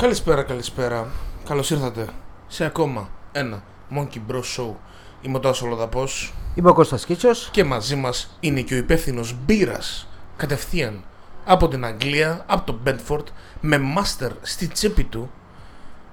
Καλησπέρα, 0.00 0.42
καλησπέρα. 0.42 1.06
Καλώς 1.44 1.70
ήρθατε 1.70 2.06
σε 2.48 2.64
ακόμα 2.64 3.08
ένα 3.32 3.62
Monkey 3.94 4.18
Bros 4.30 4.42
Show. 4.56 4.74
Είμαι 5.20 5.36
ο 5.36 5.40
Τάσος 5.40 5.68
Λοδαπός 5.68 6.34
Είμαι 6.54 6.70
ο 6.70 6.72
Κώστας 6.72 7.04
Κίτσος. 7.04 7.48
και 7.52 7.64
μαζί 7.64 7.96
μας 7.96 8.36
είναι 8.40 8.60
και 8.60 8.74
ο 8.74 8.76
υπεύθυνος 8.76 9.36
μπύρας 9.44 10.08
κατευθείαν 10.36 11.04
από 11.44 11.68
την 11.68 11.84
Αγγλία, 11.84 12.44
από 12.46 12.72
το 12.72 12.78
Bedford, 12.86 13.24
με 13.60 13.80
master 13.96 14.30
στη 14.42 14.68
τσέπη 14.68 15.04
του, 15.04 15.30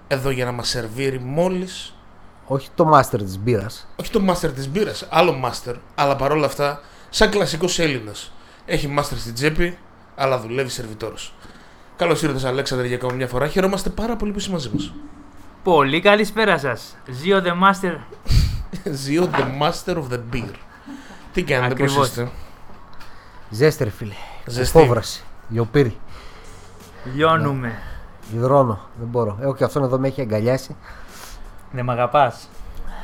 εδώ 0.08 0.30
για 0.30 0.46
να 0.46 0.52
μας 0.52 0.68
σερβίρει 0.68 1.20
μόλι. 1.20 1.68
Όχι 2.46 2.70
το 2.76 2.92
master 2.94 3.20
της 3.20 3.40
μπύρας. 3.40 3.88
Όχι 3.96 4.12
το 4.12 4.22
master 4.30 4.52
της 4.56 4.70
μπύρας, 4.70 5.08
άλλο 5.10 5.36
master, 5.46 5.76
αλλά 5.96 6.16
παρόλα 6.16 6.46
αυτά, 6.46 6.82
σαν 7.10 7.30
κλασικός 7.30 7.80
Έλληνας. 7.80 8.32
Έχει 8.66 8.94
master 9.00 9.18
στην 9.18 9.34
τσέπη, 9.34 9.78
αλλά 10.16 10.40
δουλεύει 10.40 10.70
σερβιτόρος. 10.70 11.34
Καλώς 11.98 12.22
ήρθατε, 12.22 12.48
Αλέξανδρε, 12.48 12.88
για 12.88 12.96
ακόμα 12.96 13.14
μια 13.14 13.28
φορά. 13.28 13.48
Χαιρόμαστε 13.48 13.90
πάρα 13.90 14.16
πολύ 14.16 14.32
που 14.32 14.40
είσαι 14.40 14.52
μαζί 14.52 14.70
μας. 14.74 14.94
Πολύ 15.64 16.02
καλησπέρα 16.02 16.58
σας. 16.58 16.98
Ζio 17.08 17.42
the 17.42 17.52
Master. 17.52 17.96
Ζio 19.06 19.24
the 19.24 19.62
master 19.62 19.96
of 19.96 20.04
the 20.12 20.20
beer. 20.34 20.52
Τι 21.34 21.44
κάνετε, 21.44 21.74
πώς 21.74 21.84
Ακριβώς. 21.84 22.08
είστε; 22.08 22.30
Ζέστη 23.50 23.84
ρε 23.84 23.90
φίλε. 23.90 24.14
Ζεστή. 24.46 24.78
Υπόβραση. 24.78 25.24
Λιοπύρι. 25.50 25.98
Λιώνουμε. 27.16 27.74
Υδρώνω. 28.36 28.80
Δεν 29.00 29.08
μπορώ. 29.08 29.38
Εγώ 29.42 29.56
και 29.56 29.64
αυτόν 29.64 29.84
εδώ 29.84 30.00
με 30.00 30.08
έχει 30.08 30.22
αγκαλιάσει. 30.22 30.76
Δεν 31.72 31.86
μ' 31.86 31.90
αγαπάς. 31.90 32.50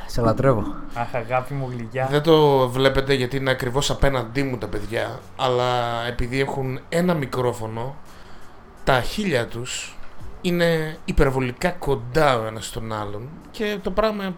Σε 0.06 0.20
λατρεύω. 0.20 0.74
Αχ, 0.94 1.14
αγάπη 1.14 1.54
μου 1.54 1.68
γλυκιά. 1.70 2.06
Δεν 2.10 2.22
το 2.22 2.68
βλέπετε 2.68 3.14
γιατί 3.14 3.36
είναι 3.36 3.50
ακριβώς 3.50 3.90
απέναντί 3.90 4.42
μου 4.42 4.58
τα 4.58 4.66
παιδιά, 4.66 5.18
αλλά 5.36 5.64
επειδή 6.08 6.40
έχουν 6.40 6.80
ένα 6.88 7.14
μικρόφωνο, 7.14 7.96
τα 8.84 9.00
χείλια 9.00 9.46
τους 9.46 9.96
είναι 10.40 10.96
υπερβολικά 11.04 11.70
κοντά 11.70 12.38
ο 12.38 12.46
ένας 12.46 12.66
στον 12.66 12.92
άλλον 12.92 13.28
και 13.50 13.78
το 13.82 13.90
πράγμα 13.90 14.36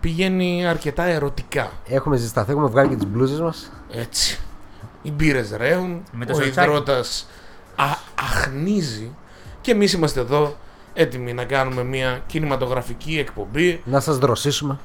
πηγαίνει 0.00 0.66
αρκετά 0.66 1.02
ερωτικά. 1.04 1.70
Έχουμε 1.86 2.16
ζεσταθεί, 2.16 2.50
έχουμε 2.50 2.68
βγάλει 2.68 2.88
και 2.88 2.94
τις 2.94 3.06
μπλούζες 3.06 3.40
μας. 3.40 3.72
Έτσι. 3.92 4.38
Οι 5.02 5.10
μπύρες 5.10 5.50
ρέουν, 5.56 6.02
Με 6.12 6.24
το 6.26 6.32
ο 6.32 6.34
σορτσάκι. 6.34 6.68
υδρότας 6.68 7.28
α, 7.76 7.84
αχνίζει 8.14 9.10
και 9.60 9.70
εμείς 9.70 9.92
είμαστε 9.92 10.20
εδώ 10.20 10.56
έτοιμοι 10.94 11.32
να 11.32 11.44
κάνουμε 11.44 11.84
μια 11.84 12.22
κινηματογραφική 12.26 13.18
εκπομπή 13.18 13.82
Να 13.84 14.00
σας 14.00 14.18
δροσίσουμε. 14.18 14.78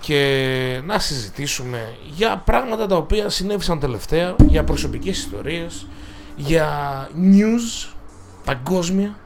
και 0.00 0.80
να 0.84 0.98
συζητήσουμε 0.98 1.94
για 2.16 2.42
πράγματα 2.44 2.86
τα 2.86 2.96
οποία 2.96 3.28
συνέβησαν 3.28 3.78
τελευταία, 3.80 4.34
για 4.46 4.64
προσωπικές 4.64 5.18
ιστορίες, 5.18 5.86
για 6.40 7.08
news 7.16 7.92
παγκόσμια 8.44 9.16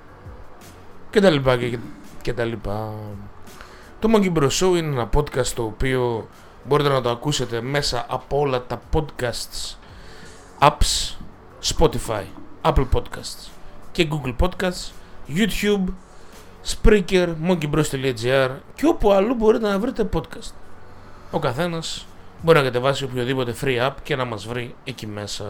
και 1.10 1.20
τα 1.20 1.30
λοιπά 1.30 1.56
και, 1.56 1.78
και 2.22 2.32
τα 2.32 2.44
λοιπά. 2.44 2.92
Το 3.98 4.08
Monkey 4.14 4.32
Bros 4.38 4.48
Show 4.48 4.76
είναι 4.76 4.78
ένα 4.78 5.08
podcast 5.14 5.46
το 5.46 5.62
οποίο 5.62 6.28
μπορείτε 6.64 6.88
να 6.88 7.00
το 7.00 7.10
ακούσετε 7.10 7.60
μέσα 7.60 8.06
από 8.08 8.38
όλα 8.38 8.66
τα 8.66 8.80
podcasts 8.92 9.74
apps 10.58 11.16
Spotify, 11.76 12.24
Apple 12.62 12.86
Podcasts 12.92 13.48
και 13.92 14.08
Google 14.10 14.36
Podcasts, 14.40 14.90
YouTube, 15.28 15.84
Spreaker, 16.66 17.34
monkeybros.gr 17.46 18.50
και 18.74 18.86
όπου 18.86 19.12
αλλού 19.12 19.34
μπορείτε 19.34 19.68
να 19.68 19.78
βρείτε 19.78 20.08
podcast. 20.12 20.52
Ο 21.30 21.38
καθένας 21.38 22.06
μπορεί 22.42 22.58
να 22.58 22.64
κατεβάσει 22.64 23.04
οποιοδήποτε 23.04 23.54
free 23.60 23.88
app 23.88 23.94
και 24.02 24.16
να 24.16 24.24
μας 24.24 24.46
βρει 24.46 24.74
εκεί 24.84 25.06
μέσα. 25.06 25.44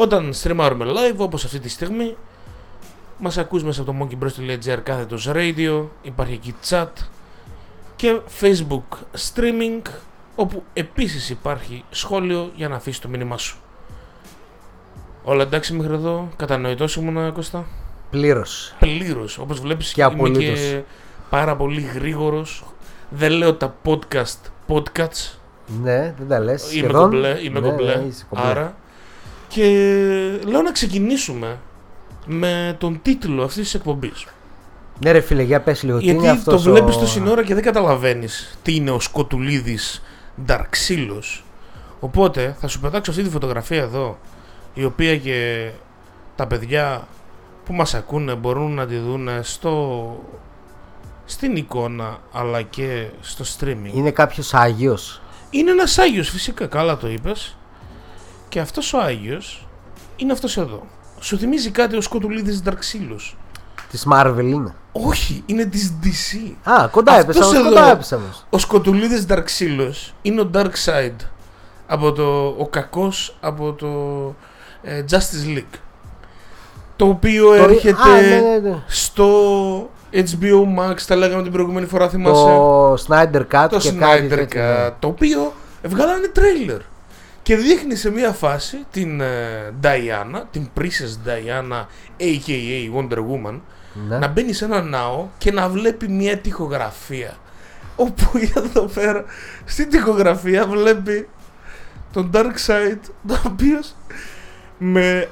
Όταν 0.00 0.32
streamάρουμε 0.42 0.84
live 0.86 1.16
όπως 1.16 1.44
αυτή 1.44 1.58
τη 1.58 1.68
στιγμή 1.68 2.16
μας 3.18 3.38
ακούς 3.38 3.62
μέσα 3.64 3.80
από 3.82 3.92
το 3.92 3.98
monkeybros.gr 4.00 4.78
κάθετος 4.82 5.28
radio, 5.32 5.84
υπάρχει 6.02 6.32
εκεί 6.32 6.54
chat 6.68 6.86
και 7.96 8.20
facebook 8.40 8.96
streaming 9.34 9.82
όπου 10.34 10.62
επίσης 10.72 11.30
υπάρχει 11.30 11.84
σχόλιο 11.90 12.50
για 12.54 12.68
να 12.68 12.76
αφήσεις 12.76 13.00
το 13.00 13.08
μήνυμά 13.08 13.36
σου. 13.38 13.56
Όλα 15.22 15.42
εντάξει 15.42 15.72
μέχρι 15.74 15.94
εδώ, 15.94 16.28
κατανοητός 16.36 16.96
ήμουν 16.96 17.32
Κώστα; 17.32 17.66
Πλήρως. 18.10 18.74
Πλήρως, 18.78 19.38
όπως 19.38 19.60
βλέπεις 19.60 19.92
Και 19.92 20.00
είμαι 20.02 20.10
απολύτως. 20.12 20.58
και 20.60 20.80
πάρα 21.30 21.56
πολύ 21.56 21.80
γρήγορος. 21.80 22.64
Δεν 23.10 23.30
λέω 23.32 23.54
τα 23.54 23.74
podcast 23.84 24.50
podcasts, 24.68 25.38
Ναι, 25.82 26.14
δεν 26.18 26.28
τα 26.28 26.38
λες. 26.38 26.62
είμαι 26.62 26.70
Σχεδόν. 26.86 27.02
κομπλέ, 27.10 27.38
είμαι 27.42 27.60
Ναι, 27.60 27.68
κομπλέ. 27.68 27.94
ναι, 27.96 28.02
είσαι 28.02 28.24
κομπλέ. 28.28 28.46
Άρα. 28.50 28.76
Και 29.48 29.64
λέω 30.46 30.62
να 30.62 30.72
ξεκινήσουμε 30.72 31.58
με 32.26 32.76
τον 32.78 33.00
τίτλο 33.02 33.42
αυτής 33.42 33.62
της 33.62 33.74
εκπομπής. 33.74 34.26
Ναι 35.00 35.10
ρε 35.10 35.20
φίλε, 35.20 35.42
για 35.42 35.60
πες 35.60 35.82
λίγο. 35.82 35.98
τι 35.98 36.04
είναι 36.04 36.12
Γιατί 36.20 36.28
αυτός 36.28 36.62
το 36.62 36.70
βλέπεις 36.70 36.96
ο... 36.96 36.98
το 36.98 37.06
σύνορα 37.06 37.44
και 37.44 37.54
δεν 37.54 37.62
καταλαβαίνεις 37.62 38.58
τι 38.62 38.74
είναι 38.74 38.90
ο 38.90 39.00
Σκοτουλίδης 39.00 40.02
Νταρξίλος. 40.44 41.44
Οπότε 42.00 42.56
θα 42.60 42.68
σου 42.68 42.80
πετάξω 42.80 43.10
αυτή 43.10 43.22
τη 43.22 43.30
φωτογραφία 43.30 43.82
εδώ, 43.82 44.18
η 44.74 44.84
οποία 44.84 45.16
και 45.16 45.70
τα 46.36 46.46
παιδιά 46.46 47.08
που 47.64 47.72
μας 47.72 47.94
ακούνε 47.94 48.34
μπορούν 48.34 48.74
να 48.74 48.86
τη 48.86 48.96
δουν 48.96 49.28
στο... 49.42 50.24
στην 51.24 51.56
εικόνα 51.56 52.18
αλλά 52.32 52.62
και 52.62 53.06
στο 53.20 53.44
streaming. 53.44 53.94
Είναι 53.94 54.10
κάποιος 54.10 54.54
Άγιος; 54.54 55.22
Είναι 55.50 55.70
ένας 55.70 55.98
Άγιος 55.98 56.30
φυσικά, 56.30 56.66
καλά 56.66 56.96
το 56.96 57.08
είπες. 57.08 57.57
Και 58.48 58.60
αυτός 58.60 58.92
ο 58.92 58.98
Άγιος 58.98 59.66
είναι 60.16 60.32
αυτός 60.32 60.56
εδώ. 60.56 60.82
Σου 61.20 61.38
θυμίζει 61.38 61.70
κάτι 61.70 61.96
ο 61.96 62.00
Σκοτουλίδης 62.00 62.62
Νταρξίλος; 62.62 63.36
Της 63.90 64.06
Marvel 64.12 64.38
είναι. 64.42 64.74
Όχι, 64.92 65.42
είναι 65.46 65.64
της 65.64 65.92
DC. 66.02 66.56
Α, 66.70 66.88
κοντά 66.88 67.12
Αυτός 67.12 67.24
έπεσα 67.36 67.46
όμως, 67.46 67.58
εδώ. 67.60 67.68
κοντά 67.68 67.90
έπεσα 67.90 68.16
όμως. 68.16 68.44
Ο 68.50 68.58
Σκοτουλίδης 68.58 69.26
Νταρξίλος 69.26 70.14
είναι 70.22 70.40
ο 70.40 70.50
Dark 70.54 70.70
Side. 70.84 71.24
Από 71.86 72.12
το, 72.12 72.54
ο 72.58 72.66
κακός 72.70 73.36
από 73.40 73.72
το 73.72 73.88
ε, 74.82 75.04
Justice 75.10 75.56
League. 75.56 75.78
Το 76.96 77.06
οποίο 77.08 77.46
Το- 77.46 77.52
έρχεται 77.62 78.02
Α, 78.02 78.20
ναι, 78.20 78.40
ναι, 78.40 78.68
ναι. 78.68 78.76
στο 78.86 79.26
HBO 80.12 80.62
Max, 80.78 81.00
τα 81.06 81.16
λέγαμε 81.16 81.42
την 81.42 81.52
προηγούμενη 81.52 81.86
φορά, 81.86 82.08
θυμάσαι. 82.08 82.42
Το 82.44 82.92
Snyder 82.94 83.42
Cut 83.52 83.66
το 83.70 83.78
και 83.78 83.90
κάτι 83.92 84.26
Snyder 84.26 84.28
τέτοιο, 84.28 84.62
ναι. 84.62 84.86
Cut, 84.88 84.92
το 84.98 85.08
οποίο 85.08 85.52
βγάλανε 85.84 86.26
τρέιλερ. 86.26 86.80
Και 87.48 87.56
δείχνει 87.56 87.94
σε 87.94 88.10
μία 88.10 88.32
φάση 88.32 88.76
την 88.90 89.20
ε, 89.20 89.74
Diana, 89.82 90.42
την 90.50 90.68
Princess 90.78 91.28
Diana, 91.28 91.80
a.k.a. 92.20 92.96
Wonder 92.96 93.18
Woman, 93.18 93.60
Ναι. 94.08 94.18
να 94.18 94.28
μπαίνει 94.28 94.52
σε 94.52 94.64
ένα 94.64 94.82
ναό 94.82 95.26
και 95.38 95.52
να 95.52 95.68
βλέπει 95.68 96.08
μια 96.08 96.38
τοιχογραφία. 96.38 97.36
Όπου 97.96 98.30
εδώ 98.56 98.82
πέρα 98.82 99.24
στην 99.64 99.90
τοιχογραφία 99.90 100.66
βλέπει 100.66 101.28
τον 102.12 102.30
Darkseid, 102.34 102.98
το 103.26 103.40
οποίος 103.46 103.94
με 104.78 105.28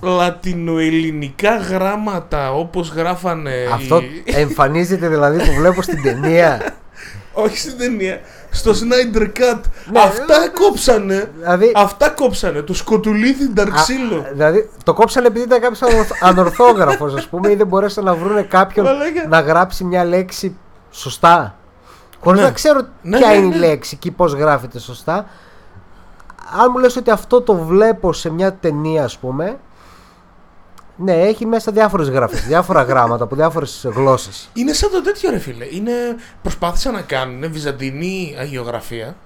λατινοελληνικά 0.00 1.56
γράμματα 1.56 2.52
όπως 2.52 2.90
γράφανε 2.90 3.68
Αυτό 3.72 4.00
οι... 4.00 4.22
εμφανίζεται 4.24 5.08
δηλαδή 5.08 5.38
που 5.38 5.52
βλέπω 5.58 5.82
στην 5.82 6.02
ταινία. 6.02 6.76
όχι 7.44 7.58
στην 7.58 7.78
ταινία, 7.78 8.20
στο 8.50 8.70
Snyder 8.70 9.22
Cut. 9.22 9.60
Ναι, 9.92 10.00
αυτά 10.00 10.38
ναι, 10.38 10.48
κόψανε, 10.48 11.30
δηλαδή, 11.38 11.72
αυτά 11.74 12.08
κόψανε, 12.08 12.62
το 12.62 12.74
σκοτουλίδι 12.74 13.48
Νταρξίλο. 13.52 14.16
α, 14.16 14.30
δηλαδή 14.32 14.70
το 14.84 14.94
κόψανε 14.94 15.26
επειδή 15.26 15.44
ήταν 15.44 15.60
κάποιος 15.60 15.80
ανορθόγραφος, 16.20 17.14
ας 17.14 17.26
πούμε, 17.28 17.50
ή 17.50 17.54
δεν 17.54 17.66
μπορέσαν 17.66 18.04
να 18.04 18.14
βρουν 18.14 18.48
κάποιον 18.48 18.84
Μαλάκα. 18.86 19.28
να 19.28 19.40
γράψει 19.40 19.84
μια 19.84 20.04
λέξη 20.04 20.56
σωστά. 20.90 21.54
Χωρίς 22.20 22.40
Ναι. 22.40 22.46
να 22.46 22.52
ξέρω 22.52 22.80
Ναι, 23.02 23.18
ποια 23.18 23.28
ναι, 23.28 23.34
είναι 23.34 23.46
ναι. 23.46 23.54
η 23.56 23.58
λέξη 23.58 23.96
και 23.96 24.10
πώς 24.10 24.32
γράφεται 24.32 24.78
σωστά. 24.78 25.26
Αν 26.62 26.68
μου 26.72 26.78
λες 26.78 26.96
ότι 26.96 27.10
αυτό 27.10 27.40
το 27.40 27.54
βλέπω 27.54 28.12
σε 28.12 28.30
μια 28.30 28.52
ταινία, 28.52 29.04
ας 29.04 29.18
πούμε. 29.18 29.56
Ναι, 31.00 31.12
έχει 31.12 31.46
μέσα 31.46 31.72
διάφορες 31.72 32.08
γραφέ, 32.08 32.36
διάφορα 32.36 32.82
γράμματα 32.82 33.24
από 33.24 33.36
διάφορες 33.36 33.86
γλώσσες. 33.94 34.48
Είναι 34.52 34.72
σαν 34.72 34.90
το 34.90 35.02
τέτοιο 35.02 35.30
ρε 35.30 35.38
φίλε. 35.38 35.66
Είναι... 35.70 35.92
Προσπάθησαν 36.42 36.92
να 36.92 37.00
κάνουν 37.00 37.52
βυζαντινή 37.52 38.36
αγιογραφία. 38.38 39.16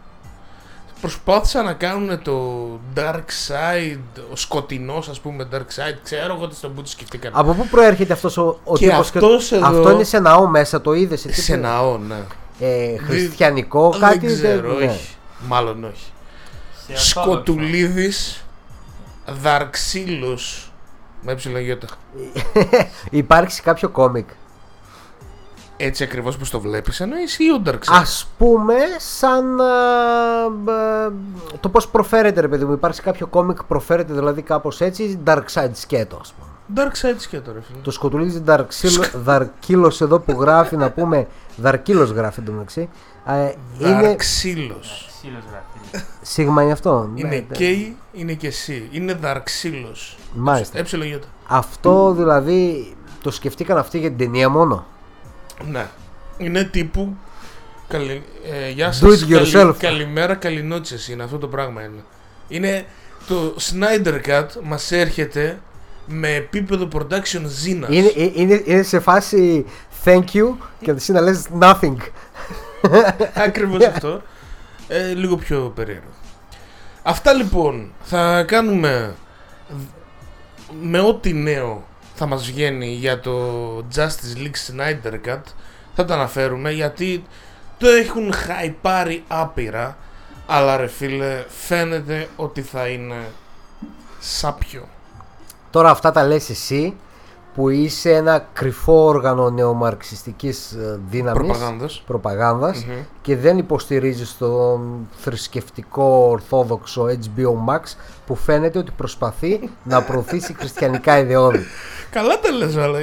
Προσπάθησαν 1.01 1.65
να 1.65 1.73
κάνουν 1.73 2.23
το 2.23 2.67
Dark 2.97 3.25
Side, 3.49 4.21
ο 4.33 4.37
σκοτεινός 4.37 5.09
ας 5.09 5.21
πούμε 5.21 5.49
Dark 5.53 5.57
Side. 5.59 5.97
Ξέρω 6.03 6.35
εγώ 6.35 6.49
τι 6.49 6.55
στον 6.55 6.75
που 6.75 6.83
το 6.83 6.89
σκεφτήκαν. 6.89 7.33
Από 7.35 7.53
πού 7.53 7.67
προέρχεται 7.71 8.13
αυτός 8.13 8.37
ο, 8.37 8.59
ο 8.65 8.77
Και 8.77 8.85
τύπος 8.89 8.99
αυτός 8.99 9.53
εδώ- 9.53 9.67
Αυτό 9.67 9.91
είναι 9.91 10.05
σε 10.05 10.19
ναό 10.19 10.47
μέσα, 10.47 10.81
το 10.81 10.93
είδες. 10.95 11.27
Σε 11.31 11.57
ναό, 11.57 11.99
ναι. 11.99 12.23
Ε, 12.61 12.97
χριστιανικό, 12.99 13.91
Δεν 13.91 14.01
κάτι. 14.01 14.27
ξέρω, 14.27 14.73
ναι. 14.73 14.85
όχι. 14.85 15.15
Μάλλον 15.49 15.85
όχι. 15.85 16.05
Σε 16.87 16.93
αυτό 16.93 17.21
Σκοτουλίδης 17.23 18.45
Δαρξίλος 19.43 20.72
με 21.23 21.35
ψιλογιώτα. 21.35 21.87
Υπάρχει 23.11 23.63
κάποιο 23.63 23.89
κόμικ; 23.89 24.29
Έτσι 25.85 26.03
ακριβώς 26.03 26.37
πως 26.37 26.51
το 26.51 26.61
βλέπεις 26.61 27.01
εννοείς 27.01 27.39
ή 27.39 27.53
ο 27.53 27.63
Dark 27.67 27.73
Side. 27.73 27.77
Ας 28.01 28.29
πούμε 28.39 28.75
σαν 28.99 29.61
α, 29.61 29.65
μπ, 30.51 30.69
το 31.61 31.69
πώς 31.69 31.89
προφέρεται 31.89 32.41
ρε 32.41 32.49
παιδί 32.49 32.65
μου 32.65 32.73
Υπάρχει 32.73 33.03
κάποιο 33.03 33.27
κόμικ 33.27 33.63
προφέρεται 33.65 34.13
δηλαδή 34.15 34.43
κάπως 34.43 34.81
έτσι 34.81 35.19
Dark 35.27 35.45
Side 35.55 35.71
σκέτο 35.73 36.19
ας 36.21 36.33
πούμε 36.33 36.51
Dark 36.75 36.93
side 37.07 37.15
σκέτο, 37.19 37.53
ρε 37.53 37.61
φίλε. 37.61 37.79
Το 37.83 37.91
σκοτουλίδι 37.91 38.39
Δαρξύλο- 38.45 39.05
Δαρκύλος 39.25 40.01
εδώ 40.01 40.19
που 40.21 40.41
γράφει 40.41 40.77
να 40.77 40.91
πούμε. 40.91 41.27
Δαρκύλος 41.57 42.11
γράφει 42.11 42.41
εντωμεταξύ. 42.41 42.89
Ε, 43.27 43.53
είναι. 43.79 44.01
Δαρξύλος. 44.03 45.11
Ξύλος 45.17 45.43
γράφει. 45.51 46.07
Σίγμα 46.23 46.63
είναι 46.63 46.73
αυτό. 46.73 47.11
Είναι 47.15 47.29
Ναι, 47.29 47.57
K, 47.59 47.93
είναι 48.13 48.33
και 48.33 48.53
C. 48.67 48.83
Είναι 48.91 49.15
δαρξύλος. 49.15 50.17
Μάλιστα. 50.35 50.79
Έψιλο 50.79 51.05
γιώτα. 51.05 51.27
Αυτό 51.47 52.13
δηλαδή 52.13 52.93
το 53.23 53.31
σκεφτήκαν 53.31 53.79
αυτοί 53.79 53.99
για 53.99 54.09
την 54.09 54.19
ταινία 54.19 54.49
μόνο. 54.49 54.87
Ναι. 55.71 55.87
Είναι 56.39 56.65
τύπου. 56.65 57.17
Καλη... 57.89 58.23
Ε, 58.53 58.71
γεια 58.71 58.91
Do 58.91 58.95
σας. 58.95 59.27
it 59.29 59.33
yourself. 59.33 59.75
Καλημέρα, 59.79 60.35
καληνότσες 60.35 61.09
είναι. 61.09 61.23
Αυτό 61.23 61.39
το 61.39 61.49
πράγμα 61.49 61.83
είναι. 61.83 62.05
Είναι 62.49 62.85
το 63.29 63.57
Snyder 63.61 64.21
Cut 64.27 64.47
μας 64.63 64.93
έρχεται 64.93 65.61
με 66.07 66.35
επίπεδο 66.35 66.89
production 66.93 67.43
ζήνας. 67.47 67.91
Είναι, 67.93 68.13
ε- 68.17 68.31
είναι, 68.35 68.63
είναι 68.65 68.83
σε 68.83 69.01
φάση 69.01 69.67
thank 70.05 70.25
you 70.33 70.55
και 70.81 70.91
εσύ 70.91 71.13
να 71.13 71.21
λες 71.21 71.47
nothing. 71.61 71.97
Ακριβώς 73.47 73.85
αυτό. 73.87 74.23
Ε, 74.89 75.13
λίγο 75.15 75.37
πιο 75.37 75.73
περίεργο. 75.75 76.11
Αυτά 77.03 77.33
λοιπόν 77.33 77.93
θα 78.03 78.43
κάνουμε 78.43 79.15
με 80.83 81.01
ό,τι 81.01 81.33
νέο 81.33 81.87
θα 82.15 82.27
μας 82.27 82.45
βγαίνει 82.47 82.87
για 82.87 83.21
το 83.21 83.77
Justice 83.95 84.37
League 84.37 84.71
Snyder 84.71 85.29
Cut. 85.29 85.43
Θα 85.95 86.05
τα 86.05 86.15
αναφέρουμε 86.15 86.71
γιατί 86.71 87.25
το 87.79 87.89
έχουν 87.89 88.33
χαϊπάρει 88.33 89.25
άπειρα. 89.29 89.97
Αλλά 90.47 90.77
ρε 90.77 90.87
φίλε 90.87 91.45
φαίνεται 91.49 92.29
ότι 92.37 92.63
θα 92.63 92.87
είναι 92.87 93.31
σάπιο. 94.21 94.89
Τώρα 95.71 95.91
αυτά 95.91 96.13
τα 96.13 96.25
λες 96.25 96.51
εσύ 96.51 96.97
που 97.55 97.69
είσαι 97.69 98.11
ένα 98.15 98.47
κρυφό 98.53 99.05
όργανο 99.05 99.51
νεομαρξιστικής 99.51 100.73
ε, 100.73 101.01
δύναμης 101.11 101.47
Προπαγάνδας. 101.49 102.03
προπαγάνδας 102.07 102.85
Μμμ. 102.85 102.95
και 103.23 103.37
δεν 103.37 103.59
υποστηρίζεις 103.59 104.37
τον 104.39 105.09
θρησκευτικό 105.17 106.27
ορθόδοξο 106.31 107.07
HBO 107.07 107.73
Max 107.75 107.81
που 108.27 108.35
φαίνεται 108.35 108.79
ότι 108.79 108.93
προσπαθεί 108.97 109.71
να 109.85 110.03
προωθήσει 110.03 110.55
χριστιανικά 110.55 111.19
ιδεώδη. 111.19 111.65
Καλά 112.11 112.41
τα 112.41 112.51
λες 112.53 112.77
αλλά 112.77 112.99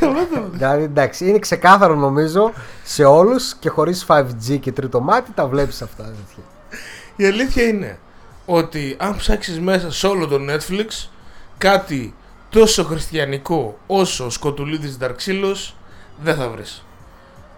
Καλά 0.00 0.26
τα 0.34 0.40
λες. 0.40 0.48
δηλαδή 0.50 0.82
εντάξει 0.82 1.28
είναι 1.28 1.38
ξεκάθαρο 1.38 1.94
νομίζω 1.94 2.52
σε 2.84 3.04
όλους 3.04 3.54
και 3.54 3.68
χωρίς 3.68 4.06
5G 4.08 4.58
και 4.60 4.72
τρίτο 4.72 5.00
μάτι 5.00 5.32
τα 5.32 5.46
βλέπεις 5.46 5.82
αυτά. 5.82 6.04
έτσι. 6.04 6.36
Η 7.16 7.26
αλήθεια 7.26 7.62
είναι 7.62 7.98
ότι 8.46 8.96
αν 8.98 9.16
ψάξεις 9.16 9.60
μέσα 9.60 9.90
σε 9.92 10.06
όλο 10.06 10.26
το 10.26 10.38
Netflix 10.48 11.08
κάτι 11.58 12.14
τόσο 12.50 12.84
χριστιανικό 12.84 13.78
όσο 13.86 14.26
ο 14.26 14.30
Σκοτουλίδης 14.30 14.96
Δαρξύλος 14.96 15.74
δεν 16.22 16.34
θα 16.34 16.48
βρεις. 16.48 16.84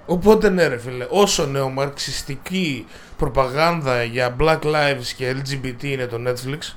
Οπότε 0.06 0.48
ναι 0.48 0.66
ρε 0.66 0.78
φίλε, 0.78 1.06
όσο 1.10 1.46
νεομαρξιστική 1.46 2.86
προπαγάνδα 3.16 4.02
για 4.02 4.36
Black 4.40 4.60
Lives 4.62 5.06
και 5.16 5.36
LGBT 5.36 5.82
είναι 5.82 6.06
το 6.06 6.16
Netflix 6.26 6.76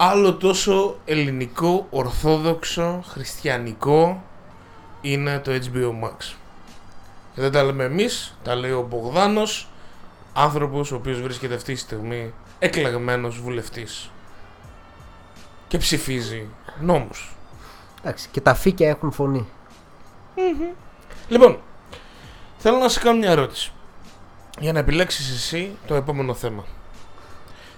άλλο 0.00 0.34
τόσο 0.34 0.96
ελληνικό, 1.04 1.86
ορθόδοξο, 1.90 3.04
χριστιανικό 3.08 4.22
είναι 5.00 5.38
το 5.38 5.52
HBO 5.52 6.04
Max. 6.04 6.34
Και 7.34 7.40
δεν 7.40 7.52
τα 7.52 7.62
λέμε 7.62 7.84
εμείς, 7.84 8.36
τα 8.42 8.54
λέει 8.54 8.70
ο 8.70 8.86
Μπογδάνος 8.90 9.68
άνθρωπος 10.32 10.92
ο 10.92 10.94
οποίος 10.94 11.20
βρίσκεται 11.20 11.54
αυτή 11.54 11.72
τη 11.72 11.78
στιγμή 11.78 12.32
εκλεγμένος 12.58 13.40
βουλευτής 13.40 14.10
και 15.68 15.78
ψηφίζει 15.78 16.48
νόμους. 16.80 17.36
Εντάξει, 18.00 18.28
και 18.30 18.40
τα 18.40 18.54
φύκια 18.54 18.88
έχουν 18.88 19.12
φωνή. 19.12 19.48
Λοιπόν, 21.28 21.58
θέλω 22.58 22.76
να 22.76 22.88
σε 22.88 23.00
κάνω 23.00 23.18
μια 23.18 23.30
ερώτηση 23.30 23.72
για 24.60 24.72
να 24.72 24.78
επιλέξεις 24.78 25.34
εσύ 25.34 25.76
το 25.86 25.94
επόμενο 25.94 26.34
θέμα. 26.34 26.64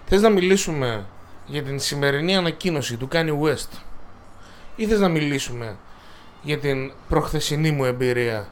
Θες 0.06 0.22
να 0.22 0.28
μιλήσουμε 0.28 1.06
για 1.46 1.62
την 1.62 1.78
σημερινή 1.78 2.36
ανακοίνωση 2.36 2.96
του 2.96 3.08
Kanye 3.12 3.40
West; 3.40 3.78
Ή 4.76 4.86
θες 4.86 5.00
να 5.00 5.08
μιλήσουμε 5.08 5.76
για 6.42 6.58
την 6.58 6.92
προχθεσινή 7.08 7.70
μου 7.70 7.84
εμπειρία 7.84 8.48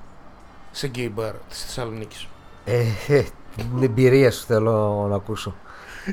σε 0.71 0.91
gay 0.95 1.11
bar 1.17 1.33
της 1.49 1.65
Θεσσαλονίκης; 1.65 2.27
Ε, 2.65 2.85
ε, 3.09 3.25
την 3.57 3.83
εμπειρία 3.83 4.31
σου 4.31 4.45
θέλω 4.45 5.07
να 5.09 5.17
ακούσω. 5.17 5.55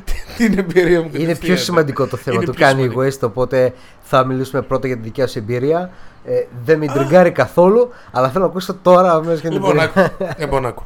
την 0.37 0.57
εμπειρία 0.57 1.01
μου 1.01 1.09
Είναι 1.13 1.21
κατευθείαν. 1.21 1.55
πιο 1.55 1.55
σημαντικό 1.63 2.07
το 2.07 2.17
θέμα 2.17 2.35
Είναι 2.35 2.45
του 2.45 2.53
πιο 2.53 2.67
Kanye 2.67 2.69
σημαντικό. 2.75 3.01
West, 3.01 3.19
οπότε 3.29 3.73
θα 4.01 4.25
μιλήσουμε 4.25 4.61
πρώτα 4.61 4.87
για 4.87 4.95
τη 4.95 5.01
δικιά 5.01 5.27
σου 5.27 5.37
εμπειρία. 5.39 5.89
Ε, 6.25 6.45
δεν 6.63 6.77
με 6.77 6.85
τριγκάρει 6.87 7.31
καθόλου, 7.31 7.89
αλλά 8.11 8.29
θέλω 8.29 8.43
να 8.43 8.49
ακούσω 8.49 8.73
τώρα 8.81 9.13
αμέσως 9.13 9.39
για 9.39 9.49
την 9.49 9.59
Λοιπόν, 9.59 9.79
εμπειρία. 9.79 10.05
άκου. 10.19 10.25
λοιπόν, 10.37 10.65
άκου. 10.65 10.83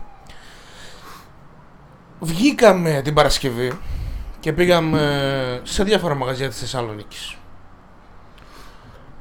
Βγήκαμε 2.20 3.02
την 3.04 3.14
Παρασκευή 3.14 3.72
και 4.40 4.54
πήγαμε 4.54 5.02
σε 5.64 5.84
διάφορα 5.84 6.16
μαγαζιά 6.16 6.50
της 6.50 6.60
Θεσσαλονίκης. 6.60 7.36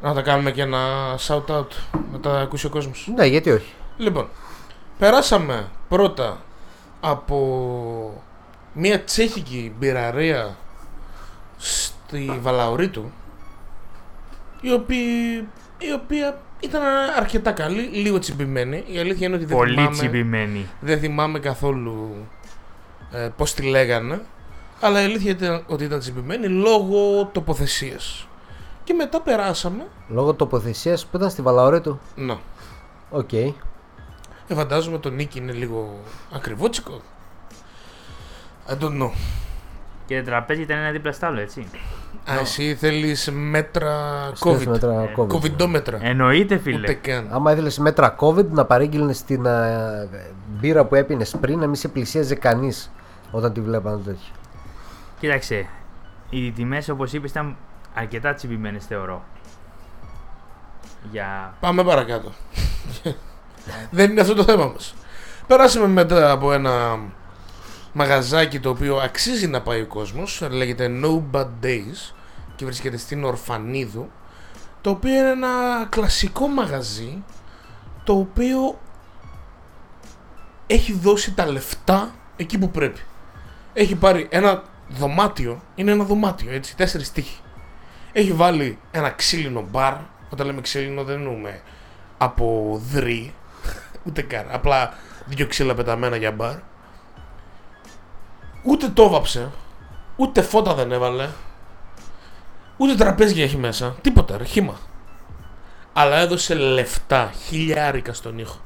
Να 0.02 0.14
τα 0.14 0.22
κάνουμε 0.22 0.50
και 0.50 0.62
ένα 0.62 0.78
shout 1.26 1.44
out 1.56 1.66
να 2.12 2.20
τα 2.20 2.40
ακούσει 2.40 2.66
ο 2.66 2.70
κόσμος. 2.70 3.10
Ναι, 3.16 3.26
γιατί 3.26 3.50
όχι. 3.50 3.72
Λοιπόν, 3.96 4.28
περάσαμε 4.98 5.68
πρώτα 5.88 6.36
από 7.00 8.22
μια 8.80 9.04
τσέχικη 9.04 9.74
μπειραρία 9.78 10.56
στη 11.56 12.38
Βαλαωρίτου 12.40 13.10
η 14.60 14.72
οποία, 14.72 14.98
η 15.78 15.92
οποία 15.92 16.40
ήταν 16.60 16.82
αρκετά 17.16 17.52
καλή, 17.52 17.82
λίγο 17.82 18.18
τσιμπημένη. 18.18 18.84
Η 18.86 18.98
αλήθεια 18.98 19.26
είναι 19.26 19.36
ότι 19.36 19.44
δεν 19.44 19.56
Πολύ 19.56 19.74
θυμάμαι, 19.74 19.90
τσιμπημένη. 19.90 20.66
δεν 20.80 20.98
θυμάμαι 20.98 21.38
καθόλου 21.38 22.14
ε, 23.12 23.28
πώς 23.36 23.54
τη 23.54 23.62
λέγανε. 23.62 24.22
Αλλά 24.80 25.00
η 25.02 25.04
αλήθεια 25.04 25.30
ήταν 25.30 25.64
ότι 25.66 25.84
ήταν 25.84 25.98
τσιμπημένη 25.98 26.48
λόγω 26.48 27.26
τοποθεσίας. 27.32 28.26
Και 28.84 28.94
μετά 28.94 29.20
περάσαμε. 29.20 29.86
Λόγω 30.08 30.34
τοποθεσίας 30.34 31.06
που 31.06 31.16
ήταν 31.16 31.30
στη 31.30 31.42
Βαλαωρίτου. 31.42 32.00
Να. 32.14 32.38
Οκ. 33.10 33.32
Ε, 33.32 33.52
φαντάζομαι 34.54 34.98
το 34.98 35.10
νοίκι 35.10 35.38
είναι 35.38 35.52
λίγο 35.52 36.00
ακριβότσικο. 36.32 37.00
I 38.68 38.82
don't 38.82 39.02
know. 39.02 39.10
Και 40.06 40.16
τα 40.16 40.22
τραπέζια 40.22 40.62
ήταν 40.62 40.78
ένα 40.78 40.90
δίπλα 40.90 41.12
στο 41.12 41.26
άλλο, 41.26 41.40
έτσι. 41.40 41.66
Α, 42.30 42.38
εσύ 42.40 42.74
θέλεις 42.74 43.30
μέτρα 43.32 43.96
Στέλνεις 44.34 44.66
COVID. 44.66 44.70
μέτρα 44.70 45.02
Ε, 45.02 45.12
COVID. 45.16 45.28
Κοβιντόμετρα. 45.28 45.98
Εννοείται, 46.02 46.54
Ούτε 46.54 46.62
φίλε. 46.62 46.92
καν. 46.94 47.28
Άμα 47.30 47.52
ήθελες 47.52 47.78
μέτρα 47.78 48.16
COVID 48.18 48.46
να 48.50 48.64
παράγγελνες 48.64 49.22
την 49.24 49.46
ε, 49.46 50.08
μπύρα 50.48 50.84
που 50.84 50.94
έπινες 50.94 51.36
πριν, 51.40 51.58
να 51.58 51.66
μην 51.66 51.74
σε 51.74 51.88
πλησίαζε 51.88 52.34
κανείς 52.34 52.90
όταν 53.30 53.52
τη 53.52 53.60
βλέπανε 53.60 53.96
τέτοια. 54.04 54.32
Κοίταξε. 55.20 55.66
Οι 56.30 56.50
τιμές, 56.50 56.88
όπως 56.88 57.12
είπες, 57.12 57.30
ήταν 57.30 57.56
αρκετά 57.94 58.34
τσιμπημένες, 58.34 58.84
θεωρώ. 58.86 59.24
Για. 61.10 61.54
Πάμε 61.60 61.84
παρακάτω. 61.84 62.32
Δεν 63.90 64.10
είναι 64.10 64.20
αυτό 64.20 64.34
το 64.34 64.42
θέμα 64.44 64.66
μας. 64.66 64.94
Περάσαμε 65.46 65.86
μετά 65.86 66.30
από 66.30 66.52
ένα 66.52 66.98
μαγαζάκι 67.92 68.60
το 68.60 68.70
οποίο 68.70 68.96
αξίζει 68.96 69.46
να 69.46 69.62
πάει 69.62 69.80
ο 69.80 69.86
κόσμος. 69.86 70.42
Λέγεται 70.50 70.90
No 71.02 71.22
Bad 71.32 71.48
Days 71.62 72.14
και 72.56 72.64
βρίσκεται 72.64 72.96
στην 72.96 73.24
Ορφανίδου. 73.24 74.10
Το 74.80 74.90
οποίο 74.90 75.18
είναι 75.18 75.30
ένα 75.30 75.86
κλασικό 75.88 76.46
μαγαζί 76.46 77.22
το 78.04 78.12
οποίο 78.12 78.78
έχει 80.66 80.92
δώσει 80.92 81.34
τα 81.34 81.46
λεφτά 81.46 82.14
εκεί 82.36 82.58
που 82.58 82.70
πρέπει. 82.70 83.00
Έχει 83.72 83.94
πάρει 83.94 84.26
ένα 84.30 84.62
δωμάτιο, 84.88 85.62
είναι 85.74 85.90
ένα 85.90 86.04
δωμάτιο 86.04 86.52
έτσι, 86.52 86.76
τέσσερις 86.76 87.12
τείχη. 87.12 87.40
Έχει 88.12 88.32
βάλει 88.32 88.78
ένα 88.90 89.10
ξύλινο 89.10 89.66
μπαρ. 89.70 89.94
Όταν 90.30 90.46
λέμε 90.46 90.60
ξύλινο 90.60 91.04
δεν 91.04 91.16
εννοούμε 91.16 91.60
από 92.18 92.80
δρύ, 92.92 93.34
ούτε 94.04 94.22
καν. 94.22 94.46
Απλά 94.50 94.94
δύο 95.26 95.46
ξύλα 95.46 95.74
πεταμένα 95.74 96.16
για 96.16 96.32
μπαρ. 96.32 96.56
Ούτε 98.68 98.88
το 98.88 99.08
βάψε, 99.08 99.50
ούτε 100.16 100.42
φώτα 100.42 100.74
δεν 100.74 100.92
έβαλε, 100.92 101.28
ούτε 102.76 102.94
τραπέζια 102.94 103.44
έχει 103.44 103.56
μέσα. 103.56 103.96
Τίποτα, 104.00 104.36
ρε, 104.38 104.44
χύμα. 104.44 104.74
Αλλά 105.92 106.16
έδωσε 106.16 106.54
λεφτά, 106.54 107.32
χιλιάρικα 107.46 108.12
στον 108.12 108.38
ήχο. 108.38 108.60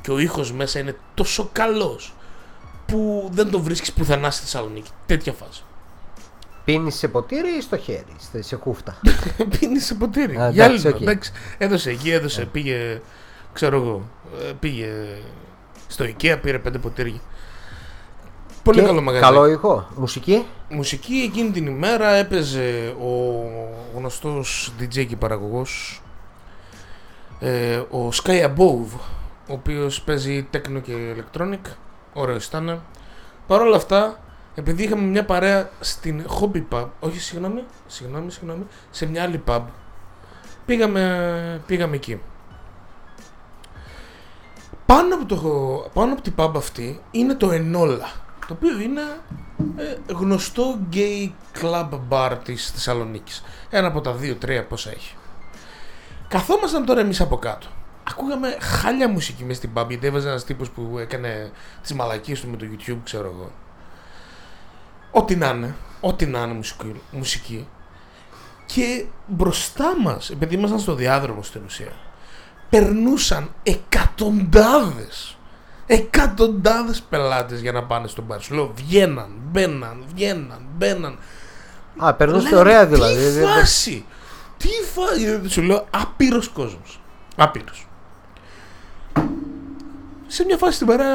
Και 0.00 0.10
ο 0.10 0.18
ήχος 0.18 0.52
μέσα 0.52 0.78
είναι 0.78 0.96
τόσο 1.14 1.48
καλός 1.52 2.14
που 2.86 3.28
δεν 3.32 3.50
το 3.50 3.60
βρίσκεις 3.60 3.92
πουθενά 3.92 4.30
στη 4.30 4.42
Θεσσαλονίκη. 4.42 4.90
Τέτοια 5.06 5.32
φάση. 5.32 5.62
Πίνεις 6.64 6.94
σε 6.94 7.08
ποτήρι 7.08 7.56
ή 7.56 7.60
στο 7.60 7.76
χέρι, 7.76 8.06
σε- 8.30 8.42
σε 8.42 8.56
κούφτα; 8.56 8.96
Πίνεις 9.58 9.86
σε 9.86 9.94
ποτήρι. 9.94 10.36
Α, 10.40 10.50
Για 10.50 10.64
εντάξει, 10.64 10.86
άλλο. 10.86 10.96
οκ. 10.96 11.02
εντάξει. 11.02 11.32
Έδωσε 11.58 11.90
εκεί, 11.90 12.10
έδωσε. 12.10 12.44
Πήγε. 12.44 13.00
Ξέρω 13.52 13.76
εγώ. 13.76 14.08
ε, 14.48 14.52
Πήγε 14.60 14.88
στο 15.86 16.04
IKEA, 16.04 16.38
πήρε 16.42 16.58
πέντε 16.58 16.78
ποτήρια. 16.78 17.20
Πολύ 18.66 18.80
Και 18.80 18.86
καλό 18.86 19.00
μαγαζί. 19.00 19.24
Καλό 19.24 19.46
ήχο. 19.46 19.86
Μουσική; 19.96 20.46
Μουσική 20.68 21.14
εκείνη 21.14 21.50
την 21.50 21.66
ημέρα 21.66 22.08
έπαιζε 22.08 22.94
ο 23.00 23.42
γνωστός 23.96 24.72
DJ 24.80 25.06
και 25.06 25.16
παραγωγός 25.16 26.02
ε, 27.40 27.76
ο 27.76 28.08
Sky 28.22 28.44
Above 28.44 28.98
ο 29.48 29.52
οποίος 29.52 30.02
παίζει 30.02 30.48
techno 30.52 30.80
και 30.82 30.92
electronic 31.16 31.70
ωραίος 32.12 32.46
ήταν 32.46 32.82
Παρ' 33.46 33.60
όλα 33.60 33.76
αυτά 33.76 34.20
επειδή 34.54 34.82
είχαμε 34.82 35.02
μια 35.02 35.24
παρέα 35.24 35.70
στην 35.80 36.26
Hobby 36.40 36.62
Pub 36.70 36.86
όχι 37.00 37.20
συγγνώμη, 37.20 37.64
συγγνώμη, 37.86 38.30
συγγνώμη 38.30 38.66
σε 38.90 39.06
μια 39.06 39.22
άλλη 39.22 39.42
pub 39.46 39.62
πήγαμε, 40.66 41.62
πήγαμε 41.66 41.96
εκεί 41.96 42.20
πάνω 44.86 45.14
από, 45.14 45.24
το, 45.26 45.40
πάνω 45.92 46.12
από 46.12 46.22
την 46.22 46.32
pub 46.36 46.52
αυτή 46.56 47.00
είναι 47.10 47.34
το 47.34 47.48
Enola 47.52 48.25
το 48.46 48.54
οποίο 48.54 48.80
είναι 48.80 49.02
ε, 49.76 49.96
γνωστό 50.12 50.78
gay 50.92 51.30
club 51.60 51.88
bar 52.08 52.36
της 52.44 52.70
Θεσσαλονίκης. 52.70 53.42
Ένα 53.70 53.86
από 53.86 54.00
τα 54.00 54.12
δύο-τρία 54.12 54.66
πόσα 54.66 54.90
έχει. 54.90 55.14
Καθόμασταν 56.28 56.84
τώρα 56.84 57.00
εμείς 57.00 57.20
από 57.20 57.36
κάτω. 57.36 57.66
Ακούγαμε 58.10 58.56
χάλια 58.60 59.08
μουσική 59.08 59.44
μέσα 59.44 59.58
στην 59.58 59.70
pub 59.74 59.88
γιατί 59.88 60.06
έβαζε 60.06 60.28
ένας 60.28 60.44
τύπος 60.44 60.70
που 60.70 60.98
έκανε 60.98 61.50
τις 61.82 61.92
μαλακίες 61.92 62.40
του 62.40 62.48
με 62.48 62.56
το 62.56 62.66
YouTube 62.72 62.98
ξέρω 63.04 63.32
εγώ. 63.34 63.50
Ό,τι 65.10 65.36
να 65.36 65.48
είναι, 65.48 65.74
ό,τι 66.00 66.26
να 66.26 66.42
είναι 66.42 66.52
μουσική, 66.54 67.00
μουσική. 67.10 67.68
Και 68.66 69.04
μπροστά 69.26 70.00
μας, 70.00 70.30
επειδή 70.30 70.54
ήμασταν 70.54 70.78
στο 70.78 70.94
διάδρομο 70.94 71.42
στην 71.42 71.62
ουσία, 71.64 71.92
περνούσαν 72.70 73.50
εκατοντάδες 73.62 75.36
εκατοντάδες 75.86 77.02
πελάτες 77.02 77.60
για 77.60 77.72
να 77.72 77.82
πάνε 77.84 78.06
στον 78.06 78.24
μπαρ. 78.24 78.40
Σου 78.40 78.54
λέω 78.54 78.72
βγαίναν, 78.74 79.28
μπαίναν, 79.50 80.04
βγαίναν, 80.14 80.60
μπαίναν. 80.76 81.18
Α, 81.96 82.14
περνούσε 82.14 82.42
Λέγανε, 82.42 82.60
ωραία 82.60 82.86
δηλαδή. 82.86 83.14
Τι 83.14 83.30
Δεν- 83.30 83.46
φάση! 83.48 84.04
Τι 84.56 84.68
φάση! 84.68 85.48
Σου 85.48 85.62
λέω 85.62 85.86
άπειρος 85.90 86.48
κόσμος. 86.48 87.00
Άπειρος. 87.36 87.86
Σε 90.26 90.44
μια 90.44 90.56
φάση 90.56 90.78
την 90.78 90.86
παρά 90.86 91.06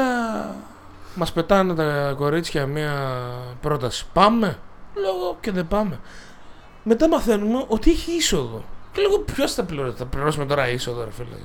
μας 1.14 1.32
πετάνε 1.32 1.74
τα 1.74 2.14
κορίτσια 2.16 2.66
μια 2.66 2.92
πρόταση. 3.60 4.06
Πάμε. 4.12 4.58
Λέω 4.94 5.36
και 5.40 5.50
δεν 5.50 5.68
πάμε. 5.68 6.00
Μετά 6.82 7.08
μαθαίνουμε 7.08 7.64
ότι 7.68 7.90
έχει 7.90 8.12
είσοδο. 8.12 8.64
Και 8.92 9.00
λέγω 9.00 9.18
ποιος 9.18 9.54
θα 9.54 9.62
πληρώσει, 9.64 9.96
θα 9.96 10.04
πληρώσουμε 10.04 10.46
τώρα 10.46 10.68
είσοδο 10.68 11.04
ρε 11.04 11.10
φίλε. 11.10 11.36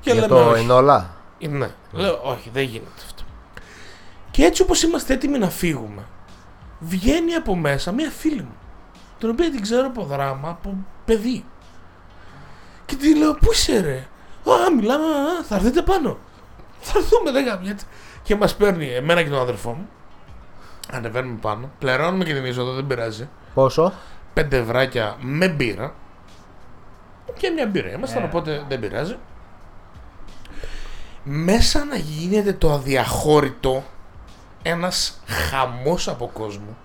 Και 0.00 0.10
Για 0.10 0.14
λέμε 0.14 0.26
το 0.26 0.48
όχι. 0.50 0.62
Ενόλα. 0.62 1.10
Ε, 1.38 1.48
Ναι. 1.48 1.70
Λέω, 1.92 2.20
όχι, 2.22 2.50
δεν 2.52 2.62
γίνεται 2.62 3.02
αυτό. 3.04 3.22
Και 4.30 4.44
έτσι 4.44 4.62
όπως 4.62 4.82
είμαστε 4.82 5.14
έτοιμοι 5.14 5.38
να 5.38 5.48
φύγουμε, 5.50 6.02
βγαίνει 6.78 7.34
από 7.34 7.56
μέσα 7.56 7.92
μία 7.92 8.10
φίλη 8.10 8.42
μου, 8.42 8.56
την 9.18 9.30
οποία 9.30 9.50
την 9.50 9.60
ξέρω 9.62 9.86
από 9.86 10.04
δράμα, 10.04 10.48
από 10.48 10.76
παιδί. 11.04 11.44
Και 12.86 12.96
τη 12.96 13.16
λέω, 13.18 13.34
πού 13.34 13.52
είσαι 13.52 13.80
ρε; 13.80 14.06
Α, 14.52 14.70
μιλάμε, 14.76 15.04
α, 15.04 15.44
θα 15.44 15.54
έρθετε 15.56 15.82
πάνω. 15.82 16.18
Θα 16.80 16.98
έρθουμε, 16.98 17.30
δεν 17.30 17.44
γαμιέται. 17.44 17.82
Και 18.22 18.36
μας 18.36 18.56
παίρνει 18.56 18.86
εμένα 18.88 19.22
και 19.22 19.28
τον 19.28 19.40
αδερφό 19.40 19.70
μου. 19.72 19.88
Ανεβαίνουμε 20.92 21.38
πάνω, 21.40 21.70
πληρώνουμε 21.78 22.24
και 22.24 22.34
την 22.34 22.44
είσοδο, 22.44 22.72
δεν 22.72 22.86
πειράζει. 22.86 23.28
Πόσο; 23.54 23.92
Πέντε 24.34 24.56
ευράκια 24.56 25.16
με 25.20 25.48
μπύρα. 25.48 25.94
Και 27.38 27.50
μια 27.50 27.66
μπύρα 27.66 27.90
ήμασταν, 27.92 28.22
Ε. 28.22 28.26
οπότε 28.26 28.64
δεν 28.68 28.80
πειράζει. 28.80 29.16
Μέσα 31.28 31.84
να 31.84 31.96
γίνεται 31.96 32.52
το 32.52 32.72
αδιαχώρητο 32.72 33.84
ένας 34.62 35.20
χαμός 35.26 36.08
από 36.08 36.30
κόσμο. 36.32 36.76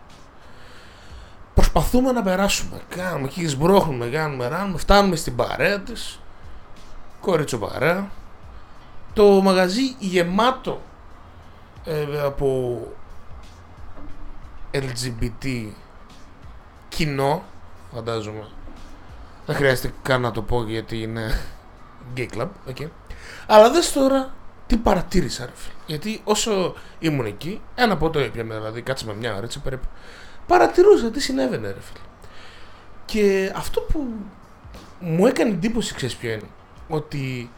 Προσπαθούμε 1.53 2.12
να 2.12 2.24
περάσουμε. 2.24 2.81
Κάνουμε 2.89 3.27
εκεί, 3.27 3.48
σμπρώχνουμε, 3.48 4.07
κάνουμε, 4.07 4.48
ράνουμε, 4.48 4.77
φτάνουμε 4.77 5.15
στην 5.15 5.36
παρέα 5.36 5.79
της. 5.79 6.19
Κορίτσο 7.19 7.57
παρέα. 7.57 8.10
Το 9.13 9.41
μαγαζί 9.41 9.95
γεμάτο 10.00 10.81
ε, 11.86 12.21
από 12.25 12.79
LGBT 14.74 15.67
κοινό, 16.89 17.43
φαντάζομαι. 17.93 18.48
Δεν 19.45 19.55
χρειάζεται 19.55 19.93
καν 20.01 20.21
να 20.21 20.31
το 20.31 20.41
πω 20.41 20.63
γιατί 20.63 21.01
είναι 21.01 21.39
gay 22.17 22.27
club, 22.36 22.48
okay. 22.69 22.88
Αλλά 23.53 23.72
δες 23.72 23.91
τώρα 23.93 24.34
τι 24.67 24.77
παρατήρησα 24.77 25.46
ρε 25.46 25.51
φίλε. 25.55 25.74
Γιατί 25.86 26.22
όσο 26.24 26.74
ήμουν 27.00 27.25
εκεί, 27.25 27.62
ένα 27.75 27.98
ποτό 27.98 28.20
έπιαμε 28.20 28.55
δηλαδή, 28.55 28.81
κάτσαμε 28.81 29.13
μια 29.13 29.36
ώρα 29.36 29.43
έτσι 29.43 29.60
περίπου. 29.60 29.88
Παρατηρούσα 30.48 31.12
τι 31.12 31.20
συνέβαινε 31.20 31.67
ρε 31.67 31.79
φίλε. 31.79 32.05
Και 33.05 33.53
αυτό 33.55 33.81
που 33.81 34.13
μου 35.00 35.25
έκανε 35.25 35.50
εντύπωση 35.51 35.93
ξέρεις 35.93 36.15
ποιο 36.15 36.31
είναι; 36.31 36.50
Ότι 36.88 37.51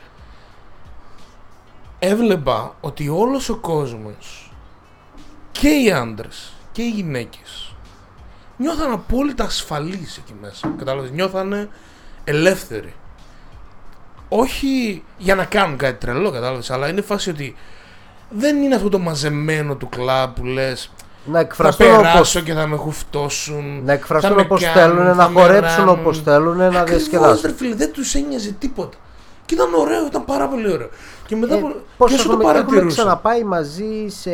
έβλεπα 1.99 2.75
ότι 2.81 3.09
όλος 3.09 3.49
ο 3.49 3.55
κόσμος 3.57 4.53
και 5.51 5.69
οι 5.69 5.91
άντρες 5.91 6.53
και 6.71 6.81
οι 6.81 6.89
γυναίκες 6.89 7.75
νιώθαν 8.57 8.91
απόλυτα 8.91 9.43
ασφαλείς 9.43 10.17
εκεί 10.17 10.33
μέσα. 10.41 10.73
Κατάλαβες, 10.77 11.11
νιώθανε 11.11 11.69
ελεύθεροι. 12.23 12.93
Όχι 14.35 15.03
για 15.17 15.35
να 15.35 15.45
κάνουν 15.45 15.77
κάτι 15.77 16.05
τρελό, 16.05 16.31
κατάλαβες, 16.31 16.71
αλλά 16.71 16.89
είναι 16.89 17.01
φάση 17.01 17.29
ότι 17.29 17.55
δεν 18.29 18.61
είναι 18.61 18.75
αυτό 18.75 18.89
το 18.89 18.99
μαζεμένο 18.99 19.75
του 19.75 19.89
κλαμπ 19.89 20.29
που 20.35 20.45
λες 20.45 20.91
Να 21.25 21.33
θα 21.33 21.39
εκφραστούν 21.39 21.87
περάσω 21.87 22.17
όπως, 22.17 22.41
και 22.43 22.53
θα 22.53 22.67
με 22.67 22.75
χουφτώσουν. 22.75 23.81
να 23.85 23.93
εκφραστούν 23.93 24.29
θα 24.29 24.35
με 24.35 24.41
όπως 24.41 24.63
κάνουν, 24.63 24.95
θέλουν, 24.95 25.07
θα 25.07 25.13
να 25.15 25.29
με 25.29 25.39
χορέψουν 25.41 25.85
ράνουν. 25.85 25.99
όπως 25.99 26.21
θέλουν, 26.21 26.57
να 26.57 26.65
Ακριβώς, 26.65 26.89
διασκεδάσουν. 26.89 27.49
ρε 27.49 27.53
φίλε, 27.57 27.75
δεν 27.75 27.91
τους 27.91 28.13
ένοιαζε 28.15 28.51
τίποτα. 28.59 28.97
Και 29.45 29.53
ήταν 29.53 29.73
ωραίο, 29.73 30.05
ήταν 30.05 30.25
πάρα 30.25 30.47
πολύ 30.47 30.71
ωραίο. 30.71 30.89
Και 31.27 31.35
μετά 31.35 31.53
Ε, 31.53 31.57
από... 31.57 31.75
πώς 31.97 32.09
και 32.09 32.15
όσο 32.15 32.23
το 32.27 32.31
έχουμε, 32.33 32.49
έχουμε 32.49 32.63
παρατηρούσα. 32.65 32.95
ξαναπάει 33.01 33.43
μαζί 33.43 34.05
σε 34.07 34.31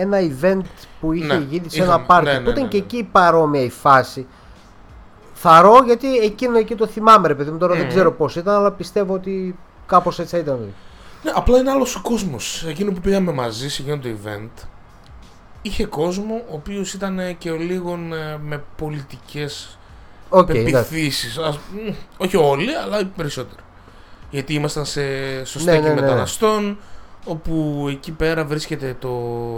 ένα 0.00 0.18
event 0.20 0.60
που 1.00 1.12
είχε 1.12 1.26
Ναι, 1.26 1.44
γίνει 1.48 1.64
σε 1.70 1.76
είχαμε. 1.76 1.92
ένα 1.94 2.00
πάρτι 2.04 2.30
Ναι, 2.30 2.36
που 2.36 2.42
ναι, 2.44 2.50
ήταν 2.50 2.62
ναι, 2.62 2.68
και 2.68 2.76
ναι. 2.78 2.82
εκεί 2.84 3.08
παρόμοια 3.12 3.62
η 3.62 3.70
φάση. 3.70 4.26
Θαρρώ 5.46 5.82
γιατί 5.86 6.16
εκείνο 6.16 6.58
εκεί 6.58 6.74
το 6.74 6.86
θυμάμαι 6.86 7.28
ρε 7.28 7.34
παιδί 7.34 7.50
μου, 7.50 7.58
τώρα 7.58 7.74
δεν 7.74 7.82
Μμμ. 7.82 7.88
ξέρω 7.90 8.12
πώς 8.12 8.36
ήταν 8.36 8.54
αλλά 8.54 8.70
πιστεύω 8.72 9.14
ότι 9.14 9.58
κάπως 9.86 10.18
έτσι 10.18 10.34
θα 10.34 10.40
ήταν. 10.42 10.74
Ναι, 11.22 11.30
απλά 11.34 11.58
είναι 11.58 11.70
άλλος 11.70 11.94
ο 11.96 12.00
κόσμος. 12.02 12.64
Εκείνο 12.68 12.92
που 12.92 13.00
πήγαμε 13.00 13.32
μαζί 13.32 13.70
σε 13.70 13.82
εκείνο 13.82 13.98
το 13.98 14.08
event, 14.08 14.64
είχε 15.62 15.86
κόσμο 15.86 16.34
ο 16.50 16.54
οποίος 16.54 16.92
ήταν 16.94 17.18
ε, 17.18 17.32
και 17.32 17.50
ολίγον 17.50 18.12
ε, 18.12 18.38
με 18.42 18.62
πολιτικές 18.76 19.78
Οκ, 20.28 20.48
εντάξει. 20.48 20.70
πεποιθήσεις. 20.72 21.38
Ας- 21.38 21.56
μ, 21.72 21.90
όχι 22.16 22.36
όλοι, 22.36 22.74
αλλά 22.74 23.00
οι 23.00 23.04
περισσότεροι. 23.04 23.62
Γιατί 24.30 24.54
ήμασταν 24.54 24.84
σε 24.84 25.00
στο 25.44 25.58
Ναι, 25.58 25.64
στέκι 25.64 25.82
ναι, 25.82 25.88
ναι. 25.88 26.00
μεταναστών, 26.00 26.78
όπου 27.24 27.86
εκεί 27.90 28.12
πέρα 28.12 28.44
βρίσκεται 28.44 28.96
το 28.98 29.10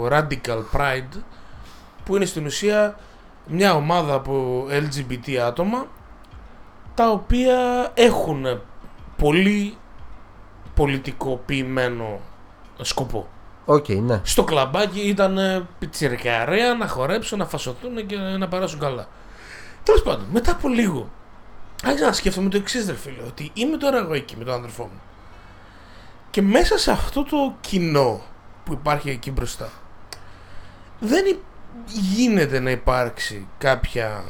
Radical 0.07 0.61
Pride, 0.73 1.17
που 2.05 2.15
είναι 2.15 2.25
στην 2.25 2.45
ουσία 2.45 2.95
μια 3.47 3.75
ομάδα 3.75 4.13
από 4.13 4.65
LGBT 4.69 5.31
άτομα, 5.35 5.87
τα 6.93 7.09
οποία 7.09 7.91
έχουν 7.93 8.61
πολύ 9.17 9.77
πολιτικοποιημένο 10.75 12.19
σκοπό. 12.81 13.27
Οκ, 13.65 13.87
ναι. 13.89 14.21
Στο 14.23 14.43
κλαμπάκι 14.43 14.99
ήταν 14.99 15.67
πιτσιρικαρέα 15.79 16.73
να 16.73 16.87
χορέψουν, 16.87 17.37
να 17.37 17.45
φασωθούν 17.45 18.05
και 18.05 18.17
να 18.17 18.47
περάσουν 18.47 18.79
καλά. 18.79 19.07
Τέλος 19.83 20.03
πάντων, 20.03 20.25
μετά 20.31 20.51
από 20.51 20.67
λίγο, 20.67 21.09
άρχισα 21.83 22.05
να 22.05 22.11
σκέφτομαι 22.13 22.49
το 22.49 22.57
εξής, 22.57 22.87
ρε 22.87 22.95
φίλε, 22.95 23.21
ότι 23.27 23.51
είμαι 23.53 23.77
τώρα 23.77 23.97
εγώ 23.97 24.13
εκεί 24.13 24.37
με 24.37 24.43
τον 24.43 24.53
αδερφό 24.53 24.83
μου. 24.83 25.01
Και 26.31 26.41
μέσα 26.41 26.77
σε 26.77 26.91
αυτό 26.91 27.23
το 27.23 27.53
κοινό 27.61 28.21
που 28.63 28.73
υπάρχει 28.73 29.09
εκεί 29.09 29.31
μπροστά, 29.31 29.69
δεν 30.99 31.25
υ- 31.25 31.39
γίνεται 31.85 32.59
να 32.59 32.69
υπάρξει 32.71 33.47
κάποια 33.57 34.23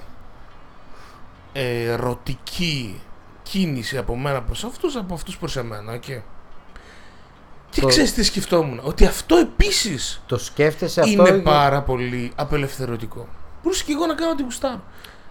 ερωτική 1.54 3.02
κίνηση 3.44 3.98
από 3.98 4.16
μένα 4.16 4.42
προς 4.42 4.64
αυτούς, 4.64 4.96
από 4.96 5.14
αυτούς 5.14 5.38
προς 5.38 5.58
εμένα, 5.58 5.94
οκ. 5.94 6.04
Και 7.70 7.82
Το- 7.82 7.88
ξέρεις 7.88 8.14
τι 8.14 8.24
σκεφτόμουν, 8.24 8.80
ότι 8.84 9.06
αυτό 9.06 9.36
επίσης 9.36 10.22
Το 10.26 10.38
σκέφτεσαι 10.38 11.00
αυτό. 11.02 11.12
είναι 11.12 11.30
για- 11.34 11.42
πάρα 11.44 11.82
πολύ 11.82 12.32
απελευθερωτικό. 12.36 13.28
Μπορούσα 13.64 13.84
και 13.86 13.92
εγώ 13.92 14.06
να 14.06 14.14
κάνω 14.14 14.32
ό,τι 14.32 14.44
γουστάρω. 14.44 14.82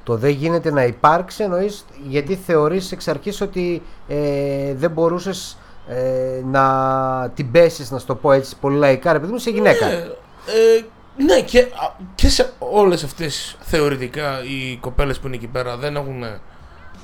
Το 0.04 0.16
δεν 0.16 0.30
γίνεται 0.30 0.70
να 0.70 0.84
υπάρξει 0.84 1.42
εννοείς 1.42 1.84
γιατί 2.08 2.34
θεωρείς 2.36 2.92
εξ 2.92 3.08
αρχής 3.08 3.40
ότι 3.40 3.82
ε, 4.08 4.74
δεν 4.74 4.90
μπορούσες 4.90 5.58
ε, 5.88 6.42
να 6.44 7.32
την 7.34 7.50
πέσεις 7.50 7.90
να 7.90 7.98
σου 7.98 8.06
το 8.06 8.14
πω 8.14 8.32
έτσι 8.32 8.56
πολύ 8.60 8.76
λαϊκά 8.78 9.12
ρε 9.12 9.18
παιδί 9.20 9.32
μου 9.32 9.38
σε 9.38 9.50
γυναίκα. 9.50 9.86
Ναι, 9.86 9.92
ε, 9.94 10.84
ναι 11.16 11.40
και, 11.40 11.58
α, 11.60 11.92
και 12.14 12.28
σε 12.28 12.52
όλες 12.58 13.04
αυτές 13.04 13.56
θεωρητικά 13.60 14.42
οι 14.44 14.76
κοπέλες 14.76 15.18
που 15.18 15.26
είναι 15.26 15.36
εκεί 15.36 15.46
πέρα 15.46 15.76
δεν 15.76 15.96
έχουν 15.96 16.24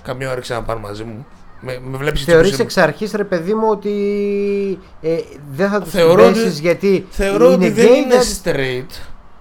καμία 0.03 0.31
όρεξη 0.31 0.53
να 0.53 0.63
πάνε 0.63 0.81
μαζί 0.81 1.05
μου. 1.05 1.27
Με, 1.65 1.79
με 1.85 1.97
βλέπεις 1.97 2.25
Θεωρείς 2.25 2.51
έτσι 2.51 2.63
εξ 2.63 2.77
αρχής 2.77 3.13
ρε 3.13 3.25
παιδί 3.25 3.55
μου 3.55 3.69
ότι 3.71 3.91
ε, 5.01 5.17
δεν 5.53 5.71
θα 5.71 5.81
τους 5.83 5.91
Θεωρώ 5.93 6.25
ότι- 6.27 6.35
συνδέσεις 6.35 6.59
γιατί 6.61 7.07
Θεωρώ 7.11 7.45
είναι 7.45 7.55
ότι 7.55 7.69
δεν 7.71 7.87
gay, 7.87 7.97
είναι 7.97 8.15
δεν- 8.19 8.55
straight, 8.55 8.95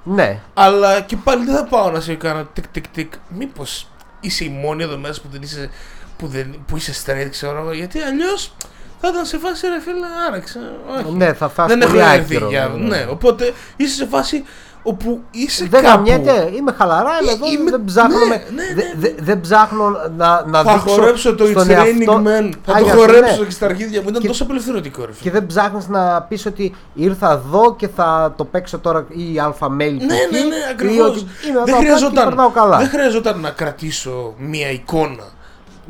Ναι, 0.04 0.40
αλλά 0.54 1.02
και 1.02 1.16
πάλι 1.24 1.46
δεν 1.46 1.56
θα 1.56 1.64
πάω 1.64 1.92
να 1.92 2.00
σε 2.00 2.14
κάνω 2.16 2.48
τικ 2.54 2.68
τικ 2.68 2.88
τικ. 2.88 3.14
Μήπως 3.30 3.88
είσαι 4.20 4.44
η 4.44 4.50
μόνη 4.50 4.84
εδώ 4.84 4.98
μέσα 4.98 5.22
που, 5.22 5.28
δεν 5.32 5.42
είσαι, 5.42 5.70
που, 6.18 6.28
δεν, 6.28 6.56
που 6.68 6.78
είσαι 6.78 6.94
straight, 7.06 7.28
ξέρω 7.30 7.60
εγώ, 7.60 7.72
γιατί 7.74 8.00
αλλιώς 8.00 8.54
θα 9.02 9.08
ήταν 9.08 9.26
σε 9.26 9.38
φάση 9.38 9.68
ρε 9.68 9.80
φίλε, 9.82 10.06
άραξε. 10.30 10.60
Όχι. 11.00 11.16
ναι 11.16 11.34
θα 11.34 11.50
φας 11.50 11.68
δεν 11.68 11.82
έχω 11.82 11.92
πολύ 11.92 12.04
έρθει 12.04 12.20
άκυρο. 12.36 12.50
για. 12.50 12.72
Ναι, 12.78 13.06
οπότε 13.10 13.54
είσαι 13.76 13.96
σε 13.96 14.06
φάση 14.06 14.44
όπου 14.84 15.22
είσαι 15.32 15.66
Δεν 15.70 15.84
κάπου. 15.84 15.96
γαμιέται, 16.10 16.50
είμαι 16.56 16.72
χαλαρά, 16.78 17.10
είμαι 17.22 17.32
εδώ, 17.32 17.46
Είμαι- 17.52 17.72
δεν 17.72 17.84
ψάχνω, 17.86 18.18
ναι, 18.18 18.26
με- 18.26 18.44
ναι, 18.56 18.64
ναι, 18.64 18.74
δε- 18.82 19.10
δε- 19.10 19.22
δεν 19.24 19.42
ψάχνω 19.42 19.90
να, 20.18 20.44
να 20.46 20.64
Θα 20.64 20.74
δείξω 20.74 20.90
χορέψω 20.90 21.36
το 21.36 21.44
It's 21.46 21.50
στον 21.50 21.64
Raining 21.68 21.70
εαυτό- 21.70 22.22
Man. 22.26 22.50
Θα 22.66 22.74
Α, 22.74 22.78
το 22.78 22.84
για 22.84 22.94
χορέψω 22.94 23.24
αυτό, 23.24 23.40
ναι. 23.42 23.46
και 23.48 23.52
στα 23.54 23.66
αρχίδια 23.66 24.02
μου. 24.02 24.10
Ήταν 24.10 24.22
Και- 24.22 24.28
τόσο 24.28 24.44
απελευθερωτικό, 24.44 25.06
ρε 25.06 25.12
φίλε. 25.14 25.22
Και 25.22 25.32
δεν 25.32 25.46
ψάχνεις 25.46 25.88
να 25.88 26.22
πεις 26.22 26.46
ότι 26.46 26.76
ήρθα 26.94 27.32
εδώ 27.32 27.76
και 27.76 27.88
θα 27.88 28.34
το 28.38 28.46
παίξω 28.46 28.80
τώρα 28.80 29.06
ή 29.10 29.40
αλφα 29.40 29.68
mail 29.68 29.78
Ναι, 29.78 29.86
ναι, 29.86 29.94
ναι, 29.96 30.56
ή 30.56 30.70
ακριβώς. 30.72 31.08
ότι 31.10 31.20
είμαι 31.20 31.56
εδώ 31.56 31.64
Δεν, 31.66 31.74
απλά 31.74 31.78
και 31.78 31.84
χρειαζόταν, 31.86 32.26
περνάω 32.28 32.50
καλά. 32.50 32.78
δεν 32.78 32.90
χρειαζόταν 32.90 33.40
να 33.40 33.50
κρατήσω 33.50 34.34
μία 34.38 34.72
εικόνα 34.72 35.24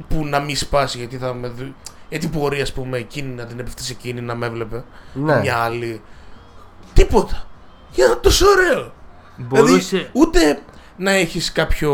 που 0.10 0.26
να 0.26 0.40
μην 0.40 0.56
σπάσει 0.58 0.98
γιατί 0.98 1.18
θα 1.18 1.34
με. 1.34 1.52
Δει- 2.12 2.20
Γιατί 2.20 2.38
μπορεί, 2.38 2.62
ας 2.62 2.74
πούμε, 2.74 2.98
εκείνη 2.98 3.34
να 3.34 3.46
την 3.46 3.60
έπεφτε 3.60 3.82
σε 3.82 3.92
εκείνη 3.92 4.22
να 4.22 4.36
με 4.36 4.46
έβλεπε. 4.46 4.84
Ναι. 5.14 5.40
Μια 5.40 5.58
άλλη. 5.58 6.02
Τίποτα. 6.94 7.46
Για 7.92 8.08
να 8.08 8.20
τόσο 8.20 8.46
ωραίο. 8.48 8.94
Μπορούσε. 9.38 9.98
Δηλαδή, 9.98 10.10
ούτε 10.14 10.62
να 10.98 11.12
έχεις 11.12 11.52
κάποιο... 11.52 11.94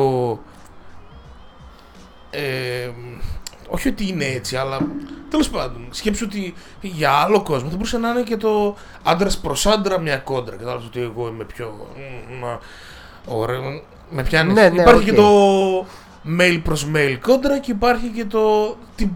Ε, 2.30 2.90
όχι 3.70 3.88
ότι 3.88 4.08
είναι 4.08 4.26
έτσι, 4.26 4.56
αλλά 4.56 4.80
τέλος 5.30 5.50
πάντων, 5.50 5.88
σκέψου 5.92 6.26
ότι 6.30 6.54
για 6.82 7.12
άλλο 7.12 7.42
κόσμο 7.44 7.70
θα 7.70 7.76
μπορούσε 7.76 7.98
να 7.98 8.10
είναι 8.10 8.22
και 8.22 8.38
το 8.38 8.76
άντρας 9.04 9.38
προς 9.38 9.66
άντρα 9.66 10.00
μια 10.00 10.18
κόντρα. 10.18 10.56
Κατάλαβες 10.56 10.86
ότι 10.86 11.02
εγώ 11.02 11.28
είμαι 11.28 11.44
πιο... 11.44 11.88
μ, 12.30 12.40
μα, 12.40 12.60
ωραίο. 13.26 13.62
Με 14.10 14.24
πιάνεις. 14.24 14.54
Ναι, 14.54 14.70
ναι, 14.70 14.82
υπάρχει 14.82 15.00
οκ. 15.00 15.06
και 15.06 15.14
το 15.14 15.30
male 16.40 16.60
προς 16.64 16.88
male 16.96 17.18
κόντρα 17.22 17.60
και 17.60 17.72
υπάρχει 17.72 18.08
και 18.08 18.26
το... 18.26 18.76
Τι, 18.96 19.10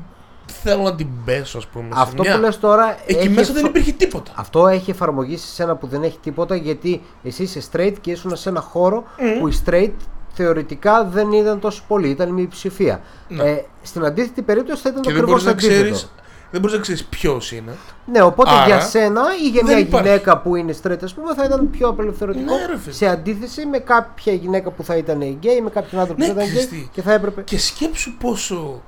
θέλω 0.51 0.83
να 0.83 0.95
την 0.95 1.07
πέσω, 1.25 1.57
ας 1.57 1.67
πούμε. 1.67 1.85
σε 1.95 2.01
Αυτό 2.01 2.21
μια. 2.23 2.35
που 2.35 2.39
λες 2.41 2.59
τώρα 2.59 2.97
Εκεί 3.05 3.17
έχει 3.19 3.29
μέσα 3.29 3.53
δεν 3.53 3.55
εφα- 3.65 3.69
υπήρχε 3.69 3.91
τίποτα. 3.91 4.31
Αυτό 4.35 4.67
έχει 4.67 4.91
εφαρμογή 4.91 5.37
σε 5.37 5.47
σένα 5.47 5.75
που 5.75 5.87
δεν 5.87 6.03
έχει 6.03 6.17
τίποτα 6.21 6.55
γιατί 6.55 7.01
εσύ 7.23 7.43
είσαι 7.43 7.61
straight 7.71 7.93
και 8.01 8.11
ήσουν 8.11 8.35
σε 8.35 8.49
ένα 8.49 8.61
χώρο 8.61 9.03
που 9.39 9.47
οι 9.47 9.53
straight 9.65 9.91
θεωρητικά 10.33 11.03
δεν 11.05 11.31
ήταν 11.31 11.59
τόσο 11.59 11.81
πολλοί, 11.87 12.09
ήταν 12.09 12.27
η 12.29 12.31
μειοψηφία. 12.31 13.01
Ναι. 13.27 13.43
Ε, 13.43 13.65
στην 13.81 14.05
αντίθετη 14.05 14.41
περίπτωση 14.41 14.81
θα 14.81 14.89
ήταν 14.89 15.01
Και 15.01 15.07
το 15.09 15.13
δεν 15.15 15.23
ακριβώς 15.23 15.43
μπορείς 15.43 15.63
να 15.63 15.67
αντίθετο. 15.67 15.93
ξέρεις, 15.93 16.11
δεν 16.51 16.61
μπορείς 16.61 16.75
να 16.75 16.81
ξέρεις 16.81 17.05
ποιος 17.05 17.51
είναι. 17.51 17.71
Ναι, 18.05 18.21
οπότε 18.21 18.49
Άρα, 18.49 18.65
για 18.65 18.79
σένα 18.79 19.21
ή 19.43 19.49
για 19.49 19.61
δεν 19.65 19.75
μια 19.75 19.85
υπάρχει. 19.85 20.07
γυναίκα 20.07 20.37
που 20.37 20.55
είναι 20.55 20.75
straight, 20.83 21.03
ας 21.03 21.13
πούμε, 21.13 21.33
θα 21.33 21.43
ήταν 21.43 21.69
πιο 21.69 21.87
απελευθερωτικό 21.87 22.53
Ναι, 22.55 22.65
ρε 22.65 22.77
φίλε. 22.77 22.93
σε 22.93 23.07
αντίθεση 23.07 23.65
με 23.65 23.77
κάποια 23.77 24.33
γυναίκα 24.33 24.71
που 24.71 24.83
θα 24.83 24.95
ήταν 24.95 25.19
gay, 25.43 25.61
με 25.63 25.69
κάποιον 25.69 26.01
άντρα 26.01 26.13
που 26.13 26.19
Ναι, 26.19 26.25
θα 26.25 26.31
ήταν 26.31 26.45
ξέρεις 26.45 26.65
gay 26.65 26.69
τι. 26.69 26.87
και 26.91 27.01
θα 27.01 27.13
έπρεπε. 27.13 27.41
Και 27.41 27.57
σκέψου 27.59 28.13
πόσο 28.17 28.81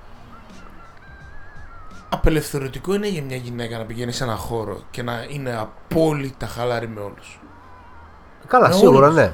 απελευθερωτικό 2.14 2.94
είναι 2.94 3.08
για 3.08 3.24
μια 3.24 3.36
γυναίκα 3.38 3.78
να 3.78 3.84
πηγαίνει 3.84 4.12
σε 4.12 4.24
ένα 4.24 4.36
χώρο 4.36 4.82
και 4.92 5.04
να 5.04 5.26
είναι 5.30 5.56
απόλυτα 5.60 6.48
χαλαρή 6.48 6.88
με 6.88 7.00
όλους. 7.02 7.40
Καλά, 8.48 8.68
με 8.68 8.74
σίγουρα, 8.74 9.06
όλους. 9.06 9.16
ναι. 9.18 9.34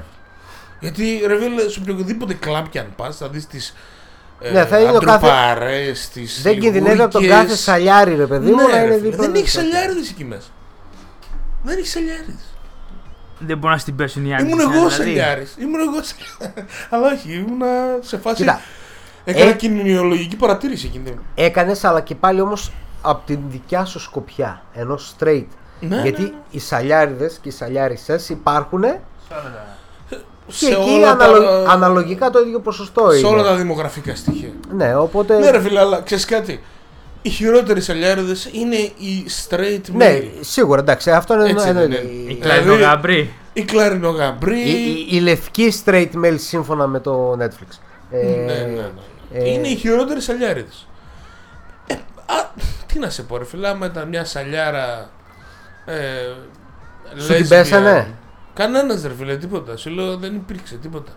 Γιατί 0.80 1.20
ρε 1.26 1.38
φίλε, 1.38 1.68
σε 1.68 1.80
οποιοδήποτε 1.80 2.34
κλαμπ 2.34 2.66
κι 2.66 2.78
αν 2.78 2.92
πας 2.96 3.16
θα 3.16 3.28
δεις 3.28 3.46
τις 3.46 3.74
ε, 4.40 4.50
Ναι, 4.50 4.64
θα 4.66 4.80
είναι 4.80 4.96
ο 4.96 5.00
κάθε- 5.00 5.26
αντροπαρές, 5.28 6.08
τις 6.08 6.42
Δεν 6.42 6.60
κινδυνεύει 6.60 7.00
από 7.02 7.12
τον 7.12 7.20
λιγούρικες. 7.22 7.48
κάθε 7.48 7.60
σαλιάρι, 7.60 8.14
ρε 8.14 8.26
παιδί 8.26 8.50
μου, 8.50 8.56
Ναι, 8.56 8.62
να 8.62 8.68
ρε 8.78 8.84
είναι 8.84 8.94
φίλε, 8.94 9.08
δίπλα. 9.10 9.26
Δεν 9.26 9.34
έχεις 9.34 9.52
δίπλα. 9.54 9.70
σαλιάριδες 9.72 10.10
εκεί 10.10 10.24
μέσα. 10.24 10.48
Δεν 11.62 11.78
έχεις 11.78 11.90
σαλιάριδες. 11.90 12.54
Δεν 13.38 13.56
μπορούν 13.58 13.70
να 13.76 13.78
στην 13.82 13.96
πέσουν 13.96 14.26
οι 14.26 14.34
άλλοι. 14.34 14.46
Ήμουν 14.50 14.60
εγώ 14.60 14.88
σαλιάρης. 14.88 15.54
Ήμουν 15.60 15.80
εγώ 15.80 16.02
σαλιάρης. 16.02 16.64
Αλλά 16.90 17.06
όχι, 17.12 17.32
ήμουν 17.32 17.60
σε 18.00 18.16
φάση... 18.18 18.36
Κοίτα, 18.36 18.60
Έκανα 19.30 19.50
ε- 19.50 19.54
κοινωνιολογική 19.54 20.36
παρατήρηση 20.36 20.86
εκείνη. 20.86 21.14
Έκανες, 21.34 21.84
αλλά 21.84 22.00
και 22.00 22.14
πάλι 22.14 22.40
όμως 22.40 22.72
από 23.02 23.22
την 23.26 23.38
δικιά 23.48 23.84
σου 23.84 24.00
σκοπιά, 24.00 24.62
ενό 24.74 24.98
straight. 25.18 25.44
Ναι, 25.80 26.00
Γιατί 26.02 26.22
ναι, 26.22 26.28
ναι. 26.28 26.34
οι 26.50 26.58
σαλιάριδες 26.58 27.38
και 27.42 27.48
οι 27.48 27.52
σαλιάρισες 27.52 28.28
υπάρχουν 28.28 28.82
και 30.46 30.56
Σε 30.56 30.66
εκεί 30.66 30.90
όλα 30.90 31.10
αναλο- 31.10 31.40
τα- 31.42 31.64
αναλογικά 31.70 32.30
το 32.30 32.38
ίδιο 32.38 32.60
ποσοστό 32.60 33.10
σε 33.10 33.18
είναι. 33.18 33.28
όλα 33.28 33.42
τα 33.42 33.54
δημογραφικά 33.56 34.14
στοιχεία. 34.14 34.48
Ναι, 34.76 34.96
οπότε. 34.96 35.38
Ναι, 35.38 35.50
ρε 35.50 35.60
φίλε, 35.60 35.80
αλλά 35.80 36.00
ξέρεις 36.00 36.24
κάτι; 36.24 36.60
Οι 37.22 37.28
χειρότεροι 37.30 37.80
σαλιάριδες 37.80 38.48
είναι 38.52 38.76
οι 38.76 39.26
straight 39.48 39.80
Ναι, 39.92 40.18
male. 40.20 40.24
σίγουρα 40.40 40.80
εντάξει, 40.80 41.10
αυτό 41.10 41.34
είναι 41.34 41.44
Έτσι 41.48 41.68
ένα. 41.68 41.80
δεν 41.80 41.82
εννοείται. 41.92 42.06
είναι. 42.12 42.30
Η 42.32 42.34
Η- 42.34 42.40
Κλαρινό 42.40 42.74
Γαμπρί. 42.74 43.32
Οι 43.52 43.62
κλαρινογαμπροί. 43.62 44.60
η- 44.60 45.06
η- 45.10 45.16
η 45.16 45.20
λευκή 45.20 45.72
straight 45.84 46.10
male 46.24 46.34
σύμφωνα 46.36 46.86
με 46.86 47.00
το 47.00 47.32
Netflix. 47.40 47.78
Ε, 48.10 48.16
Ναι, 48.26 48.52
ναι, 48.52 48.66
ναι. 48.74 48.88
Ε, 49.32 49.48
Είναι 49.50 49.68
οι 49.68 49.74
χειρότεροι 49.76 50.20
σαλιάριδες. 50.20 50.86
Ε, 51.86 51.94
α, 52.26 52.50
τι 52.86 52.98
να 52.98 53.10
σε 53.10 53.22
πω, 53.22 53.36
ρε 53.38 53.44
φίλε, 53.44 53.68
άμα 53.68 53.86
ήταν 53.86 54.08
μια 54.08 54.24
σαλιάρα. 54.24 55.10
Ε, 55.84 55.96
Σου 57.20 57.26
την 57.34 57.44
lesbian. 57.44 57.48
πέσανε; 57.48 58.14
Κανένας 58.54 59.02
ρε 59.02 59.14
φίλε, 59.14 59.36
τίποτα. 59.36 59.76
Σου 59.76 59.90
λέω 59.90 60.16
δεν 60.16 60.34
υπήρξε 60.34 60.76
τίποτα. 60.76 61.12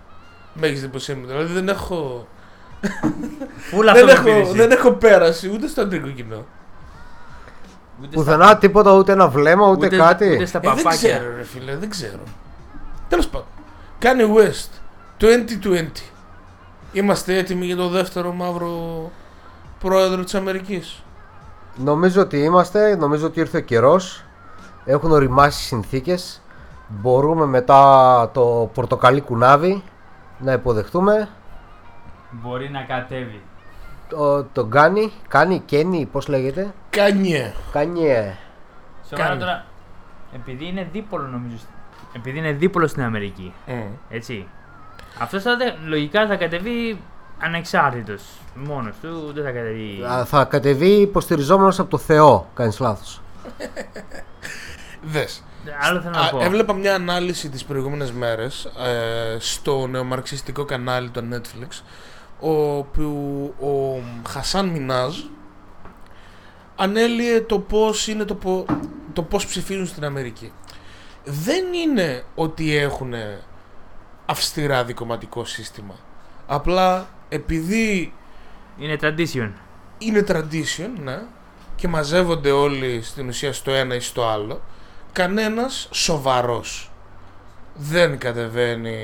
Με 0.54 0.68
έχεις 0.68 0.80
εντυπωσία 0.80 1.16
μου. 1.16 1.26
Δηλαδή 1.26 1.54
δεν 1.54 1.70
έχω. 1.70 2.28
Φούλα 3.70 3.94
δεν, 3.94 4.10
αυτό 4.10 4.22
με 4.24 4.30
έχω 4.30 4.38
πήρησε. 4.40 4.54
δεν 4.54 4.72
έχω 4.72 4.92
πέρασει 4.92 5.50
ούτε 5.54 5.68
στο 5.68 5.82
αντρικό 5.82 6.08
κοινό. 6.08 6.46
Ούτε 8.02 8.16
Πουθενά 8.16 8.58
τίποτα, 8.58 8.92
ούτε 8.92 9.12
ένα 9.12 9.28
βλέμμα, 9.28 9.68
ούτε, 9.68 9.86
Ούτε- 9.86 9.98
κάτι. 9.98 10.34
ούτε 10.34 10.46
στα 10.46 10.58
Ε, 10.58 10.62
δεν 10.62 10.76
παπάκια. 10.76 11.18
ξέρω, 11.18 11.36
ρε 11.36 11.44
φίλε, 11.44 11.76
δεν 11.76 11.90
ξέρω. 11.90 12.20
Τέλος 13.08 13.28
πάντων. 13.28 13.48
Κάνει 14.00 14.24
West 14.38 14.70
2020. 15.18 16.13
Είμαστε 16.94 17.38
έτοιμοι 17.38 17.66
για 17.66 17.76
το 17.76 17.90
δεύτερο 17.90 18.32
μαύρο 18.32 18.72
πρόεδρο 19.80 20.24
της 20.24 20.36
Αμερικής. 20.36 21.04
Νομίζω 21.78 22.22
ότι 22.22 22.38
είμαστε, 22.38 22.96
νομίζω 22.96 23.26
ότι 23.26 23.40
ήρθε 23.40 23.58
ο 23.58 23.62
καιρός. 23.62 24.24
Έχουν 24.86 25.12
οριμάσει 25.12 25.60
οι 25.64 25.66
συνθήκες. 25.68 26.42
Μπορούμε 26.88 27.46
μετά 27.46 28.30
το 28.34 28.70
πορτοκαλί 28.74 29.22
κουνάβι 29.22 29.84
να 30.40 30.52
υποδεχτούμε. 30.52 31.30
Μπορεί 32.32 32.70
να 32.70 32.82
κατέβει. 32.82 33.42
Το, 34.10 34.44
τον 34.44 34.70
κάνει, 34.70 35.12
κάνει, 35.28 35.60
καίνει, 35.66 36.06
πώς 36.12 36.28
λέγεται; 36.28 36.74
Κάνιε. 36.90 37.54
Κάνει, 37.72 38.08
ε, 38.08 38.34
Σοβαρά 39.10 39.28
Κάνει. 39.28 39.40
τώρα. 39.40 39.66
Επειδή 40.36 40.66
είναι 40.68 40.88
δίπολο 40.92 41.28
νομίζω. 41.28 41.58
στην- 41.58 41.74
Επειδή 42.16 42.38
είναι 42.38 42.52
δίπολο 42.52 42.88
στην 42.88 43.04
Αμερική. 43.04 43.54
Έτσι. 44.10 44.48
Αυτός 45.20 45.44
θα 45.44 45.58
δε- 45.58 45.88
λογικά 45.88 46.28
θα 46.28 46.36
κατεβεί 46.36 47.02
ανεξάρτητος. 47.40 48.24
Μόνος 48.56 48.96
του 49.02 49.32
δεν 49.34 49.44
θα 49.44 49.52
κατεβεί. 49.52 50.04
α, 50.12 50.26
θα 50.26 50.44
κατεβεί 50.46 50.90
υποστηριζόμενος 51.02 51.80
από 51.80 51.90
το 51.90 51.98
Θεό. 51.98 52.50
Κάνεις 52.54 52.80
λάθος. 52.80 53.22
Δες. 55.02 55.44
Άλλο 55.82 56.02
θέλω 56.02 56.14
να 56.14 56.22
Α, 56.22 56.30
πω. 56.30 56.40
έβλεπα 56.44 56.74
μια 56.74 56.96
ανάλυση 56.96 57.50
τις 57.50 57.64
προηγούμενες 57.64 58.12
μέρες 58.12 58.66
ε, 58.66 59.38
στο 59.40 59.88
νεομαρξιστικό 59.88 60.66
κανάλι 60.66 61.10
του 61.10 61.28
Netflix 61.34 61.82
όπου 62.40 63.04
ο 63.60 64.02
Χασάν 64.30 64.68
Μινάζ 64.68 65.16
ανέλυε 66.76 67.42
το 67.42 67.60
πώς, 67.60 68.08
είναι 68.08 68.24
το, 68.24 68.36
πο- 68.36 68.66
το 69.14 69.22
πώς 69.22 69.46
ψηφίζουν 69.46 69.86
στην 69.86 70.06
Αμερική. 70.06 70.52
Δεν 71.24 71.64
είναι 71.74 72.24
ότι 72.36 72.76
έχουν 72.76 73.14
αυστηρά 74.26 74.84
δικοματικό 74.84 75.46
σύστημα. 75.46 75.94
Απλά 76.48 77.08
επειδή 77.30 78.14
Είναι 78.78 78.98
tradition. 79.02 79.50
είναι 79.98 80.24
tradition, 80.28 80.90
ναι, 81.04 81.22
και 81.76 81.88
μαζεύονται 81.88 82.52
όλοι 82.52 83.02
στην 83.02 83.28
ουσία 83.28 83.54
στο 83.54 83.72
ένα 83.72 83.96
ή 83.96 84.00
στο 84.00 84.28
άλλο, 84.28 84.62
κανένας 85.12 85.88
σοβαρός 85.92 86.92
δεν 87.76 88.18
κατεβαίνει 88.18 88.98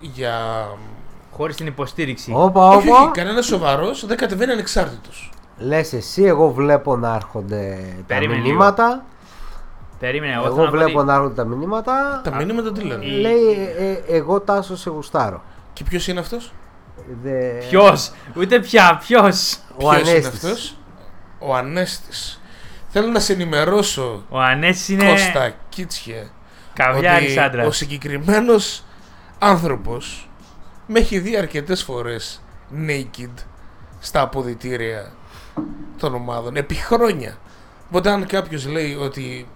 για... 0.00 0.66
Χωρίς 1.32 1.56
την 1.56 1.66
υποστήριξη. 1.66 2.32
Όπα, 2.34 2.68
Όχι, 2.68 2.88
όχι, 2.90 3.02
όπα. 3.02 3.10
κανένας 3.10 3.46
σοβαρός 3.46 4.06
δεν 4.06 4.16
κατεβαίνει 4.16 4.52
ανεξάρτητος. 4.52 5.32
Λες 5.58 5.92
εσύ, 5.92 6.22
εγώ 6.22 6.50
βλέπω 6.52 6.96
να 6.96 7.14
έρχονται 7.14 7.78
τα 7.96 8.02
Περίμενε 8.06 8.40
μηνύματα. 8.40 9.04
Περίμενε, 10.00 10.32
εγώ, 10.32 10.44
Εγώ 10.44 10.54
θέλω 10.54 10.64
να 10.66 10.70
πω 10.70 10.76
βλέπω 10.76 10.98
ότι 10.98 11.06
να 11.08 11.14
έρχονται 11.14 11.34
τα 11.34 11.44
μηνύματα. 11.44 12.20
Τα 12.24 12.34
μηνύματα 12.34 12.72
τι 12.72 12.80
λένε; 12.82 13.04
η- 13.04 13.20
Λέει, 13.20 13.72
ε, 13.78 13.90
ε, 13.90 14.02
εγώ 14.16 14.40
τάσο 14.40 14.76
σε 14.76 14.90
γουστάρω. 14.90 15.42
Και 15.72 15.84
ποιος 15.84 16.08
είναι 16.08 16.20
αυτός; 16.20 16.52
Δε... 17.22 17.50
Ποιος, 17.68 18.12
ούτε 18.36 18.60
πια, 18.60 19.00
ποιος; 19.06 19.58
Ο 19.74 19.88
ποιος 19.88 20.00
είναι 20.00 20.10
Ανέστης. 20.10 20.26
αυτός; 20.26 20.76
Ο 21.38 21.54
Ανέστης. 21.54 22.40
Θέλω 22.88 23.06
να 23.06 23.18
σε 23.20 23.32
ενημερώσω, 23.32 24.24
Ο 24.28 24.40
Ανέση 24.40 24.92
είναι 24.92 25.08
Κώστα 25.10 25.52
Κίτσιε, 25.68 26.26
καβλιάρης 26.74 27.30
ότι 27.30 27.38
άντρα. 27.38 27.66
ο 27.66 27.70
συγκεκριμένος 27.70 28.84
άνθρωπος 29.38 30.28
με 30.86 30.98
έχει 30.98 31.18
δει 31.18 31.36
αρκετές 31.36 31.82
φορές 31.82 32.42
naked 32.86 33.30
στα 34.00 34.20
αποδητήρια 34.20 35.12
των 35.98 36.14
ομάδων 36.14 36.56
επί 36.56 36.74
χρόνια. 36.74 37.36
Οπότε 37.88 38.10
αν 38.10 38.26
κάποιος 38.26 38.66
λέει 38.66 38.94
ότι 38.94 39.48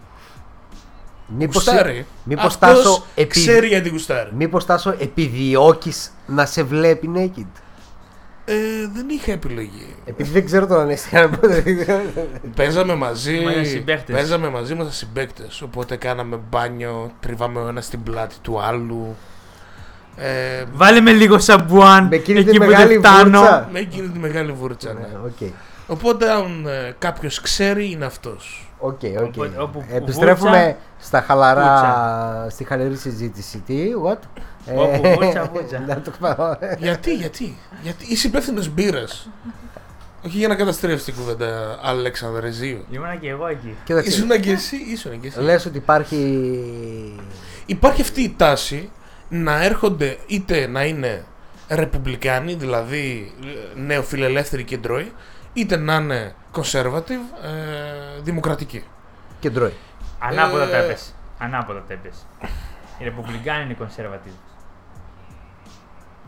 Μήπως, 1.26 1.54
γουστάρει, 1.54 2.06
μήπως 2.24 2.44
αυτός 2.44 2.68
Τάσο, 2.82 3.04
επί- 3.14 3.30
ξέρει 3.30 3.66
γιατί 3.66 3.88
γουστάρει. 3.88 4.30
μήπως 4.34 4.64
Τάσο 4.66 4.94
επιδιώκεις 4.98 6.10
να 6.26 6.46
σε 6.46 6.62
βλέπει 6.62 7.10
naked; 7.14 7.60
Ε, 8.44 8.54
δεν 8.94 9.08
είχα 9.08 9.32
επιλογή. 9.32 9.94
Επειδή 10.04 10.30
δεν 10.30 10.44
ξέρω 10.44 10.66
το 10.66 10.74
αν 10.78 10.90
είσαι 10.90 11.30
Παίζαμε 12.56 12.94
μαζί, 12.94 13.36
Ήμασταν 13.36 13.64
συμπαίκτες. 13.66 14.16
παίζαμε 14.16 14.48
μαζί, 14.48 14.72
ήμασταν 14.72 14.94
συμπαίκτες, 14.94 15.62
οπότε 15.62 15.96
κάναμε 15.96 16.40
μπάνιο, 16.50 17.10
τριβάμε 17.20 17.60
ο 17.60 17.68
ένας 17.68 17.84
στην 17.84 18.02
πλάτη 18.02 18.34
του 18.42 18.60
άλλου. 18.60 19.16
Ε, 20.16 20.64
Βάλε 20.72 21.00
με 21.00 21.12
λίγο 21.12 21.38
σαμπουάν 21.38 22.06
Με 22.06 22.16
εκείνη 22.16 22.38
εκεί 22.38 22.50
τη 22.50 22.58
που 22.58 22.64
μεγάλη 22.64 22.92
δεν 22.96 22.98
φτάνω. 23.02 23.38
βούρτσα. 23.38 23.68
με 23.72 23.78
εκείνη 23.78 24.08
τη 24.08 24.18
μεγάλη 24.18 24.52
βούρτσα, 24.52 24.92
ναι. 24.92 25.08
Οκ, 25.24 25.50
Οπότε 25.86 26.30
αν 26.30 26.66
ε, 26.66 26.94
κάποιος 26.98 27.40
ξέρει 27.40 27.90
είναι 27.90 28.04
αυτός. 28.04 28.63
OK, 28.78 29.00
OK. 29.20 29.24
Οπότε, 29.26 29.60
όπου 29.62 29.84
Επιστρέφουμε 29.92 30.50
βούρτσα, 30.50 30.76
στα 30.98 31.20
χαλαρά, 31.20 31.62
βούρτσα. 31.62 32.46
στη 32.50 32.64
χαλαρή 32.64 32.96
συζήτηση. 32.96 33.58
Τι, 33.66 33.88
what? 34.06 34.18
Όπου 34.74 35.00
Ε, 35.06 35.14
βούρτσα, 35.14 35.44
βούρτσα. 35.52 35.78
να 35.86 36.00
το 36.00 36.12
πάω. 36.20 36.56
γιατί, 36.78 37.14
γιατί, 37.14 37.56
γιατί 37.82 38.04
είσαι 38.08 38.26
υπεύθυνος 38.26 38.68
μπύρας. 38.68 39.28
Όχι 40.26 40.38
για 40.38 40.48
να 40.48 40.54
καταστρέψει 40.54 41.04
την 41.04 41.14
κουβέντα 41.14 41.78
Αλεξανδρεζίου. 41.82 42.84
Ήμουνα 42.90 43.16
και 43.16 43.28
εγώ 43.28 43.46
εκεί. 43.46 43.74
Κοίταξε, 43.84 44.08
Ήσουν 44.08 44.40
και 44.40 44.50
εσύ, 44.50 44.76
ήσουν 44.76 45.20
και 45.20 45.26
εσύ. 45.26 45.40
λες 45.40 45.66
ότι 45.66 45.76
υπάρχει... 45.76 46.42
Υπάρχει 47.66 48.00
αυτή 48.00 48.22
η 48.22 48.34
τάση 48.36 48.90
να 49.28 49.64
έρχονται 49.64 50.18
είτε 50.26 50.66
να 50.66 50.84
είναι 50.84 51.24
ρεπουμπλικάνοι, 51.68 52.54
δηλαδή 52.54 53.32
ε, 53.76 53.80
νεοφιλελεύθεροι 53.80 54.64
κεντρώοι, 54.64 55.12
είτε 55.52 55.76
να 55.76 55.94
είναι 55.94 56.34
conservative, 56.56 57.44
ε, 57.44 58.20
δημοκρατικοί. 58.22 58.84
Κεντρώι. 59.40 59.72
Ανάποδα 60.18 60.64
Ε, 60.64 60.70
τα 60.70 60.76
έπες. 60.76 61.14
Ανάποδα 61.38 61.82
τα 61.88 61.92
έπες. 61.92 62.26
Οι 62.98 63.04
Ρεπουμπλικάνοι 63.04 63.64
είναι 63.64 63.76
conservative. 63.80 64.38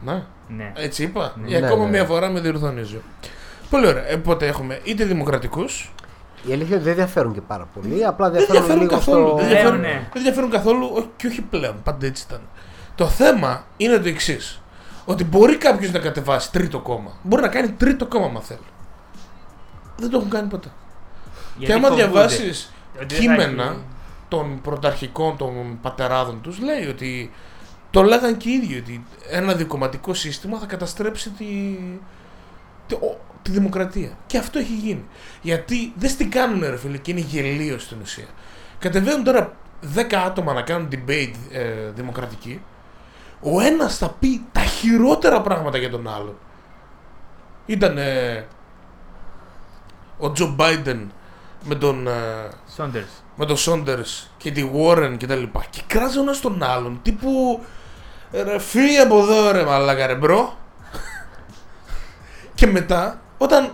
Ναι, 0.05 0.23
Ναι. 0.49 0.73
έτσι 0.77 1.03
είπα. 1.03 1.33
Ναι. 1.37 1.49
Για 1.49 1.61
Ναι, 1.61 1.67
ακόμα 1.67 1.85
ναι. 1.85 1.91
μια 1.91 2.05
φορά 2.05 2.29
με 2.29 2.41
διορθώνιζω. 2.41 2.99
Πολύ 3.71 3.87
ωραία. 3.87 4.05
Οπότε 4.15 4.47
έχουμε 4.47 4.81
είτε 4.85 5.05
δημοκρατικούς. 5.05 5.93
Η 6.49 6.53
αλήθεια 6.53 6.67
είναι 6.67 6.75
ότι 6.77 6.85
δεν 6.85 6.95
διαφέρουν 6.95 7.33
και 7.35 7.41
πάρα 7.41 7.67
πολύ, 7.75 8.05
απλά 8.05 8.31
Δεν 8.31 8.39
διαφέρουν 8.39 8.63
διαφέρουν 8.63 8.83
λίγο 8.83 8.95
καθόλου. 8.95 9.27
στο... 9.27 9.37
Δεν 9.37 9.47
Πλέον, 9.47 9.61
διαφέρουν, 9.63 9.81
ναι. 9.81 10.09
δεν 10.13 10.23
διαφέρουν 10.23 10.51
καθόλου 10.51 10.91
όχι, 10.95 11.11
και 11.17 11.27
όχι 11.27 11.41
πλέον. 11.43 11.75
Πάντα 11.83 12.07
έτσι 12.07 12.25
ήταν. 12.29 12.41
Το 12.95 13.07
θέμα 13.07 13.65
είναι 13.77 13.99
το 13.99 14.09
εξής. 14.09 14.61
Ότι 15.05 15.25
μπορεί 15.25 15.57
κάποιος 15.57 15.93
να 15.93 15.99
κατεβάσει 15.99 16.53
τρίτο 16.53 16.79
κόμμα. 16.81 17.11
Μπορεί 17.23 17.43
να 17.43 17.49
κάνει 17.49 17.69
τρίτο 17.71 18.07
κόμμα, 18.07 18.27
αν 18.27 18.43
θέλει. 18.43 18.59
Δεν 19.97 20.11
το 20.11 20.17
έχουν 20.19 20.31
κάνει 20.31 20.49
ποτέ. 20.49 20.69
Γιατί 21.59 21.73
και 21.73 21.79
άμα 21.79 21.89
φοβούνται; 21.89 22.09
διαβάσεις 22.09 22.73
ότι 22.95 22.99
δεν 22.99 23.09
θα 23.09 23.15
κείμενα 23.21 23.63
έχει- 23.65 23.81
των 24.29 24.61
πρωταρχικών 24.61 25.37
των 25.37 25.79
πατεράδων 25.83 26.41
τους 26.41 26.59
λέει 26.61 26.87
ότι 26.87 27.33
το 27.91 28.03
λέγαν 28.03 28.37
και 28.37 28.49
οι 28.49 28.53
ίδιοι 28.53 28.79
ότι 28.79 29.05
ένα 29.31 29.55
δικοματικό 29.55 30.15
σύστημα 30.15 30.59
θα 30.59 30.67
καταστρέψει 30.67 31.31
τη, 31.31 31.45
τη, 32.87 32.95
ο- 32.95 33.21
τη 33.43 33.51
δημοκρατία. 33.51 34.11
Και 34.27 34.39
αυτό 34.39 34.59
έχει 34.59 34.73
γίνει. 34.75 35.05
Γιατί 35.43 35.93
δεν 35.97 36.11
στην 36.11 36.31
κάνουν 36.31 36.61
ρε 36.61 36.77
φίλε 36.77 36.97
και 36.97 37.11
είναι 37.11 37.21
γελίο 37.21 37.79
στην 37.79 37.97
ουσία. 38.03 38.27
Κατεβαίνουν 38.79 39.25
τώρα 39.25 39.57
10 39.95 40.15
άτομα 40.27 40.53
να 40.53 40.63
κάνουν 40.63 40.89
debate 40.93 41.33
ε, 41.53 41.91
δημοκρατική. 41.95 42.63
Ο 43.41 43.61
ένας 43.61 43.97
θα 43.99 44.09
πει 44.11 44.45
τα 44.53 44.61
χειρότερα 44.61 45.41
πράγματα 45.41 45.79
για 45.79 45.91
τον 45.91 46.09
άλλον. 46.09 46.37
Ήταν 47.67 47.99
ο 50.19 50.33
Τζο 50.33 50.47
Μπάιντεν 50.47 51.13
με 51.65 51.75
τον, 51.75 52.07
ε, 52.07 52.49
Sanders. 52.77 53.23
με 53.37 53.47
τον 53.47 53.57
Σάντερς 53.57 54.31
και 54.37 54.51
τη 54.51 54.71
Warren 54.75 55.15
και 55.17 55.27
τα 55.27 55.35
λοιπά. 55.35 55.65
Και 55.71 55.81
κράζει 55.87 56.19
ο 56.19 56.23
ένας 56.23 56.41
τον 56.41 56.63
άλλον. 56.63 56.99
Τύπου 57.03 57.61
«Ε, 58.33 58.43
ρε 58.43 58.59
φύγε 58.59 58.99
από 58.99 59.19
εδώ 59.19 59.51
ρε 59.51 59.65
μαλάκα 59.65 60.07
ρε 60.07 60.15
bro. 60.15 60.57
και 62.55 62.67
μετά 62.67 63.21
όταν 63.39 63.71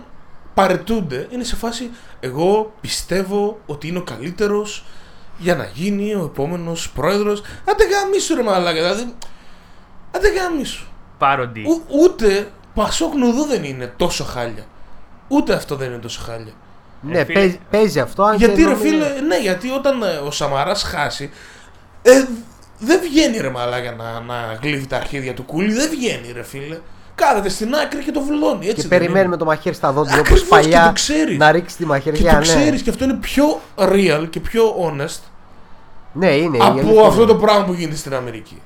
παρετούνται 0.53 1.27
είναι 1.31 1.43
σε 1.43 1.55
φάση 1.55 1.89
εγώ 2.19 2.73
πιστεύω 2.81 3.59
ότι 3.65 3.87
είναι 3.87 3.97
ο 3.97 4.03
καλύτερος 4.03 4.85
για 5.37 5.55
να 5.55 5.65
γίνει 5.73 6.13
ο 6.13 6.23
επόμενος 6.23 6.89
πρόεδρος. 6.89 7.41
Άντε 7.69 7.83
γαμίσου 7.87 8.35
ρε 8.35 8.43
μαλάκα. 8.43 8.81
Δηλαδή, 8.81 9.13
άντε 10.15 10.33
γαμίσου. 10.33 10.85
Πάροντι. 11.17 11.61
Ου- 11.67 11.85
ούτε 11.89 12.51
Πασόκ 12.73 13.13
Νουδού 13.13 13.45
δεν 13.45 13.63
είναι 13.63 13.93
τόσο 13.97 14.23
χάλια. 14.23 14.65
Ούτε 15.33 15.53
αυτό 15.53 15.75
δεν 15.75 15.87
είναι 15.89 15.97
τόσο 15.97 16.21
χάλια. 16.25 16.51
Ναι, 17.01 17.19
Ε, 17.19 17.25
φίλε- 17.25 17.39
παίζει, 17.39 17.59
παίζει 17.69 17.99
αυτό. 17.99 18.23
Αν 18.23 18.35
Γιατί 18.37 18.53
και 18.55 18.63
ρε 18.67 18.69
νομίζω- 18.71 18.89
φίλε, 18.89 19.07
ναι, 19.27 19.37
γιατί 19.39 19.69
όταν 19.69 20.01
ε, 20.03 20.05
ο 20.27 20.31
Σαμαράς 20.31 20.83
χάσει, 20.83 21.29
ε, 22.01 22.23
δεν 22.79 22.99
βγαίνει 23.01 23.37
ρε 23.37 23.49
μαλάκα 23.49 23.91
να, 23.91 24.19
να 24.19 24.57
γλύφει 24.61 24.87
τα 24.87 24.95
αρχίδια 24.95 25.33
του 25.33 25.43
κούλι, 25.43 25.73
δεν 25.73 25.89
βγαίνει 25.89 26.31
ρε 26.33 26.43
φίλε. 26.43 26.77
Κάθεται 27.15 27.49
στην 27.49 27.75
άκρη 27.75 28.03
και 28.03 28.11
το 28.11 28.21
βουλώνει, 28.21 28.65
έτσι 28.67 28.75
Και 28.81 28.87
δεν 28.87 28.89
περιμένει 28.89 29.19
είναι; 29.19 29.27
με 29.29 29.37
το 29.37 29.45
μαχαίρι 29.45 29.75
στα 29.75 29.91
δόντια 29.91 30.13
Ακριβώς, 30.13 30.41
όπως 30.41 30.49
παλιά 30.61 30.79
και 30.79 30.85
το 30.87 30.93
ξέρεις. 30.93 31.37
να 31.37 31.51
ρίξει 31.51 31.75
τη 31.77 31.81
Και 31.83 31.89
μαχαιριά. 31.89 32.31
το 32.31 32.37
ναι. 32.37 32.41
ξέρεις 32.43 32.81
και 32.81 32.89
αυτό 32.89 33.03
είναι 33.03 33.13
πιο 33.13 33.59
real 33.77 34.27
και 34.29 34.39
πιο 34.39 34.63
honest 34.79 35.19
Ναι, 36.13 36.35
είναι. 36.35 36.57
η 36.57 36.59
από 36.61 36.71
αλήθεια 36.79 37.01
αυτό 37.07 37.21
είναι. 37.21 37.31
το 37.31 37.35
πράγμα 37.37 37.65
που 37.65 37.73
γίνεται 37.73 37.95
στην 37.97 38.13
Αμερική. 38.13 38.61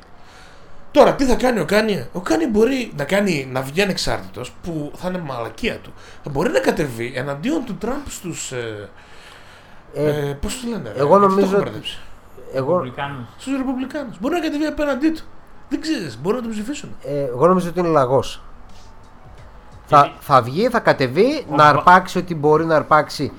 Τώρα, 0.91 1.13
τι 1.15 1.25
θα 1.25 1.35
κάνει 1.35 1.59
ο 1.59 1.65
Kanye. 1.65 2.07
Ο 2.13 2.19
Kanye 2.19 2.47
μπορεί 2.47 2.91
να, 2.97 3.03
κάνει, 3.03 3.47
να 3.51 3.61
βγει 3.61 3.81
ανεξάρτητο 3.81 4.41
που 4.63 4.91
θα 4.95 5.07
είναι 5.07 5.17
μαλακία 5.17 5.77
του. 5.79 5.93
Θα 6.23 6.29
μπορεί 6.29 6.49
να 6.49 6.59
κατεβεί 6.59 7.13
εναντίον 7.15 7.65
του 7.65 7.75
Τραμπ 7.75 8.07
στους. 8.09 8.51
Ε, 8.51 8.89
Ε, 9.93 10.29
ε, 10.29 10.33
Πώς 10.33 10.57
του 10.59 10.67
λένε, 10.69 10.91
ρε, 10.95 10.99
εγώ 10.99 11.07
γιατί 11.17 11.23
το 11.23 11.29
νομίζω 11.29 11.45
έχω 11.45 11.55
ότι- 11.55 11.63
μπερδέψει. 11.63 11.99
εγώ, 12.53 12.71
Ρεπουμπλικάνους. 12.71 13.27
Στους 13.37 13.57
Ρεπουμπλικάνους. 13.57 14.19
Μπορεί 14.19 14.33
να 14.33 14.39
κατεβεί 14.41 14.65
απέναντί 14.65 15.09
του. 15.09 15.21
Δεν 15.69 15.81
ξέρεις, 15.81 16.17
μπορεί 16.21 16.35
να 16.35 16.41
τον 16.41 16.51
ψηφίσουν. 16.51 16.95
ε, 17.03 17.19
εγώ 17.23 17.47
νομίζω 17.47 17.69
ότι 17.69 17.79
είναι 17.79 17.87
λαγός. 17.87 18.41
Θα, 19.85 19.99
Γιατί- 20.01 20.17
θα 20.19 20.41
βγει, 20.41 20.69
θα 20.69 20.79
κατεβεί, 20.79 21.45
Ο 21.49 21.55
να 21.55 21.63
Βα- 21.63 21.69
αρπάξει 21.69 22.17
ό,τι 22.17 22.35
μπορεί 22.35 22.65
να 22.65 22.75
αρπάξει 22.75 23.31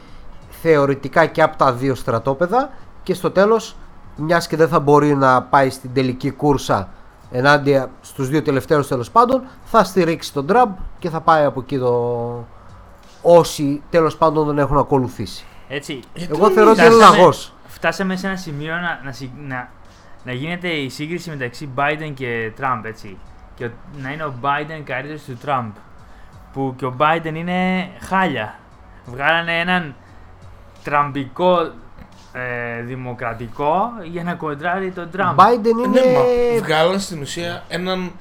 θεωρητικά 0.63 1.27
και 1.27 1.43
από 1.43 1.57
τα 1.57 1.73
δύο 1.73 1.95
στρατόπεδα 1.95 2.71
και 3.03 3.15
στο 3.15 3.31
τέλος, 3.31 3.77
μιας 4.17 4.47
και 4.47 4.57
δεν 4.57 4.69
θα 4.69 4.81
μπορεί 4.81 5.15
να 5.17 5.43
πάει 5.43 5.71
στην 5.71 5.91
τελική 5.95 6.31
κούρσα 6.31 6.89
ενάντια 7.31 7.91
στους 8.01 8.29
δύο 8.29 8.43
τελευταίους 8.43 8.87
τέλος 8.89 9.11
πάντων, 9.11 9.43
θα 9.65 9.85
στηρίξει 9.85 10.33
τον 10.33 10.47
Τραμπ 10.47 10.75
και 10.99 11.11
θα 11.11 11.21
πάει 11.21 11.45
από 11.45 11.61
εκεί 11.61 11.79
το... 11.79 12.45
όσοι 13.23 13.83
τέλος 13.91 14.17
πάντων 14.17 14.47
τον 14.47 14.59
έχουν 14.59 14.79
ακολουθήσει. 14.79 15.45
Έτσι. 15.69 16.01
Γιατί 16.15 16.33
Εγώ 16.37 16.51
θεωρώ 16.51 16.71
ότι 16.71 16.81
είναι 16.81 16.91
Φτάσαμε- 16.91 17.19
λαγός. 17.19 17.53
Φτάσαμε 17.67 18.17
σε 18.17 18.27
ένα 18.27 18.37
σημείο 18.37 18.75
να, 18.75 19.01
να, 19.05 19.13
συ- 19.13 19.31
να, 19.47 19.69
να 20.25 20.33
γίνεται 20.33 20.69
η 20.69 20.89
σύγκριση 20.89 21.31
μεταξύ 21.31 21.69
Biden 21.77 22.13
και 22.15 22.53
Trump, 22.61 22.81
έτσι. 22.85 23.19
Και 23.55 23.65
ο- 23.65 23.71
να 24.03 24.11
είναι 24.13 24.25
ο 24.25 24.35
Biden 24.43 24.83
καλύτερος 24.85 25.23
του 25.23 25.39
Trump. 25.47 25.71
Που 26.53 26.75
και 26.77 26.85
ο 26.85 26.95
Biden 26.99 27.35
είναι 27.35 27.89
χάλια. 28.01 28.55
Βγάλανε 29.07 29.59
έναν 29.61 29.95
τραμπικό 30.85 31.71
ε, 32.39 32.83
δημοκρατικό 32.83 33.91
για 34.03 34.23
να 34.23 34.35
κοντράρει 34.35 34.91
τον 34.91 35.11
Trump. 35.17 35.35
Biden 35.37 35.85
είναι... 35.87 36.01
Ναι, 36.01 36.13
μα 36.13 36.23
βγάλαν 36.65 37.01
στην 37.01 37.21
ουσία 37.21 37.65
έναν 37.69 38.13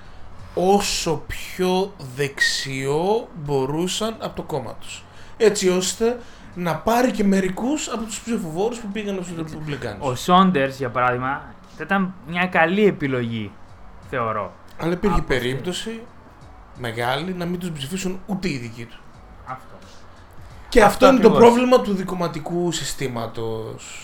όσο 0.53 1.23
πιο 1.27 1.93
δεξιό 2.15 3.27
μπορούσαν 3.35 4.15
από 4.19 4.35
το 4.35 4.43
κόμμα 4.43 4.73
τους. 4.79 5.03
Έτσι 5.37 5.69
ώστε 5.69 6.17
να 6.55 6.75
πάρει 6.75 7.11
και 7.11 7.23
μερικούς 7.23 7.87
από 7.87 8.03
τους 8.03 8.19
ψηφοφόρους 8.19 8.77
που 8.79 8.87
πήγαν 8.87 9.19
στους 9.23 9.37
Ο 9.37 9.41
Ρεπουμπλικάνους. 9.43 10.25
Saunders, 10.27 10.75
για 10.77 10.89
παράδειγμα, 10.89 11.41
θα 11.77 11.83
ήταν 11.83 12.13
μια 12.27 12.47
καλή 12.47 12.85
επιλογή, 12.85 13.51
θεωρώ. 14.09 14.53
Αλλά 14.79 14.91
υπήρχε 14.91 15.15
Από 15.19 15.25
αυτή. 15.33 15.39
περίπτωση 15.39 16.01
μεγάλη 16.79 17.33
να 17.33 17.45
μην 17.45 17.59
τους 17.59 17.71
ψηφίσουν 17.71 18.19
ούτε 18.25 18.49
οι 18.49 18.57
δικοί 18.57 18.85
τους. 18.85 19.01
Αυτό. 19.45 19.75
Και 20.69 20.83
αυτό, 20.83 21.05
Αυτό 21.05 21.07
είναι 21.07 21.19
το 21.19 21.27
ακριβώς. 21.27 21.49
πρόβλημα 21.49 21.81
του 21.81 21.93
δικοματικού 21.93 22.71
συστήματος. 22.71 24.01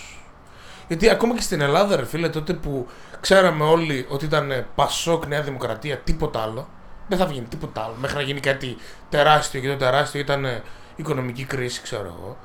Γιατί 0.87 1.09
ακόμα 1.09 1.35
και 1.35 1.41
στην 1.41 1.61
Ελλάδα, 1.61 1.95
ρε 1.95 2.05
φίλε, 2.05 2.29
τότε 2.29 2.53
που 2.53 2.87
ξέραμε 3.21 3.63
όλοι 3.63 4.05
ότι 4.09 4.25
ήταν 4.25 4.51
ε, 4.51 4.67
Πασόκ, 4.75 5.25
Νέα 5.25 5.41
Δημοκρατία, 5.41 5.97
τίποτα 5.97 6.41
άλλο. 6.41 6.67
Δεν 7.07 7.17
θα 7.17 7.25
βγει 7.25 7.41
τίποτα 7.41 7.83
άλλο. 7.83 7.95
Μέχρι 7.99 8.15
να 8.15 8.21
γίνει 8.21 8.39
κάτι 8.39 8.77
τεράστιο 9.09 9.61
και 9.61 9.67
το 9.67 9.75
τεράστιο 9.75 10.19
ήταν 10.19 10.45
ε, 10.45 10.61
οικονομική 10.95 11.43
κρίση, 11.43 11.81
ξέρω 11.81 12.05
εγώ. 12.05 12.37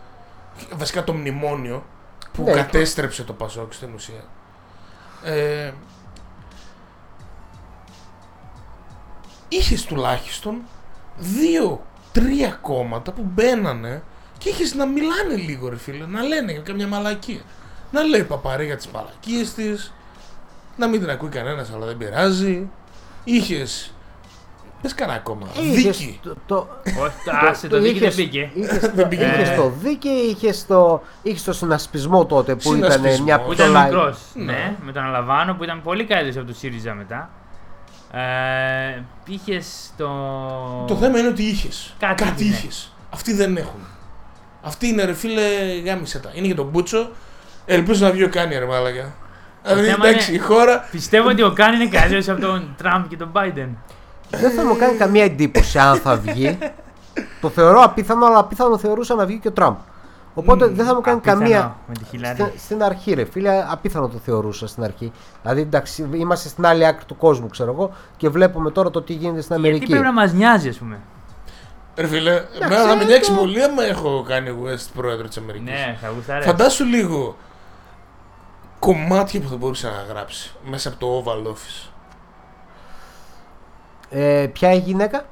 Βασικά 0.77 1.05
το 1.05 1.12
μνημόνιο 1.12 1.85
που 2.33 2.42
Ναι, 2.42 2.53
κατέστρεψε 2.53 3.24
το 3.24 3.33
Πασόκ 3.33 3.72
στην 3.72 3.94
ουσία. 3.94 4.24
Ε, 5.24 5.72
είχες 9.48 9.85
τουλάχιστον 9.85 10.62
δύο-τρία 11.16 12.59
κόμματα 12.61 13.12
που 13.12 13.22
μπαίνανε 13.35 14.03
και 14.38 14.48
είχες 14.48 14.74
να 14.74 14.87
μιλάνε 14.87 15.35
λίγο 15.35 15.68
ρε 15.68 15.77
φίλε, 15.77 16.07
να 16.07 16.22
λένε 16.22 16.53
για 16.53 16.61
καμιά 16.61 16.87
μαλακία. 16.87 17.40
Να 17.90 18.03
λέει 18.03 18.24
παπαρή 18.24 18.64
για 18.64 18.77
τις 18.77 18.87
μαλακίες 18.88 19.55
της, 19.55 19.92
να 20.77 20.88
μην 20.88 21.01
την 21.01 21.11
ακούει 21.11 21.29
κανένας 21.29 21.70
αλλά 21.74 21.87
δεν 21.87 21.96
πειράζει. 21.96 22.68
Είχες 23.24 23.92
Πες 24.83 24.94
κανένα 24.94 25.18
ακόμα. 25.18 25.46
Ε, 25.59 25.64
είχες 25.66 25.98
Δίκη. 25.98 26.20
Το, 26.22 26.37
το, 26.46 26.68
Όχι, 26.85 27.14
άσε, 27.48 27.68
το 27.68 27.79
δίκη 27.81 27.98
δεν 27.98 28.14
πήγε. 28.14 28.51
Είχες, 28.55 28.79
Δεν 28.94 29.09
πήγε. 29.09 29.24
είχες 29.27 29.48
Ε. 29.51 29.55
το 29.57 29.68
δίκαιο, 29.68 30.12
είχες 30.31 30.66
το, 30.66 31.03
είχες 31.22 31.42
το 31.44 31.53
συνασπισμό 31.53 32.27
τότε 32.27 32.55
που 32.57 32.74
ήταν 32.74 32.90
Συνασπισμό. 32.92 33.24
μια 33.24 33.38
Που 33.40 33.46
Που 33.46 33.53
ήταν 33.53 33.70
πιο 33.70 33.81
light. 33.81 33.85
μικρός. 33.85 34.18
Ναι. 34.35 34.44
Ναι, 34.44 34.77
με 34.85 34.92
τον 34.92 35.03
Αλαβάνο 35.05 35.55
που 35.55 35.64
ήταν 35.64 35.83
πολύ 35.83 36.05
καλύτερος 36.05 36.37
από 36.37 36.46
το 36.46 36.55
ΣΥΡΙΖΑ 36.59 36.94
μετά. 36.94 37.31
Ε, 38.12 39.03
είχες 39.27 39.90
το. 39.96 40.09
Το 40.87 40.96
θέμα 40.96 41.18
είναι 41.18 41.29
ότι 41.29 41.42
είχες. 41.42 41.94
Κάτι 41.98 42.24
Κάτι, 42.24 42.44
είναι. 42.44 42.55
είχες. 42.57 42.92
Αυτοί 43.11 43.33
δεν 43.35 43.57
έχουν. 43.57 43.81
Αυτοί 44.62 44.87
είναι 44.87 45.05
ρε 45.05 45.12
φίλε 45.14 45.42
γάμισε 45.85 46.18
τα. 46.18 46.31
Είναι 46.35 46.46
για 46.46 46.57
τον 46.57 46.66
Μπούτσο. 46.66 47.11
Ελπίζω 47.70 48.07
να 48.07 48.12
βγει 48.12 48.24
ο 48.24 48.28
Κάνι 48.28 48.59
ρε 48.59 48.66
μάλακα. 48.66 49.12
Δηλαδή 49.62 49.87
θέμα 49.88 50.07
εντάξει, 50.09 50.31
η 50.31 50.35
είναι- 50.37 50.44
χώρα. 50.44 50.88
Πιστεύω 50.90 51.28
ότι 51.28 51.42
ο 51.42 51.52
Καν 51.52 51.74
είναι 51.81 51.88
καλύτερος 51.88 52.28
από 52.28 52.40
τον 52.40 52.74
Τραμπ 52.76 53.07
και 53.09 53.16
τον 53.16 53.31
Biden. 53.33 53.68
Δεν 54.31 54.50
θα 54.50 54.64
μου 54.64 54.76
κάνει 54.76 54.96
καμία 54.96 55.24
εντύπωση 55.24 55.78
αν 55.78 55.96
θα 55.96 56.16
βγει. 56.16 56.59
το 57.40 57.48
θεωρώ 57.48 57.81
απίθανο, 57.83 58.26
αλλά 58.26 58.38
απίθανο 58.38 58.78
θεωρούσα 58.78 59.14
να 59.14 59.26
βγει 59.26 59.38
και 59.38 59.48
ο 59.48 59.52
Τραμπ. 59.52 59.74
Οπότε 60.35 60.66
Μμμ, 60.66 60.74
δεν 60.74 60.87
θα 60.87 60.94
μου 60.94 61.00
κάνει 61.00 61.16
Απίθανο, 61.18 61.40
καμία. 61.40 61.76
Με 61.88 61.94
τη 61.94 62.04
χιλάρη. 62.04 62.35
Στην, 62.37 62.50
στην 62.59 62.83
αρχή, 62.83 63.14
ρε 63.14 63.24
φίλε, 63.24 63.64
απίθανο 63.70 64.09
το 64.09 64.18
θεωρούσα 64.24 64.66
στην 64.66 64.85
αρχή. 64.85 65.12
Δηλαδή, 65.42 65.61
εντάξει, 65.61 66.09
είμαστε 66.12 66.48
στην 66.48 66.66
άλλη 66.66 66.87
άκρη 66.87 67.04
του 67.04 67.16
κόσμου, 67.16 67.46
ξέρω 67.48 67.72
εγώ, 67.72 67.92
και 68.16 68.28
βλέπουμε 68.28 68.70
τώρα 68.70 68.90
το 68.90 69.02
τι 69.02 69.12
γίνεται 69.12 69.40
στην 69.40 69.54
Γιατί 69.57 69.68
Αμερική. 69.68 69.90
πρέπει 69.90 70.04
να 70.07 70.12
μας 70.12 70.33
νοιάζει, 70.33 70.68
ας 70.68 70.76
πούμε. 70.76 70.98
Ρε 71.96 72.07
φίλε, 72.07 72.42
εμένα 72.62 72.83
θα 72.83 72.94
με 72.94 73.00
το- 73.00 73.07
νοιάξει 73.07 73.33
πολύ 73.33 73.62
άμα 73.62 73.85
έχω 73.85 74.24
κάνει 74.28 74.54
West 74.64 74.87
πρόεδρο 74.94 75.26
της 75.28 75.37
Αμερικής. 75.37 75.68
Ναι, 75.70 75.96
θα 76.00 76.09
γουστάρε. 76.14 76.44
Φαντάσου 76.44 76.85
λίγο 76.85 77.37
κομμάτια 78.79 79.41
που 79.41 79.49
θα 79.49 79.57
μπορούσε 79.57 79.87
να 79.87 80.12
γράψει 80.14 80.53
μέσα 80.64 80.88
από 80.88 80.99
το 80.99 81.25
Oval 81.25 81.47
Office. 81.49 81.88
Ε, 84.11 84.47
ποια 84.53 84.73
η 84.73 84.79
γυναίκα; 84.79 85.25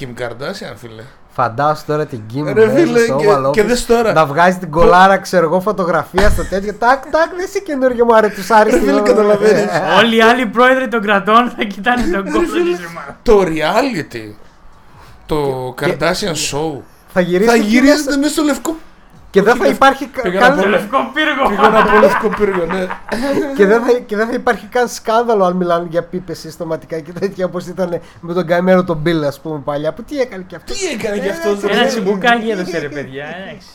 Kim 0.00 0.08
Kardashian, 0.20 0.74
φίλε. 0.76 1.02
Φαντάσου 1.28 1.84
τώρα 1.86 2.06
την 2.06 2.20
Kim 2.34 2.42
Ρε 2.44 2.52
μέσα 2.54 2.70
φίλε, 2.76 2.98
στο 2.98 3.16
και- 3.16 3.26
Oval 3.30 3.50
και 3.52 3.62
Office, 3.62 3.66
δες 3.66 3.86
τώρα. 3.86 4.12
Να 4.12 4.26
βγάζει 4.26 4.58
την 4.58 4.70
κολάρα, 4.70 5.18
ξέρω 5.18 5.44
εγώ, 5.46 5.60
φωτογραφία 5.60 6.30
στο 6.30 6.44
τέτοιο. 6.44 6.74
Τάκ, 6.74 7.02
τάκ, 7.10 7.30
δεν 7.36 7.44
είσαι 7.44 7.58
καινούργιο 7.58 8.04
μου 8.04 8.14
αρετουσάρι 8.16 8.70
Ρε 8.70 8.78
φίλε, 8.78 9.00
καταλαβαίνεις. 9.00 9.64
Όλοι 9.98 10.16
οι 10.16 10.20
άλλοι 10.20 10.46
πρόεδροι 10.46 10.88
των 10.88 11.02
κρατών 11.02 11.50
θα 11.56 11.64
κοιτάνε 11.64 12.02
τον 12.02 12.24
κόσμο 12.24 12.42
της 12.42 12.86
ομάδα. 12.90 13.16
Το 13.22 13.40
reality. 13.40 14.34
Το 15.26 15.74
Kardashian 15.80 16.34
Show. 16.50 16.80
Θα 17.12 17.20
γυρίσει. 17.20 17.48
Θα 17.48 17.54
εκεί 17.54 17.64
γυρίζετε 17.66 18.02
μέσα 18.02 18.18
μέσα 18.18 18.32
στο 18.32 18.42
λευκό. 18.42 18.76
Και 19.36 19.42
δεν 19.42 19.56
θα 19.56 19.66
υπάρχει 19.66 20.06
κα- 20.06 20.22
Πήγα 20.22 20.38
καν- 20.40 20.50
να 20.50 20.56
πω- 20.56 20.62
Το 20.64 20.68
λευκό 20.70 21.10
πύργο. 21.14 21.48
Πήγα 21.48 21.68
να 21.68 21.84
πω 21.84 21.98
λευκό 21.98 22.28
πύργο, 22.28 22.64
ναι. 22.66 22.86
και, 23.56 23.66
δεν 23.66 23.82
θα, 23.82 23.92
και 24.06 24.16
δεν 24.16 24.26
θα 24.26 24.32
υπάρχει 24.34 24.66
καν 24.66 24.88
σκάνδαλο 24.88 25.44
αν 25.44 25.56
μιλάνε 25.56 25.86
για 25.90 26.02
πίπες 26.04 26.38
συστηματικά 26.38 27.00
και 27.00 27.12
τέτοια 27.12 27.44
όπως 27.46 27.66
ήταν 27.66 28.00
με 28.20 28.32
τον 28.34 28.46
καημένο 28.46 28.84
τον 28.84 29.02
Bill, 29.06 29.22
ας 29.26 29.40
πούμε 29.40 29.58
παλιά. 29.64 29.92
Που 29.92 30.02
τι 30.02 30.20
έκανε 30.20 30.44
και 30.46 30.56
αυτός. 30.56 30.78
Τι 30.78 30.86
έκανε 30.86 31.18
κι 31.18 31.28
αυτός. 31.28 31.62
Ένα 31.62 31.86
τσιμπουκάκι 31.86 32.48
έδωσε 32.50 32.78
ρε 32.78 32.88
παιδιά. 32.88 33.24
εντάξει. 33.24 33.68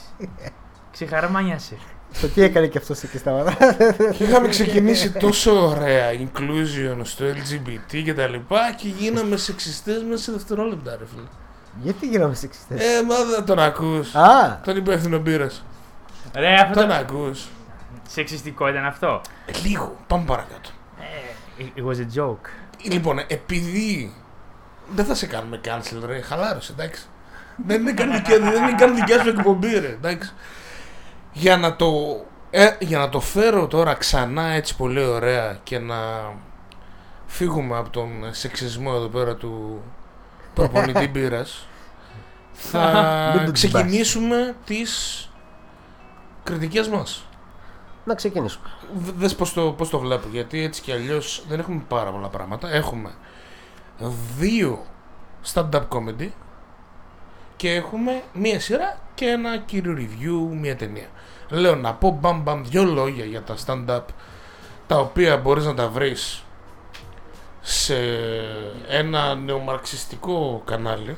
Ξεχαρμάνιασε. 0.92 1.78
Το 2.22 2.28
τι 2.28 2.42
έκανε 2.44 2.68
και 2.68 2.78
αυτός 2.78 3.02
εκεί 3.04 3.18
στα 3.18 3.32
μάτια. 3.32 3.76
Είχαμε 4.20 4.48
ξεκινήσει 4.48 5.12
τόσο 5.12 5.68
ωραία 5.68 6.10
inclusion 6.12 7.00
στο 7.04 7.26
LGBT 7.26 8.02
και 8.04 8.14
τα 8.14 8.28
λοιπά 8.28 8.60
και 8.78 8.88
γίναμε 8.98 9.38
σεξιστές 9.38 10.04
μέσα 10.10 10.24
σε 10.24 10.32
δευτερόλεπτα 10.32 10.96
ρε 11.00 11.06
φίλε. 11.16 11.28
Γιατί 11.82 12.08
γίναμε 12.08 12.34
σεξιστές; 12.36 12.82
Ε, 12.82 13.04
μα 13.04 13.16
δεν 13.36 13.46
τον 13.46 13.60
ακούς. 13.60 14.16
Α, 14.16 14.60
Τον 14.64 14.78
υπεύθυνο 14.78 15.18
μπύρας. 15.20 15.64
Ρε, 16.34 16.54
αυτό 16.54 16.80
Τον 16.80 16.88
το 16.90 16.94
ακούς. 16.94 17.48
σεξιστικό 18.10 18.68
ήταν 18.68 18.86
αυτό; 18.86 19.22
Ε, 19.46 19.52
λίγο, 19.68 19.96
πάμε 20.08 20.24
παρακάτω. 20.26 20.70
Ε, 21.58 21.64
It 21.76 21.86
was 21.86 21.96
a 21.98 22.20
joke. 22.22 22.50
Λοιπόν, 22.92 23.20
επειδή 23.28 24.14
δεν 24.96 25.06
θα 25.06 25.16
σε 25.16 25.26
κάνουμε 25.26 25.60
cancel 25.66 26.02
ρε, 26.06 26.22
χαλάρωσε, 26.22 26.72
εντάξει. 26.72 27.06
δεν 27.66 27.82
είναι 27.82 27.92
καν 27.94 28.12
δικιά, 28.12 28.40
δεν 28.40 28.64
είναι 28.64 28.76
καν 28.78 28.96
δικιά 28.96 29.22
σου 29.24 29.30
εκπομπή 29.30 29.80
ρε, 29.80 29.88
εντάξει. 29.88 30.34
Για 31.34 31.58
να 31.58 31.76
το, 31.76 31.92
ε, 32.50 32.70
για 32.80 32.98
να 32.98 33.10
το 33.10 33.20
φέρω 33.20 33.68
τώρα 33.68 33.94
ξανά 33.94 34.44
έτσι 34.48 34.76
πολύ 34.76 35.04
ωραία 35.04 35.60
και 35.64 35.80
να 35.80 35.96
φύγουμε 37.28 37.78
από 37.78 37.90
τον 37.90 38.10
σεξισμό 38.32 38.92
εδώ 38.96 39.08
πέρα 39.08 39.36
του 39.36 39.82
προπονητή 40.54 41.08
μπύρας 41.14 41.68
Μην 42.54 42.72
θα 42.72 43.42
τον 43.46 43.54
ξεκινήσουμε 43.54 44.56
τις 44.66 45.26
κριτικές 46.44 46.88
μας. 46.88 47.26
να 48.06 48.16
ξεκινήσουμε. 48.16 48.68
Β- 48.94 49.14
Δες 49.18 49.36
πώς 49.36 49.54
το, 49.54 49.72
πώς 49.72 49.90
το 49.90 50.00
βλέπω, 50.00 50.28
γιατί 50.32 50.64
έτσι 50.64 50.82
κι 50.82 50.92
αλλιώς 50.92 51.44
δεν 51.48 51.60
έχουμε 51.60 51.82
πάρα 51.88 52.12
πολλά 52.12 52.28
πράγματα. 52.28 52.70
Έχουμε 52.74 53.12
δύο 54.38 54.86
stand-up 55.54 55.88
comedy 55.90 56.30
και 57.56 57.74
έχουμε 57.74 58.24
μία 58.34 58.60
σειρά 58.60 58.98
και 59.16 59.26
ένα 59.26 59.58
κύριο 59.58 59.94
review, 59.98 60.56
μία 60.60 60.76
ταινία. 60.76 61.08
Λέω 61.50 61.76
να 61.76 61.94
πω 61.94 62.18
μπαμ 62.22 62.42
μπαμ 62.42 62.64
δυο 62.66 62.84
λόγια 62.84 63.26
για 63.26 63.42
τα 63.44 63.56
stand-up 63.66 64.02
τα 64.88 64.98
οποία 65.00 65.38
μπορείς 65.38 65.66
να 65.66 65.74
τα 65.74 65.88
βρεις 65.88 66.44
σε 67.62 67.96
ένα 68.88 69.36
νεομαρξιστικό 69.36 70.62
κανάλι. 70.66 71.18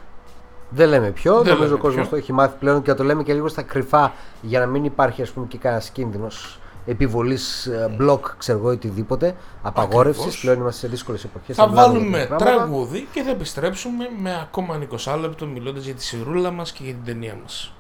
Δεν 0.70 0.90
λέμε 0.90 1.12
ποιο, 1.12 1.34
Δεν 1.34 1.44
νομίζω 1.44 1.64
λέμε 1.64 1.74
ο 1.76 1.78
κόσμος 1.78 2.02
ποιο. 2.02 2.10
το 2.10 2.16
έχει 2.16 2.34
μάθει 2.34 2.56
πλέον 2.60 2.82
και 2.82 2.94
το 2.94 3.04
λέμε 3.04 3.24
και 3.24 3.34
λίγο 3.34 3.48
στα 3.48 3.62
κρυφά 3.62 4.14
για 4.42 4.60
να 4.60 4.66
μην 4.66 4.84
υπάρχει 4.84 5.22
ας 5.22 5.30
πούμε 5.32 5.46
και 5.46 5.58
κανένας 5.58 5.90
κίνδυνος 5.90 6.60
επιβολής 6.86 7.70
blog, 8.00 8.20
ξέρω 8.38 8.58
εγώ, 8.58 8.70
οτιδήποτε. 8.70 9.36
Απαγόρευσης. 9.62 10.22
Ακριβώς. 10.24 10.42
Πλέον 10.42 10.58
είμαστε 10.60 10.80
σε 10.80 10.88
δύσκολες 10.88 11.24
εποχές. 11.24 11.56
Θα 11.56 11.68
βάλουμε 11.68 12.30
τραγούδι 12.38 13.08
και 13.12 13.22
θα 13.22 13.30
επιστρέψουμε 13.30 14.10
με 14.22 14.40
ακόμα 14.42 14.76
ένα 14.76 14.88
20 15.16 15.18
λεπτό 15.22 15.46
μιλώντας 15.46 15.84
για 15.86 15.94
τη 15.94 16.04
σειρούλα 16.04 16.52
μας 16.52 16.72
και 16.72 16.84
για 16.84 16.94
την 16.94 17.04
ταινία 17.06 17.38
μας. 17.42 17.74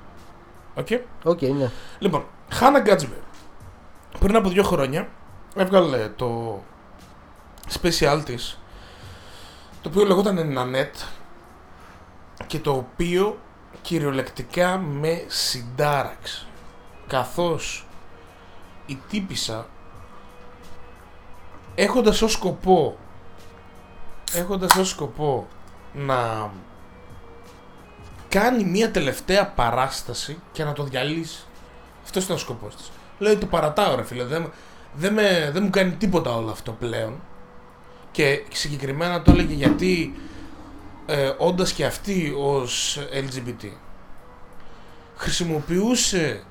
Οκ; 0.76 0.88
Οκ, 1.24 1.42
ναι. 1.42 1.70
Λοιπόν, 2.00 2.24
Hannah 2.50 2.80
Gadsby. 2.80 3.18
Πριν 4.20 4.36
από 4.36 4.50
δύο 4.50 4.64
χρόνια 4.64 5.08
έβγαλε 5.56 6.10
το 6.16 6.60
special 7.80 8.22
της 8.26 8.60
το 9.82 9.90
οποίο 9.90 10.06
λεγόταν 10.06 10.52
Nanette 10.52 10.96
και 12.48 12.60
το 12.60 12.72
οποίο 12.72 13.40
κυριολεκτικά 13.82 14.78
με 14.78 15.24
συντάραξε 15.28 16.46
καθώς 17.08 17.88
η 18.86 19.00
τύπησα 19.10 19.68
έχοντας 21.76 22.22
ως 22.22 22.32
σκοπό 22.32 22.98
έχοντας 24.34 24.76
ως 24.76 24.90
σκοπό 24.90 25.48
να 25.94 26.52
κάνει 28.34 28.64
μια 28.64 28.92
τελευταία 28.92 29.48
παράσταση 29.48 30.40
και 30.52 30.64
να 30.64 30.74
το 30.74 30.84
διαλύσει. 30.84 31.44
Αυτός 32.04 32.24
ήταν 32.24 32.36
ο 32.36 32.40
σκοπός 32.40 32.76
της. 32.76 32.92
Λέει 33.20 33.38
το 33.38 33.46
παρατάω, 33.46 33.96
ρε 33.96 34.04
φίλε. 34.04 34.24
Δεν, 34.24 34.52
δεν, 34.94 35.14
με, 35.14 35.50
δεν 35.54 35.64
μου 35.64 35.70
κάνει 35.70 35.92
τίποτα 35.92 36.36
όλο 36.36 36.52
αυτό 36.52 36.72
πλέον. 36.72 37.20
Και 38.14 38.44
συγκεκριμένα 38.54 39.22
το 39.22 39.32
έλεγε 39.32 39.54
γιατί 39.54 40.14
ε, 41.06 41.32
όντας 41.38 41.74
και 41.74 41.86
αυτή 41.86 42.34
ως 42.38 43.00
LGBT 43.14 43.68
χρησιμοποιούσε 45.16 46.44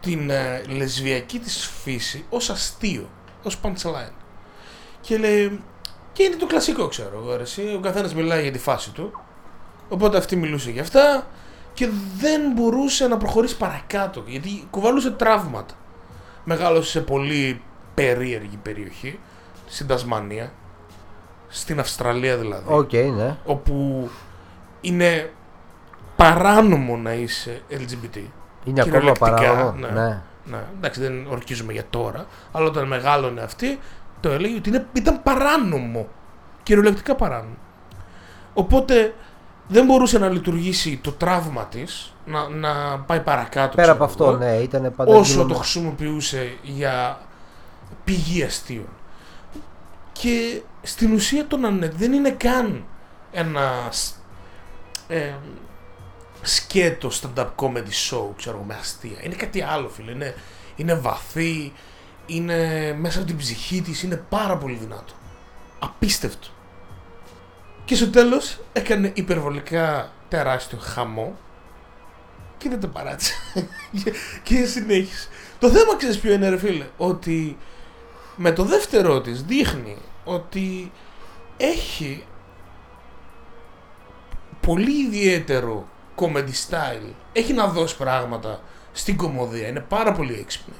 την 0.00 0.30
ε, 0.30 0.62
λεσβιακή 0.68 1.38
της 1.38 1.70
φύση 1.82 2.24
ως 2.28 2.50
αστείο, 2.50 3.08
ως 3.42 3.60
punchline. 3.62 4.12
Και 5.00 5.18
λέει, 5.18 5.60
και 6.12 6.22
είναι 6.22 6.36
το 6.36 6.46
κλασικό 6.46 6.88
ξέρω 6.88 7.18
εγώ, 7.22 7.36
ρε, 7.36 7.42
εσύ, 7.42 7.74
ο 7.76 7.80
καθένας 7.80 8.14
μιλάει 8.14 8.42
για 8.42 8.52
τη 8.52 8.58
φάση 8.58 8.90
του, 8.90 9.20
οπότε 9.88 10.16
αυτή 10.16 10.36
μιλούσε 10.36 10.70
για 10.70 10.82
αυτά 10.82 11.26
και 11.74 11.88
δεν 12.18 12.52
μπορούσε 12.54 13.06
να 13.06 13.16
προχωρήσει 13.16 13.56
παρακάτω, 13.56 14.24
γιατί 14.26 14.66
κουβαλούσε 14.70 15.10
τραύματα. 15.10 15.74
Μεγάλωσε 16.44 16.90
σε 16.90 17.00
πολύ 17.00 17.62
περίεργη 17.94 18.58
περιοχή, 18.62 19.18
στην 19.66 19.86
Τασμανία, 19.86 20.52
στην 21.48 21.78
Αυστραλία 21.78 22.36
δηλαδή 22.36 22.64
Οκ, 22.66 22.92
ναι. 22.92 23.36
όπου 23.44 24.08
είναι 24.80 25.30
παράνομο 26.16 26.96
να 26.96 27.12
είσαι 27.12 27.62
LGBT. 27.70 28.16
Είναι 28.64 28.80
ακόμα 28.80 28.84
Κυριολεκτικά, 28.84 29.30
παράνομο. 29.30 29.70
ναι. 29.78 29.88
Ναι. 30.00 30.20
Ναι, 30.50 30.58
εντάξει, 30.76 31.00
δεν 31.00 31.26
ορκίζουμε 31.30 31.72
για 31.72 31.84
τώρα, 31.90 32.26
αλλά 32.52 32.66
όταν 32.66 32.86
μεγάλωνε 32.86 33.40
αυτή, 33.40 33.78
το 34.20 34.28
έλεγε 34.30 34.56
ότι 34.56 34.68
είναι, 34.68 34.86
ήταν 34.92 35.22
παράνομο. 35.22 36.08
Κυριολεκτικά 36.62 37.14
παράνομο. 37.14 37.56
Οπότε 38.54 39.14
δεν 39.68 39.84
μπορούσε 39.84 40.18
να 40.18 40.28
λειτουργήσει 40.28 40.96
το 41.02 41.12
τραύμα 41.12 41.64
της, 41.64 42.14
να, 42.26 42.48
να 42.48 42.98
πάει 42.98 43.20
παρακάτω. 43.20 43.74
Πέρα 43.76 43.82
ξέρω 43.82 43.92
από 43.92 44.04
αυτό, 44.04 44.24
εγώ, 44.24 44.36
ναι, 44.36 44.52
ήταν 44.56 44.92
πάντα. 44.96 45.14
όσο 45.16 45.30
γινόταν- 45.32 45.52
το 45.52 45.58
χρησιμοποιούσε 45.58 46.56
για 46.62 47.18
πηγή 48.04 48.42
αστείων. 48.42 48.88
Και 50.18 50.62
στην 50.82 51.12
ουσία 51.12 51.46
το 51.46 51.56
Νανέτ 51.56 51.94
δεν 51.94 52.12
είναι 52.12 52.30
καν 52.30 52.84
ένα 53.32 53.88
σ- 53.90 54.14
ε, 55.08 55.32
σκέτο 56.42 57.10
stand-up 57.20 57.46
comedy 57.56 58.10
show, 58.10 58.26
ξέρω 58.36 58.56
εγώ, 58.56 58.64
με 58.66 58.74
αστεία. 58.80 59.18
Είναι 59.22 59.34
κάτι 59.34 59.62
άλλο, 59.62 59.88
φίλε. 59.88 60.10
Είναι, 60.12 60.34
είναι 60.76 60.94
βαθύ, 60.94 61.72
είναι 62.26 62.92
μέσα 63.00 63.18
από 63.18 63.26
την 63.26 63.36
ψυχή 63.36 63.80
της, 63.82 64.02
είναι 64.02 64.16
πάρα 64.28 64.56
πολύ 64.56 64.74
δυνατό. 64.74 65.12
Απίστευτο. 65.78 66.48
Και 67.84 67.94
στο 67.94 68.08
τέλος 68.10 68.60
έκανε 68.72 69.10
υπερβολικά 69.14 70.10
τεράστιο 70.28 70.78
χαμό 70.78 71.36
και 72.58 72.68
δεν 72.68 72.80
το 72.80 72.88
παράτησε. 72.88 73.34
Και- 74.04 74.12
και 74.42 74.64
συνέχισε. 74.64 75.28
Το 75.58 75.68
θέμα 75.70 75.96
ξέρεις 75.96 76.18
ποιο 76.18 76.32
είναι 76.32 76.48
ρε 76.48 76.58
φίλε, 76.58 76.86
ότι 76.96 77.56
με 78.36 78.52
το 78.52 78.64
δεύτερο 78.64 79.20
της 79.20 79.42
δείχνει 79.42 79.96
ότι 80.26 80.92
έχει 81.56 82.24
πολύ 84.60 85.04
ιδιαίτερο 85.06 85.88
comedy 86.16 86.52
style. 86.68 87.12
Έχει 87.32 87.52
να 87.52 87.66
δώσει 87.66 87.96
πράγματα 87.96 88.60
στην 88.92 89.16
κομμωδία. 89.16 89.68
Είναι 89.68 89.80
πάρα 89.80 90.12
πολύ 90.12 90.34
έξυπνη. 90.34 90.74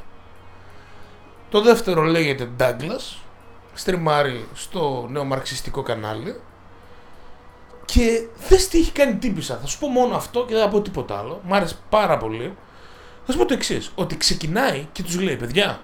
Το 1.51 1.61
δεύτερο 1.61 2.03
λέγεται 2.03 2.51
Douglas. 2.59 3.17
Στριμάρει 3.75 4.49
στο 4.55 5.07
νεομαρξιστικό 5.11 5.83
κανάλι. 5.83 6.41
Και 7.85 8.27
δες 8.49 8.69
τι 8.69 8.79
έχει 8.79 8.93
κάνει 8.93 9.15
τύπησα. 9.15 9.57
Θα 9.57 9.67
σου 9.67 9.79
πω 9.79 9.89
μόνο 9.89 10.15
αυτό 10.15 10.45
και 10.45 10.55
δεν 10.55 10.63
θα 10.63 10.69
πω 10.69 10.81
τίποτα 10.81 11.19
άλλο. 11.19 11.41
Μ' 11.45 11.55
άρεσε 11.55 11.77
πάρα 11.89 12.17
πολύ. 12.17 12.57
Θα 13.25 13.33
σου 13.33 13.39
πω 13.39 13.45
το 13.45 13.55
εξής: 13.55 13.93
Ότι 13.95 14.17
ξεκινάει 14.17 14.89
και 14.93 15.03
τους 15.03 15.21
λέει, 15.21 15.37
παιδιά, 15.37 15.81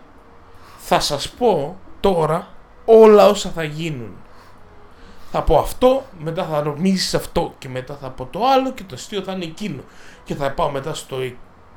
θα 0.79 1.01
σας 1.01 1.29
πω 1.29 1.79
τώρα 2.01 2.49
όλα 2.85 3.29
όσα 3.29 3.51
θα 3.51 3.63
γίνουν. 3.63 4.17
Θα 5.31 5.43
πω 5.43 5.59
αυτό, 5.59 6.05
μετά 6.19 6.45
θα 6.45 6.63
νομίσεις 6.63 7.15
αυτό 7.15 7.55
και 7.59 7.69
μετά 7.69 7.99
θα 8.01 8.11
πω 8.11 8.25
το 8.25 8.47
άλλο 8.47 8.73
και 8.73 8.83
το 8.83 8.95
αστείο 8.95 9.23
θα 9.23 9.33
είναι 9.33 9.45
εκείνο. 9.45 9.83
Και 10.25 10.35
θα 10.35 10.51
πάω 10.51 10.71
μετά 10.71 10.95
στο, 10.95 11.17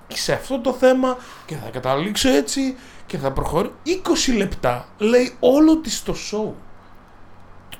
σε 0.08 0.34
αυτό 0.34 0.60
το 0.60 0.74
θέμα 0.74 1.18
και 1.46 1.56
θα 1.56 1.70
καταλήξω 1.70 2.30
έτσι 2.30 2.76
και 3.06 3.18
θα 3.18 3.32
προχωρήσω. 3.32 3.74
20 4.32 4.38
λεπτά 4.38 4.88
λέει 4.98 5.36
όλο 5.40 5.78
της 5.78 6.04
το 6.04 6.16
show. 6.32 6.52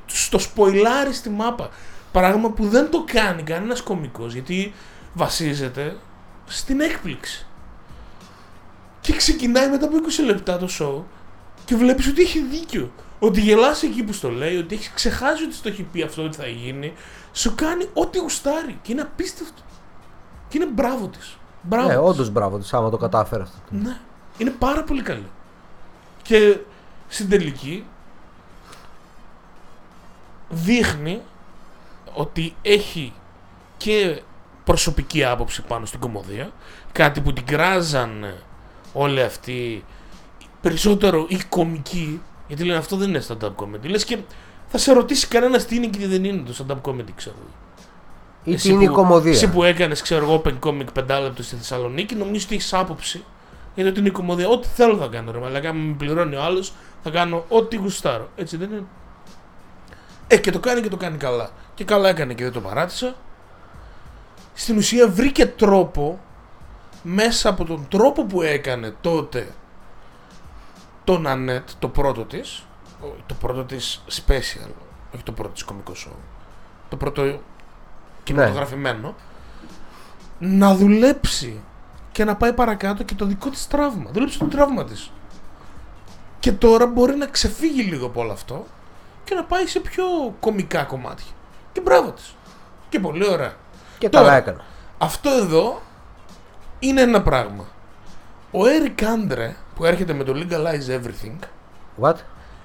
Στο 0.06 0.38
σποιλάρι 0.38 1.14
στη 1.14 1.30
μάπα. 1.30 1.70
Πράγμα 2.12 2.50
που 2.50 2.68
δεν 2.68 2.90
το 2.92 3.04
κάνει 3.12 3.44
κανένας 3.44 3.82
κωμικός 3.82 4.34
γιατί 4.34 4.74
βασίζεται 5.14 5.98
στην 6.46 6.80
έκπληξη. 6.80 7.46
Και 9.02 9.16
ξεκινάει 9.16 9.70
μετά 9.70 9.86
από 9.86 9.96
20 10.22 10.26
λεπτά 10.26 10.58
το 10.58 10.68
show 10.80 11.04
και 11.66 11.76
βλέπεις 11.76 12.08
ότι 12.08 12.22
έχει 12.22 12.40
δίκιο. 12.40 12.92
Ότι 13.20 13.42
γελάς 13.42 13.84
εκεί 13.84 14.04
που 14.04 14.14
στο 14.14 14.30
λέει, 14.30 14.58
ότι 14.58 14.76
έχεις 14.76 14.92
ξεχάσει 14.94 15.44
ότι 15.44 15.54
στο 15.54 15.70
έχει 15.70 15.84
πει 15.84 16.02
αυτό 16.02 16.24
ότι 16.24 16.38
θα 16.38 16.48
γίνει. 16.48 16.94
Σου 17.34 17.56
κάνει 17.56 17.90
ό,τι 17.94 18.18
γουστάρει 18.20 18.80
και 18.82 18.92
είναι 18.92 19.02
απίστευτο. 19.02 19.62
Και 20.48 20.58
είναι 20.58 20.72
μπράβο 20.72 21.08
της. 21.08 21.38
Μπράβο 21.62 21.88
Ναι, 21.88 21.94
της. 21.94 22.04
όντως 22.04 22.30
μπράβο 22.30 22.58
της 22.58 22.74
άμα 22.74 22.90
το 22.90 22.98
κατάφερε 22.98 23.42
αυτό. 23.44 23.58
Ναι, 23.70 23.98
είναι 24.38 24.50
πάρα 24.50 24.84
πολύ 24.84 25.02
καλή. 25.02 25.28
Και 26.22 26.58
στην 27.08 27.30
τελική 27.30 27.86
δείχνει 30.50 31.22
ότι 32.14 32.56
έχει 32.62 33.14
και 33.78 34.22
προσωπική 34.64 35.24
άποψη 35.24 35.62
πάνω 35.62 35.86
στην 35.86 36.00
κομμωδία, 36.00 36.52
κάτι 36.92 37.22
που 37.22 37.34
την 37.34 37.46
κράζαν 37.46 38.34
όλοι 38.94 39.22
αυτοί, 39.22 39.86
περισσότερο 40.62 41.26
οι 41.30 41.38
κομικοί, 41.50 42.22
γιατί 42.48 42.64
λένε 42.64 42.78
αυτό 42.78 42.96
δεν 42.96 43.10
είναι 43.10 43.24
stand-up 43.28 43.56
comedy. 43.56 43.88
Λες 43.90 44.06
και 44.06 44.18
θα 44.68 44.78
σε 44.78 44.94
ρωτήσει 44.94 45.28
κανένας 45.28 45.66
τι 45.66 45.76
είναι 45.76 45.88
και 45.88 45.98
τι 45.98 46.06
δεν 46.06 46.24
είναι 46.24 46.42
το 46.50 46.66
stand-up 46.68 46.90
comedy, 46.92 47.12
ξέρω 47.16 47.36
εγώ. 47.40 47.50
Ή 48.44 48.54
Εσύ 48.54 48.68
τι 48.68 48.74
είναι 48.74 48.84
η 48.84 48.88
που- 48.88 48.94
κομμωδία. 48.94 49.32
Εσύ 49.32 49.50
που 49.50 49.64
έκανες, 49.64 50.02
ξέρω 50.02 50.24
εγώ, 50.26 50.42
open 50.46 50.54
comic 50.60 50.86
πεντάλεπτο 50.94 51.44
στη 51.44 51.56
Θεσσαλονίκη, 51.56 52.16
νομίζω 52.16 52.46
ότι 52.46 52.56
έχεις 52.56 52.74
άποψη 52.74 53.24
για 53.76 53.84
το 53.84 53.90
ότι 53.90 54.00
είναι 54.00 54.08
η 54.08 54.12
κομμωδία. 54.12 54.48
Ό,τι 54.48 54.68
θέλω 54.68 54.98
θα 54.98 55.08
κάνω. 55.08 55.32
Ρε, 55.32 55.38
μαλάκα, 55.40 55.70
αν 55.70 55.76
με 55.78 55.94
πληρώνει 55.98 56.36
ο 56.36 56.42
άλλος, 56.44 56.74
θα 57.04 57.10
κάνω 57.10 57.46
ό,τι 57.50 57.76
γουστάρω. 57.76 58.30
Έτσι 58.36 58.58
δεν 58.58 58.72
είναι. 58.72 58.84
Ε, 60.28 60.38
και 60.38 60.52
το 60.52 60.60
κάνει 60.60 60.82
και 60.82 60.90
το 60.90 60.98
κάνει 60.98 61.18
καλά. 61.18 61.50
Και 61.74 61.84
καλά 61.84 62.10
έκανε 62.10 62.34
και 62.34 62.44
δεν 62.44 62.54
το 62.54 62.60
παράτησα. 62.60 63.16
Στην 64.54 64.78
ουσία 64.78 65.08
βρήκε 65.10 65.46
τρόπο 65.46 66.20
μέσα 67.04 67.50
από 67.50 67.66
τον 67.66 67.86
τρόπο 67.90 68.24
που 68.26 68.42
έκανε 68.42 68.96
τότε 69.02 69.48
το 71.06 71.18
Νανέτ, 71.20 71.70
το 71.80 71.88
πρώτο 71.88 72.22
της, 72.26 72.64
ο- 73.02 73.16
το 73.26 73.34
πρώτο 73.34 73.64
της 73.64 74.04
special, 74.12 74.70
όχι 75.14 75.24
το 75.24 75.32
πρώτο 75.32 75.50
της 75.54 75.64
κομικό 75.64 75.94
show, 75.96 76.12
το 76.90 76.96
πρώτο 76.98 77.40
κινηματογραφημένο, 78.24 79.16
να 80.40 80.76
δουλέψει 80.76 81.60
και 82.12 82.24
να 82.26 82.36
πάει 82.36 82.54
παρακάτω 82.54 83.04
και 83.04 83.16
το 83.16 83.26
δικό 83.26 83.50
της 83.50 83.68
τραύμα. 83.68 84.10
Δούλεψε 84.12 84.38
το 84.40 84.46
τραύμα 84.46 84.84
της. 84.86 85.12
Και 86.40 86.52
τώρα 86.52 86.86
μπορεί 86.88 87.16
να 87.16 87.26
ξεφύγει 87.26 87.82
λίγο 87.82 88.06
από 88.06 88.22
όλο 88.22 88.32
αυτό 88.32 88.66
και 89.24 89.36
να 89.36 89.44
πάει 89.44 89.68
σε 89.68 89.80
πιο 89.80 90.04
κομικά 90.40 90.84
κομμάτια. 90.84 91.32
Και 91.72 91.82
μπράβο 91.82 92.12
της. 92.12 92.36
Και 92.90 93.00
πολύ 93.00 93.30
ωραία. 93.30 93.54
Και 93.98 94.10
Τώρα. 94.10 94.26
καλά 94.26 94.38
έκανα. 94.38 94.64
Αυτό 94.98 95.30
εδώ 95.30 95.82
είναι 96.80 97.02
ένα 97.02 97.22
πράγμα. 97.22 97.66
Ο 98.52 98.60
Eric 98.64 99.02
Andre 99.04 99.50
που 99.76 99.86
έρχεται 99.86 100.14
με 100.14 100.24
το 100.24 100.34
Legalize 100.36 100.90
Everything 101.00 101.36
What? 102.02 102.16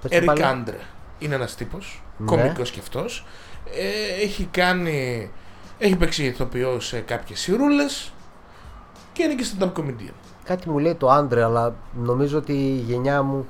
Πες 0.01 0.11
το 0.11 0.17
Eric 0.17 0.25
πάλι. 0.25 0.41
Andre 0.45 0.75
είναι 1.19 1.35
ένας 1.35 1.55
τύπος, 1.55 2.03
Ναι. 2.17 2.27
κομικός 2.27 2.71
και 2.71 2.81
αυτός. 2.81 3.27
Ε, 3.75 4.23
έχει 4.23 4.45
κάνει, 4.51 5.31
έχει 5.79 5.97
παίξει 5.97 6.25
ηθοποιό 6.25 6.81
σε 6.81 6.99
κάποιες 7.01 7.41
σειρούλες 7.41 8.13
και 9.13 9.23
είναι 9.23 9.35
και 9.35 9.47
stand-up 9.59 9.73
comedian. 9.81 10.13
Κάτι 10.45 10.69
μου 10.71 10.79
λέει 10.79 10.95
το 10.95 11.11
Andre, 11.11 11.45
αλλά 11.45 11.75
νομίζω 11.95 12.39
ότι 12.39 12.53
η 12.53 12.85
γενιά 12.87 13.23
μου 13.23 13.47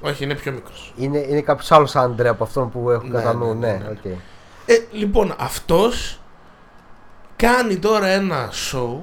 Όχι, 0.00 0.24
είναι 0.24 0.34
πιο 0.34 0.52
μικρός. 0.52 0.92
είναι, 0.96 1.18
είναι 1.18 1.40
κάποιος 1.40 1.70
άλλος 1.72 1.96
Andre 1.96 2.28
από 2.28 2.44
αυτόν 2.44 2.70
που 2.70 2.90
έχω 2.90 3.06
Ναι, 3.06 3.10
κατά 3.18 3.34
ναι, 3.34 3.44
νου. 3.44 3.54
ναι, 3.54 3.66
Ναι, 3.66 3.72
ναι, 3.72 3.78
ναι. 3.84 3.90
οκ. 3.90 4.04
Ε, 4.66 4.74
λοιπόν, 4.92 5.34
αυτός 5.38 6.20
κάνει 7.36 7.76
τώρα 7.76 8.06
ένα 8.06 8.48
show 8.52 8.96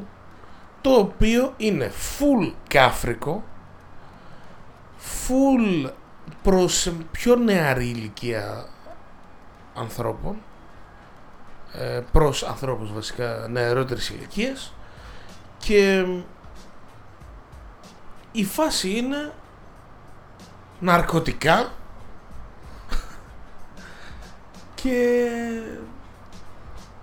το 0.81 0.89
οποίο 0.89 1.53
είναι 1.57 1.91
full 2.19 2.53
κάφρικο, 2.67 3.43
full 4.99 5.89
προς 6.43 6.91
πιο 7.11 7.35
νεαρή 7.35 7.85
ηλικία 7.85 8.65
ανθρώπων, 9.75 10.37
ε, 11.73 12.01
προς 12.11 12.43
ανθρώπους 12.43 12.93
βασικά 12.93 13.47
νεαρότερης 13.49 14.09
ηλικίας 14.09 14.73
και 15.57 16.05
η 18.31 18.45
φάση 18.45 18.89
είναι 18.89 19.33
ναρκωτικά 20.79 21.71
και 24.81 25.27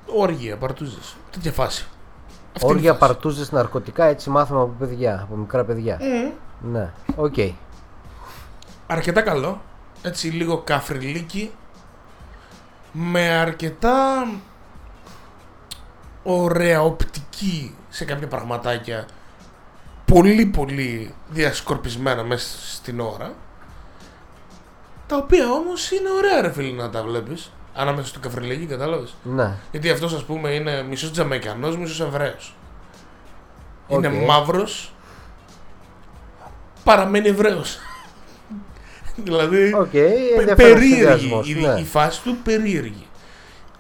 όργια, 0.07 0.57
παρτούζες, 0.57 1.17
τέτοια 1.31 1.53
φάση. 1.53 1.87
Αυτή 2.55 2.67
είναι 2.67 2.73
η 2.73 2.77
Όργια 2.77 2.95
φάση. 2.95 3.13
παρτούζες 3.13 3.47
ναρκωτικά, 3.51 4.05
έτσι 4.05 4.31
μάθαμε 4.31 4.61
από 4.61 4.75
παιδιά, 4.79 5.21
από 5.23 5.37
μικρά 5.37 5.65
παιδιά. 5.65 5.99
Μμμ. 6.01 6.73
Ναι, 6.73 6.91
οκ. 7.17 7.35
αρκετά 8.87 9.23
καλό. 9.23 9.61
Έτσι 10.03 10.29
λίγο 10.29 10.59
καφριλίκι. 10.59 11.51
Με 12.93 13.29
αρκετά 13.29 14.27
ωραία 16.23 16.83
οπτική 16.83 17.75
σε 17.89 18.05
κάποια 18.05 18.29
πραγματάκια. 18.29 19.07
Πολύ 20.05 20.47
πολύ 20.47 21.15
διασκορπισμένα 21.29 22.23
μέσα 22.23 22.59
στην 22.75 23.01
ώρα. 23.01 23.33
Τα 25.07 25.17
οποία 25.17 25.51
όμως 25.51 25.91
είναι 25.91 26.11
ωραία 26.11 26.41
ρε 26.41 26.53
φίλε 26.53 26.83
να 26.83 26.91
τα 26.91 27.03
βλέπεις. 27.03 27.53
Ανάμεσα 27.75 28.09
στο 28.09 28.19
καφριλίκι 28.21 28.67
κατάλαβες; 28.67 29.15
Ναι. 29.23 29.53
Γιατί 29.71 29.91
αυτός 29.91 30.15
ας 30.15 30.25
πούμε 30.25 30.51
είναι 30.51 30.83
μισός 30.83 31.11
Τζαμαϊκανός, 31.11 31.77
μισός 31.77 32.01
Εβραίος. 32.01 32.55
Είναι 33.89 34.07
Οκ. 34.07 34.27
μαύρος, 34.27 34.93
παραμένει 36.85 37.29
Εβραίος. 37.29 37.79
δηλαδή 39.25 39.73
Οκ, 39.75 39.91
πε- 39.91 40.39
ενδιαφέρον 40.39 40.57
περίεργη 40.57 40.95
συνδυασμός, 40.95 41.49
η, 41.51 41.55
ναι. 41.55 41.81
η 41.81 41.85
φάση 41.85 42.23
του, 42.23 42.37
περίεργη. 42.45 43.07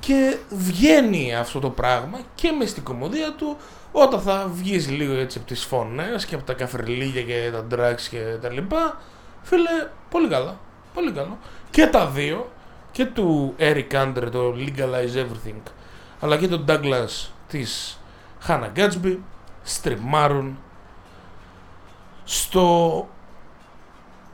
Και 0.01 0.37
βγαίνει 0.51 1.35
αυτό 1.35 1.59
το 1.61 1.71
πράγμα 1.71 2.18
και 2.35 2.51
μες 2.53 2.71
στην 2.71 2.83
κομμωδία 2.83 3.33
του 3.33 3.57
όταν 3.93 4.21
θα 4.21 4.51
βγεις 4.55 4.91
λίγο 4.91 5.14
έτσι 5.14 5.39
από 5.39 5.47
τις 5.47 5.64
φωνές 5.64 6.25
και 6.25 6.35
από 6.35 6.45
τα 6.45 6.53
καφριλίγια 6.53 7.23
και 7.23 7.51
τα 7.53 7.66
drugs 7.71 8.01
και 8.11 8.23
τα 8.41 8.51
λοιπά 8.51 9.01
φίλε, 9.43 9.89
πολύ 10.11 10.29
καλά, 10.29 10.59
πολύ 10.95 11.12
καλό. 11.12 11.39
Και 11.71 11.87
τα 11.87 12.07
δύο, 12.07 12.53
και 12.95 13.05
του 13.05 13.55
Eric 13.59 13.92
Andre 13.92 14.28
το 14.30 14.55
Legalize 14.57 15.16
Everything 15.16 15.61
αλλά 16.20 16.36
και 16.36 16.49
τον 16.49 16.64
Douglas 16.68 17.28
της 17.49 18.01
Hannah 18.47 18.70
Gatsby 18.76 19.16
στριμάρουν 19.62 20.59
στο 22.24 23.09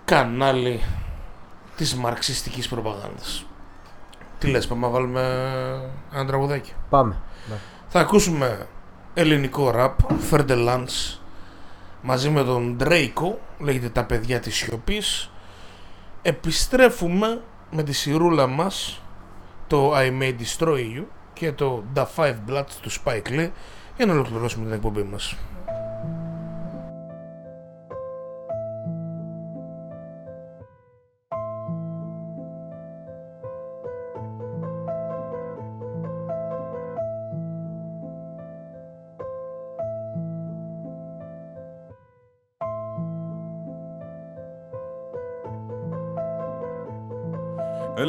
κανάλι 0.04 0.80
της 1.76 1.94
μαρξιστικής 1.94 2.68
προπαγάνδας. 2.68 3.44
Τι 4.38 4.48
λες, 4.48 4.66
πάμε 4.66 4.86
να 4.86 4.92
βάλουμε 4.92 5.22
ένα 6.12 6.26
τραγουδάκι; 6.26 6.72
Πάμε. 6.90 7.16
Ναι. 7.48 7.54
Θα 7.88 8.00
ακούσουμε 8.00 8.66
ελληνικό 9.14 9.70
ραπ, 9.70 9.98
Lance, 10.48 11.18
μαζί 12.02 12.30
με 12.30 12.44
τον 12.44 12.76
Draco, 12.80 13.34
λέγεται 13.58 13.88
τα 13.88 14.04
παιδιά 14.04 14.40
της 14.40 14.56
σιωπής. 14.56 15.30
Επιστρέφουμε 16.22 17.42
με 17.71 17.83
τη 17.83 17.93
σιρούλα 17.93 18.47
μας 18.47 19.03
το 19.66 19.97
I 19.97 20.23
May 20.23 20.35
Destroy 20.41 20.99
You 20.99 21.03
και 21.33 21.53
το 21.53 21.85
The 21.95 22.05
Five 22.16 22.37
Bloods 22.49 22.73
του 22.83 22.91
Spike 22.91 23.29
Lee 23.29 23.51
για 23.97 24.07
να 24.07 24.12
ολοκληρώσουμε 24.12 24.64
την 24.64 24.75
εκπομπή 24.75 25.03
μας. 25.03 25.37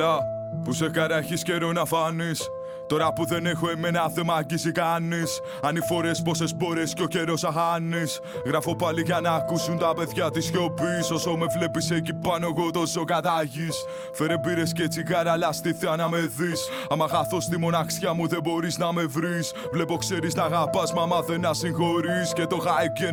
Έλα, 0.01 0.19
που 0.63 0.73
σε 0.73 0.89
καράχεις 0.89 1.43
καιρό 1.43 1.71
να 1.71 1.85
φάνεις 1.85 2.49
Τώρα 2.91 3.13
που 3.13 3.25
δεν 3.25 3.45
έχω 3.45 3.69
εμένα 3.69 4.07
δεν 4.07 4.25
μ' 4.25 4.31
αγγίζει 4.31 4.71
κανείς. 4.71 5.39
Αν 5.61 5.75
οι 5.75 5.79
φορές 5.79 6.21
πόσες 6.21 6.55
μπορέ 6.55 6.83
και 6.83 7.03
ο 7.03 7.07
καιρός 7.07 7.43
αχάνεις. 7.43 8.19
Γράφω 8.45 8.75
πάλι 8.75 9.01
για 9.01 9.19
να 9.21 9.31
ακούσουν 9.31 9.77
τα 9.77 9.93
παιδιά 9.93 10.31
της 10.31 10.45
σιωπής. 10.45 11.11
Όσο 11.11 11.35
με 11.35 11.45
βλέπεις 11.57 11.91
εκεί 11.91 12.13
πάνω, 12.13 12.47
εγώ 12.57 12.71
τόσο 12.71 13.03
κατάγει. 13.03 13.67
Φέρε 14.13 14.37
μπύρες 14.37 14.73
και 14.73 14.87
τσιγάρα, 14.87 15.31
αλλά 15.31 15.51
στη 15.51 15.75
να 15.97 16.09
με 16.09 16.19
δεις. 16.37 16.69
Άμα 16.89 17.07
χάθω 17.07 17.39
στη 17.39 17.57
μοναξιά 17.57 18.13
μου, 18.13 18.27
δεν 18.27 18.39
μπορείς 18.43 18.77
να 18.77 18.93
με 18.93 19.03
βρεις. 19.03 19.53
Βλέπω, 19.71 19.97
ξέρεις 19.97 20.35
να 20.35 20.43
αγαπάς, 20.43 20.93
μα 20.93 21.21
δεν 21.21 21.39
να 21.39 21.53
συγχωρείς. 21.53 22.33
Και 22.33 22.45
το 22.45 22.57
χάι 22.57 22.91
και 22.91 23.11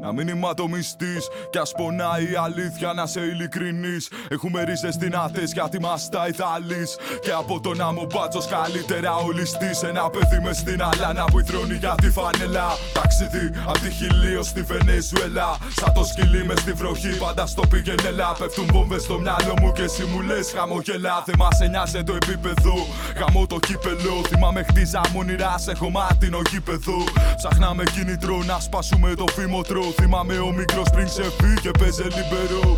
να 0.00 0.12
μην 0.12 0.28
είμαι 0.28 0.48
ατομιστής. 0.48 1.28
Κι 1.50 1.58
ας 1.58 1.72
πονάει 1.72 2.24
η 2.32 2.34
αλήθεια, 2.34 2.92
να 2.92 3.06
σε 3.06 3.20
ειλικρινή. 3.20 3.96
Έχουμε 4.28 4.62
ρίζες 4.62 4.96
δυνατές 4.96 5.52
γιατί 5.52 5.80
μας 5.80 6.08
τα 6.08 6.28
ηθαλεί. 6.28 6.86
Και 7.20 7.32
από 7.32 7.60
το 7.60 7.74
να 7.74 7.92
μου 7.92 8.06
μπάτσο 8.14 8.40
καλύτερα 8.50 8.96
καλύτερα 9.00 9.88
Ένα 9.88 10.10
παιδί 10.10 10.38
μες 10.42 10.56
στην 10.56 10.82
αλάνα 10.82 11.24
που 11.24 11.38
υδρώνει 11.38 11.74
για 11.74 11.94
τη 12.02 12.10
φανελά 12.10 12.68
Ταξίδι 12.92 13.50
απ' 13.66 13.78
τη 13.78 13.90
χιλίο 13.90 14.42
στη 14.42 14.62
Βενεζουέλα. 14.62 15.56
Σαν 15.76 15.92
το 15.92 16.04
σκυλί 16.04 16.44
μες 16.44 16.58
στη 16.58 16.72
βροχή 16.72 17.16
πάντα 17.18 17.46
στο 17.46 17.62
πηγενέλα. 17.70 18.36
Πέφτουν 18.38 18.66
βόμβες 18.72 19.02
στο 19.02 19.18
μυαλό 19.18 19.54
μου 19.60 19.72
και 19.72 19.82
εσύ 19.82 20.02
μου 20.02 20.20
λες 20.20 20.52
χαμογελά 20.56 21.22
Δεν 21.26 21.34
μας 21.38 21.60
εννοιάζει 21.60 22.02
το 22.02 22.14
επίπεδο. 22.22 22.74
Γαμώ 23.18 23.46
το 23.46 23.58
κύπελο 23.58 24.14
Θυμάμαι 24.28 24.62
χτίζα 24.62 25.00
όνειρα 25.16 25.58
σε 25.58 25.74
χωμάτινο 25.74 26.40
γήπεδο. 26.50 26.98
Ψάχναμε 27.36 27.82
κίνητρο 27.94 28.36
να 28.46 28.60
σπάσουμε 28.60 29.14
το 29.14 29.24
φήμοτρο 29.34 29.82
Θυμάμαι 29.82 30.38
ο 30.38 30.52
μικρός 30.52 30.90
πριν 30.92 31.08
σε 31.08 31.22
και 31.62 31.70
παίζε 31.78 32.02
λιμπερό 32.02 32.76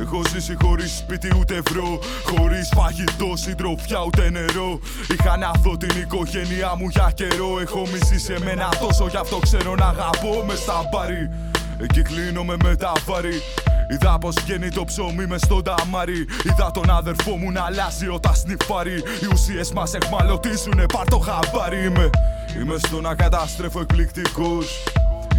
Έχω 0.00 0.22
ζήσει 0.32 0.56
χωρίς 0.62 0.96
σπίτι 0.96 1.36
ούτε 1.38 1.54
ευρώ. 1.54 1.98
Χωρίς 2.24 2.68
φαγητό, 2.74 3.32
συντροφιά 3.34 3.98
ούτε 4.06 4.30
νερό. 4.30 4.78
Είχα 5.12 5.36
να 5.36 5.50
δω 5.62 5.76
την 5.76 6.00
οικογένειά 6.02 6.74
μου 6.78 6.88
για 6.88 7.12
καιρό. 7.14 7.60
Έχω 7.60 7.86
μισεί 7.92 8.18
σε 8.18 8.36
μένα 8.44 8.68
τόσο 8.80 9.06
γι' 9.06 9.16
αυτό 9.16 9.38
ξέρω 9.38 9.74
να 9.74 9.86
αγαπώ 9.86 10.44
μες 10.46 10.58
στα 10.58 10.88
μπαρί. 10.90 11.30
Εκεί 11.78 12.02
κλείνομαι 12.02 12.56
με 12.64 12.76
τα 12.76 12.92
βαρύ. 13.06 13.42
Είδα 13.92 14.18
πως 14.18 14.34
βγαίνει 14.44 14.68
το 14.68 14.84
ψωμί 14.84 15.26
μες 15.26 15.40
στο 15.40 15.62
ταμάρι 15.62 16.26
Είδα 16.44 16.70
τον 16.70 16.90
αδερφό 16.90 17.36
μου 17.36 17.50
να 17.50 17.62
αλλάζει 17.64 18.08
όταν 18.08 18.34
σνιφάρει 18.34 18.92
Οι 18.92 19.26
ουσίες 19.32 19.72
μας 19.72 19.94
εχμαλωτίζουνε 19.94 20.86
πάρ 20.92 21.08
το 21.08 21.18
χαμπάρι 21.18 21.84
Είμαι, 21.84 22.10
είμαι 22.60 22.76
στο 22.78 23.00
να 23.00 23.14
καταστρέφω 23.14 23.80
εκπληκτικός 23.80 24.82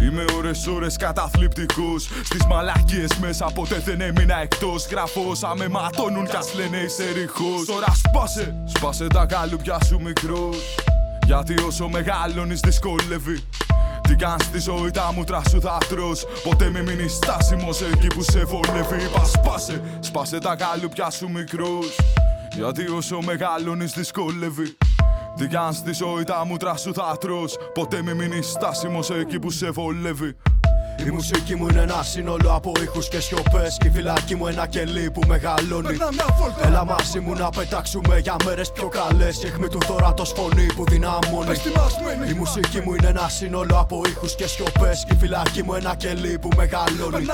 Είμαι 0.02 0.24
ώρες 0.36 0.66
ώρες 0.66 0.96
καταθλιπτικός. 0.96 2.08
Στις 2.24 2.46
μαλακίες 2.46 3.18
μέσα 3.20 3.50
ποτέ 3.54 3.82
δεν 3.84 4.00
έμεινα 4.00 4.40
εκτός. 4.40 4.86
Γράφω 4.86 5.20
όσα 5.28 5.56
με 5.56 5.68
ματώνουν 5.68 6.26
κι 6.26 6.36
ας 6.36 6.54
λένε 6.54 6.76
είσαι 6.76 7.10
ρηχός. 7.12 7.64
Τώρα 7.66 7.94
σπάσε, 7.94 8.54
σπάσε 8.66 9.06
τα 9.06 9.26
καλουπιά 9.26 9.78
σου 9.86 10.00
μικρός. 10.00 10.56
Γιατί 11.26 11.54
όσο 11.60 11.88
μεγαλώνεις 11.88 12.60
δυσκολεύει. 12.60 13.42
Τι 14.08 14.14
κάνεις 14.14 14.46
στη 14.46 14.58
ζωή 14.58 14.90
τα 14.90 15.12
μούτρα 15.14 15.42
σου 15.50 15.60
θα 15.60 15.78
τρως. 15.88 16.24
Ποτέ 16.42 16.70
μη 16.70 16.82
μείνεις 16.82 17.12
στάσιμος 17.12 17.80
εκεί 17.80 18.06
που 18.06 18.22
σε 18.22 18.44
βολεύει. 18.44 19.04
Είπα 19.04 19.24
σπάσε, 19.24 19.82
σπάσε 20.00 20.38
τα 20.38 20.56
καλουπιά 20.56 21.10
σου 21.10 21.30
μικρός. 21.30 21.96
Γιατί 22.56 22.88
όσο 22.88 23.18
μεγαλώνεις 23.22 23.92
δυσκολεύει 23.92 24.76
τι 25.36 25.46
κάνεις 25.46 25.76
στη 25.76 25.92
ζωή 25.92 26.24
τα 26.24 26.44
μούτρα 26.44 26.76
σου 26.76 26.94
θα 26.94 27.16
τρως 27.20 27.56
Ποτέ 27.74 28.02
μη 28.02 28.14
μείνεις 28.14 28.46
στάσιμος 28.50 29.10
εκεί 29.10 29.38
που 29.38 29.50
σε 29.50 29.70
βολεύει 29.70 30.36
η 31.06 31.10
μουσική 31.10 31.54
μου 31.54 31.66
είναι 31.68 31.80
ένα 31.80 32.02
σύνολο 32.02 32.52
από 32.52 32.72
ήχους 32.82 33.08
και 33.08 33.20
σιωπές. 33.20 33.76
Και 33.80 33.88
η 33.88 33.90
φυλακή 33.90 34.34
μου 34.34 34.46
ένα 34.46 34.66
κελί 34.66 35.10
που 35.10 35.20
μεγαλώνει. 35.26 35.96
Έλα 36.62 36.84
μαζί 36.84 37.20
μου 37.20 37.34
να 37.34 37.48
πετάξουμε 37.50 38.18
για 38.18 38.36
μέρες 38.44 38.72
πιο 38.72 38.88
καλές. 38.88 39.42
Η 39.42 39.46
αιχμή 39.46 39.68
του 39.68 39.78
θωρατό 39.82 40.24
φωνή 40.24 40.66
που 40.76 40.84
δυναμώνει. 40.84 41.56
Η 42.28 42.32
μουσική 42.32 42.80
μου 42.80 42.94
είναι 42.94 43.08
ένα 43.08 43.28
σύνολο 43.28 43.78
από 43.78 44.02
ήχους 44.08 44.34
και 44.34 44.46
σιωπές. 44.46 45.04
Και 45.06 45.12
η 45.14 45.16
φυλακή 45.16 45.62
μου 45.62 45.74
ένα 45.74 45.94
κελί 45.94 46.38
που 46.38 46.48
μεγαλώνει. 46.56 47.26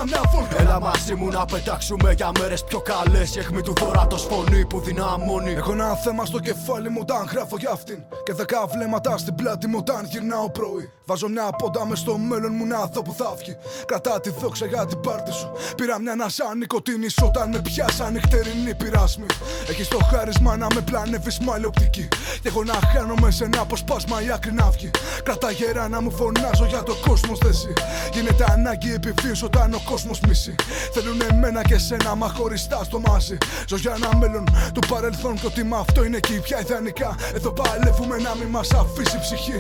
Έλα 0.59 0.81
μαζί 0.81 1.15
μου 1.15 1.29
να 1.29 1.45
πετάξουμε 1.45 2.13
για 2.13 2.31
μέρες 2.39 2.65
πιο 2.65 2.81
καλές. 2.81 3.37
Η 3.37 3.39
αιχμή 3.39 3.63
του 3.63 3.73
θωρατό 3.79 4.17
φωνή 4.17 4.67
που 4.67 4.81
δυναμώνει. 4.81 5.53
Έχω 5.53 5.73
ένα 5.73 5.95
θέμα 5.95 6.25
στο 6.25 6.39
κεφάλι 6.39 6.89
μου 6.89 6.99
όταν 7.01 7.27
γράφω 7.33 7.57
για 7.57 7.71
αυτήν. 7.71 7.99
Και 8.25 8.33
δεκά 8.33 8.67
βλέμματα 8.67 9.19
στην 9.19 9.35
πλάτη 9.35 9.67
μου 9.67 9.77
όταν 9.79 10.05
γυρνάω 10.05 10.51
πρωί. 10.51 10.91
Βάζω 11.07 11.29
μια 11.29 11.51
πόντα 11.59 11.87
μες 11.87 11.99
στο 11.99 12.19
μέλλον 12.19 12.53
μου 12.55 12.67
να 12.67 12.87
δω 12.87 13.03
που 13.03 13.13
θα 13.13 13.35
βγει. 13.39 13.50
Κρατά 13.87 14.21
τη 14.21 14.31
δόξα 14.31 14.67
για 14.67 14.87
την 14.87 15.01
πάρτι 15.01 15.33
σου. 15.33 15.53
Πήρα 15.77 16.01
μια 16.01 16.13
ανάσα 16.13 16.55
νοικοτήνη 16.57 17.07
όταν 17.23 17.49
με 17.49 17.59
πιάσα 17.59 18.11
νυχτερινή 18.11 18.75
πειράσμη. 18.75 19.27
Έχεις 19.69 19.89
το 19.89 19.99
χάρισμα 20.11 20.57
να 20.57 20.67
με 20.75 20.81
πλανεύει 20.81 21.31
με 21.45 21.53
άλλη 21.53 21.65
οπτική. 21.65 22.09
Και 22.43 22.49
εγώ 22.49 22.65
να 22.65 22.75
χάνομαι 22.93 23.31
σε 23.31 23.45
ένα 23.45 23.61
αποσπάσμα 23.61 24.23
η 24.23 24.31
άκρη 24.31 24.53
να 24.53 24.71
βγει. 24.71 24.91
Κρατά 25.23 25.51
γερά 25.51 25.89
να 25.89 26.01
μου 26.01 26.11
φωνάζω 26.11 26.65
για 26.65 26.83
το 26.83 26.95
κόσμος 27.07 27.39
θέση. 27.39 27.73
Γίνεται 28.13 28.45
ανάγκη 28.49 28.93
επιβίωση 28.93 29.45
όταν 29.45 29.75
ο 29.75 29.81
κόσμος 29.85 30.21
μισεί. 30.21 30.55
Θέλουν 30.93 31.21
εμένα 31.31 31.63
και 31.63 31.79
σένα 31.79 32.15
μα 32.15 32.29
χωριστά 32.29 32.85
στο 32.85 33.01
μάζι. 33.01 33.39
Ζω 33.69 33.77
για 33.77 33.93
ένα 33.97 34.17
μέλλον 34.17 34.45
του 34.75 34.81
παρελθόν 34.89 35.35
και 35.35 35.47
ότι 35.47 35.65
με 35.65 35.77
αυτό 35.77 36.05
είναι 36.05 36.17
εκεί 36.17 36.41
πια 36.41 36.61
ιδανικά. 36.61 37.17
Εδώ 37.35 37.51
παλεύουμε 37.53 38.17
να 38.17 38.35
μην 38.35 38.49
μας 38.49 38.71
αφήσει 38.73 39.19
ψυχή. 39.21 39.57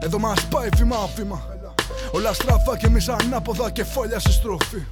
Εδώ 0.00 0.18
μας 0.18 0.46
πάει 0.46 0.68
βήμα-βήμα. 0.76 1.59
Όλα 2.12 2.32
στράφα 2.32 2.76
και 2.76 2.86
εμείς 2.86 3.08
ανάποδα 3.08 3.70
κεφάλια 3.70 4.20
σε 4.20 4.32
στροφή 4.32 4.86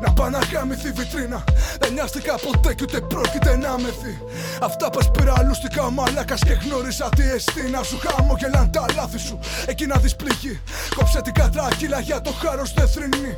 να 0.00 0.12
πάει 0.12 0.30
να 0.30 0.38
η 0.86 0.92
βιτρίνα. 0.92 1.44
Δεν 1.80 1.92
νοιάστηκα 1.92 2.34
ποτέ 2.34 2.74
και 2.74 2.82
ούτε 2.82 3.00
πρόκειται 3.00 3.56
να 3.56 3.78
μεθεί. 3.78 4.18
Αυτά 4.62 4.90
πας 4.90 5.10
πειραλούστηκα 5.10 5.90
μαλάκας 5.90 6.40
και 6.40 6.52
γνώρισα 6.52 7.08
τι 7.16 7.22
εστί. 7.22 7.70
Να 7.70 7.82
σου 7.82 7.98
χαμογελάν 8.04 8.70
τα 8.70 8.84
λάθη 8.96 9.18
σου. 9.18 9.38
Εκεί 9.66 9.86
να 9.86 9.96
δεις 9.96 10.16
πληγή. 10.16 10.60
Κόψε 10.96 11.20
την 11.20 11.32
κατράκυλα 11.32 12.00
για 12.00 12.20
το 12.20 12.32
χάρος 12.32 12.72
θρυνή. 12.72 13.36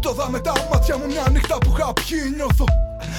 Το 0.00 0.12
δάμε 0.12 0.40
τα 0.40 0.52
μάτια 0.70 0.98
μου 0.98 1.06
μια 1.06 1.24
νύχτα 1.30 1.58
που 1.58 1.74
είχα 1.76 1.92
πιει 1.92 2.32
νιώθω. 2.36 2.64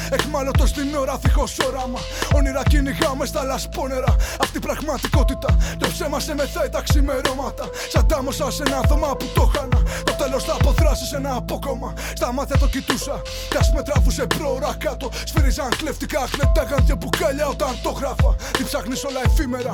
Εχμάλωτος 0.10 0.70
στην 0.70 0.96
ώρα, 0.96 1.18
θυχό 1.18 1.44
όραμα. 1.68 2.00
Όνειρα 2.36 2.64
κυνηγάμε 2.64 3.26
στα 3.26 3.44
λασπόνερα. 3.44 4.16
Αυτή 4.42 4.58
η 4.58 4.60
πραγματικότητα. 4.60 5.58
Το 5.78 5.88
ψέμα 5.88 6.20
σε 6.20 6.34
μεθάει 6.34 6.70
τα 6.70 6.82
ξημερώματα. 6.82 7.70
Σαν 7.92 8.08
τάμωσα 8.08 8.52
σε 8.52 8.64
ένα 8.68 8.80
δωμά 8.88 9.16
που 9.24 9.40
το 9.40 9.46
χάνα. 9.54 9.80
Το 10.04 10.14
τέλος 10.14 10.44
θα 10.44 10.54
αποθράσει 10.54 11.06
ένα 11.16 11.36
απόκομμα. 11.36 11.94
Στα 12.16 12.34
μάτια 12.34 12.58
το 12.58 12.68
κοιτούσα. 12.68 13.22
Κι 13.50 13.58
με 13.76 13.82
τράβουσε 13.84 14.26
πρόωρα 14.28 14.76
κάτω. 14.80 15.10
Σφύριζαν 15.26 15.70
κλεφτικά, 15.78 16.22
χλετάγαν 16.32 16.86
και 16.86 16.96
μπουκάλια 16.96 17.48
όταν 17.48 17.74
το 17.84 17.90
γράφα. 17.90 18.36
Τι 18.58 18.64
ψάχνεις 18.64 19.04
όλα 19.04 19.22
εφήμερα. 19.26 19.74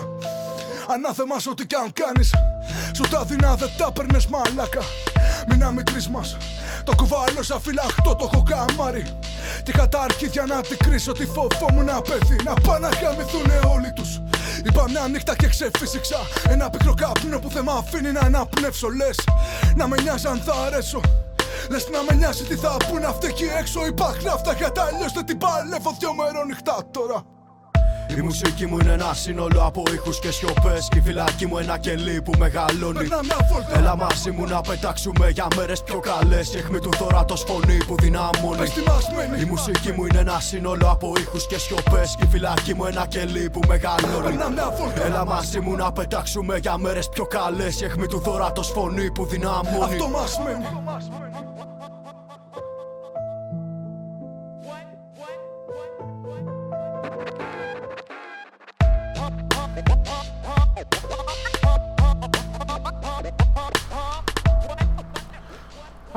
Ανάθεμα 0.94 1.36
ό,τι 1.52 1.66
κι 1.68 1.76
αν 1.76 1.90
κάνεις. 2.02 2.30
Σου 2.96 3.04
τα 3.12 3.24
δεινά 3.24 3.56
δεν 3.56 3.70
τα 3.78 3.92
παίρνες 3.92 4.28
μαλάκα. 4.28 4.84
Μην 5.48 5.64
αμυντρή 5.64 6.02
μας. 6.12 6.38
Το 6.84 6.96
κουβάλω 6.96 7.44
σαν 7.44 7.62
φυλαχτό 7.62 8.16
το 8.16 8.30
έχω 8.32 8.44
καμάρι. 8.52 9.04
Και 9.64 9.72
είχα 9.76 9.90
τα 9.90 10.00
αρχίδια 10.02 10.46
να 10.46 10.62
κρίσω 10.78 11.12
Τη 11.12 11.26
φοβόμουν 11.26 11.86
να 11.86 12.02
πέθει. 12.02 12.36
Να 12.44 12.54
πάνε 12.54 12.88
να 12.88 12.96
χαμηθούνε 12.96 13.60
όλοι 13.76 13.92
τους. 13.94 14.22
Είπα 14.66 14.86
μια 14.90 15.08
νύχτα 15.08 15.36
και 15.36 15.48
ξεφύσηξα. 15.48 16.18
Ένα 16.50 16.70
πικρό 16.70 16.94
καπνό 16.94 17.40
που 17.40 17.50
δεν 17.50 17.64
με 17.64 17.72
αφήνει 17.78 18.12
να 18.12 18.20
αναπνεύσω. 18.20 18.88
Λες 18.88 19.18
να 19.76 19.88
με 19.88 19.98
νοιάζει 20.02 20.28
αν 20.28 20.42
θα 20.42 20.54
αρέσω. 20.54 21.02
Λες 21.70 21.90
να 21.90 22.04
με 22.04 22.14
νοιάζει 22.14 22.44
τι 22.44 22.56
θα 22.56 22.78
πούνε 22.90 23.06
αυτοί 23.06 23.28
εκεί 23.28 23.50
έξω. 23.60 23.86
Υπάρχουν 23.86 24.28
αυτά 24.28 24.54
γιατί 24.54 24.80
αλλιώς 24.80 25.14
δεν 25.14 25.26
την 25.26 25.38
παλεύω 25.38 25.96
δυο 26.00 26.14
μέρο 26.14 26.44
νυχτά 26.46 26.78
τώρα. 26.92 27.24
Η 28.20 28.22
μουσική 28.22 28.66
μου 28.66 28.78
είναι 28.82 28.92
ένα 28.92 29.14
σύνολο 29.14 29.62
από 29.64 29.84
ήχους 29.94 30.20
και 30.20 30.32
σιωπές. 30.32 30.88
Και 30.92 30.98
η 30.98 31.02
φυλακή 31.02 31.46
μου 31.46 31.58
ένα 31.58 31.78
κελί 31.78 32.22
που 32.22 32.32
μεγαλώνει. 32.38 33.08
Έλα 33.74 33.96
μαζί 33.96 34.32
μου 34.32 34.46
να 34.48 34.62
πετάξουμε 34.62 35.30
για 35.30 35.48
μέρες 35.56 35.84
πιο 35.84 36.00
καλές. 36.00 36.54
Η 36.54 36.58
αιχμή 36.58 36.80
του 36.80 36.94
θωρατό 36.94 37.36
φωνή 37.36 37.78
που 37.88 37.96
δυναμώνει. 38.00 38.68
Η 39.42 39.46
μουσική 39.46 39.92
μου 39.92 40.06
είναι 40.06 40.20
ένα 40.20 40.40
σύνολο 40.40 40.90
από 40.90 41.14
ήχους 41.20 41.48
και 41.48 41.58
σιωπές. 41.58 42.16
Και 42.18 42.24
η 42.26 42.28
φυλακή 42.28 42.74
μου 42.74 42.86
ένα 42.86 43.08
κελί 43.08 43.50
που 43.50 43.60
μεγαλώνει. 43.68 44.38
Έλα 45.06 45.26
μαζί 45.26 45.60
μου 45.60 45.76
να 45.76 45.92
πετάξουμε 45.92 46.58
για 46.58 46.78
μέρες 46.78 47.10
πιο 47.10 47.26
καλές. 47.26 47.82
Η 47.82 47.86
αιχμή 47.86 48.08
του 48.08 48.22
θωρατό 48.22 48.64
φωνή 48.64 49.12
που 49.12 49.26
δυναμώνει. 49.26 49.84
Αυτό 49.84 50.08
μας 50.08 50.40
μένει. 50.44 50.66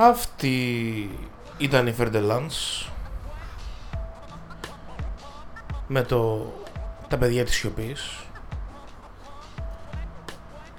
Αυτή 0.05 1.11
ήταν 1.59 1.87
η 1.87 1.93
Φερντελάνς 1.93 2.89
με 5.87 6.03
το 6.03 6.53
τα 7.09 7.19
παιδιά 7.19 7.45
της 7.45 7.55
σιωπής. 7.55 8.11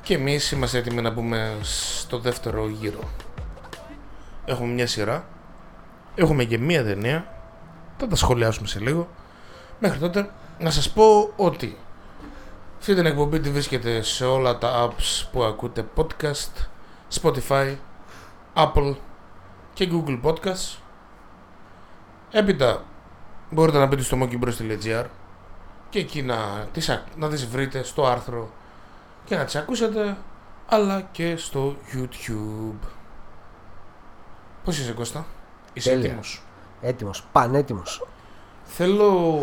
Και 0.02 0.14
εμείς 0.14 0.52
είμαστε 0.52 0.78
έτοιμοι 0.78 1.02
να 1.02 1.10
μπούμε 1.10 1.58
στο 1.62 2.20
δεύτερο 2.20 2.70
γύρο. 2.70 3.00
Έχουμε 4.46 4.74
μια 4.74 4.88
σειρά, 4.88 5.26
έχουμε 6.16 6.44
και 6.44 6.58
μια 6.58 6.84
ταινία, 6.84 7.34
θα 7.98 8.08
τα 8.08 8.16
σχολιάσουμε 8.16 8.68
σε 8.68 8.80
λίγο. 8.80 9.08
Μέχρι 9.80 10.00
τότε 10.00 10.30
να 10.60 10.72
σας 10.72 10.90
πω 10.90 11.34
ότι 11.36 11.78
αυτή 12.80 12.96
την 12.96 13.06
εκπομπή 13.06 13.40
τη 13.40 13.50
βρίσκεται 13.50 14.02
σε 14.02 14.26
όλα 14.26 14.58
τα 14.58 14.88
apps 14.88 15.28
που 15.32 15.44
ακούτε 15.44 15.86
podcast, 15.96 16.68
Spotify, 17.22 17.76
Apple 18.56 18.96
και 19.74 19.90
Google 19.92 20.20
Podcasts. 20.24 20.78
Έπειτα 22.32 22.84
μπορείτε 23.50 23.78
να 23.78 23.86
μπείτε 23.86 24.02
στο 24.02 24.18
monkeybros.gr 24.22 25.06
και 25.90 26.00
εκεί 26.00 26.22
να 26.22 26.68
τις, 26.72 26.90
α- 26.90 27.04
να 27.18 27.30
τις 27.30 27.48
βρείτε 27.48 27.84
στο 27.84 28.06
άρθρο 28.06 28.50
και 29.26 29.36
να 29.36 29.46
τις 29.46 29.56
ακούσετε 29.56 30.18
αλλά 30.68 31.02
και 31.12 31.36
στο 31.38 31.76
YouTube. 31.94 32.88
Πώς 34.64 34.80
είσαι 34.80 34.92
Κώστα, 34.92 35.26
είσαι 35.74 35.90
Τέλεια. 35.90 36.06
έτοιμος; 36.06 36.44
Έτοιμος, 36.82 37.24
πανέτοιμος. 37.32 38.08
Θέλω, 38.64 39.42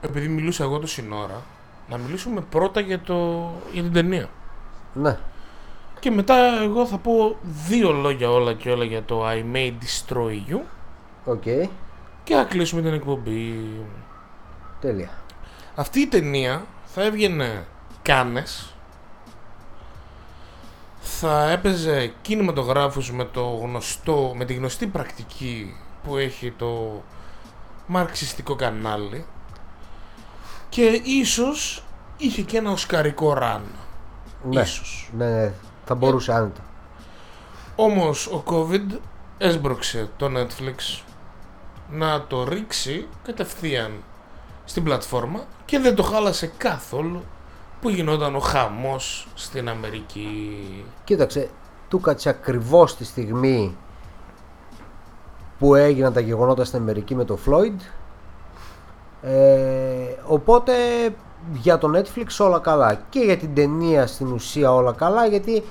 επειδή 0.00 0.28
μιλούσα 0.28 0.64
εγώ 0.64 0.78
τόση 0.78 1.08
ώρα, 1.12 1.42
να 1.88 1.96
μιλήσουμε 1.98 2.40
πρώτα 2.40 2.80
για, 2.80 3.00
το, 3.00 3.50
για 3.72 3.82
την 3.82 3.92
ταινία. 3.92 4.28
Ναι. 4.94 5.18
Και 6.04 6.10
μετά 6.10 6.62
εγώ 6.62 6.86
θα 6.86 6.98
πω 6.98 7.36
δύο 7.42 7.92
λόγια 7.92 8.30
όλα 8.30 8.52
και 8.54 8.70
όλα 8.70 8.84
για 8.84 9.02
το 9.02 9.28
I 9.28 9.44
May 9.54 9.72
Destroy 9.72 10.52
You 10.52 10.60
Οκ. 11.24 11.42
και 12.24 12.34
θα 12.34 12.44
κλείσουμε 12.44 12.82
την 12.82 12.92
εκπομπή. 12.92 13.70
Τέλεια. 14.80 15.10
Αυτή 15.74 16.00
η 16.00 16.06
ταινία 16.06 16.66
θα 16.84 17.02
έβγαινε 17.02 17.66
Κάνες 18.02 18.74
θα 21.00 21.50
έπαιζε 21.50 22.12
κινηματογράφους 22.22 23.12
με, 23.12 23.24
το 23.24 23.44
γνωστό, 23.44 24.32
με 24.36 24.44
τη 24.44 24.54
γνωστή 24.54 24.86
πρακτική 24.86 25.76
που 26.04 26.16
έχει 26.16 26.50
το 26.50 27.02
μαρξιστικό 27.86 28.54
κανάλι 28.54 29.24
και 30.68 31.00
ίσως 31.04 31.84
είχε 32.16 32.42
και 32.42 32.56
ένα 32.56 32.70
οσκαρικό 32.70 33.34
ραν. 33.34 33.62
Ναι. 34.42 34.60
Ίσως. 34.60 35.10
Ναι, 35.16 35.30
ναι. 35.30 35.52
Θα 35.84 35.94
μπορούσε 35.94 36.32
άνετα. 36.32 36.60
Όμως 37.76 38.26
ο 38.26 38.42
COVID 38.46 38.98
έσπρωξε 39.38 40.10
το 40.16 40.30
Netflix 40.36 41.02
να 41.90 42.24
το 42.26 42.44
ρίξει 42.44 43.06
κατευθείαν 43.22 43.92
στην 44.64 44.82
πλατφόρμα 44.84 45.40
και 45.64 45.78
δεν 45.78 45.94
το 45.94 46.02
χάλασε 46.02 46.52
καθόλου 46.56 47.22
που 47.80 47.88
γινόταν 47.88 48.34
ο 48.34 48.38
χαμός 48.38 49.28
στην 49.34 49.68
Αμερική. 49.68 50.84
Κοίταξε, 51.04 51.48
του 51.88 52.00
κάτσε 52.00 52.28
ακριβώς 52.28 52.96
τη 52.96 53.04
στιγμή 53.04 53.76
που 55.58 55.74
έγιναν 55.74 56.12
τα 56.12 56.20
γεγονότα 56.20 56.64
στην 56.64 56.78
Αμερική 56.78 57.14
με 57.14 57.24
το 57.24 57.38
Floyd. 57.46 57.76
Ε, 59.22 60.16
οπότε 60.26 60.72
για 61.52 61.78
το 61.78 61.90
Netflix 61.98 62.26
όλα 62.46 62.58
καλά 62.58 63.00
και 63.10 63.20
για 63.20 63.36
την 63.36 63.54
ταινία 63.54 64.06
στην 64.06 64.32
ουσία 64.32 64.72
όλα 64.74 64.92
καλά 64.92 65.26
γιατί 65.26 65.62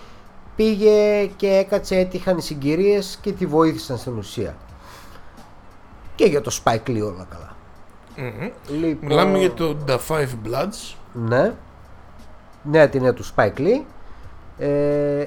πήγε 0.55 1.25
και 1.35 1.47
έκατσε 1.47 1.95
έτυχαν 1.95 2.37
οι 2.37 2.41
συγκυρίες 2.41 3.17
και 3.21 3.31
τη 3.31 3.45
βοήθησαν 3.45 3.97
στην 3.97 4.17
ουσία 4.17 4.55
και 6.15 6.25
για 6.25 6.41
το 6.41 6.59
Spike 6.63 6.89
Lee 6.89 7.01
όλα 7.01 7.25
καλά 7.29 7.55
Μμμ. 8.17 8.49
λοιπόν, 8.79 9.07
Μιλάμε 9.09 9.37
για 9.37 9.53
το 9.53 9.75
The 9.87 9.97
Five 10.07 10.29
Bloods. 10.47 10.95
ναι. 11.13 11.53
Νέα 12.63 12.89
ταινία 12.89 13.13
του 13.13 13.25
Spike 13.35 13.57
Lee. 13.57 13.81
Ε, 14.57 15.25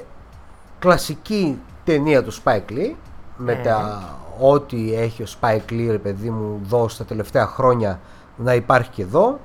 κλασική 0.79 1.59
ταινία 1.85 2.23
του 2.25 2.33
Spike 2.35 2.71
Lee. 2.71 2.93
Με 3.37 3.55
τα 3.55 4.03
ό,τι 4.41 4.95
έχει 4.95 5.23
ο 5.23 5.27
Spike 5.41 5.71
Lee, 5.73 5.87
ρε 5.91 5.99
παιδί 5.99 6.31
μου, 6.31 6.61
δώσει 6.65 6.99
τα 6.99 7.05
τελευταία 7.05 7.47
χρόνια 7.47 8.01
να 8.37 8.55
υπάρχει 8.55 8.91
και 8.91 9.03
εδώ. 9.03 9.39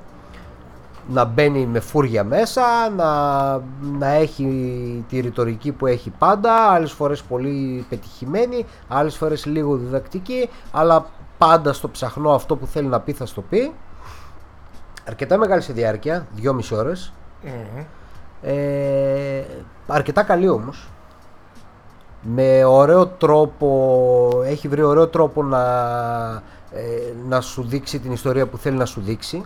Να 1.08 1.26
μπαίνει 1.26 1.66
με 1.66 1.80
φούρια 1.80 2.24
μέσα, 2.24 2.89
να, 2.95 3.52
να 3.99 4.08
έχει 4.08 5.06
τη 5.10 5.20
ρητορική 5.20 5.72
που 5.72 5.86
έχει 5.86 6.10
πάντα, 6.10 6.54
άλλες 6.54 6.91
φορές 6.91 7.22
πολύ 7.22 7.86
πετυχημένη, 7.89 8.66
άλλες 8.88 9.18
φορές 9.18 9.45
λίγο 9.45 9.76
διδακτική, 9.76 10.49
αλλά 10.72 11.06
πάντα 11.38 11.74
στο 11.74 11.89
ψαχνό 11.89 12.32
αυτό 12.32 12.56
που 12.56 12.66
θέλει 12.66 12.88
να 12.88 12.99
πει 12.99 13.12
θα 13.14 13.26
στο 13.26 13.41
πει. 13.41 13.74
Αρκετά 15.08 15.38
μεγάλη 15.38 15.62
σε 15.62 15.74
διάρκεια, 15.74 16.28
2,5 16.38 16.78
ώρες. 16.78 17.14
Μμμ. 17.43 17.84
Ε, 18.41 19.43
αρκετά 19.88 20.24
καλή 20.24 20.49
όμως. 20.49 20.89
Με 22.22 22.64
ωραίο 22.64 23.08
τρόπο, 23.08 24.41
έχει 24.45 24.68
βρει 24.68 24.82
ωραίο 24.82 25.08
τρόπο 25.08 25.43
να, 25.43 25.62
ε, 26.72 27.14
να 27.28 27.41
σου 27.41 27.64
δείξει 27.64 27.99
την 27.99 28.12
ιστορία 28.12 28.47
που 28.47 28.58
θέλει 28.58 28.78
να 28.78 28.86
σου 28.86 29.02
δείξει. 29.02 29.43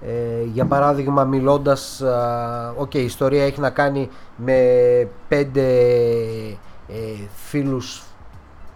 Ε, 0.00 0.42
για 0.52 0.64
παράδειγμα 0.64 1.24
μιλώντας, 1.24 2.00
α, 2.00 2.74
οκ, 2.76 2.94
η 2.94 3.04
ιστορία 3.04 3.44
έχει 3.44 3.60
να 3.60 3.70
κάνει 3.70 4.08
με 4.36 4.58
πέντε 5.28 5.62
ε, 6.88 7.26
φίλους 7.34 8.02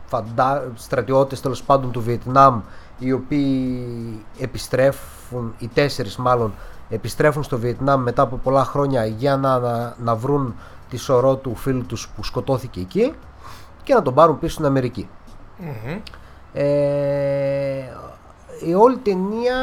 φαντα... 0.07 0.73
στρατιώτες 0.75 1.41
τέλος 1.41 1.63
πάντων 1.63 1.91
του 1.91 2.03
Βιετνάμ 2.03 2.61
οι 2.99 3.13
οποίοι 3.13 4.25
επιστρέφουν, 4.39 5.55
οι 5.59 5.69
τέσσερις 5.69 6.17
μάλλον 6.17 6.53
επιστρέφουν 6.89 7.43
στο 7.43 7.59
Βιετνάμ 7.59 8.03
μετά 8.03 8.23
από 8.23 8.37
πολλά 8.37 8.65
χρόνια 8.65 9.07
για 9.07 9.37
να, 9.37 9.59
να, 9.59 9.95
να 9.99 10.15
βρουν 10.15 10.55
τη 10.89 10.97
σωρό 10.97 11.37
του 11.37 11.55
φίλου 11.55 11.87
τους 11.87 12.09
που 12.09 12.25
σκοτώθηκε 12.25 12.81
εκεί 12.81 13.15
και 13.83 13.95
να 13.95 14.03
τον 14.03 14.15
πάρουν 14.15 14.39
πίσω 14.39 14.53
στην 14.53 14.65
Αμερική. 14.65 15.09
Μμμ. 15.59 16.01
Ε, 16.53 16.65
η 18.67 18.75
όλη 18.75 18.97
ταινία 18.97 19.57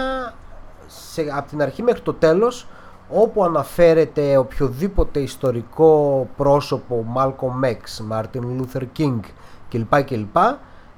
σε, 1.12 1.22
από 1.36 1.50
την 1.50 1.62
αρχή 1.62 1.84
μέχρι 1.84 2.02
το 2.02 2.14
τέλος 2.14 2.68
όπου 3.10 3.44
αναφέρεται 3.44 4.38
οποιοδήποτε 4.38 5.20
ιστορικό 5.20 6.28
πρόσωπο 6.38 7.06
Malcolm 7.18 7.66
X, 7.66 8.12
Martin 8.12 8.42
Luther 8.42 8.84
King 8.98 9.20
κλπ. 9.70 10.04
κλπ 10.04 10.38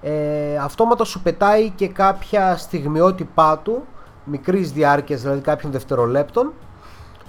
ε, 0.01 0.57
αυτόματα 0.57 1.03
σου 1.03 1.21
πετάει 1.21 1.69
και 1.69 1.87
κάποια 1.87 2.57
στιγμιότυπά 2.57 3.57
του 3.57 3.85
μικρής 4.23 4.71
διάρκειας, 4.71 5.21
δηλαδή 5.21 5.41
κάποιων 5.41 5.71
δευτερολέπτων 5.71 6.53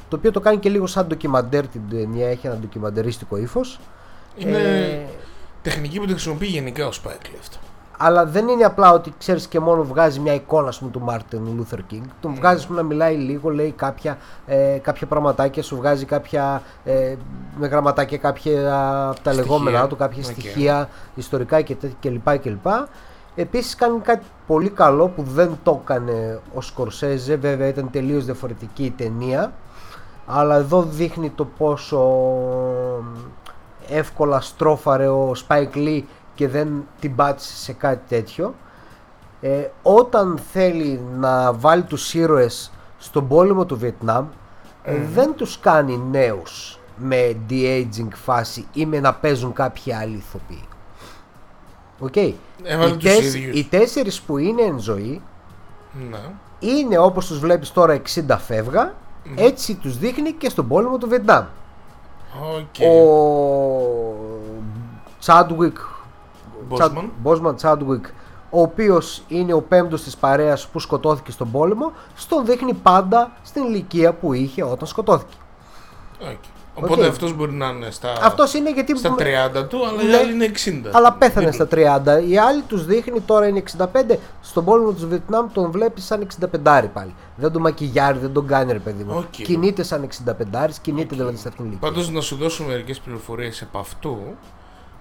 το 0.08 0.16
οποίο 0.16 0.30
το 0.30 0.40
κάνει 0.40 0.58
και 0.58 0.68
λίγο 0.68 0.86
σαν 0.86 1.06
ντοκιμαντέρ 1.06 1.66
την 1.66 1.80
ταινία, 1.90 2.28
έχει 2.28 2.46
ένα 2.46 2.56
ντοκιμαντερίστικο 2.56 3.36
ύφος 3.36 3.80
Είναι 4.36 4.58
Ε, 4.58 5.06
τεχνική 5.62 5.98
που 5.98 6.04
τη 6.04 6.12
χρησιμοποιεί 6.12 6.46
γενικά 6.46 6.86
ο 6.86 6.90
Spike 6.90 7.26
Lee 7.26 7.36
αυτό. 7.40 7.58
Αλλά 8.00 8.26
δεν 8.26 8.48
είναι 8.48 8.64
απλά 8.64 8.92
ότι 8.92 9.14
ξέρεις 9.18 9.46
και 9.46 9.60
μόνο 9.60 9.84
βγάζει 9.84 10.20
μια 10.20 10.34
εικόνα 10.34 10.68
ας 10.68 10.78
πούμε, 10.78 10.90
του 10.90 11.00
Μάρτιν 11.00 11.54
Λούθερ 11.56 11.82
Κίνγκ. 11.82 12.02
Τον 12.20 12.34
βγάζεις 12.34 12.60
ας 12.60 12.66
πούμε, 12.66 12.80
να 12.80 12.86
μιλάει 12.86 13.14
λίγο, 13.16 13.50
λέει 13.50 13.72
κάποια, 13.76 14.18
ε, 14.46 14.78
κάποια 14.82 15.06
πραγματάκια, 15.06 15.62
σου 15.62 15.76
βγάζει 15.76 16.04
κάποια, 16.04 16.62
ε, 16.84 17.14
με 17.58 17.66
γραμματάκια 17.66 18.18
κάποια 18.18 18.70
από 19.08 19.20
τα 19.22 19.32
Στοιχεία. 19.32 19.32
λεγόμενά 19.32 19.86
του, 19.86 19.96
κάποια 19.96 20.22
Οκ. 20.26 20.30
στοιχεία 20.32 20.88
ιστορικά 21.14 21.60
και 21.60 21.74
τέτοια 21.74 21.96
κλπ. 22.10 22.38
κλπ. 22.38 22.66
Επίσης 23.34 23.74
κάνει 23.74 23.98
κάτι 24.00 24.24
πολύ 24.46 24.68
καλό 24.70 25.08
που 25.08 25.22
δεν 25.22 25.58
το 25.62 25.80
έκανε 25.82 26.40
ο 26.54 26.60
Σκορσέζε, 26.60 27.36
βέβαια 27.36 27.66
ήταν 27.66 27.90
τελείως 27.90 28.24
διαφορετική 28.24 28.84
η 28.84 28.90
ταινία, 28.90 29.52
αλλά 30.26 30.56
εδώ 30.56 30.82
δείχνει 30.82 31.30
το 31.30 31.44
πόσο 31.44 32.00
εύκολα 33.88 34.40
στρώφαρε 34.40 35.08
ο 35.08 35.32
Spike 35.48 35.76
Lee 35.76 36.02
και 36.38 36.48
δεν 36.48 36.86
την 37.00 37.14
πάτησε 37.14 37.56
σε 37.56 37.72
κάτι 37.72 38.00
τέτοιο. 38.08 38.54
Ε, 39.40 39.66
όταν 39.82 40.38
θέλει 40.52 41.00
να 41.18 41.52
βάλει 41.52 41.82
τους 41.82 42.14
ήρωες 42.14 42.72
στον 42.98 43.28
πόλεμο 43.28 43.64
του 43.66 43.76
Βιετνάμ 43.78 44.26
ε, 44.82 44.96
δεν 45.12 45.34
τους 45.34 45.58
κάνει 45.60 45.96
νέους 46.10 46.78
με 46.96 47.36
de-aging 47.50 48.08
φάση 48.14 48.66
ή 48.72 48.86
με 48.86 49.00
να 49.00 49.14
παίζουν 49.14 49.52
κάποιοι 49.52 49.92
άλλοι 49.94 50.16
ηθοποιοί. 50.16 50.64
Οκ. 51.98 52.16
Έβαλε 52.62 52.90
Οι, 52.90 52.96
τους 52.96 53.02
τέσ- 53.04 53.34
ίδιους. 53.34 53.56
οι 53.58 53.64
τέσσερις 53.64 54.20
που 54.20 54.38
είναι 54.38 54.62
εν 54.62 54.78
ζωή 54.78 55.22
Ναι. 56.10 56.18
είναι 56.58 56.98
όπως 56.98 57.26
τους 57.26 57.38
βλέπεις 57.38 57.72
τώρα 57.72 57.92
60 57.94 58.38
φεύγα 58.38 58.94
έτσι 59.34 59.74
τους 59.74 59.98
δείχνει 59.98 60.32
και 60.32 60.48
στον 60.48 60.68
πόλεμο 60.68 60.98
του 60.98 61.08
Βιετνάμ. 61.08 61.44
Οκ. 62.56 62.88
Ο 62.88 62.98
Chadwick 65.18 65.76
Boseman. 66.70 67.04
Boseman 67.22 67.56
Chadwick 67.56 68.04
ο 68.50 68.60
οποίος 68.60 69.22
είναι 69.28 69.52
ο 69.52 69.62
πέμπτος 69.62 70.02
της 70.02 70.16
παρέας 70.16 70.66
που 70.66 70.78
σκοτώθηκε 70.78 71.30
στον 71.30 71.50
πόλεμο 71.50 71.92
στον 72.14 72.44
δείχνει 72.44 72.74
πάντα 72.74 73.32
στην 73.42 73.62
ηλικία 73.64 74.12
που 74.12 74.32
είχε 74.32 74.62
όταν 74.64 74.88
σκοτώθηκε. 74.88 75.34
Οκ. 76.20 76.38
Οπότε 76.74 77.02
Οκ. 77.04 77.08
αυτός 77.10 77.34
μπορεί 77.34 77.52
να 77.52 77.66
είναι 77.68 77.90
στα, 77.90 78.12
Αυτός 78.22 78.54
είναι 78.54 78.72
γιατί... 78.72 78.98
στα 78.98 79.14
30 79.18 79.68
του, 79.68 79.86
αλλά 79.86 80.02
οι 80.02 80.06
Ναι, 80.06 80.16
άλλοι 80.16 80.32
είναι 80.32 80.50
60. 80.86 80.90
Αλλά 80.92 81.12
πέθανε 81.12 81.50
Δίπλα. 81.50 81.66
στα 81.66 82.20
30. 82.22 82.28
Οι 82.28 82.38
άλλοι 82.38 82.62
τους 82.62 82.84
δείχνει 82.84 83.20
τώρα 83.20 83.46
είναι 83.46 83.62
65. 83.76 84.18
Στον 84.40 84.64
πόλεμο 84.64 84.92
του 84.92 85.08
Βιετνάμ 85.08 85.46
τον 85.52 85.70
βλέπεις 85.70 86.04
σαν 86.04 86.26
65 86.40 86.88
πάλι. 86.92 87.14
Δεν 87.36 87.52
τον 87.52 87.62
μακιγιάρει, 87.62 88.18
δεν 88.18 88.32
τον 88.32 88.46
κάνει 88.46 88.72
ρε 88.72 88.78
παιδί 88.78 89.04
μου. 89.04 89.14
Οκ. 89.16 89.24
Κινείται 89.30 89.82
σαν 89.82 90.08
65, 90.52 90.68
κινείται 90.82 91.16
δηλαδή 91.16 91.36
σε 91.36 91.48
αυτήν 91.48 91.62
την 91.62 91.64
ηλικία. 91.64 91.88
Πάντως 91.88 92.10
να 92.10 92.20
σου 92.20 92.36
δώσω 92.36 92.64
μερικές 92.64 92.98
πληροφορίες 93.00 93.62
από 93.62 93.78
αυτό. 93.78 94.18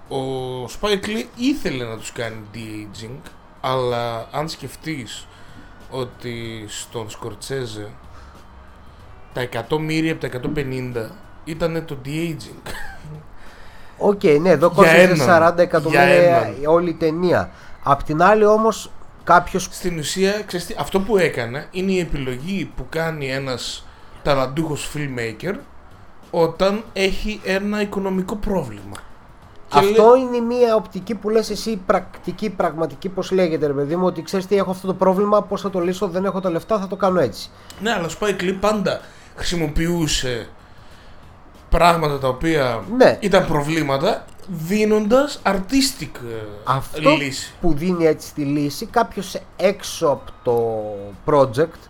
Ο 0.09 0.19
Spike 0.65 1.05
Lee 1.05 1.25
ήθελε 1.35 1.83
να 1.83 1.97
τους 1.97 2.11
κάνει 2.11 2.41
de-aging, 2.53 3.29
αλλά 3.61 4.27
αν 4.31 4.49
σκεφτείς 4.49 5.27
ότι 5.89 6.65
στον 6.67 7.09
Σκορτσέζε 7.09 7.89
τα 9.33 9.49
100 9.69 9.77
μύρια 9.79 10.11
από 10.11 10.21
τα 10.21 10.39
150 10.55 11.09
ήταν 11.43 11.85
το 11.85 11.97
de-aging. 12.05 12.71
Οκ, 13.97 14.23
ναι, 14.23 14.49
εδώ 14.49 14.71
Για 14.73 14.83
κόστησε 14.83 15.01
έναν. 15.01 15.53
40 15.53 15.57
εκατομμύρια 15.57 16.05
Για 16.05 16.37
έναν. 16.37 16.55
όλη 16.65 16.89
η 16.89 16.93
ταινία. 16.93 17.49
Απ' 17.83 18.03
την 18.03 18.21
άλλη 18.21 18.45
όμως 18.45 18.91
κάποιο. 19.23 19.59
Στην 19.59 19.97
ουσία, 19.97 20.41
ξέρεις 20.45 20.65
τι, 20.65 20.75
αυτό 20.79 20.99
που 20.99 21.17
έκανε 21.17 21.67
είναι 21.71 21.91
η 21.91 21.99
επιλογή 21.99 22.71
που 22.75 22.85
κάνει 22.89 23.27
ένας 23.31 23.87
ταλαντούχος 24.23 24.91
filmmaker 24.95 25.55
όταν 26.31 26.83
έχει 26.93 27.39
ένα 27.43 27.81
οικονομικό 27.81 28.35
πρόβλημα. 28.35 28.95
Και 29.69 29.77
Αυτό 29.77 30.03
λέει- 30.13 30.21
είναι 30.21 30.39
μια 30.55 30.75
οπτική 30.75 31.15
που 31.15 31.29
λες 31.29 31.49
εσύ 31.49 31.81
πρακτική, 31.85 32.49
πραγματική, 32.49 33.09
πώς 33.09 33.31
λέγεται 33.31 33.67
ρε 33.67 33.73
παιδί 33.73 33.95
μου, 33.95 34.05
ότι 34.05 34.21
ξέρεις 34.21 34.45
τι 34.47 34.57
έχω 34.57 34.71
αυτό 34.71 34.87
το 34.87 34.93
πρόβλημα, 34.93 35.41
πώς 35.43 35.61
θα 35.61 35.69
το 35.69 35.79
λύσω, 35.79 36.07
δεν 36.07 36.25
έχω 36.25 36.39
τα 36.39 36.49
λεφτά, 36.49 36.79
θα 36.79 36.87
το 36.87 36.95
κάνω 36.95 37.19
έτσι. 37.19 37.49
Ναι, 37.81 37.91
αλλά 37.91 38.05
ο 38.05 38.09
Spike 38.19 38.41
Lee 38.41 38.57
πάντα 38.59 39.01
χρησιμοποιούσε 39.35 40.49
πράγματα 41.69 42.19
τα 42.19 42.27
οποία 42.27 42.83
Ναι. 42.97 43.17
ήταν 43.21 43.45
προβλήματα 43.45 44.25
δίνοντας 44.47 45.41
artistic 45.45 46.09
ε, 46.15 46.45
Αυτό 46.63 47.09
λύση. 47.09 47.53
που 47.61 47.73
δίνει 47.73 48.05
έτσι 48.05 48.33
τη 48.33 48.41
λύση, 48.41 48.85
κάποιος 48.85 49.37
έξω 49.55 50.07
από 50.07 50.31
το 50.43 50.83
project, 51.25 51.89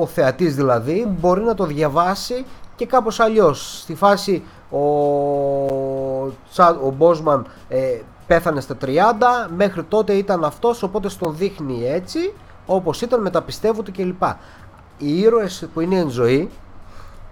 ο 0.00 0.06
θεατής 0.06 0.54
δηλαδή, 0.54 1.06
μπορεί 1.20 1.42
να 1.42 1.54
το 1.54 1.64
διαβάσει 1.66 2.44
και 2.76 2.86
κάπως 2.86 3.20
αλλιώς. 3.20 3.78
Στη 3.82 3.94
φάση 3.94 4.42
ο, 4.78 6.32
Τσα- 6.50 6.78
ο 6.84 6.90
Μπόσμαν 6.90 7.46
ε, 7.68 8.00
πέθανε 8.26 8.60
στα 8.60 8.76
30, 8.84 8.88
μέχρι 9.56 9.82
τότε 9.82 10.12
ήταν 10.12 10.44
αυτός, 10.44 10.82
οπότε 10.82 11.08
στον 11.08 11.36
δείχνει 11.36 11.84
έτσι, 11.86 12.34
όπως 12.66 13.00
ήταν, 13.02 13.20
με 13.20 13.29
τα 13.29 13.39
πιστεύω 13.39 13.71
τους 13.71 13.90
κλπ. 13.90 14.22
Οι 14.98 15.18
ήρωες 15.20 15.68
που 15.74 15.80
είναι 15.80 15.96
εν 15.98 16.08
ζωή 16.08 16.50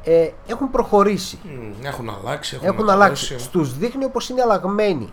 ε, 0.04 0.28
έχουν 0.46 0.70
προχωρήσει. 0.70 1.38
Μμ, 1.44 1.86
Έχουν 1.86 2.10
αλλάξει, 2.20 2.54
έχουν, 2.54 2.66
Έχουν 2.66 2.84
μεγαλώσει. 2.84 3.04
αλλάξει. 3.32 3.38
Στους 3.46 3.78
δείχνει 3.78 4.04
όπως 4.04 4.28
είναι 4.28 4.42
αλλαγμένοι. 4.42 5.12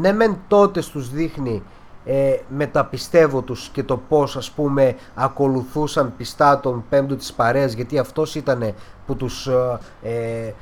Ναι 0.00 0.12
μεν 0.12 0.36
τότε 0.48 0.80
στους 0.80 1.10
δείχνει 1.10 1.62
ε, 2.04 2.36
με 2.48 2.65
τα 2.65 2.82
πιστεύω 2.82 3.42
τους 3.42 3.68
και 3.68 3.82
το 3.82 3.96
πώς 3.96 4.36
ας 4.36 4.50
πούμε 4.50 4.96
ακολουθούσαν 5.14 6.12
πιστά 6.16 6.60
τον 6.60 6.84
πέμπτο 6.88 7.16
της 7.16 7.32
παρέας 7.32 7.72
γιατί 7.72 7.98
αυτός 7.98 8.34
ήταν 8.34 8.74
που 9.06 9.16
τους, 9.16 9.46
ε, 9.46 9.78
ε, 10.02 10.52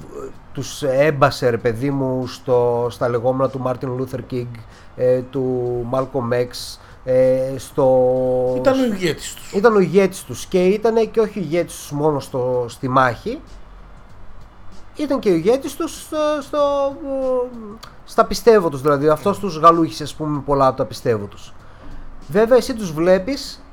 β- 0.00 0.30
τους 0.52 0.82
έμπασε 0.82 1.48
ρε 1.50 1.56
παιδί 1.58 1.90
μου 1.90 2.26
στο, 2.26 2.86
στα 2.90 3.08
λεγόμενα 3.08 3.50
του 3.50 3.58
Μάρτιν 3.60 3.96
Λούθερ 3.96 4.20
King 4.30 4.46
ε, 4.96 5.20
του 5.20 5.86
Malcolm 5.92 6.32
X 6.34 6.78
ε, 7.04 7.54
στο, 7.56 8.54
Ήταν 8.56 8.80
ο 8.80 8.84
ηγέτης 8.84 9.34
τους. 9.34 9.52
ήταν 9.52 9.76
ο 9.76 9.78
ηγέτης 9.78 10.22
τους 10.24 10.46
και 10.46 10.64
ήταν 10.66 11.10
και 11.10 11.20
όχι 11.20 11.38
ο 11.38 11.42
ηγέτης 11.42 11.74
τους 11.76 11.90
μόνο 11.92 12.20
στο, 12.20 12.64
στη 12.68 12.88
μάχη. 12.88 13.40
Ήταν 14.96 15.18
και 15.18 15.28
ο 15.30 15.34
ηγέτης 15.34 15.76
τους 15.76 16.00
στο, 16.00 16.16
στο, 16.40 16.58
ε, 17.04 17.76
στα 18.04 18.24
πιστεύω 18.24 18.68
τους 18.68 18.80
δηλαδή. 18.82 19.08
Αυτός 19.08 19.38
τους 19.38 19.56
γαλούχησε 19.58 20.02
ας 20.02 20.14
πούμε 20.14 20.40
πολλά 20.46 20.66
από 20.66 20.76
τα 20.76 20.84
πιστεύω 20.84 21.26
τους. 21.26 21.52
Βέβαια 22.28 22.56
εσύ 22.56 22.74
τους 22.74 22.92
βλέπεις 22.92 23.64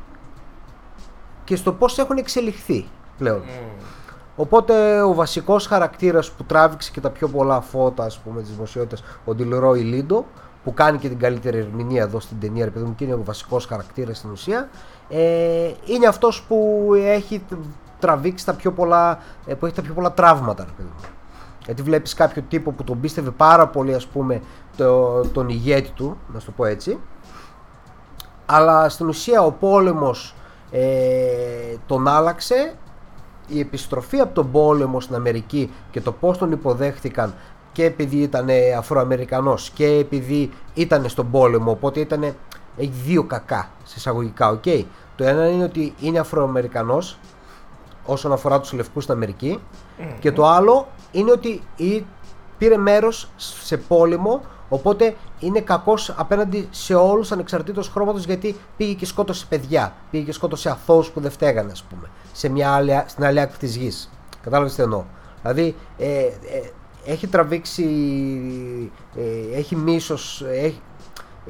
και 1.43 1.55
στο 1.55 1.73
πως 1.73 1.97
έχουν 1.97 2.17
εξελιχθεί 2.17 2.87
πλέον 3.19 3.37
Μμ. 3.37 3.79
Οπότε 4.35 5.01
ο 5.01 5.13
βασικός 5.13 5.67
χαρακτήρας 5.67 6.31
που 6.31 6.43
τράβηξε 6.43 6.91
και 6.91 7.01
τα 7.01 7.09
πιο 7.09 7.27
πολλά 7.27 7.61
φώτα 7.61 8.03
ας 8.03 8.19
πούμε 8.19 8.41
της 8.41 8.49
δημοσιότητας 8.51 9.03
ο 9.25 9.35
Ντιλρόι 9.35 9.81
Λίντο 9.81 10.25
που 10.63 10.73
κάνει 10.73 10.97
και 10.97 11.09
την 11.09 11.19
καλύτερη 11.19 11.57
ερμηνεία 11.57 12.01
εδώ 12.01 12.19
στην 12.19 12.39
ταινία 12.39 12.65
ρε 12.65 12.71
παιδί 12.71 12.85
μου 12.85 12.95
και 12.95 13.03
είναι 13.03 13.13
ο 13.13 13.23
βασικός 13.23 13.65
χαρακτήρας 13.65 14.17
στην 14.17 14.29
ουσία 14.31 14.69
ε, 15.09 15.71
είναι 15.85 16.07
αυτός 16.07 16.43
που 16.47 16.89
έχει 16.95 17.45
τραβήξει 17.99 18.45
τα 18.45 18.53
πιο 18.53 18.71
πολλά 18.71 19.19
ε, 19.45 19.53
που 19.53 19.65
έχει 19.65 19.75
τα 19.75 19.81
πιο 19.81 19.93
πολλά 19.93 20.11
τραύματα 20.11 20.63
ρε 20.63 20.71
παιδί 20.77 20.89
μου. 20.97 21.09
Γιατί 21.65 21.81
βλέπεις 21.81 22.13
κάποιο 22.13 22.43
τύπο 22.49 22.71
που 22.71 22.83
τον 22.83 22.99
πίστευε 22.99 23.29
πάρα 23.29 23.67
πολύ 23.67 23.93
ας 23.93 24.07
πούμε 24.07 24.41
το, 24.77 25.21
τον 25.21 25.49
ηγέτη 25.49 25.89
του, 25.89 26.17
να 26.33 26.39
σου 26.39 26.45
το 26.45 26.51
πω 26.51 26.65
έτσι 26.65 26.99
αλλά 28.45 28.89
στην 28.89 29.07
ουσία 29.07 29.41
ο 29.41 29.51
πόλεμος 29.51 30.35
ε, 30.71 31.75
τον 31.85 32.07
άλλαξε 32.07 32.75
η 33.49 33.59
επιστροφή 33.59 34.19
από 34.19 34.33
τον 34.33 34.51
πόλεμο 34.51 34.99
στην 35.01 35.15
Αμερική 35.15 35.71
και 35.91 36.01
το 36.01 36.11
πώς 36.11 36.37
τον 36.37 36.51
υποδέχθηκαν 36.51 37.33
και 37.71 37.83
επειδή 37.85 38.17
ήταν 38.17 38.47
Αφροαμερικανός 38.77 39.69
και 39.69 39.85
επειδή 39.85 40.49
ήταν 40.73 41.09
στον 41.09 41.31
πόλεμο 41.31 41.71
οπότε 41.71 41.99
ήταν 41.99 42.23
έχει 42.77 42.91
δύο 43.05 43.23
κακά 43.23 43.69
σε 43.83 43.93
εισαγωγικά 43.97 44.49
οκ. 44.49 44.63
το 45.15 45.23
ένα 45.23 45.49
είναι 45.49 45.63
ότι 45.63 45.93
είναι 45.99 46.19
Αφροαμερικανός 46.19 47.17
όσον 48.05 48.31
αφορά 48.31 48.59
τους 48.59 48.73
λευκούς 48.73 49.03
στην 49.03 49.15
Αμερική 49.15 49.59
και 50.19 50.31
το 50.31 50.45
άλλο 50.47 50.87
είναι 51.11 51.31
ότι 51.31 51.61
ή- 51.75 52.05
πήρε 52.57 52.77
μέρος 52.77 53.29
σε 53.37 53.77
πόλεμο 53.77 54.41
οπότε 54.69 55.15
είναι 55.39 55.59
κακός 55.61 56.13
απέναντι 56.17 56.67
σε 56.71 56.95
όλους 56.95 57.31
ανεξαρτήτως 57.31 57.89
χρώματος 57.89 58.25
γιατί 58.25 58.55
πήγε 58.77 58.93
και 58.93 59.05
σκότωσε 59.05 59.45
παιδιά 59.49 59.93
πήγε 60.11 60.23
και 60.23 60.31
σκότωσε 60.31 60.69
αθώους 60.69 61.09
που 61.09 61.19
δεν 61.19 61.31
φταίγανε 61.31 61.71
ας 61.71 61.83
πούμε 61.83 62.07
σε 62.39 62.49
μια 62.49 62.71
άλλη, 62.71 63.03
στην 63.05 63.23
άλλη 63.23 63.39
άκρη 63.39 63.57
της 63.57 63.75
γης. 63.75 64.09
Κατάλαβες 64.41 64.75
τι 64.75 64.81
εννοώ. 64.81 65.03
Δηλαδή 65.41 65.75
ε, 65.97 66.19
ε, 66.23 66.31
έχει 67.05 67.27
τραβήξει 67.27 67.85
ε, 69.15 69.57
έχει 69.57 69.75
μίσος 69.75 70.43
έχει, 70.47 70.81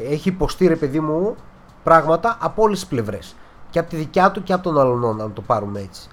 έχει 0.10 0.30
υποστεί 0.30 0.68
ρε 0.68 0.76
παιδί 0.76 1.00
μου 1.00 1.36
πράγματα 1.84 2.38
από 2.42 2.62
όλες 2.64 2.80
τις 2.80 2.88
πλευρές. 2.88 3.36
Και 3.70 3.80
από 3.80 3.90
τη 3.90 3.96
δικιά 3.96 4.32
του 4.32 4.44
και 4.44 4.54
από 4.54 4.64
τον 4.64 4.80
άλλον 4.80 5.16
να 5.16 5.32
το 5.32 5.42
πάρουμε 5.42 5.80
έτσι. 5.80 6.10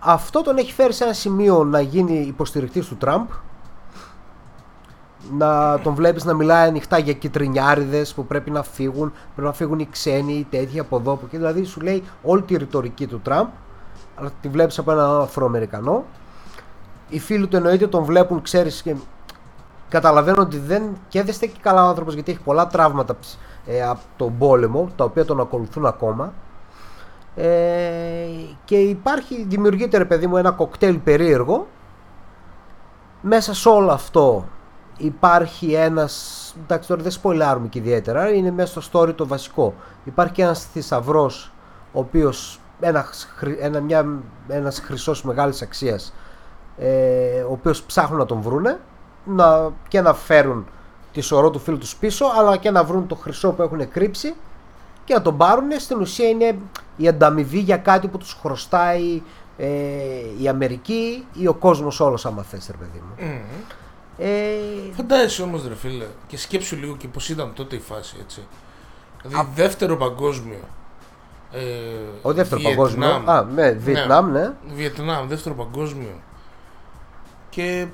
Αυτό 0.00 0.42
τον 0.42 0.56
έχει 0.56 0.72
φέρει 0.72 0.92
σε 0.92 1.04
ένα 1.04 1.12
σημείο 1.12 1.64
να 1.64 1.80
γίνει 1.80 2.18
υποστηρικτής 2.18 2.86
του 2.86 2.96
Τραμπ. 2.96 3.28
Να 5.38 5.80
τον 5.80 5.94
βλέπεις 5.94 6.24
να 6.24 6.34
μιλάει 6.34 6.68
ανοιχτά 6.68 6.98
για 6.98 7.12
κυτρινιάριδες 7.12 8.14
που 8.14 8.26
πρέπει 8.26 8.50
να 8.50 8.62
φύγουν. 8.62 9.12
Πρέπει 9.34 9.48
να 9.48 9.52
φύγουν 9.52 9.78
οι 9.78 9.88
ξένοι 9.90 10.32
οι 10.32 10.46
τέτοιοι 10.50 10.78
από 10.78 10.96
εδώ 10.96 11.12
από 11.12 11.22
εκεί. 11.26 11.36
Δηλαδή 11.36 11.64
σου 11.64 11.80
λέει 11.80 12.04
όλη 12.22 12.42
τη 12.42 12.56
ρητορική 12.56 13.06
του 13.06 13.20
Τραμπ 13.20 13.48
αλλά 14.20 14.30
τη 14.40 14.48
βλέπεις 14.48 14.78
από 14.78 14.90
έναν 14.90 15.20
Αφροαμερικανό. 15.20 16.04
Οι 17.08 17.18
φίλοι 17.18 17.46
του 17.46 17.56
εννοείται 17.56 17.86
τον 17.86 18.04
βλέπουν 18.04 18.42
ξέρεις 18.42 18.82
και 18.82 18.94
καταλαβαίνουν 19.88 20.40
ότι 20.40 20.58
δεν 20.58 20.82
και 21.08 21.22
δεν 21.22 21.34
στέκει 21.34 21.60
καλά 21.60 21.84
ο 21.84 21.88
άνθρωπος 21.88 22.14
γιατί 22.14 22.30
έχει 22.30 22.40
πολλά 22.40 22.66
τραύματα 22.66 23.16
ε, 23.66 23.82
από 23.82 24.00
τον 24.16 24.38
πόλεμο 24.38 24.90
τα 24.96 25.04
οποία 25.04 25.24
τον 25.24 25.40
ακολουθούν 25.40 25.86
ακόμα. 25.86 26.32
Ε, 27.36 28.26
και 28.64 28.76
υπάρχει, 28.76 29.44
δημιουργείται 29.48 29.98
ρε 29.98 30.04
παιδί 30.04 30.26
μου 30.26 30.36
ένα 30.36 30.50
κοκτέιλ 30.50 30.98
περίεργο. 30.98 31.66
Μέσα 33.20 33.54
σε 33.54 33.68
όλο 33.68 33.90
αυτό 33.90 34.44
υπάρχει 34.96 35.72
ένας 35.72 36.54
εντάξει 36.62 36.88
τώρα 36.88 37.02
δεν 37.02 37.10
σποιλάρουμε 37.10 37.68
και 37.68 37.78
ιδιαίτερα 37.78 38.32
είναι 38.32 38.50
μέσα 38.50 38.80
στο 38.80 39.00
story 39.00 39.14
το 39.14 39.26
βασικό. 39.26 39.74
Υπάρχει 40.04 40.32
και 40.32 40.42
ένας 40.42 40.64
θησαυρός 40.64 41.52
ο 41.92 41.98
οποίος 41.98 42.60
ένας, 42.80 43.28
χρυ- 43.36 43.58
ένα, 43.60 43.80
μια, 43.80 44.06
ένας 44.48 44.80
χρυσός 44.80 45.22
μεγάλης 45.22 45.62
αξίας 45.62 46.12
ε, 46.78 47.40
ο 47.40 47.52
οποίος 47.52 47.82
ψάχνουν 47.82 48.18
να 48.18 48.26
τον 48.26 48.40
βρούνε 48.40 48.80
να, 49.24 49.70
και 49.88 50.00
να 50.00 50.14
φέρουν 50.14 50.66
τη 51.12 51.20
σωρό 51.20 51.50
του 51.50 51.58
φίλου 51.58 51.78
τους 51.78 51.96
πίσω 51.96 52.24
αλλά 52.38 52.56
και 52.56 52.70
να 52.70 52.84
βρουν 52.84 53.06
το 53.06 53.14
χρυσό 53.14 53.52
που 53.52 53.62
έχουν 53.62 53.90
κρύψει 53.90 54.34
και 55.04 55.14
να 55.14 55.22
τον 55.22 55.36
πάρουν 55.36 55.70
στην 55.78 56.00
ουσία 56.00 56.28
είναι 56.28 56.58
η 56.96 57.08
ανταμοιβή 57.08 57.58
για 57.58 57.76
κάτι 57.76 58.08
που 58.08 58.18
τους 58.18 58.38
χρωστάει 58.42 59.22
ε, 59.56 59.66
η 60.40 60.48
Αμερική 60.48 61.26
ή 61.32 61.46
ο 61.46 61.54
κόσμος 61.54 62.00
όλος 62.00 62.26
άμα 62.26 62.42
θες 62.42 62.68
ρε 62.70 62.76
παιδί 62.76 63.02
μου 63.08 63.26
Μμ. 63.26 63.40
ε, 64.18 64.92
Φαντάζεσαι 64.96 65.42
όμως 65.42 65.68
ρε 65.68 65.74
φίλε 65.74 66.06
και 66.26 66.36
σκέψου 66.36 66.76
λίγο 66.76 66.96
και 66.96 67.08
πως 67.08 67.28
ήταν 67.28 67.52
τότε 67.54 67.76
η 67.76 67.80
φάση 67.80 68.16
έτσι. 68.20 68.46
Δηλαδή 69.22 69.48
δεύτερο 69.54 69.96
παγκόσμιο. 69.96 70.58
Ε, 71.52 71.60
ο 72.22 72.32
δεύτερο 72.32 72.60
Βιετνάμ. 72.60 72.76
παγκόσμιο 72.76 73.22
α, 73.32 73.44
ναι, 73.54 73.70
Βιετνάμ 73.70 74.30
ναι 74.32 74.50
Βιετνάμ, 74.74 75.28
δεύτερο 75.28 75.54
παγκόσμιο. 75.54 76.20
Και 77.50 77.86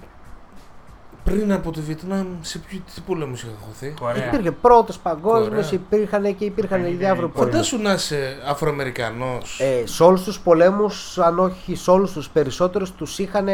πριν 1.25 1.53
από 1.53 1.71
το 1.71 1.81
Βιετνάμ, 1.81 2.27
σε 2.41 2.59
ποιο 2.59 2.81
τι 2.95 3.01
πολέμους 3.07 3.43
είχα 3.43 3.53
χωθεί; 3.67 3.95
Κορέα. 4.01 4.27
Υπήρχε 4.27 4.51
πρώτος 4.51 4.99
παγκόσμιος, 4.99 5.49
Κορέα. 5.49 5.71
υπήρχαν 5.73 6.37
και 6.37 6.45
υπήρχαν 6.45 6.81
Ήταν- 6.81 6.99
διάφοροι 6.99 7.29
πολέμοι. 7.29 7.53
Φαντάσου 7.53 7.79
να 7.83 7.93
είσαι 7.93 8.37
Αφροαμερικανός. 8.49 9.61
Ε, 9.61 9.87
σε 9.87 10.03
όλους 10.03 10.23
τους 10.23 10.41
πολέμους, 10.41 11.19
αν 11.19 11.39
όχι 11.39 11.75
σε 11.77 11.91
όλους 11.91 12.13
τους 12.13 12.29
περισσότερους, 12.29 12.93
τους 12.93 13.19
είχαν 13.19 13.49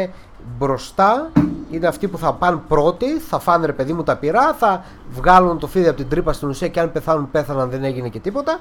μπροστά. 0.57 1.31
Είναι 1.71 1.87
αυτοί 1.87 2.07
που 2.07 2.17
θα 2.17 2.33
πάνε 2.33 2.61
πρώτοι, 2.67 3.19
θα 3.19 3.39
φάνε 3.39 3.65
ρε 3.65 3.73
παιδί 3.73 3.93
μου 3.93 4.03
τα 4.03 4.15
πυρά, 4.17 4.53
θα 4.53 4.83
βγάλουν 5.11 5.59
το 5.59 5.67
φίδι 5.67 5.87
από 5.87 5.97
την 5.97 6.09
τρύπα 6.09 6.33
στην 6.33 6.49
ουσία 6.49 6.67
και 6.67 6.79
αν 6.79 6.91
πεθάνουν, 6.91 7.31
πέθαναν, 7.31 7.69
δεν 7.69 7.83
έγινε 7.83 8.09
και 8.09 8.19
τίποτα. 8.19 8.59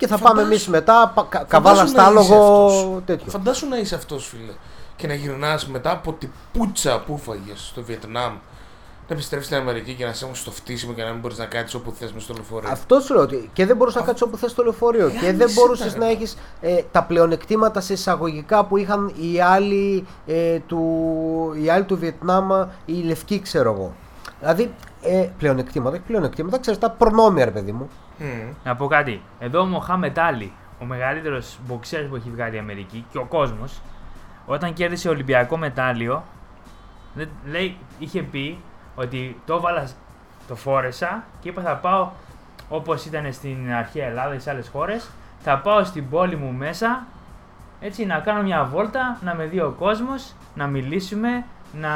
Και 0.00 0.06
θα 0.06 0.18
πάμε 0.18 0.28
Φαντάσου- 0.28 0.50
εμείς 0.50 0.68
μετά, 0.68 1.12
πα- 1.14 1.26
κα- 1.28 1.38
Φαντάσου 1.38 1.46
καβάλα 1.50 1.82
να 1.82 1.88
στάλογο 1.88 2.22
είσαι 2.22 2.34
αυτός. 2.34 3.02
τέτοιο. 3.04 3.30
Φαντάσου 3.30 3.68
να 3.68 3.78
είσαι 3.78 3.94
αυτός 3.94 4.26
φίλε 4.26 4.52
και 4.96 5.06
να 5.06 5.14
γυρνάς 5.14 5.66
μετά 5.66 5.90
από 5.90 6.12
την 6.12 6.30
πουτσα 6.52 7.00
που 7.06 7.18
φάγες 7.18 7.60
στο 7.66 7.82
Βιετνάμ 7.82 8.32
να 9.08 9.16
επιστρέψεις 9.16 9.50
στην 9.50 9.60
Αμερική 9.62 9.94
και 9.94 10.04
να 10.04 10.10
είσαι 10.10 10.28
στο 10.32 10.50
φτύσιμο 10.50 10.92
και 10.92 11.02
να 11.02 11.10
μην 11.10 11.20
μπορείς 11.20 11.38
να 11.38 11.44
κάτσεις 11.44 11.74
όπου 11.74 11.92
θες 11.98 12.12
μες 12.12 12.22
στο 12.22 12.32
λεωφορείο. 12.34 12.70
Αυτός 12.72 13.04
σου 13.04 13.14
λέω 13.14 13.22
ότι 13.22 13.50
και 13.52 13.66
δεν 13.66 13.76
μπορούσες 13.76 14.00
να 14.00 14.06
κάτσεις 14.06 14.26
όπου 14.26 14.36
θες 14.36 14.50
στο 14.50 14.62
λεωφορείο 14.62 15.08
και 15.10 15.18
δεν 15.20 15.36
Γάμισε 15.36 15.60
μπορούσες 15.60 15.92
τα, 15.92 15.98
να 15.98 16.06
ρε. 16.06 16.12
έχεις 16.12 16.36
ε, 16.60 16.82
τα 16.92 17.02
πλεονεκτήματα 17.02 17.80
σε 17.80 17.92
εισαγωγικά 17.92 18.64
που 18.64 18.76
είχαν 18.76 19.12
οι 19.20 19.40
άλλοι, 19.40 20.06
ε, 20.26 20.58
του, 20.58 20.84
οι 21.62 21.70
άλλοι 21.70 21.84
του 21.84 21.98
Βιετνάμ, 21.98 22.48
οι 22.84 22.92
λευκοί, 22.92 23.40
ξέρω 23.40 23.72
εγώ. 23.72 23.94
Δηλαδή, 24.40 24.74
ε, 25.02 25.28
πλεονεκτήματα, 25.38 25.96
όχι 25.96 26.04
πλεονεκτήματα, 26.06 26.58
ξέρεις 26.58 26.78
τα 26.80 26.90
προνόμια, 26.90 27.44
ρε 27.44 27.50
παιδί 27.50 27.72
μου. 27.72 27.88
Μμ. 28.20 28.52
Να 28.64 28.76
πω 28.76 28.86
κάτι. 28.86 29.22
Εδώ 29.38 29.60
ο 29.60 29.64
Μοχάμετ 29.64 30.18
Άλλη, 30.18 30.52
ο 30.80 30.84
μεγαλύτερος 30.84 31.58
μποξέρ 31.66 32.02
που 32.04 32.16
έχει 32.16 32.30
βγάλει 32.30 32.56
η 32.56 32.58
Αμερική 32.58 33.04
και 33.12 33.18
ο 33.18 33.24
κόσμος, 33.24 33.80
όταν 34.46 34.72
κέρδισε 34.72 35.08
Ολυμπιακό 35.08 35.56
μετάλλιο, 35.56 36.24
δεν- 37.14 37.28
λέει, 37.46 37.76
είχε 37.98 38.22
πει 38.22 38.58
ότι 38.94 39.40
το 39.46 39.54
έβαλα, 39.54 39.88
το 40.48 40.56
φόρεσα 40.56 41.24
και 41.40 41.48
είπα 41.48 41.62
θα 41.62 41.74
πάω 41.76 42.08
όπως 42.68 43.04
ήταν 43.04 43.32
στην 43.32 43.72
αρχαία 43.72 44.06
Ελλάδα 44.06 44.34
ή 44.34 44.38
σε 44.38 44.50
άλλες 44.50 44.68
χώρες. 44.68 45.10
Θα 45.42 45.58
πάω 45.58 45.84
στην 45.84 46.08
πόλη 46.10 46.36
μου 46.36 46.52
μέσα 46.52 47.06
έτσι 47.80 48.04
να 48.06 48.18
κάνω 48.18 48.42
μια 48.42 48.64
βόλτα, 48.64 49.18
να 49.20 49.34
με 49.34 49.44
δει 49.44 49.60
ο 49.60 49.74
κόσμος, 49.78 50.32
να 50.54 50.66
μιλήσουμε, 50.66 51.44
να, 51.72 51.90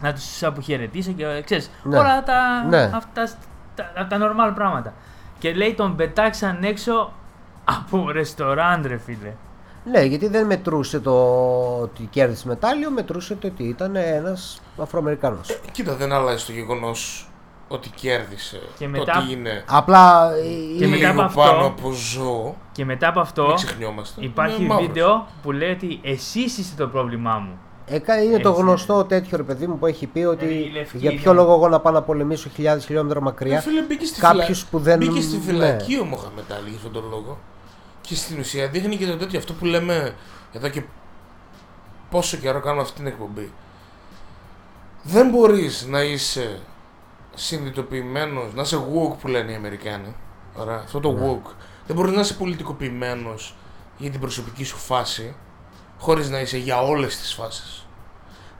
να 0.00 0.12
τους 0.14 0.42
αποχαιρετήσω 0.42 1.12
και 1.12 1.42
ξέρεις, 1.44 1.70
Ναι. 1.82 1.98
όλα 1.98 2.22
τα, 2.22 2.64
Ναι. 2.68 2.90
αυτά 2.94 3.28
τα, 3.74 4.06
τα 4.08 4.18
normal 4.20 4.54
πράγματα. 4.54 4.92
Και 5.38 5.52
λέει 5.54 5.74
τον 5.74 5.96
πετάξαν 5.96 6.64
έξω 6.64 7.12
από 7.64 8.10
ρεστοράν 8.10 8.82
ρε 8.86 8.96
φίλε. 8.98 9.32
Ναι, 9.84 10.00
γιατί 10.02 10.28
δεν 10.28 10.46
μετρούσε 10.46 11.00
το 11.00 11.12
ότι 11.80 12.02
κέρδισε 12.10 12.48
μετάλλιο, 12.48 12.90
μετρούσε 12.90 13.34
το 13.34 13.46
ότι 13.46 13.62
ήταν 13.64 13.96
ένας 13.96 14.60
Αφροαμερικανό. 14.78 15.40
Κοίτα, 15.72 15.94
δεν 15.94 16.12
αλλάζει 16.12 16.44
το 16.44 16.52
γεγονός 16.52 17.28
ότι 17.68 17.88
κέρδισε. 17.88 18.60
Και 18.78 18.84
το 18.84 18.90
μετά- 18.90 19.18
ότι 19.18 19.32
είναι 19.32 19.64
Απλά. 19.68 20.30
Και 20.78 20.84
ε, 20.84 20.88
μετά 20.88 20.96
λίγο 20.96 21.10
από 21.10 21.22
αυτό- 21.22 21.40
πάνω 21.40 21.66
από 21.66 21.90
ζώο. 21.90 22.54
Και 22.72 22.84
μετά 22.84 23.08
από 23.08 23.20
αυτό 23.20 23.46
Μην 23.46 23.54
ξεχνιόμαστε. 23.54 24.24
υπάρχει 24.24 24.58
Είναι 24.60 24.68
μαύρος. 24.68 24.86
βίντεο 24.86 25.26
που 25.42 25.52
λέει 25.52 25.70
ότι 25.70 26.00
εσείς 26.02 26.58
είστε 26.58 26.82
το 26.84 26.88
πρόβλημά 26.90 27.38
μου. 27.38 27.58
Έκα, 27.86 28.22
είναι 28.22 28.38
το 28.38 28.48
Έτσι, 28.48 28.60
γνωστό 28.60 29.04
τέτοιο 29.04 29.36
ρε 29.36 29.42
παιδί 29.42 29.66
μου 29.66 29.78
που 29.78 29.86
έχει 29.86 30.06
πει 30.06 30.18
ότι 30.24 30.44
Ε, 30.44 30.48
η 30.54 30.70
λευκή 30.70 30.98
για 30.98 31.10
είναι. 31.10 31.20
ποιο 31.20 31.32
λόγο 31.32 31.54
εγώ 31.54 31.68
να 31.68 31.80
πάω 31.80 31.92
να 31.92 32.02
πολεμήσω 32.02 32.48
χιλιάδες 32.48 32.84
χιλιόμετρα 32.84 33.18
Ρε 33.18 33.24
μακριά. 33.24 33.60
φίλε, 33.60 33.82
μπήκε 33.82 34.04
στη, 34.06 34.20
Κάποιους 34.20 34.58
φυλα... 34.58 34.70
που 34.70 34.78
δεν- 34.78 34.98
μπήκε 34.98 35.20
στη 35.20 35.36
ναι. 35.36 35.42
φυλακή 35.42 35.98
ο 35.98 36.04
Μοχαμετ 36.04 36.52
Άλλη 36.52 36.68
για 36.68 36.76
αυτόν 36.76 36.92
τον 36.92 37.04
λόγο. 37.10 37.38
Και 38.00 38.14
στην 38.14 38.38
ουσία 38.38 38.68
δείχνει 38.68 38.96
και 38.96 39.06
το 39.06 39.16
τέτοιο 39.16 39.38
αυτό 39.38 39.52
που 39.52 39.64
λέμε 39.64 40.14
εδώ 40.52 40.68
και 40.68 40.82
πόσο 42.10 42.36
καιρό 42.36 42.60
κάνουμε 42.60 42.82
αυτή 42.82 42.94
την 42.96 43.06
εκπομπή. 43.06 43.52
Δεν 45.02 45.28
μπορείς 45.30 45.86
να 45.88 46.02
είσαι 46.02 46.60
συνειδητοποιημένος, 47.34 48.54
να 48.54 48.62
είσαι 48.62 48.76
woke 48.76 49.16
που 49.20 49.28
λένε 49.28 49.52
οι 49.52 49.54
Αμερικάνοι. 49.54 50.14
Ωραία, 50.56 50.76
αυτό 50.84 51.00
το 51.00 51.12
Ναι. 51.12 51.26
woke. 51.26 51.50
Δεν 51.86 51.96
μπορείς 51.96 52.12
να 52.14 52.20
είσαι 52.20 52.34
πολιτικοποιημένος 52.34 53.54
για 53.98 54.10
την 54.10 54.20
προσωπική 54.20 54.64
σου 54.64 54.76
φάση, 54.76 55.34
χωρίς 56.02 56.30
να 56.30 56.40
είσαι 56.40 56.58
για 56.58 56.82
όλες 56.82 57.16
τις 57.16 57.34
φάσεις. 57.34 57.86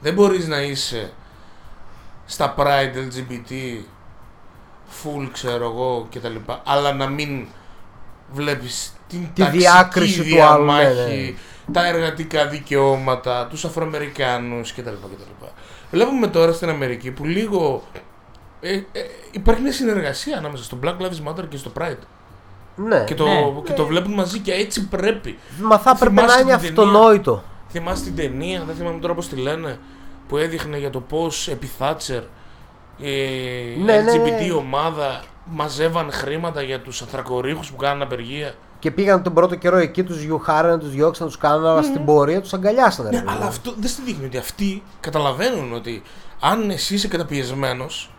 Δεν 0.01 0.15
μπορείς 0.15 0.47
να 0.47 0.61
είσαι 0.61 1.13
στα 2.27 2.55
Pride 2.59 2.95
LGBT 2.95 3.53
full 5.03 5.29
ξέρω 5.33 5.65
εγώ 5.65 6.07
και 6.11 6.21
τα 6.21 6.29
λοιπά 6.29 6.63
αλλά 6.65 6.93
να 6.93 7.07
μην 7.07 7.47
βλέπεις 8.33 8.93
την 9.09 9.29
Τη 9.35 9.43
ταξική 9.43 9.59
διάκριση 9.59 10.23
του 10.23 10.43
άλλου, 10.43 10.65
ναι, 10.65 10.93
διαμάχη, 10.93 11.39
τα 11.73 11.87
εργατικά 11.87 12.47
δικαιώματα, 12.47 13.47
τους 13.47 13.65
Αφροαμερικάνους 13.65 14.73
κτλ. 14.73 14.91
κτλ. 14.91 15.47
Βλέπουμε 15.91 16.27
τώρα 16.27 16.53
στην 16.53 16.69
Αμερική 16.69 17.11
που 17.11 17.25
λίγο 17.25 17.83
ε, 18.61 18.73
ε, 18.73 18.83
υπάρχει 19.31 19.63
μια 19.63 19.73
συνεργασία 19.73 20.39
ανάμεσα 20.39 20.65
στο 20.65 20.79
Black 20.83 20.97
Lives 20.99 21.29
Matter 21.29 21.49
και 21.49 21.57
στο 21.57 21.73
Pride 21.79 22.03
Ναι. 22.77 23.05
και, 23.05 23.15
το, 23.15 23.25
Ναι. 23.25 23.53
και 23.65 23.73
το 23.73 23.87
βλέπουν 23.87 24.13
μαζί 24.13 24.39
και 24.39 24.53
έτσι 24.53 24.89
πρέπει. 24.89 25.39
Μα 25.63 25.79
θα 25.79 25.91
έπρεπε 25.91 26.15
Θυμάσαι 26.21 26.35
να 26.35 26.41
είναι 26.41 26.59
την 26.59 26.75
ταινία; 26.75 26.85
αυτονόητο. 26.91 27.43
Θυμάσαι 27.71 28.03
την 28.05 28.17
ταινία, 28.17 28.63
δεν 28.67 28.75
θυμάμαι 28.77 28.99
τώρα 28.99 29.15
πώς 29.15 29.29
τη 29.29 29.37
λένε, 29.37 29.79
που 30.29 30.37
έδειχνε 30.37 30.79
για 30.79 30.91
το 30.91 31.01
πώς 31.01 31.49
επί 31.49 31.67
Θάτσερ 31.67 32.23
η 32.97 33.11
Ναι, 33.85 33.97
ναι, 34.01 34.13
LGBT 34.13 34.47
ναι. 34.47 34.53
ομάδα 34.53 35.21
μαζεύαν 35.45 36.13
χρήματα 36.13 36.63
για 36.63 36.81
τους 36.81 37.03
ανθρακορίχους 37.03 37.71
που 37.71 37.77
κάνουν 37.77 38.03
απεργία. 38.03 38.55
Και 38.79 38.91
πήγαν 38.91 39.23
τον 39.23 39.33
πρώτο 39.35 39.55
καιρό 39.55 39.77
εκεί, 39.77 40.03
τους 40.03 40.23
γιουχάρανε, 40.23 40.79
τους 40.79 40.91
διώξαν, 40.91 41.27
τους 41.27 41.37
κάνανε, 41.39 41.69
αλλά 41.69 41.83
στην 41.83 42.05
πορεία 42.05 42.41
τους 42.41 42.53
αγκαλιάσανε. 42.53 43.11
ρε 43.11 43.17
Ναι, 43.17 43.23
παιδί 43.23 43.33
αλλά 43.35 43.43
μου. 43.45 43.49
αυτό 43.49 43.75
δεν 43.79 43.89
στη 43.91 44.03
δείχνει 44.03 44.25
ότι 44.27 44.37
αυτοί 44.37 44.83
καταλαβαίνουν 45.01 45.73
ότι 45.75 46.03
αν 46.41 46.71
εσύ 46.71 46.95
είσαι 46.95 47.09
καταπιεσμένος 47.09 48.11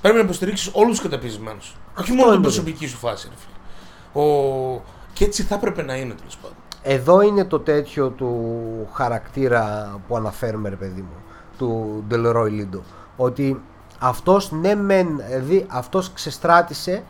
πρέπει 0.00 0.16
να 0.16 0.22
υποστηρίξεις 0.22 0.70
όλους 0.72 0.90
τους 1.00 1.08
καταπιεσμένους. 1.10 1.74
Όχι 2.00 2.10
μόνο 2.12 2.22
είναι 2.22 2.32
την 2.34 2.42
το 2.42 2.48
προσωπική 2.48 2.86
σου 2.86 2.96
φάση, 2.96 3.26
ρε 3.30 3.34
φίλε. 3.36 3.51
Ο... 4.12 4.22
Και 5.12 5.24
έτσι 5.24 5.42
θα 5.42 5.54
έπρεπε 5.54 5.82
να 5.82 5.96
είναι 5.96 6.14
τέλος 6.14 6.36
πάντων. 6.36 6.56
Εδώ 6.82 7.20
είναι 7.20 7.44
το 7.44 7.60
τέτοιο 7.60 8.08
του 8.08 8.40
χαρακτήρα 8.92 9.94
που 10.08 10.16
αναφέρουμε, 10.16 10.68
ρε 10.68 10.76
παιδί 10.76 11.00
μου, 11.00 11.22
του 11.58 12.04
Ντελρόι 12.08 12.50
Λίντο. 12.50 12.82
Ότι 13.16 13.62
αυτός 13.98 14.52
ναι 14.52 14.74
μεν, 14.74 15.22
δηλαδή 15.26 15.66
αυτός 15.68 16.12
ξεστράτησε 16.12 17.02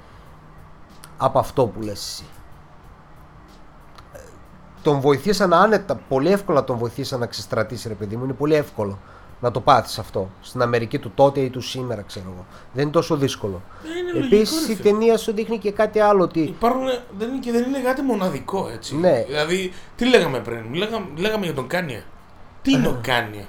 από 1.16 1.38
αυτό 1.38 1.66
που 1.66 1.80
λες 1.80 1.92
εσύ. 1.92 2.24
Ε, 4.12 4.18
Τον 4.82 5.00
βοηθήσαν 5.00 5.52
άνετα, 5.52 6.00
πολύ 6.08 6.32
εύκολα 6.32 6.64
τον 6.64 6.76
βοηθήσαν 6.76 7.20
να 7.20 7.26
ξεστρατήσει 7.26 7.88
ρε 7.88 7.94
παιδί 7.94 8.16
μου, 8.16 8.24
είναι 8.24 8.32
πολύ 8.32 8.54
εύκολο 8.54 8.98
να 9.42 9.50
το 9.50 9.60
πάθεις 9.60 9.98
αυτό. 9.98 10.30
Στην 10.40 10.62
Αμερική 10.62 10.98
του 10.98 11.12
τότε 11.14 11.40
ή 11.40 11.50
του 11.50 11.60
σήμερα 11.60 12.02
ξέρω 12.02 12.26
εγώ. 12.34 12.46
Δεν 12.72 12.82
είναι 12.82 12.92
τόσο 12.92 13.16
δύσκολο. 13.16 13.62
είναι 14.00 14.12
λογικό, 14.12 14.34
Επίσης 14.36 14.66
ρε 14.66 14.72
η 14.72 14.76
φίλε. 14.76 14.90
ταινία 14.90 15.16
σου 15.16 15.32
δείχνει 15.32 15.58
και 15.58 15.70
κάτι 15.72 15.98
άλλο 16.00 16.22
ότι 16.22 16.40
Υπάρχουν, 16.40 16.82
δεν 17.18 17.28
είναι, 17.28 17.38
και 17.38 17.52
δεν 17.52 17.64
είναι 17.64 17.78
κάτι 17.78 18.02
μοναδικό 18.02 18.68
έτσι. 18.72 18.96
Ναι. 18.96 19.24
Δηλαδή, 19.28 19.72
τι 19.96 20.06
λέγαμε 20.08 20.38
πριν, 20.40 20.74
λέγαμε, 20.74 21.06
λέγαμε 21.16 21.44
για 21.44 21.54
τον 21.54 21.66
Κάνια. 21.66 22.04
Τι 22.62 22.72
είναι 22.72 22.88
ο 22.88 22.98
Κάνια; 23.02 23.46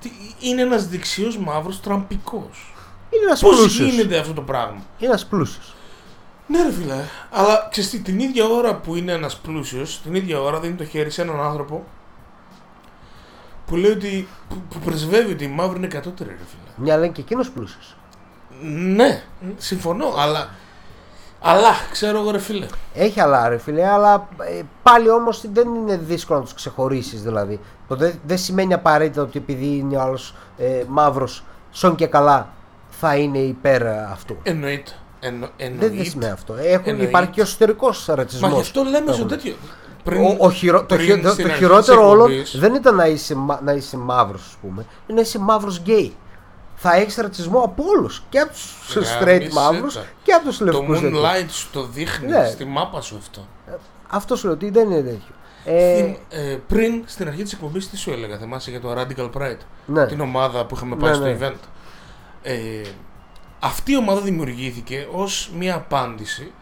Τι, 0.00 0.10
είναι 0.40 0.62
ένας 0.62 0.88
δεξιός 0.88 1.38
μαύρος 1.38 1.80
τραμπικός. 1.80 2.74
είναι 3.10 3.24
ένας 3.24 3.40
Πώς 3.40 3.56
πλούσιος. 3.56 3.90
γίνεται 3.90 4.18
αυτό 4.18 4.32
το 4.32 4.42
πράγμα; 4.42 4.76
Είναι 4.98 5.08
ένας 5.10 5.26
πλούσιος. 5.26 5.74
Ναι 6.46 6.62
ρε 6.62 6.72
φίλε, 6.72 6.94
αλλά 7.30 7.68
ξέρεις 7.70 7.90
τι, 7.90 8.00
την 8.00 8.18
ίδια 8.20 8.46
ώρα 8.46 8.74
που 8.76 8.96
είναι 8.96 9.12
ένας 9.12 9.36
πλούσιος, 9.36 10.00
την 10.02 10.14
ίδια 10.14 10.40
ώρα 10.40 10.60
δίνει 10.60 10.74
το 10.74 10.84
χέρι 10.84 11.10
σε 11.10 11.22
έναν 11.22 11.40
άνθρωπο 11.40 11.84
που 13.70 13.76
λέει 13.76 13.90
ότι, 13.90 14.28
που, 14.48 14.56
που 14.70 14.78
πρεσβεύει 14.78 15.32
ότι 15.32 15.44
οι 15.44 15.48
μαύροι 15.48 15.76
είναι 15.78 15.86
κατώτεροι 15.86 16.30
ρε 16.30 16.36
φίλε. 16.36 16.72
Μια 16.86 16.96
λένε 16.96 17.12
και 17.12 17.20
εκείνος 17.20 17.50
πλούσιος. 17.50 17.96
Ναι, 18.94 19.22
συμφωνώ, 19.56 20.06
αλλά, 20.18 20.48
αλλά 21.40 21.68
ξέρω 21.90 22.18
εγώ 22.18 22.30
ρε 22.30 22.38
φίλε. 22.38 22.66
Έχει 22.94 23.20
άλλα 23.20 23.48
ρε 23.48 23.58
φίλε, 23.58 23.86
αλλά 23.86 24.28
ε, 24.40 24.62
πάλι 24.82 25.10
όμως 25.10 25.44
δεν 25.52 25.74
είναι 25.74 25.96
δύσκολο 25.96 26.38
να 26.38 26.44
τους 26.44 26.54
ξεχωρίσεις 26.54 27.22
δηλαδή. 27.22 27.60
Το 27.88 27.96
δε- 27.96 28.12
δεν 28.26 28.38
σημαίνει 28.38 28.74
απαραίτητα 28.74 29.22
ότι 29.22 29.38
επειδή 29.38 29.66
είναι 29.76 29.96
ο 29.96 30.00
άλλος 30.00 30.34
ε, 30.58 30.82
μαύρος, 30.88 31.44
σον 31.70 31.94
και 31.94 32.06
καλά 32.06 32.48
θα 32.90 33.16
είναι 33.16 33.38
υπέρ 33.38 33.82
ε, 33.82 34.08
αυτού. 34.12 34.36
Εννοείται. 34.42 34.90
Εννο, 35.20 35.48
δεν, 35.56 35.66
εννοείται. 35.66 35.96
δεν 35.96 36.04
σημαίνει 36.04 36.32
αυτό. 36.32 36.54
Έχουν, 36.54 36.88
Εννοείται. 36.88 37.08
υπάρχει 37.08 37.30
και 37.30 37.40
ο 37.40 37.42
εσωτερικός 37.42 38.06
ρατσισμός. 38.08 38.50
Μα 38.50 38.56
γι' 38.56 38.62
αυτό 38.62 38.82
λέμε 38.82 39.12
στο 39.12 39.24
Έχουμε. 39.24 39.54
Τέτοιο. 40.04 40.36
Ο, 40.40 40.46
ο 40.46 40.50
χειρο- 40.50 40.86
το, 40.86 40.94
πριν 40.94 41.06
χει- 41.06 41.22
το- 41.22 41.30
στην 41.30 41.44
το 41.44 41.50
αρχή 41.50 41.62
χειρότερο 41.62 42.00
της 42.00 42.08
όλων 42.10 42.30
εκπομπής, 42.30 42.58
δεν 42.58 42.74
ήταν 42.74 42.94
να 42.94 43.06
είσαι, 43.06 43.34
μα- 43.34 43.60
να 43.62 43.72
είσαι 43.72 43.96
μαύρος, 43.96 44.42
ας 44.46 44.56
πούμε, 44.60 44.86
είναι 45.06 45.20
να 45.20 45.20
είσαι 45.20 45.38
μαύρος 45.38 45.78
γκέι. 45.78 46.14
Θα 46.82 46.94
έχεις 46.94 47.16
ρατσισμό 47.16 47.60
από 47.60 47.84
όλους. 47.96 48.22
Και 48.28 48.38
από 48.38 48.52
τους 48.52 48.94
Γάμισε 48.94 49.18
straight 49.22 49.48
τα. 49.54 49.60
μαύρους 49.60 49.98
και 50.22 50.32
από 50.32 50.44
τους 50.46 50.58
Το 50.58 50.64
λευκούς. 50.64 51.00
τέτοιους. 51.00 51.20
Moonlight 51.20 51.46
σου 51.50 51.68
το 51.72 51.86
δείχνεις 51.86 52.30
Ναι. 52.32 52.46
στη 52.46 52.64
μάπα 52.64 53.00
σου 53.00 53.16
αυτό. 53.18 53.46
Αυτό 54.08 54.36
σου 54.36 54.44
λέω 54.46 54.54
ότι 54.54 54.70
δεν 54.70 54.90
είναι 54.90 55.00
τέτοιο. 55.00 55.34
Ε, 55.64 55.96
Θυμ- 55.96 56.16
ε, 56.28 56.58
πριν 56.68 57.02
στην 57.06 57.28
αρχή 57.28 57.42
της 57.42 57.52
εκπομπής 57.52 57.90
τι 57.90 57.96
σου 57.96 58.10
έλεγα, 58.10 58.38
θυμάσαι 58.38 58.70
για 58.70 58.80
το 58.80 58.94
Radical 58.98 59.30
Pride; 59.38 59.56
ναι. 59.86 60.06
Την 60.06 60.20
ομάδα 60.20 60.64
που 60.66 60.74
είχαμε 60.74 60.96
πάει 60.96 61.10
Ναι, 61.10 61.16
στο 61.16 61.24
ναι. 61.24 61.36
event. 61.40 61.58
Ε, 62.42 62.56
αυτή 63.60 63.92
η 63.92 63.96
ομάδα 63.96 64.20
δημιουργήθηκε 64.20 65.06
ως 65.12 65.50
μια 65.58 65.74
απάντηση 65.74 66.52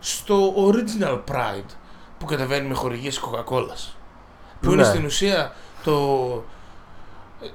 στο 0.00 0.54
Original 0.68 1.18
Pride 1.32 1.70
που 2.18 2.24
κατεβαίνει 2.26 2.68
με 2.68 2.74
χορηγίες 2.74 3.20
Coca-Cola. 3.20 3.74
Που 4.60 4.70
είναι 4.72 4.82
Ναι. 4.82 4.84
στην 4.88 5.04
ουσία 5.04 5.52
το... 5.84 5.94
ε, 7.42 7.46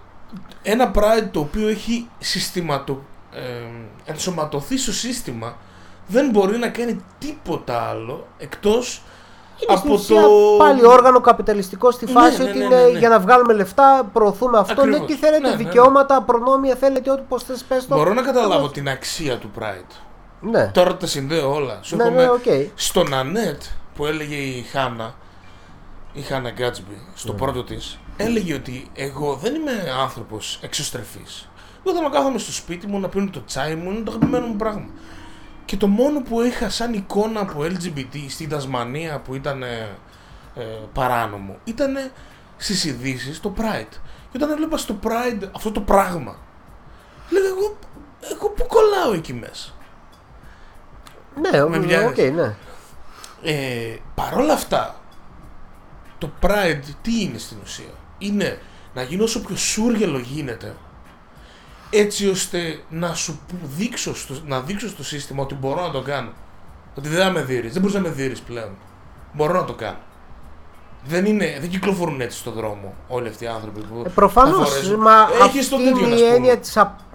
ένα 0.72 0.92
Pride 0.96 1.28
το 1.32 1.40
οποίο 1.40 1.68
έχει 1.68 2.10
συστηματο, 2.20 3.02
ε, 3.34 3.42
ενσωματωθεί 4.06 4.78
στο 4.78 4.92
σύστημα 4.94 5.56
δεν 6.08 6.30
μπορεί 6.30 6.58
να 6.58 6.68
κάνει 6.70 7.04
τίποτα 7.20 7.82
άλλο 7.90 8.28
εκτός 8.38 9.02
Είναι 9.68 9.78
στην 9.78 9.90
από 9.92 9.94
ουσία 10.00 10.22
το... 10.22 10.30
πάλι 10.58 10.86
όργανο 10.86 11.22
καπιταλιστικό 11.22 11.92
στη 11.92 12.06
Ναι, 12.06 12.12
φάση 12.12 12.44
ναι, 12.44 12.50
ότι 12.50 12.58
ναι, 12.58 12.64
είναι 12.66 12.76
ναι, 12.76 12.82
ναι. 12.92 13.00
για 13.00 13.10
να 13.10 13.20
βγάλουμε 13.20 13.54
λεφτά, 13.54 14.10
προωθούμε 14.14 14.58
αυτό. 14.60 14.82
Ακριβώς. 14.82 15.00
Ναι, 15.00 15.06
τι 15.06 15.14
θέλετε, 15.16 15.40
Ναι, 15.42 15.50
ναι, 15.50 15.56
ναι. 15.56 15.64
δικαιώματα, 15.64 16.22
προνόμια, 16.22 16.76
θέλετε 16.76 17.12
ό,τι 17.12 17.22
πώ 17.30 17.40
θες, 17.40 17.64
πες 17.64 17.88
το. 17.88 17.96
Μπορώ 17.96 18.14
να 18.14 18.22
καταλάβω 18.22 18.56
Όμως- 18.56 18.72
την 18.72 18.90
αξία 18.90 19.38
του 19.38 19.52
Pride. 19.60 19.96
Ναι, 20.40 20.68
Τώρα 20.74 20.98
τα 20.98 21.08
συνδέω 21.08 21.54
όλα. 21.54 21.80
Σου 21.82 21.96
ναι, 21.96 22.04
έχουμε 22.04 22.22
ναι, 22.24 22.30
οκ. 22.30 22.72
στο 22.76 23.14
Nanette 23.14 23.62
που 23.96 24.06
έλεγε 24.06 24.36
η 24.36 24.62
Χάνα, 24.62 25.16
η 26.14 26.22
Χάνα 26.22 26.50
Γκάντσμπι, 26.50 26.98
στο 27.14 27.32
Ναι. 27.32 27.38
πρώτο 27.38 27.64
της, 27.64 28.00
έλεγε 28.18 28.54
ότι 28.54 28.88
εγώ 28.94 29.36
δεν 29.36 29.56
είμαι 29.56 29.94
άνθρωπος 30.02 30.60
εξωστρεφής. 30.62 31.50
Εγώ 31.86 31.96
θέλω 31.96 32.08
να 32.10 32.14
κάθομαι 32.16 32.38
στο 32.38 32.52
σπίτι 32.52 32.88
μου 32.88 33.00
να 33.00 33.10
πίνω 33.10 33.30
το 33.30 33.44
τσάι 33.46 33.76
μου, 33.76 33.92
είναι 33.92 34.02
το 34.04 34.12
αγαπημένο 34.12 34.46
μου 34.46 34.56
πράγμα. 34.56 34.86
Και 35.66 35.78
το 35.78 35.88
μόνο 35.88 36.22
που 36.22 36.42
είχα 36.42 36.70
σαν 36.70 36.94
εικόνα 36.94 37.40
από 37.40 37.60
LGBT 37.62 38.26
στην 38.30 38.50
Τασμανία 38.50 39.20
που 39.20 39.36
ήταν 39.36 39.64
ε, 39.64 39.90
ε, 40.56 40.62
παράνομο 40.94 41.56
ήταν 41.64 41.98
στις 42.58 42.86
ειδήσεις 42.86 43.40
το 43.40 43.54
Pride. 43.58 43.94
Και 44.32 44.38
όταν 44.38 44.50
έβλεπα 44.52 44.78
στο 44.78 44.96
Pride 45.04 45.48
αυτό 45.56 45.72
το 45.72 45.82
πράγμα, 45.82 46.36
λέγα 47.30 47.48
εγώ, 47.48 47.78
εγώ 48.32 48.50
πού 48.50 48.66
κολλάω 48.68 49.14
εκεί 49.14 49.34
μέσα. 49.34 49.72
Ναι, 51.42 51.64
Με 51.66 51.78
οκ, 51.78 51.84
βιάζεις. 51.84 52.32
ναι. 52.32 52.56
Ε, 53.44 53.96
παρόλα 54.16 54.54
αυτά, 54.54 54.96
το 56.18 56.30
Pride 56.42 56.80
τι 57.02 57.22
είναι 57.22 57.38
στην 57.38 57.58
ουσία; 57.64 57.94
Είναι 58.18 58.60
να 58.94 59.02
γίνω 59.04 59.24
όσο 59.24 59.42
πιο 59.42 59.56
σούργελο 59.56 60.18
γίνεται 60.20 60.76
έτσι 61.90 62.30
ώστε 62.30 62.80
να 62.90 63.14
σου 63.14 63.40
που- 63.48 63.56
δείξω 63.78 64.16
στο, 64.16 64.36
να 64.46 64.60
δείξω 64.62 64.88
στο 64.90 65.04
σύστημα 65.04 65.44
ότι 65.44 65.54
μπορώ 65.56 65.82
να 65.82 65.92
το 65.92 66.02
κάνω. 66.02 66.32
Ότι 66.96 67.10
δεν 67.10 67.24
θα 67.24 67.30
με 67.32 67.42
δείρεις, 67.42 67.72
δεν 67.74 67.82
μπορείς 67.82 67.96
να 67.96 68.02
με 68.02 68.10
δείρεις 68.10 68.40
πλέον. 68.42 68.70
Μπορώ 69.34 69.54
να 69.54 69.66
το 69.66 69.74
κάνω. 69.74 69.98
Δεν, 71.06 71.26
είναι, 71.26 71.58
δεν 71.60 71.70
κυκλοφορούν 71.70 72.22
έτσι 72.22 72.38
στον 72.38 72.54
δρόμο 72.54 72.94
όλοι 73.08 73.28
αυτοί 73.28 73.44
οι 73.44 73.48
άνθρωποι 73.48 73.80
που 73.80 74.04
Ε, 74.06 74.10
Προφανώς. 74.10 74.60
θα 74.60 74.66
φορέσουν. 74.66 75.00
Μα 75.00 75.12
Έχεις 75.44 75.60
αυτή 75.60 75.70
το 75.70 75.78
τέτοιο 75.78 75.92
να 76.02 76.08
είναι 76.08 76.16
η 76.16 76.18
σου 76.18 76.24
πούμε. 76.26 76.36
έννοια 76.36 76.58
τη. 76.58 76.72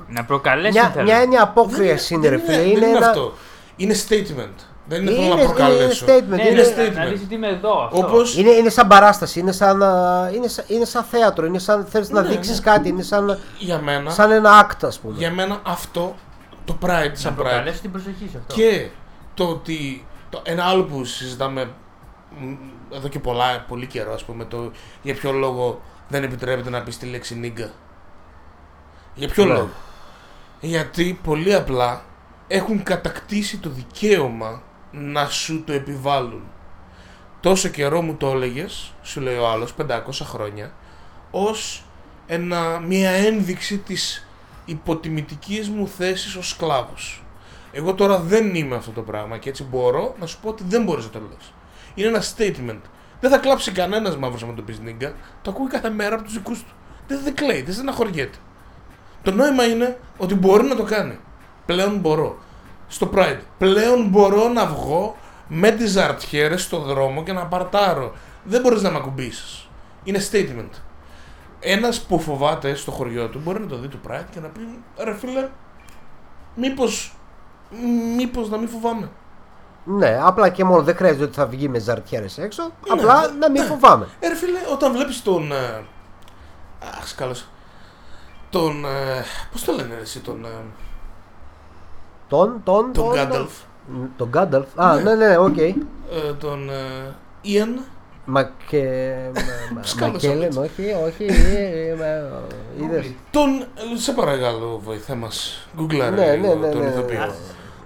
Να 0.09 0.25
προκαλέσουν 0.25 0.81
Μια, 0.81 0.91
θέλω. 0.91 1.05
μια 1.05 1.17
έννοια 1.17 1.39
Δεν 1.39 1.49
απόκριαση 1.49 2.15
είναι, 2.15 2.29
ρε 2.29 2.37
δεν 2.37 2.45
φίλε. 2.45 2.57
δεν 2.57 2.67
Είναι 2.71 2.87
ένα. 2.87 3.07
αυτό. 3.09 3.33
Είναι 3.77 3.95
statement. 4.09 4.55
Δεν 4.89 5.01
είναι, 5.03 5.11
θέλω 5.11 5.23
Είναι, 5.23 5.35
να 5.35 5.41
είναι 5.41 5.45
προκαλέσω. 5.53 6.07
statement. 6.07 6.25
Ναι, 6.29 6.43
είναι, 6.49 6.63
ναι, 6.63 6.89
statement. 6.89 6.95
να 6.95 7.05
δεις 7.07 7.21
ότι 7.23 7.35
είμαι 7.35 7.49
εδώ. 7.49 7.83
Αυτό. 7.85 7.99
Όπως 8.07 8.37
είναι, 8.37 8.51
είναι 8.51 8.69
σαν 8.69 8.87
παράσταση. 8.87 9.41
Είναι 9.41 9.53
σαν, 9.53 9.83
α, 9.83 10.31
είναι, 10.35 10.49
σαν- 10.49 10.65
είναι 10.69 10.85
σαν 10.85 11.03
θέατρο. 11.05 11.47
Είναι 11.47 11.59
σαν 11.59 11.85
θέλεις 11.87 12.11
να 12.11 12.23
Ναι, 12.23 12.29
δείξεις 12.29 12.57
ναι. 12.59 12.71
κάτι. 12.71 12.89
Είναι 12.89 13.03
σαν, 13.03 13.39
για 13.59 13.79
μένα 13.79 14.11
σαν 14.11 14.31
ένα 14.31 14.67
act, 14.71 14.87
ας 14.87 14.99
πούμε. 14.99 15.15
Για 15.19 15.31
μένα 15.31 15.61
αυτό 15.67 16.15
το 16.65 16.77
Pride 16.83 16.87
να 17.09 17.15
σαν 17.15 17.33
Pride 17.33 17.37
προκαλέσουν 17.37 17.81
την 17.81 17.91
προσοχή 17.93 18.29
σε 18.31 18.39
αυτό. 18.39 18.55
και 18.55 18.89
το 19.35 19.45
ότι 19.45 20.07
το, 20.31 20.41
ένα 20.45 20.65
άλλο 20.65 20.83
που 20.85 21.05
συζητάμε 21.05 21.71
μ, 22.41 22.53
εδώ 22.95 23.09
και 23.09 23.19
πολλά, 23.19 23.65
πολύ 23.69 23.87
καιρό 23.87 24.13
ας 24.15 24.25
πούμε 24.25 24.45
το 24.45 24.71
για 25.03 25.15
ποιο 25.15 25.33
λόγο 25.33 25.81
δεν 26.09 26.23
επιτρέπεται 26.23 26.71
να 26.71 26.83
πεις 26.83 26.99
τη 26.99 27.07
λέξη 27.07 27.39
νίγκα. 27.39 27.71
Για 29.15 29.29
ποιο 29.29 29.45
Ναι. 29.45 29.53
λόγο; 29.53 29.69
Γιατί 30.61 31.21
πολύ 31.25 31.55
απλά 31.55 32.03
έχουν 32.49 32.83
κατακτήσει 32.83 33.57
το 33.59 33.69
δικαίωμα 33.71 34.63
να 34.91 35.27
σου 35.27 35.65
το 35.65 35.73
επιβάλλουν. 35.73 36.43
Τόσο 37.41 37.69
καιρό 37.69 38.03
μου 38.03 38.15
το 38.15 38.31
έλεγες, 38.31 38.93
σου 39.03 39.21
λέει 39.21 39.37
ο 39.37 39.49
άλλος, 39.49 39.75
500 39.75 40.25
χρόνια, 40.25 40.73
ως 41.31 41.83
ένα, 42.27 42.81
μια 42.81 43.11
ένδειξη 43.11 43.79
της 43.79 44.29
υποτιμητικής 44.65 45.69
μου 45.69 45.89
θέσης 45.89 46.35
ως 46.35 46.49
σκλάβος. 46.49 47.23
Εγώ 47.73 47.95
τώρα 47.95 48.19
δεν 48.19 48.55
είμαι 48.55 48.77
αυτό 48.77 48.91
το 48.91 49.03
πράγμα 49.03 49.39
και 49.39 49.49
έτσι 49.49 49.65
μπορώ 49.65 50.15
να 50.21 50.27
σου 50.27 50.39
πω 50.41 50.49
ότι 50.49 50.65
δεν 50.67 50.83
μπορείς 50.83 51.05
να 51.05 51.11
το 51.11 51.19
λες. 51.19 51.53
Είναι 51.95 52.09
ένα 52.09 52.23
statement. 52.23 52.81
Δεν 53.21 53.31
θα 53.31 53.39
κλάψει 53.39 53.73
κανένας 53.73 54.17
μαύρος 54.17 54.43
άμα 54.43 54.55
το 54.55 54.63
πεις 54.63 54.79
νίγκα. 54.79 55.13
Το 55.43 55.51
ακούει 55.51 55.67
κάθε 55.67 55.91
μέρα 55.91 56.15
από 56.15 56.25
τους 56.25 56.33
δικούς 56.33 56.59
του. 56.59 56.73
Δεν, 57.07 57.21
δεν 57.23 57.35
κλαίει, 57.35 57.63
δεν 57.63 57.75
στεναχωριέται. 57.75 58.39
Το 59.23 59.33
νόημα 59.33 59.65
είναι 59.65 59.99
ότι 60.17 60.35
μπορεί 60.35 60.65
να 60.65 60.77
το 60.77 60.83
κάνει. 60.83 61.19
Πλέον 61.67 61.99
μπορώ. 61.99 62.39
Στο 62.89 63.11
Pride. 63.15 63.41
Πλέον 63.59 64.09
μπορώ 64.09 64.49
να 64.49 64.67
βγω 64.67 65.17
με 65.49 65.71
τις 65.71 65.91
ζαρτιέρες 65.91 66.63
στο 66.63 66.79
δρόμο 66.79 67.23
και 67.23 67.33
να 67.33 67.47
παρτάρω. 67.47 68.13
Δεν 68.45 68.61
μπορείς 68.61 68.83
να 68.83 68.91
με 68.91 68.97
ακουμπήσεις. 68.97 69.69
Είναι 70.05 70.21
statement. 70.31 70.71
Ένας 71.61 72.01
που 72.01 72.21
φοβάται 72.21 72.75
στο 72.75 72.91
χωριό 72.91 73.29
του 73.29 73.41
μπορεί 73.45 73.61
να 73.61 73.67
το 73.67 73.79
δει 73.79 73.89
το 73.89 73.99
Pride 74.09 74.27
και 74.31 74.41
να 74.41 74.49
πει 74.49 74.61
ρε 74.99 75.15
φίλε, 75.15 75.49
μήπως, 76.55 77.17
μήπως 78.17 78.49
να 78.49 78.57
μην 78.57 78.69
φοβάμαι. 78.69 79.11
Ναι, 79.85 80.19
απλά 80.23 80.49
και 80.49 80.65
μόνο 80.65 80.83
δεν 80.83 80.97
χρειάζεται 80.97 81.25
ότι 81.25 81.35
θα 81.35 81.47
βγει 81.47 81.69
με 81.69 81.79
ζαρτιέρες 81.79 82.39
έξω. 82.39 82.63
Ναι, 82.63 82.71
απλά 82.89 83.29
ναι, 83.29 83.39
να 83.39 83.51
μην 83.51 83.63
ναι. 83.63 83.69
φοβάμαι. 83.69 84.09
Ε, 84.21 84.29
ρε 84.29 84.35
φίλε, 84.35 84.59
όταν 84.73 84.93
βλέπεις 84.93 85.23
τον... 85.23 85.53
Ε, 85.53 85.85
αχ, 86.99 87.09
σκάλος. 87.09 87.45
Τον... 88.51 88.85
Ε, 88.85 89.25
πώς 89.53 89.65
το 89.65 89.73
λένε 89.73 89.95
ρε, 89.95 90.01
εσύ, 90.01 90.21
τον... 90.21 90.47
Ε, 92.31 92.35
Τον, 92.37 92.61
τον, 92.65 92.93
τον 92.93 92.93
τον. 92.93 93.13
Γκάνταλφ. 93.15 93.51
Τον 94.17 94.29
Γκάνταλφ. 94.29 94.67
Α, 94.77 94.95
Ναι. 94.95 95.03
ναι, 95.15 95.27
ναι, 95.27 95.37
οκ. 95.37 95.57
Ε, 95.59 95.75
τον... 96.39 96.71
Ε, 96.71 97.15
Ιαν. 97.41 97.81
Μακε... 98.25 99.17
μα- 99.75 99.83
Σκάλωσα 99.83 100.29
Μακέλεν, 100.29 100.47
έτσι. 100.49 100.59
όχι, 100.59 100.93
όχι. 101.07 101.25
ε, 101.25 101.89
ε, 101.91 101.95
μα- 101.95 102.85
Είδες. 102.85 103.13
Τον... 103.31 103.61
ε, 103.61 103.97
σε 103.99 104.13
παρακαλώ, 104.13 104.81
βοηθά 104.85 105.15
μας. 105.15 105.67
Γκουγκλάρε 105.77 106.15
Ναι, 106.17 106.37
λίγο 106.37 106.55
ναι, 106.55 106.67
ναι, 106.67 106.73
τον 106.73 106.81
ναι, 106.83 106.89
ηθοποιό. 106.89 107.19
ναι. 107.19 107.33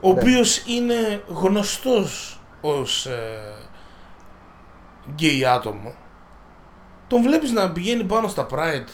Ο 0.00 0.08
οποίος 0.08 0.58
είναι 0.66 1.22
γνωστός 1.28 2.40
ως 2.60 3.06
ε, 3.06 3.38
γκέι 5.14 5.44
άτομο. 5.44 5.94
Τον 7.06 7.22
βλέπεις 7.22 7.52
να 7.52 7.70
πηγαίνει 7.70 8.04
πάνω 8.04 8.28
στα 8.28 8.46
Pride 8.52 8.88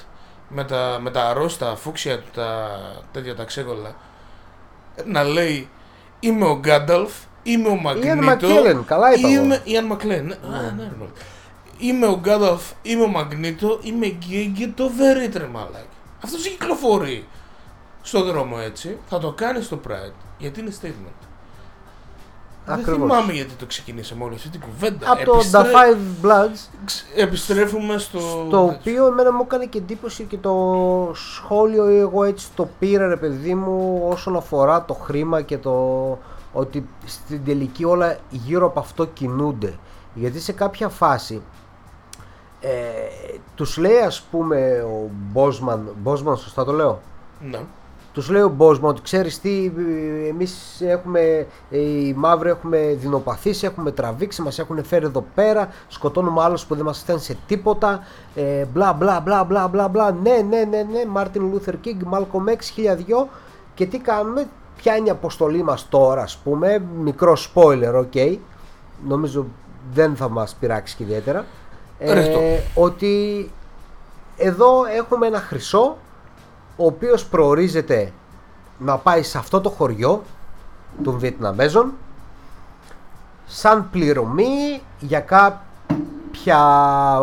με 0.48 0.64
τα, 0.64 0.98
με 1.00 1.10
τα 1.10 1.24
αρρώστα 1.28 1.76
φούξια 1.76 2.18
του, 2.18 2.28
τα 2.34 2.68
τέτοια 3.12 3.34
τα 3.34 3.44
ξέκολα. 3.44 3.94
Να 5.04 5.22
λέει 5.22 5.68
είμαι 6.20 6.44
ο 6.44 6.58
Γκάνταλφ, 6.58 7.12
είμαι 7.42 7.68
ο 7.68 7.74
Μαγνήτο. 7.74 8.16
Μακκέλεν, 8.16 8.84
καλά 8.84 9.14
είπα 9.14 9.28
εγώ. 9.28 9.42
Είμαι 9.42 9.60
Ιαν 9.64 9.84
Μακλέν. 9.84 10.26
Ναι. 10.26 10.34
Α, 10.34 10.72
ναι, 10.76 10.82
ρε, 10.82 10.90
μαλάκα. 10.98 11.20
Είμαι 11.78 12.06
ο 12.06 12.18
Γκάνταλφ, 12.18 12.62
είμαι 12.82 13.02
ο 13.02 13.06
Μαγνήτο, 13.06 13.78
είμαι 13.82 14.06
γκέι 14.06 14.52
και 14.56 14.68
το 14.68 14.90
βερίτρε 14.90 15.46
μαλάκι. 15.46 15.86
Αυτός 16.24 16.48
κυκλοφορεί 16.48 17.26
στον 18.02 18.24
δρόμο 18.24 18.56
έτσι, 18.64 18.98
θα 19.08 19.18
το 19.18 19.32
κάνεις 19.32 19.64
στο 19.64 19.80
Pride 19.88 20.14
γιατί 20.38 20.60
είναι 20.60 20.72
statement. 20.82 21.27
Δεν 22.68 22.78
Ακριβώς. 22.78 23.10
θυμάμαι 23.10 23.32
γιατί 23.32 23.54
το 23.54 23.66
ξεκινήσαμε 23.66 24.24
όλη 24.24 24.34
αυτή 24.34 24.48
την 24.48 24.60
κουβέντα. 24.60 25.12
Από 25.12 25.24
το 25.24 25.32
Επιστρέ- 25.34 25.64
The 25.66 25.68
Five 25.68 26.26
Bloods 26.26 26.58
ξ- 26.84 27.04
Επιστρέφουμε 27.16 27.98
στο. 27.98 28.18
Το 28.50 28.62
οποίο 28.62 29.06
εμένα 29.06 29.32
μου 29.32 29.42
έκανε 29.44 29.64
και 29.66 29.78
εντύπωση 29.78 30.24
και 30.24 30.36
το 30.36 30.54
σχόλιο 31.14 31.84
εγώ 31.86 32.24
έτσι 32.24 32.46
το 32.54 32.68
πήρα 32.78 33.06
ρε 33.06 33.16
παιδί 33.16 33.54
μου 33.54 34.02
όσον 34.10 34.36
αφορά 34.36 34.84
το 34.84 34.94
χρήμα 34.94 35.42
και 35.42 35.58
το 35.58 35.72
ότι 36.52 36.88
στην 37.04 37.44
τελική 37.44 37.84
όλα 37.84 38.16
γύρω 38.30 38.66
από 38.66 38.80
αυτό 38.80 39.04
κινούνται. 39.06 39.74
Γιατί 40.14 40.40
σε 40.40 40.52
κάποια 40.52 40.88
φάση 40.88 41.42
ε, 42.60 42.70
τους 43.54 43.76
λέει 43.76 43.98
ας 43.98 44.20
πούμε 44.30 44.86
ο 44.86 45.10
Μπόσμαν, 45.32 45.94
Μπόσμαν 46.02 46.36
σωστά 46.36 46.64
το 46.64 46.72
λέω, 46.72 47.00
Ναι. 47.50 47.60
Τους 48.18 48.30
λέει 48.30 48.42
ο 48.42 48.48
Μπόσμαν 48.48 48.90
ότι 48.90 49.00
ξέρεις 49.02 49.40
τι, 49.40 49.72
ε, 50.24 50.28
εμείς 50.28 50.80
έχουμε, 50.80 51.46
ε, 51.70 51.78
οι 51.78 52.14
μαύροι 52.16 52.48
έχουμε 52.48 52.96
δεινοπαθήσει, 53.00 53.66
έχουμε 53.66 53.90
τραβήξει, 53.90 54.42
μας 54.42 54.58
έχουν 54.58 54.84
φέρει 54.84 55.04
εδώ 55.04 55.24
πέρα, 55.34 55.68
σκοτώνουμε 55.88 56.42
άλλους 56.42 56.64
που 56.66 56.74
δεν 56.74 56.84
μας 56.84 56.98
φταίνουν 56.98 57.20
σε 57.20 57.36
τίποτα, 57.46 58.02
ε, 58.34 58.64
μπλα 58.64 58.92
μπλα 58.92 59.20
μπλα 59.20 59.44
μπλα 59.44 59.68
μπλα 59.68 59.88
μπλα, 59.88 60.12
ναι 60.12 60.36
ναι 60.48 60.64
ναι 60.64 60.86
ναι, 60.92 61.04
Μάρτιν 61.06 61.50
Λούθερ 61.50 61.80
Κίνγκ, 61.80 62.00
Μάλκομ 62.02 62.44
X, 62.48 62.58
χίλια 62.62 62.96
δυο. 62.96 63.28
Και 63.74 63.86
τι 63.86 63.98
κάνουμε, 63.98 64.46
ποια 64.76 64.96
είναι 64.96 65.06
η 65.06 65.10
αποστολή 65.10 65.62
μας 65.62 65.88
τώρα 65.88 66.22
ας 66.22 66.36
πούμε, 66.36 66.82
μικρό 67.02 67.36
spoiler, 67.54 68.04
ok, 68.04 68.36
νομίζω 69.06 69.46
δεν 69.92 70.16
θα 70.16 70.28
μας 70.28 70.56
πειράξει 70.60 70.96
και 70.96 71.02
ιδιαίτερα, 71.02 71.44
Ρευτό. 71.98 72.40
ότι 72.74 73.50
εδώ 74.36 74.84
έχουμε 74.96 75.26
ένα 75.26 75.40
χρυσό 75.40 75.96
ο 76.80 76.86
οποίος 76.86 77.26
προορίζεται 77.26 78.12
να 78.78 78.96
πάει 78.96 79.22
σε 79.22 79.38
αυτό 79.38 79.60
το 79.60 79.70
χωριό 79.70 80.22
των 81.02 81.18
Βιετναμέζων 81.18 81.92
σαν 83.46 83.90
πληρωμή 83.90 84.82
για 85.00 85.20
κάποια 85.20 85.62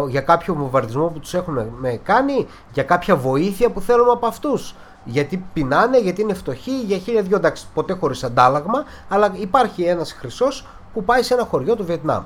για 0.10 0.22
κάποιο 0.22 0.54
βομβαρδισμό 0.54 1.08
που 1.08 1.20
τους 1.20 1.34
έχουν 1.34 1.68
με 1.80 2.00
κάνει 2.04 2.48
για 2.74 2.84
κάποια 2.84 3.16
βοήθεια 3.16 3.70
που 3.70 3.82
θέλουμε 3.82 4.12
από 4.12 4.28
αυτούς. 4.28 4.76
Γιατί 5.06 5.46
πεινάνε, 5.54 6.00
γιατί 6.00 6.22
είναι 6.22 6.34
φτωχοί 6.34 6.82
για 6.82 6.98
χίλια 6.98 7.22
δυο 7.22 7.38
εντάξει 7.38 7.66
ποτέ 7.74 7.94
χωρίς 7.94 8.24
αντάλλαγμα 8.24 8.84
αλλά 9.10 9.32
υπάρχει 9.36 9.84
ένας 9.84 10.14
χρυσός 10.14 10.68
που 10.94 11.04
πάει 11.04 11.24
σε 11.24 11.34
ένα 11.34 11.46
χωριό 11.46 11.76
του 11.76 11.86
Βιετνάμ. 11.86 12.24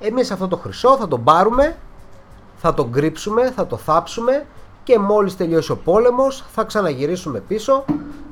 Εμείς 0.00 0.30
αυτό 0.30 0.48
το 0.48 0.56
χρυσό 0.56 0.96
θα 0.96 1.08
τον 1.08 1.24
πάρουμε 1.24 1.76
θα 2.56 2.74
τον 2.74 2.92
κρύψουμε, 2.92 3.50
θα 3.50 3.66
το 3.66 3.76
θάψουμε 3.76 4.46
και 4.86 4.98
μόλις 4.98 5.36
τελειώσει 5.36 5.72
ο 5.72 5.76
πόλεμος 5.76 6.44
θα 6.52 6.64
ξαναγυρίσουμε 6.64 7.40
πίσω, 7.40 7.84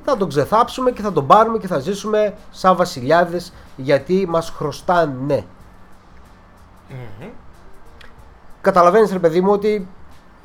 θα 0.04 0.16
τον 0.16 0.28
ξεθάψουμε 0.28 0.90
και 0.90 1.02
θα 1.02 1.12
τον 1.12 1.26
πάρουμε 1.26 1.58
και 1.58 1.66
θα 1.66 1.78
ζήσουμε 1.78 2.34
σαν 2.50 2.76
βασιλιάδες 2.76 3.52
γιατί 3.76 4.26
μας 4.28 4.50
χρωστάνε. 4.50 5.44
Μμμ. 6.88 7.28
Καταλαβαίνεις 8.60 9.12
ρε 9.12 9.18
παιδί 9.18 9.40
μου 9.40 9.52
ότι 9.52 9.88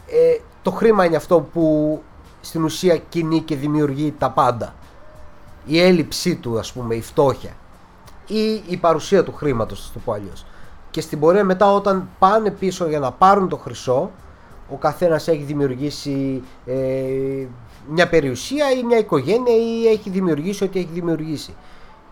ε, 0.08 0.40
το 0.62 0.72
χρήμα 0.72 1.06
είναι 1.06 1.16
αυτό 1.16 1.40
που 1.54 2.02
στην 2.42 2.64
ουσία 2.64 2.98
κινεί 2.98 3.42
και 3.42 3.56
δημιουργεί 3.56 4.14
τα 4.18 4.30
πάντα. 4.30 4.74
Η 5.66 5.82
έλλειψή 5.82 6.36
του 6.36 6.60
ας 6.60 6.72
πούμε, 6.74 6.96
η 6.96 7.02
φτώχεια 7.02 7.52
ή 8.28 8.64
η 8.68 8.78
παρουσία 8.78 9.24
του 9.24 9.34
χρήματος, 9.34 9.86
θα 9.86 9.94
το 9.94 10.00
πω 10.06 10.12
αλλιώς. 10.12 10.46
Και 10.92 11.02
στην 11.02 11.20
πορεία 11.20 11.44
μετά 11.44 11.74
όταν 11.74 12.10
πάνε 12.20 12.52
πίσω 12.52 12.88
για 12.88 13.00
να 13.00 13.12
πάρουν 13.12 13.50
το 13.50 13.58
χρυσό, 13.58 14.12
ο 14.72 14.76
καθένας 14.76 15.28
έχει 15.28 15.44
δημιουργήσει 15.44 16.44
ε, 16.66 16.76
μια 17.88 18.10
περιουσία 18.10 18.72
ή 18.72 18.84
μια 18.84 18.98
οικογένεια 18.98 19.56
ή 19.56 19.88
έχει 19.88 20.10
δημιουργήσει 20.10 20.64
ό,τι 20.64 20.80
έχει 20.80 20.90
δημιουργήσει. 20.92 21.56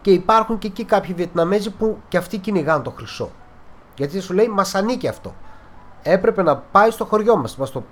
Και 0.01 0.11
υπάρχουν 0.11 0.57
και 0.57 0.67
εκεί 0.67 0.83
κάποιοι 0.83 1.13
Βιετναμέζοι 1.13 1.69
που 1.69 1.97
και 2.07 2.17
αυτοί 2.17 2.37
κυνηγάνε 2.37 2.83
το 2.83 2.89
χρυσό. 2.89 3.31
Γιατί 3.97 4.19
σου 4.19 4.33
λέει 4.33 4.47
μας 4.47 4.75
ανήκει 4.75 5.07
αυτό. 5.07 5.33
Έπρεπε 6.03 6.43
να 6.43 6.57
πάει 6.57 6.91
στο 6.91 7.05
χωριό 7.05 7.35
μας. 7.37 7.55
μας 7.55 7.71
το... 7.71 7.83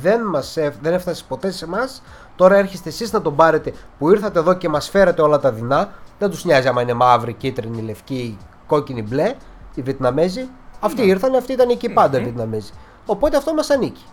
δεν, 0.00 0.22
μας, 0.22 0.56
έφ- 0.56 0.82
δεν 0.82 0.92
έφτασε 0.92 1.24
ποτέ 1.28 1.50
σε 1.50 1.64
εμάς. 1.64 2.02
Τώρα 2.36 2.56
έρχεστε 2.56 2.88
εσείς 2.88 3.12
να 3.12 3.22
τον 3.22 3.36
πάρετε 3.36 3.72
που 3.98 4.10
ήρθατε 4.10 4.38
εδώ 4.38 4.54
και 4.54 4.68
μας 4.68 4.88
φέρατε 4.88 5.22
όλα 5.22 5.38
τα 5.38 5.52
δεινά. 5.52 5.92
Δεν 6.18 6.30
τους 6.30 6.44
νοιάζει 6.44 6.68
άμα 6.68 6.82
είναι 6.82 6.94
μαύρη, 6.94 7.32
κίτρινη, 7.32 7.82
λευκή, 7.82 8.38
κόκκινη, 8.66 9.02
μπλε. 9.02 9.34
Οι 9.74 9.82
Βιετναμέζοι. 9.82 10.48
Αυτοί 10.80 11.02
ήρθαν, 11.02 11.34
αυτοί 11.34 11.52
ήταν 11.52 11.68
εκεί 11.68 11.88
πάντα 11.88 12.18
οι 12.18 12.22
Βιετναμέζοι. 12.22 12.70
Οπότε 13.06 13.36
αυτό 13.36 13.54
μας 13.54 13.70
ανήκει. 13.70 14.04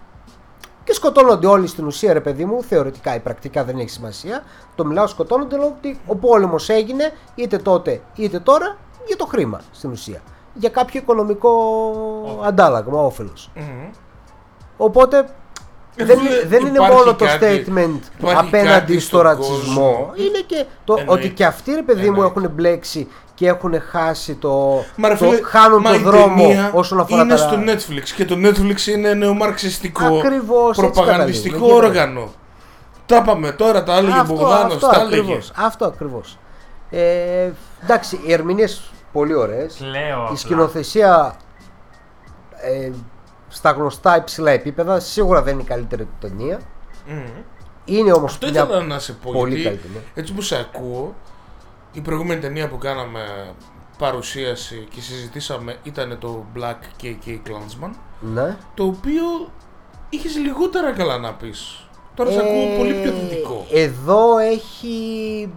Και 0.83 0.93
σκοτώνονται 0.93 1.47
όλοι 1.47 1.67
στην 1.67 1.85
ουσία, 1.85 2.13
ρε 2.13 2.21
παιδί 2.21 2.45
μου, 2.45 2.63
θεωρητικά 2.63 3.15
ή 3.15 3.19
πρακτικά 3.19 3.63
δεν 3.63 3.77
έχει 3.77 3.89
σημασία. 3.89 4.43
Το 4.75 4.85
μιλάω 4.85 5.07
σκοτώνονται 5.07 5.55
λόγω 5.55 5.73
ότι 5.77 5.99
ο 6.07 6.15
πόλεμος 6.15 6.69
έγινε 6.69 7.13
είτε 7.35 7.57
τότε 7.57 8.01
είτε 8.15 8.39
τώρα 8.39 8.77
για 9.07 9.15
το 9.15 9.25
χρήμα 9.25 9.61
στην 9.71 9.91
ουσία. 9.91 10.21
Για 10.53 10.69
κάποιο 10.69 10.99
οικονομικό 10.99 11.51
αντάλλαγμα, 12.43 13.01
όφελος. 13.01 13.51
Μμμ. 13.55 13.89
Οπότε 14.77 15.17
Ε, 15.17 15.25
δεν, 16.05 16.17
φίλε, 16.17 16.43
δεν 16.47 16.59
είναι 16.65 16.69
υπάρχει 16.77 16.95
μόνο 16.95 17.13
το 17.15 17.25
κάτι- 17.25 17.65
statement 17.67 17.99
υπάρχει 18.19 18.39
απέναντι 18.47 18.69
κάτι 18.69 18.99
στο 18.99 19.07
στον 19.07 19.21
ρατσισμό. 19.21 19.55
κόσμο. 19.57 20.11
Είναι 20.15 20.39
και 20.45 20.65
το 20.83 20.95
Εννοείται. 20.99 21.25
ότι 21.25 21.33
και 21.33 21.45
αυτοί, 21.45 21.73
ρε 21.73 21.81
παιδί 21.81 22.09
μου, 22.09 22.15
Εννοείται. 22.21 22.39
έχουν 22.39 22.51
μπλέξει 22.55 23.07
και 23.33 23.47
έχουν 23.47 23.81
χάσει 23.91 24.35
το. 24.35 24.83
Μα 24.95 25.07
ρε 25.07 25.15
το 25.15 25.25
φίλε, 25.25 25.41
χάνουν 25.43 25.81
μα 25.83 25.89
το 25.89 25.95
η 25.95 25.99
δρόμο 25.99 26.41
ταινία 26.47 26.71
όσον 26.73 26.99
αφορά 26.99 27.21
είναι 27.21 27.35
τα. 27.35 27.37
στο 27.37 27.55
Netflix 27.65 28.03
και 28.15 28.25
το 28.25 28.35
Netflix 28.43 28.87
είναι 28.87 29.13
νεομαρξιστικό 29.13 30.05
Ακριβώς, 30.17 30.77
έτσι 30.77 30.81
προπαγανδιστικό 30.91 31.55
καταλήγουμε. 31.57 31.85
όργανο. 31.87 32.31
Τα 33.05 33.15
είπαμε 33.15 33.51
τώρα, 33.51 33.83
τα 33.83 33.95
έλεγε 33.97 34.19
ο 34.19 34.23
Μπογδάνος, 34.27 34.73
αυτό, 34.73 34.87
τα 34.87 34.99
έλεγε. 34.99 35.19
ακριβώς, 35.21 35.51
αυτό 35.55 35.85
ακριβώς. 35.85 36.37
Ε, 36.89 37.49
εντάξει, 37.83 38.19
οι 38.25 38.33
ερμηνείες 38.33 38.81
πολύ 39.11 39.33
ωραίες. 39.35 39.79
Λέω. 39.81 40.17
Η 40.19 40.23
απλά. 40.23 40.35
σκηνοθεσία 40.35 41.35
ε, 42.61 42.91
στα 43.57 43.71
γνωστά 43.71 44.17
υψηλά 44.17 44.51
επίπεδα 44.51 44.99
σίγουρα 44.99 45.41
δεν 45.41 45.53
είναι 45.53 45.61
η 45.61 45.65
καλύτερη 45.65 46.03
του 46.03 46.15
ταινία. 46.27 46.59
Μμμ. 47.07 47.21
Είναι 47.85 48.11
όμως 48.11 48.31
Αυτό 48.33 48.49
μια 48.49 48.63
ήθελα 48.63 48.81
να 48.83 48.99
σε 48.99 49.13
πω. 49.13 49.31
πολύ 49.31 49.49
γιατί 49.55 49.63
καλή 49.63 49.77
ταινία. 49.77 50.01
Έτσι 50.13 50.33
που 50.33 50.41
σε 50.41 50.55
ακούω, 50.55 51.15
η 51.91 52.01
προηγούμενη 52.01 52.41
ταινία 52.41 52.67
που 52.69 52.77
κάναμε 52.77 53.19
παρουσίαση 53.97 54.87
και 54.95 55.01
συζητήσαμε 55.01 55.75
ήταν 55.83 56.17
το 56.19 56.45
Black 56.57 57.03
KK 57.03 57.29
Klansman, 57.29 57.89
Ναι. 58.19 58.55
το 58.73 58.83
οποίο 58.83 59.23
είχες 60.09 60.35
λιγότερα 60.37 60.91
καλά 60.91 61.17
να 61.17 61.33
πεις. 61.33 61.87
Τώρα 62.15 62.31
σε 62.31 62.37
Ε, 62.39 62.41
ακούω 62.41 62.77
πολύ 62.77 62.93
πιο 62.93 63.11
θετικό. 63.11 63.65
Εδώ 63.71 64.37
έχει... 64.37 65.51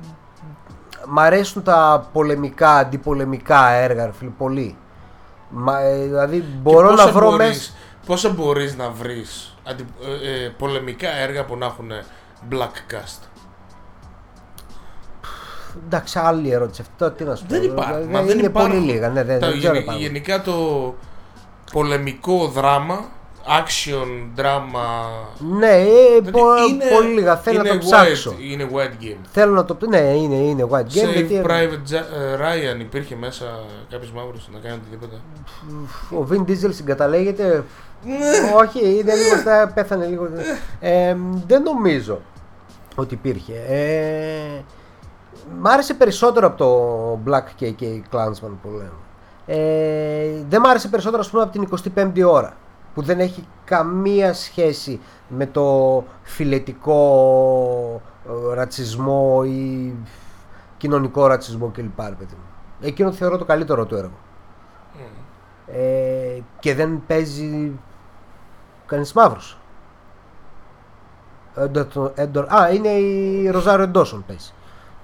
Μ' 1.08 1.18
αρέσουν 1.18 1.62
τα 1.62 2.08
πολεμικά, 2.12 2.70
αντιπολεμικά 2.76 3.68
έργα, 3.70 4.06
ρε 4.06 4.12
φίλε, 4.12 4.30
πολύ. 4.38 4.76
Μα, 5.50 5.80
ε, 5.80 6.02
δηλαδή 6.04 6.36
Και 6.38 6.44
μπορώ 6.62 6.88
πόσα 6.90 7.04
να 7.04 7.12
βρω 7.12 7.30
μπορείς- 7.30 7.46
μέσα... 7.48 7.70
Πόσα 8.10 8.28
μπορείς 8.28 8.76
να 8.76 8.90
βρεις 8.90 9.56
αντι, 9.64 9.84
ε, 10.22 10.44
ε, 10.44 10.48
πολεμικά 10.48 11.10
έργα 11.16 11.44
που 11.44 11.56
να 11.56 11.66
έχουν 11.66 11.90
black 12.50 12.92
cast; 12.94 13.22
Εντάξει, 15.84 16.18
άλλη 16.18 16.50
ερώτηση 16.50 16.80
αυτή. 16.80 16.92
Τώρα 16.98 17.12
τι 17.12 17.24
να 17.24 17.34
σου 17.34 17.42
πω. 17.46 17.54
Δεν 17.54 17.62
υπάρχει. 17.62 17.92
Δηλαδή, 17.92 18.12
Μα 18.12 18.22
δεν 18.22 18.38
είναι 18.38 18.46
υπάρχουν. 18.46 18.70
πολύ 18.72 18.84
λίγα. 18.92 19.08
Ναι, 19.08 19.24
δεν, 19.24 19.40
Τα 19.40 19.48
δεν 19.48 19.58
ξέρω 19.58 19.72
γενι- 19.72 19.82
υπάρχουν. 19.84 20.02
γενικά 20.04 20.42
το 20.42 20.54
πολεμικό 21.72 22.46
δράμα, 22.46 23.04
action 23.58 24.40
drama. 24.40 24.86
Ναι, 25.58 25.66
ε, 25.66 25.84
δηλαδή 26.20 26.30
πο- 26.30 26.56
είναι- 26.70 26.84
πολύ 26.94 27.08
λίγα. 27.08 27.36
Θέλω 27.36 27.62
να 27.62 27.68
είναι 27.68 27.78
το 27.78 27.84
ψάξω. 27.86 28.34
White, 28.38 28.52
είναι 28.52 28.68
white 28.74 29.04
game. 29.04 29.16
Θέλω 29.30 29.54
να 29.54 29.64
το 29.64 29.76
Ναι, 29.88 29.98
είναι, 29.98 30.34
είναι 30.34 30.66
white 30.70 30.74
game. 30.76 31.08
Save 31.08 31.14
γιατί 31.14 31.40
Private 31.44 31.92
Ja- 31.92 32.04
ε, 32.20 32.36
Ryan 32.36 32.80
υπήρχε 32.80 33.16
μέσα 33.16 33.44
κάποιος 33.90 34.12
μαύρος 34.12 34.48
να 34.52 34.58
κάνει 34.58 34.74
οτιδήποτε. 34.80 35.16
ο 36.20 36.26
Vin 36.30 36.50
Diesel 36.50 36.74
συγκαταλέγεται. 36.74 37.64
Ναι. 38.04 38.16
Όχι, 38.56 38.78
είναι 38.98 39.14
λίγο 39.14 39.36
στα, 39.40 39.72
πέθανε 39.74 40.06
λίγο. 40.06 40.28
Ε, 40.80 41.16
δεν 41.46 41.62
νομίζω 41.62 42.20
ότι 42.94 43.14
υπήρχε. 43.14 43.52
Ε, 43.68 44.62
μ' 45.60 45.66
άρεσε 45.66 45.94
περισσότερο 45.94 46.46
από 46.46 46.56
το 46.56 47.32
Black 47.32 47.62
KK 47.62 47.82
Clansman 48.12 48.52
που 48.62 48.68
λέμε. 48.68 48.90
Ε, 49.46 50.44
δεν 50.48 50.60
μ' 50.60 50.66
άρεσε 50.66 50.88
περισσότερο 50.88 51.20
ας 51.22 51.30
πούμε 51.30 51.42
από 51.42 51.52
την 51.52 51.68
25η 51.94 52.22
ώρα 52.24 52.56
που 52.94 53.02
δεν 53.02 53.20
έχει 53.20 53.46
καμία 53.64 54.32
σχέση 54.34 55.00
με 55.28 55.46
το 55.46 56.04
φιλετικό 56.22 57.00
ε, 58.28 58.54
ρατσισμό 58.54 59.42
ή 59.46 59.92
κοινωνικό 60.76 61.26
ρατσισμό 61.26 61.68
κλπ. 61.68 62.00
ρε 62.00 62.14
παιδί 62.18 62.34
μου. 62.34 62.44
Εκείνο 62.80 63.12
θεωρώ 63.12 63.38
το 63.38 63.44
καλύτερο 63.44 63.86
του 63.86 63.94
έργο. 63.96 64.18
Ε, 65.66 66.40
και 66.60 66.74
δεν 66.74 67.02
παίζει 67.06 67.72
κανείς 68.86 69.12
μαύρος. 69.12 69.58
Έντορ- 71.56 72.12
Έντορ- 72.18 72.52
Α, 72.54 72.70
είναι 72.70 72.88
η 72.88 73.48
Ροζάριο 73.50 73.86
Ντόσον 73.88 74.24
παίζει. 74.26 74.52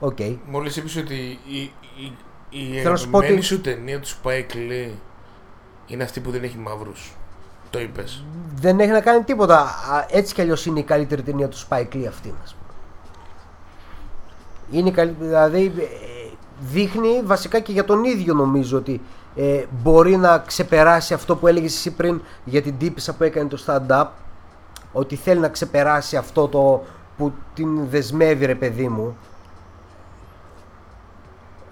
Οκ. 0.00 0.18
Μόλις 0.46 0.76
είπες 0.76 0.96
ότι 0.96 1.14
η, 1.46 1.58
η, 1.96 2.12
η 2.50 2.78
Θέλω 2.78 2.90
να 2.90 2.96
σου 2.96 3.10
πω 3.10 3.16
αγαπημένη 3.18 3.38
ότι- 3.38 3.46
σου 3.46 3.60
ταινία 3.60 4.00
του 4.00 4.08
Spike 4.08 4.54
Lee 4.54 4.90
είναι 5.86 6.02
αυτή 6.02 6.20
που 6.20 6.30
δεν 6.30 6.42
έχει 6.42 6.58
μαύρους. 6.58 7.16
Το 7.70 7.80
είπες. 7.80 8.24
Δεν 8.54 8.80
έχει 8.80 8.90
να 8.90 9.00
κάνει 9.00 9.22
τίποτα. 9.22 9.58
Α, 9.60 10.06
Έτσι 10.10 10.34
κι 10.34 10.40
αλλιώς 10.40 10.66
είναι 10.66 10.78
η 10.78 10.82
καλύτερη 10.82 11.22
ταινία 11.22 11.48
του 11.48 11.58
Spike 11.58 11.94
Lee 11.94 12.04
αυτή, 12.08 12.34
ας 12.44 12.54
πούμε. 12.54 12.74
Είναι 14.70 14.90
καλή, 14.90 15.16
δηλαδή 15.18 15.72
ε, 15.78 16.16
δείχνει 16.60 17.22
βασικά 17.24 17.60
και 17.60 17.72
για 17.72 17.84
τον 17.84 18.04
ίδιο 18.04 18.34
νομίζω 18.34 18.78
ότι 18.78 19.00
ε, 19.36 19.64
μπορεί 19.82 20.16
να 20.16 20.38
ξεπεράσει 20.38 21.14
αυτό 21.14 21.36
που 21.36 21.46
έλεγες 21.46 21.74
εσύ 21.74 21.90
πριν 21.90 22.20
για 22.44 22.62
την 22.62 22.78
τύπησα 22.78 23.14
που 23.14 23.24
έκανε 23.24 23.48
το 23.48 23.64
stand-up 23.66 24.06
ότι 24.92 25.16
θέλει 25.16 25.40
να 25.40 25.48
ξεπεράσει 25.48 26.16
αυτό 26.16 26.48
το 26.48 26.84
που 27.16 27.32
την 27.54 27.88
δεσμεύει 27.88 28.46
ρε 28.46 28.54
παιδί 28.54 28.88
μου 28.88 29.16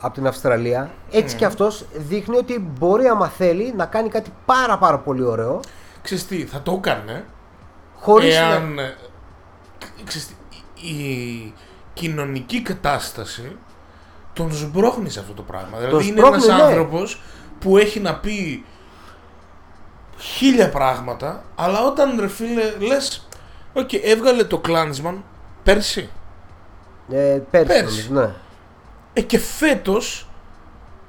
από 0.00 0.14
την 0.14 0.26
Αυστραλία 0.26 0.90
έτσι 1.10 1.36
και 1.36 1.44
αυτός 1.44 1.84
δείχνει 1.94 2.36
ότι 2.36 2.58
μπορεί 2.78 3.06
άμα 3.06 3.28
θέλει 3.28 3.74
να 3.76 3.86
κάνει 3.86 4.08
κάτι 4.08 4.30
πάρα 4.46 4.78
πάρα 4.78 4.98
πολύ 4.98 5.22
ωραίο 5.22 5.60
Ξέρεις 6.04 6.26
τι, 6.26 6.44
θα 6.44 6.62
το 6.62 6.72
έκανε 6.72 7.24
χωρίς 8.00 8.34
να... 8.34 8.40
εάν. 8.40 8.78
ε, 8.78 8.96
ξέρεις 10.04 10.26
τι, 10.26 10.34
η, 10.88 10.88
η 10.88 11.54
κοινωνική 11.92 12.62
κατάσταση 12.62 13.56
τον 14.32 14.52
σμπρώχνει 14.52 15.10
σε 15.10 15.20
αυτό 15.20 15.32
το 15.32 15.42
πράγμα. 15.42 15.78
Δηλαδή 15.78 16.06
είναι 16.06 16.18
σπρώχνει, 16.20 16.44
ένας 16.44 16.56
ναι. 16.56 16.62
άνθρωπος 16.62 17.20
που 17.58 17.76
έχει 17.76 18.00
να 18.00 18.14
πει 18.14 18.64
χίλια 20.18 20.68
πράγματα, 20.68 21.44
αλλά 21.54 21.84
όταν 21.84 22.20
ρε 22.20 22.28
φίλε 22.28 22.70
λες, 22.78 23.28
οκ, 23.72 23.92
έβγαλε 23.92 24.44
το 24.44 24.60
Klansman 24.68 25.14
πέρσι. 25.62 26.10
Ε, 27.10 27.40
πέρσι, 27.50 27.66
Πέρσι. 27.66 28.10
νομίζω, 28.10 28.26
ναι. 28.26 28.34
Ε, 29.12 29.20
και 29.20 29.38
φέτος 29.38 30.28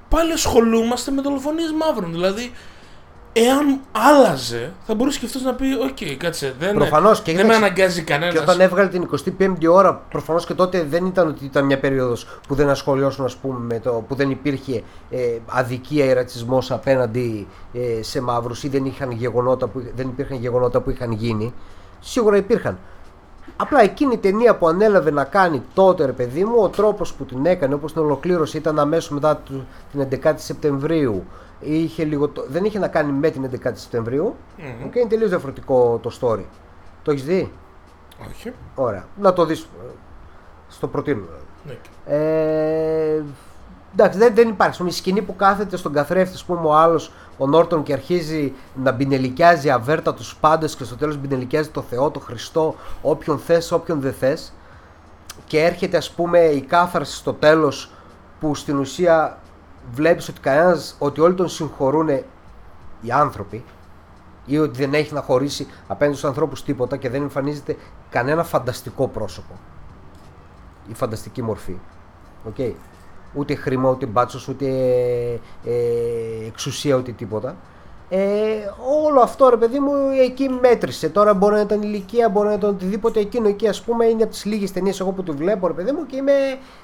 πάλι 0.10 0.32
ασχολούμαστε 0.32 1.12
με 1.12 1.22
δολοφονίες 1.22 1.72
μαύρων. 1.72 2.12
Δηλαδή, 2.12 2.52
εάν 3.38 3.80
άλλαζε, 3.92 4.74
θα 4.86 4.96
μπορούσε 4.96 5.20
και 5.20 5.26
αυτός 5.26 5.42
να 5.42 5.54
πει: 5.54 5.66
Οκ, 5.74 6.18
κάτσε. 6.18 6.56
Δεν, 6.60 6.74
Προφανώς 6.74 7.22
και 7.22 7.32
δεν 7.34 7.46
με 7.46 7.54
κοίταξε. 7.54 7.66
αναγκάζει 7.66 8.02
κανένας. 8.02 8.34
Και 8.34 8.40
όταν 8.40 8.60
έβγαλε 8.62 8.90
την 8.90 9.10
25η 9.40 9.68
ώρα, 9.70 9.94
προφανώς 10.10 10.46
και 10.46 10.54
τότε 10.54 10.84
δεν 10.90 11.06
ήταν 11.06 11.28
ότι 11.28 11.46
ήταν 11.46 11.66
μια 11.66 11.80
περίοδος 11.80 12.28
που 12.48 12.56
δεν 12.56 12.70
ασχολιόσουν, 12.70 13.26
ας 13.26 13.36
πούμε, 13.36 13.60
με 13.60 13.80
το 13.80 14.04
που 14.08 14.16
δεν 14.16 14.30
υπήρχε 14.30 14.84
ε, 15.10 15.18
αδικία 15.46 16.06
ή 16.06 16.14
ρατσισμός 16.14 16.72
απέναντι 16.72 17.48
ε, 17.74 18.04
σε 18.04 18.22
μαύρους 18.22 18.64
ή 18.64 18.68
δεν, 18.70 18.86
είχαν 18.86 19.12
γεγονότα 19.12 19.68
που, 19.68 19.82
δεν 19.96 20.08
υπήρχαν 20.08 20.38
γεγονότα 20.38 20.82
που 20.82 20.90
είχαν 20.90 21.12
γίνει. 21.12 21.54
Σίγουρα 22.00 22.38
υπήρχαν. 22.38 22.78
Απλά 23.58 23.82
εκείνη 23.82 24.14
η 24.14 24.18
ταινία 24.18 24.56
που 24.56 24.68
ανέλαβε 24.68 25.12
να 25.12 25.24
κάνει 25.24 25.62
τότε, 25.74 26.06
ρε 26.06 26.12
παιδί 26.12 26.44
μου, 26.44 26.56
ο 26.62 26.70
τρόπος 26.70 27.14
που 27.14 27.26
την 27.26 27.46
έκανε, 27.46 27.74
όπως 27.74 27.94
την 27.94 28.02
ολοκλήρωσε, 28.02 28.58
ήταν 28.58 28.80
αμέσως 28.80 29.10
μετά 29.10 29.36
του- 29.36 29.68
την 29.92 30.02
11η 30.02 30.34
Σεπτεμβρίου. 30.38 31.24
Είχε 31.60 32.04
λίγο, 32.04 32.28
το- 32.28 32.46
δεν 32.50 32.64
είχε 32.64 32.80
να 32.80 32.88
κάνει 32.88 33.12
με 33.12 33.30
την 33.30 33.44
11η 33.44 33.72
Σεπτεμβρίου. 33.76 34.36
Μμμ. 34.58 34.90
Και 34.90 35.00
είναι 35.00 35.10
τελείως 35.10 35.30
διαφορετικό 35.30 36.00
το 36.04 36.18
story. 36.22 36.44
Το 37.04 37.12
έχεις 37.12 37.24
δει; 37.24 37.52
Όχι. 38.30 38.52
Ωραία. 38.76 39.06
Να 39.22 39.34
το 39.34 39.46
δεις. 39.46 39.62
ε, 39.62 39.66
Στο 40.70 40.88
προτείνω. 40.88 41.22
δηλαδή. 41.26 41.44
Ναι. 41.68 42.16
Ε, 42.16 43.24
εντάξει, 43.94 44.18
δεν, 44.20 44.36
δεν 44.36 44.50
υπάρχει. 44.50 44.86
Η 44.86 44.92
σκηνή 44.92 45.22
που 45.22 45.36
κάθεται 45.36 45.78
στον 45.78 45.94
καθρέφτη, 45.94 46.34
ας 46.36 46.44
πούμε, 46.46 46.60
ο 46.68 46.74
άλλος, 46.76 47.12
ο 47.38 47.48
Νόρτον 47.48 47.84
και 47.84 47.94
αρχίζει 47.94 48.54
να 48.76 48.92
μπινελικιάζει 48.92 49.70
αβέρτα 49.70 50.14
τους 50.14 50.36
πάντες 50.36 50.76
και 50.76 50.84
στο 50.84 50.96
τέλος 50.96 51.18
μπινελικιάζει 51.18 51.70
το 51.70 51.82
Θεό, 51.82 52.10
το 52.10 52.20
Χριστό, 52.20 52.76
όποιον 53.02 53.38
θες, 53.40 53.72
όποιον 53.72 54.00
δεν 54.02 54.14
θες. 54.14 54.54
Και 55.46 55.64
έρχεται, 55.64 55.98
ας 55.98 56.12
πούμε, 56.12 56.40
η 56.40 56.62
κάθαρση 56.62 57.16
στο 57.16 57.34
τέλος 57.34 57.92
που 58.40 58.56
στην 58.56 58.78
ουσία 58.78 59.38
βλέπεις 59.94 60.30
ότι 60.30 60.40
κανένας, 60.40 60.96
ότι 61.00 61.22
όλοι 61.22 61.34
τον 61.34 61.50
συγχωρούν 61.50 62.10
οι 63.02 63.12
άνθρωποι 63.12 63.64
ή 64.46 64.58
ότι 64.58 64.78
δεν 64.78 64.94
έχει 64.94 65.14
να 65.14 65.22
χωρίσει 65.22 65.68
απέναντι 65.88 66.18
στους 66.18 66.30
ανθρώπους 66.30 66.64
τίποτα 66.64 66.98
και 66.98 67.10
δεν 67.10 67.22
εμφανίζεται 67.22 67.78
κανένα 68.10 68.44
φανταστικό 68.44 69.08
πρόσωπο 69.08 69.54
ή 70.88 70.94
φανταστική 70.94 71.42
μορφή. 71.42 71.76
Οκ. 72.48 72.56
Ούτε 73.34 73.56
χρήμα, 73.56 73.90
ούτε 73.90 74.06
μπάτσος, 74.06 74.48
ούτε 74.48 74.68
ε, 75.66 76.46
εξουσία, 76.48 76.96
ούτε 76.96 77.12
τίποτα. 77.12 77.56
Ε, 78.10 78.18
όλο 79.06 79.20
αυτό 79.22 79.50
ρε 79.50 79.58
παιδί 79.58 79.80
μου 79.80 79.92
εκεί 80.22 80.50
μέτρησε. 80.50 81.10
Τώρα 81.10 81.34
μπορεί 81.34 81.54
να 81.56 81.62
ήταν 81.62 81.82
ηλικία, 81.82 82.30
μπορεί 82.30 82.48
να 82.48 82.54
ήταν 82.54 82.70
οτιδήποτε. 82.70 83.20
Εκείνο 83.20 83.48
εκεί 83.48 83.68
ας 83.68 83.82
πούμε 83.82 84.06
είναι 84.06 84.24
από 84.24 84.32
τις 84.32 84.46
λίγες 84.46 84.72
ταινίες 84.72 85.00
εγώ 85.00 85.12
που 85.12 85.24
του 85.24 85.36
βλέπω 85.38 85.68
ρε 85.68 85.74
παιδί 85.74 85.92
μου 85.92 86.06
και 86.06 86.16
είμαι 86.16 86.34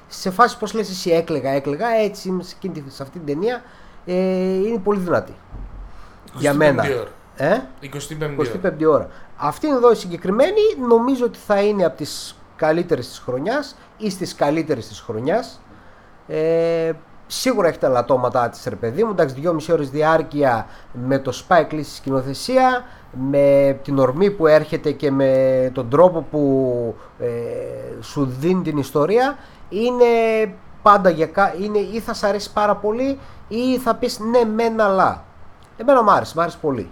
σε 0.08 0.30
φάση 0.30 0.58
πώς 0.58 0.74
λες 0.74 0.90
εσύ 0.90 1.10
έκλεγα, 1.10 1.50
έκλεγα. 1.50 1.88
Έτσι 1.88 2.28
είμαι 2.28 2.42
σε, 2.42 2.54
εκείνη, 2.56 2.80
τη- 2.80 2.90
σε 2.90 3.02
αυτή 3.02 3.18
την 3.18 3.26
ταινία. 3.26 3.62
Ε, 4.06 4.14
είναι 4.54 4.78
πολύ 4.78 4.98
δυνατή. 5.00 5.34
Για 6.34 6.52
25η 6.52 6.56
μένα. 6.56 6.82
ώρα. 6.82 7.08
Ε; 7.36 7.60
25η 7.82 8.36
ώρα. 8.38 8.50
25η 8.76 8.84
ώρα. 8.88 9.08
Αυτή 9.36 9.68
εδώ 9.68 9.92
η 9.92 9.94
συγκεκριμένη 9.94 10.60
νομίζω 10.88 11.24
ότι 11.24 11.38
θα 11.46 11.62
είναι 11.62 11.84
από 11.84 11.96
τις 11.96 12.36
καλύτερες 12.56 13.08
της 13.08 13.18
χρονιάς 13.18 13.76
ή 13.96 14.10
στις 14.10 14.34
καλύτερες 14.34 14.88
της 14.88 15.00
χρονιάς. 15.00 15.60
Ε, 16.28 16.92
σίγουρα 17.32 17.68
έχει 17.68 17.78
τα 17.78 17.88
λατώματά 17.88 18.48
της 18.48 18.64
ρε 18.64 18.74
παιδί 18.76 19.04
μου, 19.04 19.10
εντάξει 19.10 19.34
2,5 19.44 19.56
ώρες 19.72 19.90
διάρκεια 19.90 20.66
με 20.92 21.18
το 21.18 21.44
Spike 21.48 21.72
Lee 21.72 21.80
στη 21.82 21.94
σκηνοθεσία, 21.94 22.84
με 23.12 23.78
την 23.82 23.98
ορμή 23.98 24.30
που 24.30 24.46
έρχεται 24.46 24.92
και 24.92 25.10
με 25.10 25.70
τον 25.74 25.88
τρόπο 25.88 26.26
που 26.30 26.94
ε, 27.18 27.28
σου 28.00 28.24
δίνει 28.24 28.62
την 28.62 28.76
ιστορία 28.76 29.38
είναι 29.68 30.04
πάντα 30.82 31.10
για 31.10 31.26
κα... 31.26 31.54
είναι 31.60 31.78
ή 31.78 32.00
θα 32.00 32.14
σ' 32.14 32.22
αρέσει 32.22 32.52
πάρα 32.52 32.76
πολύ 32.76 33.18
ή 33.48 33.78
θα 33.78 33.94
πεις 33.94 34.18
ναι 34.18 34.44
μεν 34.44 34.80
αλλά. 34.80 35.24
Εμένα 35.76 36.02
μ' 36.02 36.10
άρεσε, 36.10 36.32
μ' 36.36 36.40
άρεσε 36.40 36.58
πολύ. 36.60 36.90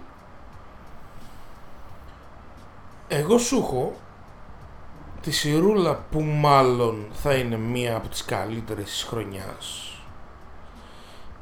Εγώ 3.07 3.37
σου 3.37 3.57
έχω 3.57 3.93
τη 5.21 5.31
σιρούλα 5.31 5.99
που 6.11 6.21
μάλλον 6.21 7.05
θα 7.13 7.33
είναι 7.33 7.57
μία 7.57 7.95
από 7.95 8.07
τις 8.07 8.25
καλύτερες 8.25 8.83
της 8.83 9.03
χρονιάς 9.03 9.90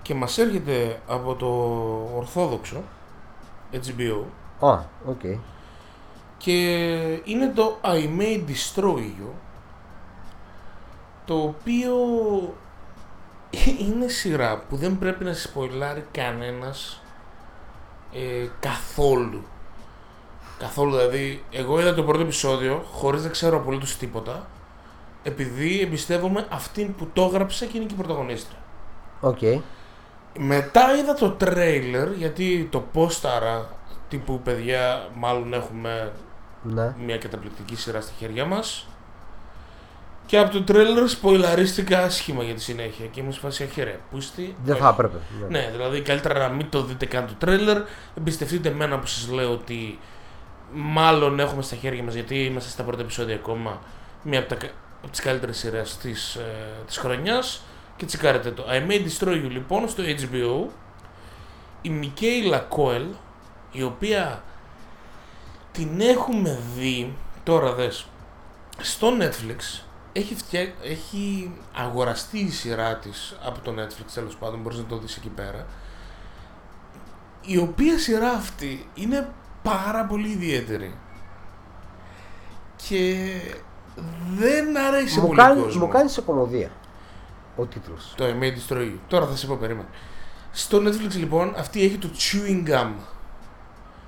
και 0.10 0.16
μας 0.16 0.38
έρχεται 0.38 1.01
από 1.07 1.36
το 1.36 1.47
ορθόδοξο 2.16 2.84
HBO 3.72 4.24
Α, 4.60 4.80
οκ. 5.05 5.22
και 6.38 6.72
είναι 7.24 7.51
το 7.55 7.78
I 7.84 8.20
May 8.20 8.43
Destroy 8.49 8.97
You 8.97 9.32
το 11.26 11.36
οποίο 11.36 11.93
είναι 13.88 14.07
σειρά 14.07 14.57
που 14.70 14.76
δεν 14.76 14.97
πρέπει 14.99 15.24
να 15.24 15.34
σποιλάρει 15.34 16.05
κανένας 16.12 17.01
ε, 18.14 18.47
καθόλου 18.60 19.43
καθόλου 20.60 20.95
δηλαδή 20.95 21.43
εγώ 21.51 21.80
είδα 21.80 21.93
το 21.93 22.03
πρώτο 22.03 22.22
επεισόδιο 22.22 22.86
χωρίς 22.91 23.24
να 23.24 23.30
ξέρω 23.30 23.57
απολύτως 23.57 23.97
τίποτα 23.97 24.47
επειδή 25.24 25.80
εμπιστεύομαι 25.82 26.47
αυτήν 26.49 26.95
που 26.95 27.07
το 27.14 27.24
έγραψε 27.24 27.66
και 27.66 27.78
είναι 27.78 27.86
και 27.86 27.93
η 27.93 27.97
πρωταγωνίστρια 27.97 28.60
Οκ. 29.22 29.39
Μετά 30.42 30.96
είδα 30.98 31.14
το 31.14 31.30
τρέιλερ 31.32 32.12
γιατί 32.12 32.68
το 32.72 32.80
πόσταρα 32.80 33.70
τύπου 34.10 34.40
παιδιά 34.42 35.08
μάλλον 35.16 35.54
έχουμε 35.54 36.12
Ναι. 36.64 36.94
μια 37.06 37.18
καταπληκτική 37.18 37.76
σειρά 37.76 38.02
στα 38.02 38.12
χέρια 38.20 38.46
μας 38.46 38.88
και 40.26 40.38
από 40.38 40.52
το 40.52 40.62
τρέλερ 40.64 41.08
σποιλαρίστηκα 41.10 42.00
άσχημα 42.04 42.44
για 42.44 42.54
τη 42.54 42.62
συνέχεια 42.62 43.06
και 43.06 43.20
ήμουν 43.20 43.34
σε 43.34 43.40
φάση 43.40 43.64
αχαιρέ. 43.64 44.00
Πούστη. 44.12 44.56
Δεν 44.64 44.74
όχι». 44.74 44.84
θα 44.84 44.90
έπρεπε. 44.90 45.18
Ναι. 45.50 45.58
Ναι, 45.60 45.70
δηλαδή 45.72 46.02
καλύτερα 46.02 46.48
να 46.48 46.54
μην 46.56 46.70
το 46.70 46.84
δείτε 46.84 47.06
καν 47.06 47.28
το 47.28 47.34
τρέλερ. 47.38 47.82
Εμπιστευτείτε 48.18 48.70
εμένα 48.70 49.00
που 49.00 49.06
σας 49.08 49.30
λέω 49.32 49.52
ότι 49.52 50.00
μάλλον 50.74 51.40
έχουμε 51.40 51.62
στα 51.62 51.76
χέρια 51.76 52.04
μας 52.04 52.14
γιατί 52.14 52.44
είμαστε 52.46 52.70
στα 52.70 52.84
πρώτα 52.84 53.02
επεισόδια 53.02 53.36
ακόμα 53.36 53.82
μία 54.24 54.40
από, 54.40 54.50
τα, 54.50 54.56
κα- 54.56 54.70
από 55.02 55.12
τις 55.12 55.20
καλύτερες 55.20 55.58
σειρές 55.58 55.98
της, 55.98 56.36
ε, 56.36 56.44
της 56.88 56.98
χρονιάς 56.98 57.62
και 58.00 58.06
τσεκάρετε 58.06 58.52
το. 58.52 58.66
I 58.70 58.91
May 58.91 59.08
Destroy 59.08 59.45
You 59.45 59.50
λοιπόν 59.50 59.89
στο 59.89 60.04
HBO 60.04 60.72
η 61.82 61.89
Μικέιλα 61.89 62.60
Κόελ 62.60 63.06
η 63.72 63.84
οποία 63.84 64.43
την 65.72 66.02
έχουμε 66.02 66.60
δει 66.76 67.14
τώρα 67.43 67.74
δες 67.74 68.08
στο 68.82 69.08
Netflix. 69.20 69.84
Έχει, 70.14 70.36
φτιά... 70.36 70.74
έχει 70.84 71.52
αγοραστεί 71.76 72.39
η 72.39 72.50
σειρά 72.50 72.95
της 72.97 73.38
από 73.45 73.60
το 73.60 73.74
Netflix 73.78 74.12
τέλος 74.14 74.36
πάντων 74.36 74.62
μπορείς 74.62 74.78
να 74.78 74.86
το 74.86 74.97
δεις 74.97 75.18
εκεί 75.18 75.30
πέρα. 75.30 75.66
Η 77.45 77.58
οποία 77.58 78.00
σειρά 78.00 78.30
αυτή 78.30 78.89
είναι 78.93 79.30
πάρα 79.64 80.06
πολύ 80.06 80.30
ιδιαίτερη. 80.30 80.95
Και 82.88 83.16
δεν 84.38 84.78
αρέσει 84.78 85.20
Μου 85.20 85.28
πολύ 85.28 85.39
κάνει, 85.39 85.56
κόσμος. 85.56 85.78
μου 85.78 85.88
κάνει 85.88 86.10
σε 86.10 86.22
κομμωδία 86.22 86.72
ο 87.60 87.66
τίτλος. 87.66 88.14
Το 88.18 88.26
I 88.26 88.43
May 88.43 88.47
Destroy 88.47 88.82
You. 88.82 88.97
Τώρα 89.07 89.28
θα 89.28 89.36
σε 89.36 89.47
πω, 89.47 89.55
περίμενε. 89.55 89.88
Στο 90.51 90.78
Netflix 90.78 91.12
λοιπόν 91.16 91.53
αυτή 91.57 91.84
έχει 91.84 91.97
το 91.97 92.10
chewing 92.18 92.70
gum. 92.70 92.91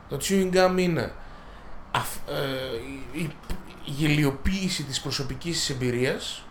Το 0.09 0.17
chewing 0.21 0.53
gum 0.53 0.77
είναι 0.77 1.13
αφ- 1.91 2.29
ε, 2.29 3.19
η, 3.19 3.21
η 3.21 3.31
γελιοποίηση 3.85 4.83
της 4.83 5.01
προσωπικής 5.01 5.57
της 5.57 5.69
εμπειρίας 5.69 6.43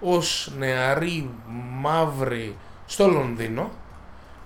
ως 0.00 0.52
νεαρή 0.58 1.30
μαύρη 1.80 2.56
στο 2.86 3.06
Λονδίνο 3.08 3.70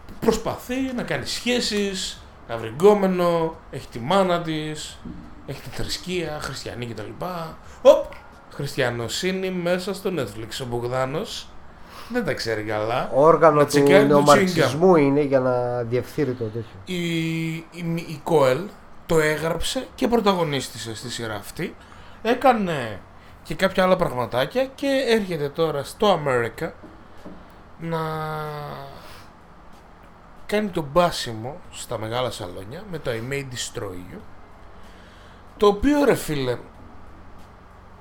που 0.07 0.13
προσπαθεί 0.21 0.93
να 0.97 1.03
κάνει 1.03 1.27
σχέσεις, 1.27 2.23
να 2.49 2.57
βρει 2.57 2.69
γκόμενο, 2.69 3.57
έχει 3.71 3.87
τη 3.89 3.99
μάνα 3.99 4.43
της, 4.43 4.99
έχει 5.47 5.61
τη 5.61 5.69
θρησκεία, 5.69 6.39
χριστιανή 6.41 6.87
κτλ. 6.87 7.25
Οπ! 7.83 8.05
Χριστιανοσύνη 8.55 9.51
μέσα 9.51 9.95
στο 9.95 10.11
Netflix. 10.19 10.61
Ο 10.63 10.65
Μπογδάνος 10.65 11.47
δεν 12.13 12.25
τα 12.25 12.35
ξέρει 12.35 12.63
καλά. 12.63 13.11
Όργανο 13.15 13.57
Να 13.57 13.63
του 13.63 13.69
τσεκάρει 13.69 14.01
το 14.01 14.07
νεομαρξισμού 14.07 14.97
είναι 14.97 15.23
για 15.23 15.41
να 15.41 15.83
διευθύνει 15.83 16.33
το 16.33 16.45
τέτοιο. 16.45 16.65
η, 16.85 17.53
η, 17.55 18.05
η 18.07 18.21
Κόελ 18.23 18.61
το 19.07 19.21
έγραψε 19.21 19.87
και 19.95 20.09
πρωταγωνίστησε 20.09 20.95
στη 20.95 21.11
σειρά 21.11 21.35
αυτή. 21.35 21.75
Έκανε 22.23 23.01
και 23.43 23.55
κάποια 23.55 23.83
άλλα 23.83 23.97
πραγματάκια 23.97 24.65
και 24.65 25.05
έρχεται 25.09 25.49
τώρα 25.49 25.85
στο 25.85 26.21
America 26.25 26.71
να 27.79 28.01
κάνει 30.47 30.69
τον 30.69 30.89
μπάσιμο 30.93 31.61
στα 31.71 31.99
μεγάλα 31.99 32.31
σαλόνια 32.31 32.83
με 32.91 32.99
το 32.99 33.11
I 33.11 33.33
May 33.33 33.41
Destroy 33.41 34.15
You 34.15 34.19
το 35.57 35.67
οποίο 35.67 36.05
ρε 36.05 36.15
φίλε 36.15 36.59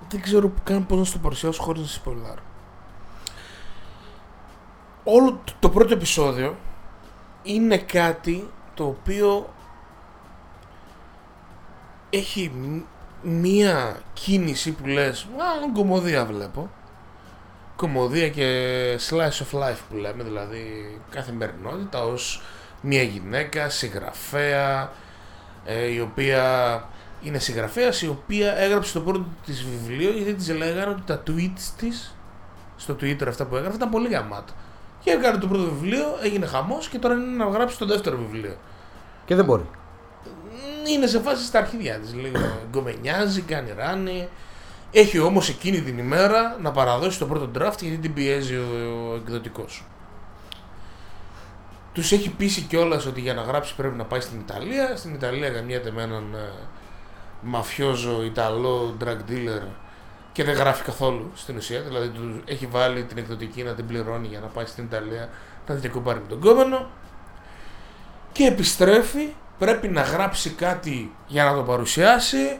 δεν 0.09 0.21
ξέρω 0.21 0.51
καν 0.63 0.85
πώς 0.85 0.97
να 0.97 1.03
σου 1.03 1.13
το 1.13 1.19
παρουσιάσω 1.19 1.63
χωρίς 1.63 1.81
να 1.81 1.87
σε 1.87 1.93
σποιλάρω. 1.93 2.41
Όλο 5.03 5.41
το- 5.45 5.53
το 5.59 5.69
πρώτο 5.69 5.93
επεισόδιο 5.93 6.55
είναι 7.43 7.77
κάτι 7.77 8.49
το 8.73 8.83
οποίο 8.85 9.53
έχει 12.09 12.51
μ- 12.55 12.83
μία 13.21 13.99
κίνηση 14.13 14.71
που 14.71 14.87
λες 14.87 15.21
«Α, 15.23 15.71
κομμωδία 15.73 16.25
βλέπω». 16.25 16.69
Κομμωδία 17.75 18.29
και 18.29 18.47
slice 19.09 19.43
of 19.43 19.59
life 19.59 19.77
που 19.89 19.95
λέμε, 19.95 20.23
δηλαδή 20.23 20.97
καθημερινότητα 21.09 22.03
ως 22.03 22.41
μία 22.81 23.03
γυναίκα, 23.03 23.69
συγγραφέα, 23.69 24.91
ε, 25.65 25.85
η 25.85 25.99
οποία 25.99 26.43
είναι 27.21 27.39
συγγραφέας, 27.39 28.01
η 28.01 28.07
οποία 28.07 28.57
έγραψε 28.57 28.93
το 28.93 29.01
πρώτο 29.01 29.25
της 29.45 29.63
βιβλίο 29.63 30.09
γιατί 30.11 30.33
της 30.33 30.49
λέγανε 30.49 30.91
ότι 30.91 31.01
τα 31.05 31.23
tweets 31.27 31.71
της 31.77 32.15
στο 32.77 32.93
Twitter 33.01 33.27
αυτά 33.27 33.45
που 33.45 33.55
έγραφε 33.55 33.75
ήταν 33.75 33.89
πολύ 33.89 34.07
γαμάτα. 34.09 34.53
Και 35.03 35.11
έκανε 35.11 35.37
το 35.37 35.47
πρώτο 35.47 35.63
βιβλίο, 35.63 36.05
έγινε 36.23 36.45
χαμός 36.45 36.87
και 36.87 36.99
τώρα 36.99 37.13
είναι 37.13 37.43
να 37.43 37.45
γράψει 37.45 37.77
το 37.77 37.85
δεύτερο 37.85 38.17
βιβλίο. 38.17 38.57
Και 39.25 39.35
δεν 39.35 39.45
μπορεί. 39.45 39.69
Είναι 40.87 41.07
σε 41.07 41.19
φάση 41.19 41.45
στα 41.45 41.59
αρχίδια 41.59 41.99
της 41.99 42.13
λίγο. 42.13 42.39
Γκομενιάζει, 42.69 43.41
κάνει 43.41 43.73
ράνι. 43.77 44.29
Έχει 44.91 45.19
όμως 45.19 45.49
εκείνη 45.49 45.81
την 45.81 45.97
ημέρα 45.97 46.57
να 46.61 46.71
παραδώσει 46.71 47.19
το 47.19 47.25
πρώτο 47.25 47.49
draft 47.57 47.81
γιατί 47.81 47.97
την 47.97 48.13
πιέζει 48.13 48.55
ο, 48.55 48.65
ο 49.11 49.15
εκδοτικός. 49.15 49.83
Τους 51.93 52.11
έχει 52.11 52.29
πείσει 52.29 52.61
κιόλας 52.61 53.05
ότι 53.05 53.21
για 53.21 53.33
να 53.33 53.41
γράψει 53.41 53.75
πρέπει 53.75 53.95
να 53.95 54.03
πάει 54.03 54.19
στην 54.19 54.39
Ιταλία. 54.39 54.95
Στην 54.95 55.13
Ιταλία 55.13 55.49
γαμιέται 55.49 55.91
με 55.91 56.01
έναν 56.01 56.33
ε, 56.33 56.51
μαφιόζο, 57.41 58.23
Ιταλό, 58.23 58.95
drug 59.03 59.31
dealer 59.31 59.61
και 60.31 60.43
δεν 60.43 60.55
γράφει 60.55 60.83
καθόλου 60.83 61.31
στην 61.35 61.57
ουσία. 61.57 61.81
Δηλαδή 61.81 62.07
του 62.07 62.41
έχει 62.45 62.65
βάλει 62.65 63.03
την 63.03 63.17
εκδοτική 63.17 63.63
να 63.63 63.73
την 63.73 63.87
πληρώνει 63.87 64.27
για 64.27 64.39
να 64.39 64.47
πάει 64.47 64.65
στην 64.65 64.83
Ιταλία 64.83 65.29
να 65.67 65.73
την 65.73 65.81
διακοπάρει 65.81 66.19
με 66.19 66.27
τον 66.27 66.39
κόμενο 66.39 66.89
και 68.31 68.45
επιστρέφει, 68.45 69.33
πρέπει 69.57 69.87
να 69.87 70.01
γράψει 70.01 70.49
κάτι 70.49 71.11
για 71.27 71.43
να 71.43 71.55
το 71.55 71.61
παρουσιάσει 71.61 72.59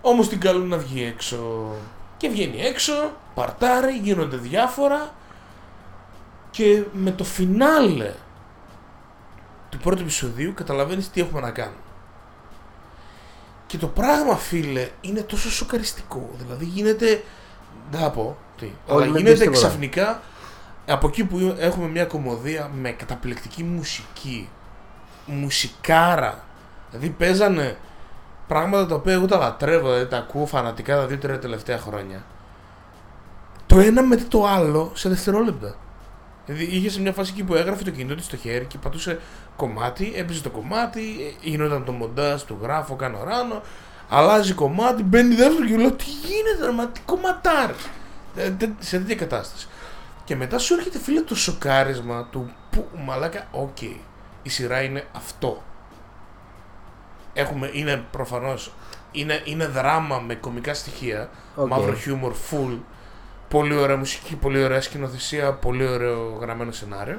όμως 0.00 0.28
την 0.28 0.40
καλούν 0.40 0.68
να 0.68 0.78
βγει 0.78 1.04
έξω 1.04 1.70
και 2.16 2.28
βγαίνει 2.28 2.60
έξω, 2.60 2.92
παρτάρει, 3.34 3.98
γίνονται 3.98 4.36
διάφορα 4.36 5.14
και 6.50 6.82
με 6.92 7.10
το 7.10 7.24
φινάλε 7.24 8.12
του 9.68 9.78
πρώτου 9.78 10.02
επεισοδίου 10.02 10.54
καταλαβαίνεις 10.54 11.10
τι 11.10 11.20
έχουμε 11.20 11.40
να 11.40 11.50
κάνουμε. 11.50 11.78
Και 13.74 13.80
το 13.80 13.86
πράγμα 13.86 14.36
φίλε 14.36 14.88
είναι 15.00 15.20
τόσο 15.20 15.50
σοκαριστικό, 15.50 16.30
δηλαδή 16.38 16.64
γίνεται, 16.64 17.22
δεν 17.90 18.00
θα 18.00 18.10
πω 18.10 18.36
τι, 18.58 18.70
αλλά 18.88 19.04
μην 19.04 19.12
πεις 19.12 19.22
γίνεται 19.22 19.38
τίποτα. 19.38 19.58
ξαφνικά 19.58 20.22
από 20.86 21.06
εκεί 21.06 21.24
που 21.24 21.56
έχουμε 21.58 21.88
μια 21.88 22.04
κομμωδία 22.04 22.70
με 22.74 22.90
καταπληκτική 22.90 23.62
μουσική, 23.62 24.48
μουσικάρα, 25.26 26.44
δηλαδή 26.90 27.08
παίζανε 27.08 27.76
πράγματα 28.46 28.86
τα 28.86 28.94
οποία 28.94 29.12
εγώ 29.12 29.26
τα 29.26 29.38
λατρεύω, 29.38 29.88
δηλαδή 29.88 30.10
τα 30.10 30.16
ακούω 30.16 30.46
φανατικά 30.46 30.96
τα 30.96 31.06
δύο-τρία 31.06 31.38
τελευταία 31.38 31.78
χρόνια. 31.78 32.24
Το 33.66 33.78
ένα 33.78 34.02
μετά 34.02 34.24
το 34.28 34.46
άλλο 34.46 34.90
σε 34.94 35.08
δευτερόλεπτα. 35.08 35.74
Δηλαδή 36.46 36.64
είχε 36.76 36.90
σε 36.90 37.00
μια 37.00 37.12
φάση 37.12 37.30
εκεί 37.34 37.44
που 37.44 37.54
έγραφε 37.54 37.84
το 37.84 37.90
κινητό 37.90 38.14
της 38.14 38.24
στο 38.24 38.36
χέρι 38.36 38.64
και 38.64 38.78
πατούσε 38.78 39.20
κομμάτι, 39.56 40.12
έπαιζε 40.16 40.42
το 40.42 40.50
κομμάτι, 40.50 41.00
ε, 41.44 41.48
γινόταν 41.48 41.84
το 41.84 41.92
μοντάζ 41.92 42.42
του 42.42 42.58
γράφω, 42.62 42.96
κάνω 42.96 43.24
ράνο, 43.24 43.62
αλλάζει 44.08 44.52
κομμάτι, 44.52 45.02
μπαίνει 45.02 45.34
δεύτερο 45.34 45.66
και 45.66 45.76
λέω 45.76 45.92
τι 45.92 46.04
γίνεται, 46.04 46.64
ρε, 46.66 46.72
μα 46.72 46.86
τι 46.86 47.00
κομματάρι. 47.00 47.74
Ε, 48.36 48.50
τε- 48.50 48.70
σε 48.78 48.98
τέτοια 48.98 49.14
κατάσταση. 49.14 49.68
Και 50.24 50.36
μετά 50.36 50.58
σου 50.58 50.74
έρχεται 50.74 50.98
φίλε 50.98 51.20
το 51.20 51.34
σοκάρισμα 51.36 52.26
του 52.30 52.50
που 52.70 52.86
μαλάκα, 53.04 53.46
οκ, 53.50 53.80
η 54.42 54.48
σειρά 54.48 54.82
είναι 54.82 55.04
αυτό. 55.16 55.62
Έχουμε, 57.32 57.70
είναι 57.72 58.04
προφανώς, 58.10 58.72
είναι, 59.12 59.40
είναι 59.44 59.66
δράμα 59.66 60.18
με 60.18 60.34
κομικά 60.34 60.74
στοιχεία, 60.74 61.30
Οκ. 61.54 61.68
μαύρο 61.68 61.94
χιούμορ, 61.94 62.32
full, 62.50 62.78
πολύ 63.58 63.76
ωραία 63.76 63.96
μουσική, 63.96 64.34
πολύ 64.36 64.64
ωραία 64.64 64.80
σκηνοθεσία, 64.80 65.52
πολύ 65.52 65.88
ωραίο 65.88 66.38
γραμμένο 66.40 66.72
σενάριο. 66.72 67.18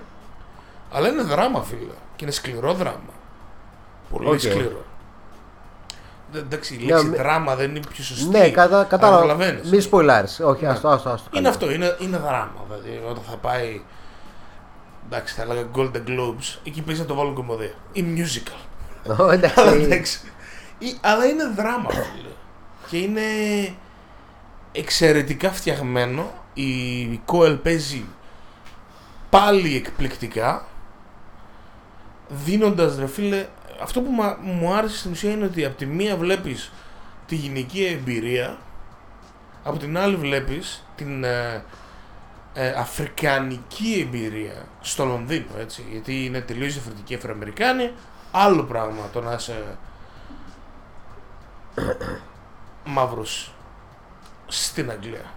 Αλλά 0.92 1.08
είναι 1.08 1.22
δράμα, 1.22 1.64
φίλε. 1.64 1.92
Και 2.16 2.24
είναι 2.24 2.32
σκληρό 2.32 2.74
δράμα. 2.74 3.14
Πολύ 4.12 4.28
Οκ. 4.30 4.40
σκληρό. 4.40 4.84
Δεν- 6.32 6.42
Εντάξει, 6.44 6.74
η 6.74 6.78
Ναι, 6.86 6.92
λέξη 6.92 7.06
μη- 7.08 7.18
δράμα 7.18 7.56
δεν 7.56 7.70
είναι 7.70 7.80
πιο 7.94 8.04
σωστή. 8.04 8.26
Ναι, 8.30 8.50
κατα, 8.50 8.84
κατάλαβα. 8.84 9.22
Καταλαβαίνεις. 9.22 9.72
Μη 9.72 9.80
σποιλάρεις. 9.80 10.40
Όχι, 10.40 10.66
άστο, 10.66 10.88
άστο. 10.88 11.10
άστο 11.10 11.30
Είναι 11.32 11.48
αυτό, 11.50 11.72
είναι, 11.72 11.96
είναι 12.00 12.18
δράμα. 12.18 12.54
Δηλαδή, 12.68 13.04
όταν 13.10 13.24
θα 13.30 13.36
πάει. 13.38 13.82
Εντάξει, 15.06 15.36
θα 15.36 15.42
έλεγα 15.42 15.62
Golden 15.76 16.04
Globes, 16.10 16.58
εκεί 16.64 16.82
παίζει 16.82 17.02
να 17.02 17.08
το 17.08 17.14
βάλουν 17.16 17.34
κομμωδία. 17.34 17.74
Ή 17.92 18.06
musical. 18.18 18.60
Ω, 19.12 19.14
Αλλά 19.24 19.34
Εντάξει. 19.34 19.68
εντάξει. 19.84 20.20
Ή- 20.78 20.98
Αλλά 21.02 21.26
είναι 21.26 21.44
δράμα, 21.56 21.90
φίλε. 21.90 22.30
Και 22.90 22.98
είναι 22.98 23.22
εξαιρετικά 24.76 25.52
φτιαγμένο. 25.52 26.32
Η 26.54 27.18
Κόελ 27.26 27.56
παίζει 27.56 28.06
πάλι 29.30 29.76
εκπληκτικά. 29.76 30.66
Δίνοντας, 32.28 32.98
ρε 32.98 33.08
φίλε, 33.08 33.48
αυτό 33.82 34.02
που 34.02 34.12
μα- 34.12 34.38
μου 34.42 34.74
άρεσε 34.74 34.98
στην 34.98 35.12
ουσία 35.12 35.32
είναι 35.32 35.46
ότι 35.46 35.66
από 35.66 35.76
τη 35.78 35.86
μία 35.86 36.18
βλέπεις 36.18 36.72
τη 37.28 37.36
γυναική 37.36 37.86
εμπειρία, 37.86 38.58
από 39.64 39.78
την 39.78 39.98
άλλη 39.98 40.16
βλέπεις 40.16 40.84
την 40.96 41.24
ε, 41.24 41.64
ε, 42.54 42.70
αφρικανική 42.70 44.00
εμπειρία 44.08 44.66
στο 44.82 45.06
Λονδίνο, 45.06 45.46
έτσι, 45.60 45.86
γιατί 45.92 46.26
είναι 46.26 46.42
τελείως 46.42 46.74
διαφορετική 46.74 47.16
Αφροαμερικάνοι, 47.16 47.92
άλλο 48.32 48.64
πράγμα 48.64 49.10
το 49.14 49.22
να 49.22 49.34
είσαι 49.34 49.78
μαύρος 52.86 53.55
στην 54.48 54.90
Αγγλία. 54.92 55.32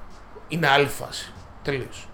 Είναι 0.49 0.69
άλλη 0.69 0.87
φάση. 0.87 1.33
Τελείως. 1.63 2.09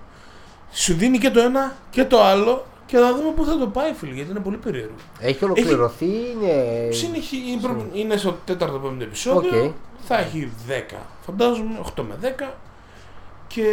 Σου 0.73 0.95
δίνει 0.95 1.19
και 1.19 1.31
το 1.31 1.41
ένα 1.41 1.73
και 1.91 2.05
το 2.05 2.23
άλλο 2.23 2.65
και 2.87 2.97
θα 2.97 3.15
δούμε 3.15 3.31
πού 3.33 3.45
θα 3.45 3.59
το 3.59 3.67
πάει, 3.67 3.93
φίλε, 3.93 4.13
γιατί 4.15 4.31
είναι 4.31 4.41
πολύ 4.41 4.57
περίεργο. 4.57 4.95
Έχει 5.19 5.45
ολοκληρωθεί, 5.45 6.07
είναι. 6.07 6.89
Συνεχί... 6.93 7.37
είναι 7.51 7.61
προ- 7.61 7.87
Είναι 7.93 8.17
στο 8.17 8.39
τέταρτο 8.45 8.79
πέμπτο 8.79 9.05
επεισόδιο. 9.05 9.65
Οκ. 9.65 9.73
Θα 10.07 10.19
έχει 10.19 10.53
10, 10.93 10.95
φαντάζομαι, 11.27 11.81
8 11.97 12.03
με 12.03 12.35
10. 12.39 12.51
Και 13.47 13.65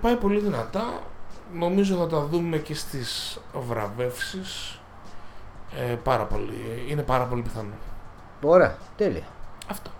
πάει 0.00 0.14
πολύ 0.16 0.38
δυνατά. 0.38 1.02
Νομίζω 1.54 1.96
θα 1.96 2.06
τα 2.06 2.24
δούμε 2.24 2.56
και 2.56 2.74
στις 2.74 3.38
βραβεύσεις. 3.68 4.80
Ε, 5.76 5.94
πάρα 5.94 6.24
πολύ. 6.24 6.84
Είναι 6.88 7.02
πάρα 7.02 7.24
πολύ 7.24 7.42
πιθανό. 7.42 7.72
Ωραία, 8.42 8.76
τέλεια. 8.96 9.22
Αυτό. 9.70 9.90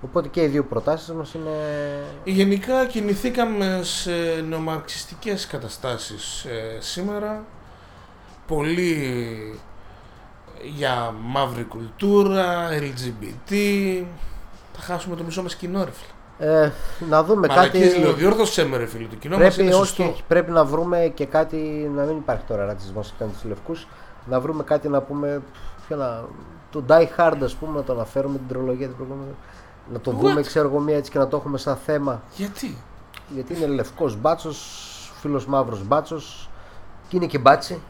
Οπότε 0.00 0.28
και 0.28 0.42
οι 0.42 0.46
δύο 0.46 0.64
προτάσεις 0.64 1.10
μας 1.10 1.34
είναι. 1.34 1.50
Γενικά 2.24 2.86
κινηθήκαμε 2.86 3.80
σε 3.82 4.10
νεομαρξιστικές 4.48 5.46
καταστάσεις 5.46 6.44
ε, 6.44 6.80
σήμερα. 6.80 7.44
Πολύ 8.46 9.60
για 10.62 11.14
μαύρη 11.22 11.64
κουλτούρα, 11.64 12.68
LGBT. 12.70 13.54
Θα 14.72 14.80
χάσουμε 14.82 15.16
το 15.16 15.24
μισό 15.24 15.42
μας 15.42 15.54
κοινό 15.54 15.84
ρε 15.84 15.90
φίλε. 15.90 16.10
Ε, 16.38 16.72
να 17.08 17.24
δούμε 17.24 17.46
Μαλακίες 17.46 17.88
κάτι. 17.88 18.00
λέω, 18.00 18.12
διόρθωσέ 18.12 18.64
με 18.64 18.76
ρε 18.76 18.86
φίλε, 18.86 19.06
το 19.06 19.16
κοινό 19.16 19.38
μας 19.38 19.54
Πρέπει, 19.54 19.62
είναι 19.62 19.78
όχι, 19.78 19.86
σωστό. 19.86 20.04
όχι, 20.04 20.22
πρέπει 20.28 20.50
να 20.50 20.64
βρούμε 20.64 21.12
και 21.14 21.26
κάτι. 21.26 21.90
Να 21.94 22.02
μην 22.02 22.16
υπάρχει 22.16 22.42
τώρα 22.48 22.64
ρατσισμός 22.64 23.10
απέναντι 23.14 23.36
στους 23.36 23.48
λευκούς. 23.48 23.86
Να 24.26 24.40
βρούμε 24.40 24.62
κάτι 24.62 24.88
να 24.88 25.00
πούμε. 25.02 25.42
Ποιο 25.86 25.96
να, 25.96 26.24
το 26.70 26.84
Die 26.88 27.06
Hard, 27.16 27.38
ας 27.42 27.54
πούμε, 27.54 27.76
να 27.76 27.82
το 27.82 27.92
αναφέρουμε 27.92 28.38
την 28.38 28.48
τρολογία 28.48 28.86
την 28.86 28.96
προηγούμενη. 28.96 29.30
Να 29.92 30.00
το 30.00 30.10
What? 30.10 30.14
δούμε, 30.20 30.42
ξέρω 30.42 30.68
εγώ, 30.68 30.78
μία 30.78 30.96
έτσι 30.96 31.10
και 31.10 31.18
να 31.18 31.28
το 31.28 31.36
έχουμε 31.36 31.58
σαν 31.58 31.76
θέμα. 31.86 32.22
Γιατί; 32.36 32.76
Γιατί 33.28 33.54
είναι 33.56 33.66
λευκός 33.66 34.16
μπάτσος, 34.20 34.58
φίλος 35.20 35.46
μαύρος 35.46 35.84
μπάτσος 35.86 36.48
και 37.08 37.16
είναι 37.16 37.26
και 37.26 37.38
μπάτσοι. 37.38 37.80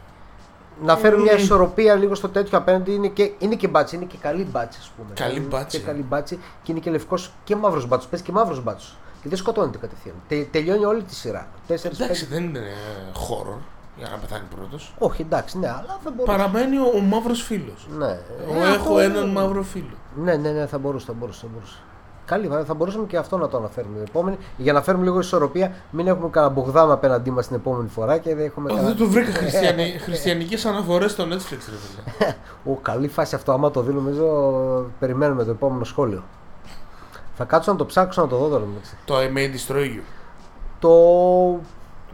Να 0.85 0.97
φέρουμε 0.97 1.23
μια 1.23 1.33
Ε. 1.33 1.37
ισορροπία 1.41 1.95
λίγο 1.95 2.15
στο 2.15 2.29
τέτοιο 2.29 2.59
απέναντι. 2.59 2.93
Είναι 2.93 3.09
και, 3.09 3.33
είναι 3.39 3.55
και 3.55 3.69
μπάτσοι, 3.69 3.97
είναι 3.97 4.05
και 4.05 4.17
καλοί 4.21 4.45
μπάτσοι, 4.51 4.79
ας 4.83 4.91
πούμε. 4.97 5.09
Καλοί 5.15 5.37
Είναι 5.37 5.47
μπάτσοι. 5.47 5.79
Και 5.79 5.85
καλοί 5.85 6.03
μπάτσοι 6.03 6.39
και 6.63 6.73
είναι 6.73 6.81
και 6.81 6.91
λευκός 6.91 7.31
και 7.45 7.57
μαύρος 7.57 7.87
μπάτσος. 7.87 8.11
Παίζει 8.11 8.25
και 8.25 8.33
μαύρος 8.33 8.63
μπάτσος. 8.63 8.97
Και 9.23 9.29
δεν 9.29 9.39
σκοτώνεται 9.39 9.79
κατευθείαν. 9.79 10.15
Τε, 10.29 10.43
τελειώνει 10.51 10.85
όλη 10.85 11.03
τη 11.03 11.15
σειρά. 11.15 11.49
Τέσσερις, 11.67 12.01
Εντάξει, 12.01 12.29
πέντε- 12.29 12.41
δεν 12.41 12.49
είναι 12.49 12.67
χώρο 13.15 13.61
για 13.97 14.09
να 14.09 14.17
πεθάνει 14.17 14.45
πρώτος. 14.57 14.95
Όχι, 14.99 15.23
εντάξει, 15.23 15.59
ναι, 15.59 15.69
αλλά 15.69 15.99
θα 16.05 16.11
μπορούσε. 16.11 16.37
Παραμένει 16.37 16.77
ο, 16.79 16.91
ο 16.95 17.01
μαύρος 17.01 17.43
φίλος. 17.43 17.87
Ναι. 17.99 18.19
Εγώ 18.49 18.55
Ε, 18.65 18.69
έχω 18.69 18.75
αυτό- 18.75 18.99
έναν 18.99 19.29
μαύρο 19.29 19.63
φίλο. 19.63 19.95
Ναι, 20.23 20.35
ναι, 20.37 20.51
ναι, 20.51 20.67
θα 20.67 20.79
μπορούσε, 20.79 21.07
θα 21.07 21.13
μπορούσε. 21.13 21.41
Θα 21.41 21.47
μπορούσε. 21.53 21.77
Καλή, 22.27 22.47
θα- 22.47 22.65
θα 22.65 22.75
μπορούσαμε 22.75 23.07
και 23.07 23.17
αυτό 23.17 23.37
να 23.39 23.49
το 23.49 23.57
αναφέρουμε 23.57 23.95
την 23.95 24.05
επόμενη. 24.09 24.37
Για 24.57 24.73
να 24.73 24.83
φέρουμε 24.83 25.05
λίγο 25.05 25.19
ισορροπία, 25.19 25.73
μην 25.91 26.07
έχουμε 26.07 26.29
κανένα 26.31 26.53
Μπογδάνο 26.53 26.93
απέναντί 26.93 27.31
μας 27.31 27.47
την 27.47 27.57
επόμενη 27.57 27.89
φορά 27.89 28.19
και 28.19 28.35
δεν 28.35 28.45
έχουμε 28.45 28.73
Ω, 28.73 28.75
κανένα. 28.75 28.95
Δεν 28.95 29.07
το 29.07 29.13
βρήκα 29.13 29.33
χριστιανι... 29.41 29.99
χριστιανικές 29.99 30.65
αναφορές 30.65 31.11
στο 31.11 31.25
Netflix 31.25 31.51
ρε 31.51 31.77
φίλε. 31.77 32.35
Ο, 32.65 32.75
καλή 32.83 33.09
φάση 33.09 33.35
αυτό. 33.35 33.53
Άμα 33.53 33.71
το 33.71 33.81
δει, 33.83 33.93
νομίζω 33.93 34.25
περιμένουμε 34.99 35.45
το 35.45 35.51
επόμενο 35.51 35.85
σχόλιο. 35.85 36.23
Θα 37.35 37.45
κάτσω 37.45 37.73
να 37.73 37.77
το 37.79 37.87
ψάξω 37.87 38.21
να 38.23 38.29
το 38.29 38.37
δω 38.37 38.49
τώρα. 38.49 38.65
μεταξύ. 38.65 38.97
Το 39.05 39.15
I 39.19 39.37
may 39.37 39.73
destroy 39.73 39.85
you. 39.85 40.01
Το. 40.79 40.91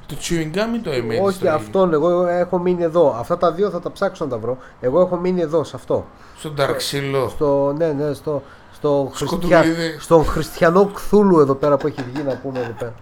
Το 0.06 0.16
chewing 0.20 0.54
gum 0.56 0.74
ή 0.76 0.78
το 0.78 0.90
I 0.90 0.94
may 0.94 1.24
Όχι 1.26 1.38
destroy 1.42 1.46
you. 1.46 1.54
αυτόν, 1.54 1.92
εγώ 1.92 2.26
έχω 2.26 2.58
μείνει 2.58 2.82
εδώ. 2.82 3.16
Αυτά 3.18 3.36
τα 3.38 3.52
δύο 3.52 3.70
θα 3.70 3.80
τα 3.80 3.92
ψάξω 3.92 4.24
να 4.24 4.30
τα 4.30 4.38
βρω. 4.38 4.56
Εγώ 4.80 5.00
έχω 5.00 5.16
μείνει 5.16 5.40
εδώ, 5.40 5.64
σε 5.64 5.76
αυτό. 5.76 6.06
Στον 6.38 6.54
Ταρξίλο. 6.54 7.28
Στο, 7.28 7.74
ναι, 7.76 7.92
ναι, 7.92 8.12
στο, 8.12 8.42
στο 8.72 9.10
Σκοτουλίδι. 9.14 9.96
στον 9.98 10.24
χριστιανό 10.24 10.84
Κθούλου 10.94 11.40
εδώ 11.40 11.54
πέρα 11.54 11.76
που 11.76 11.86
έχει 11.86 12.04
βγει 12.12 12.22
να 12.22 12.36
πούμε 12.36 12.58
εδώ 12.58 12.72
πέρα. 12.78 12.94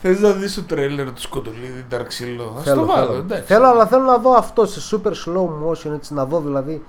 Θες 0.00 0.20
να 0.20 0.30
δεις 0.30 0.54
το 0.54 0.62
τρέλερ 0.62 1.12
του 1.12 1.20
Σκοτολίδη 1.20 1.84
Ταρξίλο. 1.88 2.56
Ας 2.58 2.64
το 2.72 2.86
βάλω, 2.86 3.12
εντάξει. 3.14 3.44
θέλω, 3.44 3.66
αλλά 3.66 3.86
θέλω 3.86 4.04
να 4.04 4.18
δω 4.18 4.30
αυτό 4.34 4.66
σε 4.66 4.80
super 4.96 5.10
slow 5.10 5.48
motion, 5.68 5.92
έτσι 5.94 6.14
να 6.14 6.24
δω 6.24 6.40
δηλαδή. 6.40 6.84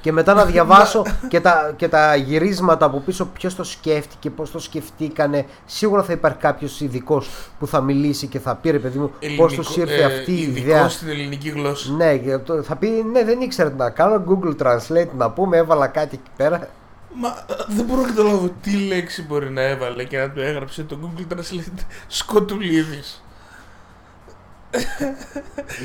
Και 0.00 0.12
μετά 0.12 0.34
να 0.34 0.44
διαβάσω 0.44 1.02
και, 1.28 1.40
τα, 1.40 1.72
και 1.76 1.88
τα 1.88 2.14
γυρίσματα 2.16 2.86
από 2.86 2.98
πίσω 3.00 3.26
ποιος 3.26 3.54
το 3.54 3.64
σκέφτηκε, 3.64 4.30
πώς 4.30 4.50
το 4.50 4.58
σκεφτήκανε. 4.58 5.46
Σίγουρα 5.66 6.02
θα 6.02 6.12
υπάρχει 6.12 6.38
κάποιος 6.38 6.80
ειδικός 6.80 7.30
που 7.58 7.66
θα 7.66 7.80
μιλήσει 7.80 8.26
και 8.26 8.38
θα 8.38 8.54
πει 8.54 8.70
ρε 8.70 8.78
παιδί 8.78 8.98
μου 8.98 9.08
πώς 9.08 9.18
Ελληνικό- 9.52 9.72
του 9.72 9.80
ήρθε 9.80 9.94
ε, 9.94 10.04
αυτή 10.04 10.32
η 10.32 10.40
ειδικός 10.40 10.62
ιδέα. 10.62 10.88
στην 10.88 11.08
ελληνική 11.08 11.48
γλώσσα. 11.48 11.92
Ναι, 11.92 12.16
και 12.16 12.38
το- 12.38 12.62
θα 12.62 12.76
πει 12.76 12.88
ναι, 13.12 13.24
δεν 13.24 13.40
ήξερα 13.40 13.70
τι 13.70 13.76
να 13.76 13.90
κάνω. 13.90 14.24
Google 14.28 14.62
Translate 14.66 15.08
να 15.16 15.30
πούμε, 15.30 15.56
έβαλα 15.56 15.86
κάτι 15.86 16.14
εκεί 16.22 16.30
πέρα. 16.36 16.68
Μα 17.14 17.28
ε, 17.28 17.54
δεν 17.68 17.84
μπορώ 17.84 18.00
να 18.00 18.06
καταλάβω 18.08 18.50
τι 18.62 18.70
λέξη 18.70 19.22
μπορεί 19.22 19.50
να 19.50 19.62
έβαλε 19.62 20.04
και 20.04 20.18
να 20.18 20.30
του 20.30 20.40
έγραψε 20.40 20.82
το 20.82 20.98
Google 21.02 21.34
Translate 21.34 21.84
Σκοτουλίδης. 22.06 23.22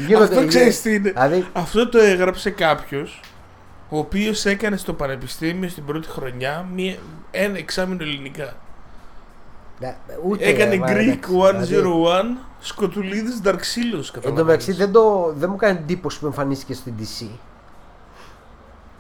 Γίνονται- 0.08 0.32
Αυτό 0.38 0.48
ξέρεις 0.48 0.82
τι 0.82 0.94
είναι. 0.94 1.10
Δηλαδή, 1.12 1.46
Αυτό 1.54 1.90
το 1.90 2.00
έγραψε 2.00 2.50
κάποιος 2.50 3.20
ο 3.90 3.98
οποίος 3.98 4.46
έκανε 4.46 4.78
στο 4.78 4.94
πανεπιστήμιο 4.94 5.70
στην 5.70 5.86
πρώτη 5.86 6.08
χρονιά 6.08 6.68
μία, 6.74 6.96
ένα 7.32 7.58
εξάμεινο 7.58 8.04
ελληνικά. 8.04 8.54
Ναι, 9.80 9.98
ούτε, 10.24 10.46
Έκανε 10.46 10.78
μα, 10.78 10.88
Greek 10.88 10.92
εντάξει, 10.92 11.74
δηλαδή, 11.74 12.38
101, 12.40 12.46
Σκοτουλίδης 12.60 13.40
Δαρξύλος. 13.40 14.14
Εν 14.22 14.36
τω 14.36 14.44
μεταξύ 14.44 14.72
δεν, 14.72 14.92
το, 14.92 15.34
δεν 15.36 15.50
μου 15.50 15.56
κάνει 15.56 15.78
εντύπωση 15.78 16.20
που 16.20 16.26
εμφανίστηκε 16.26 16.74
στην 16.74 16.94
DC. 17.00 17.28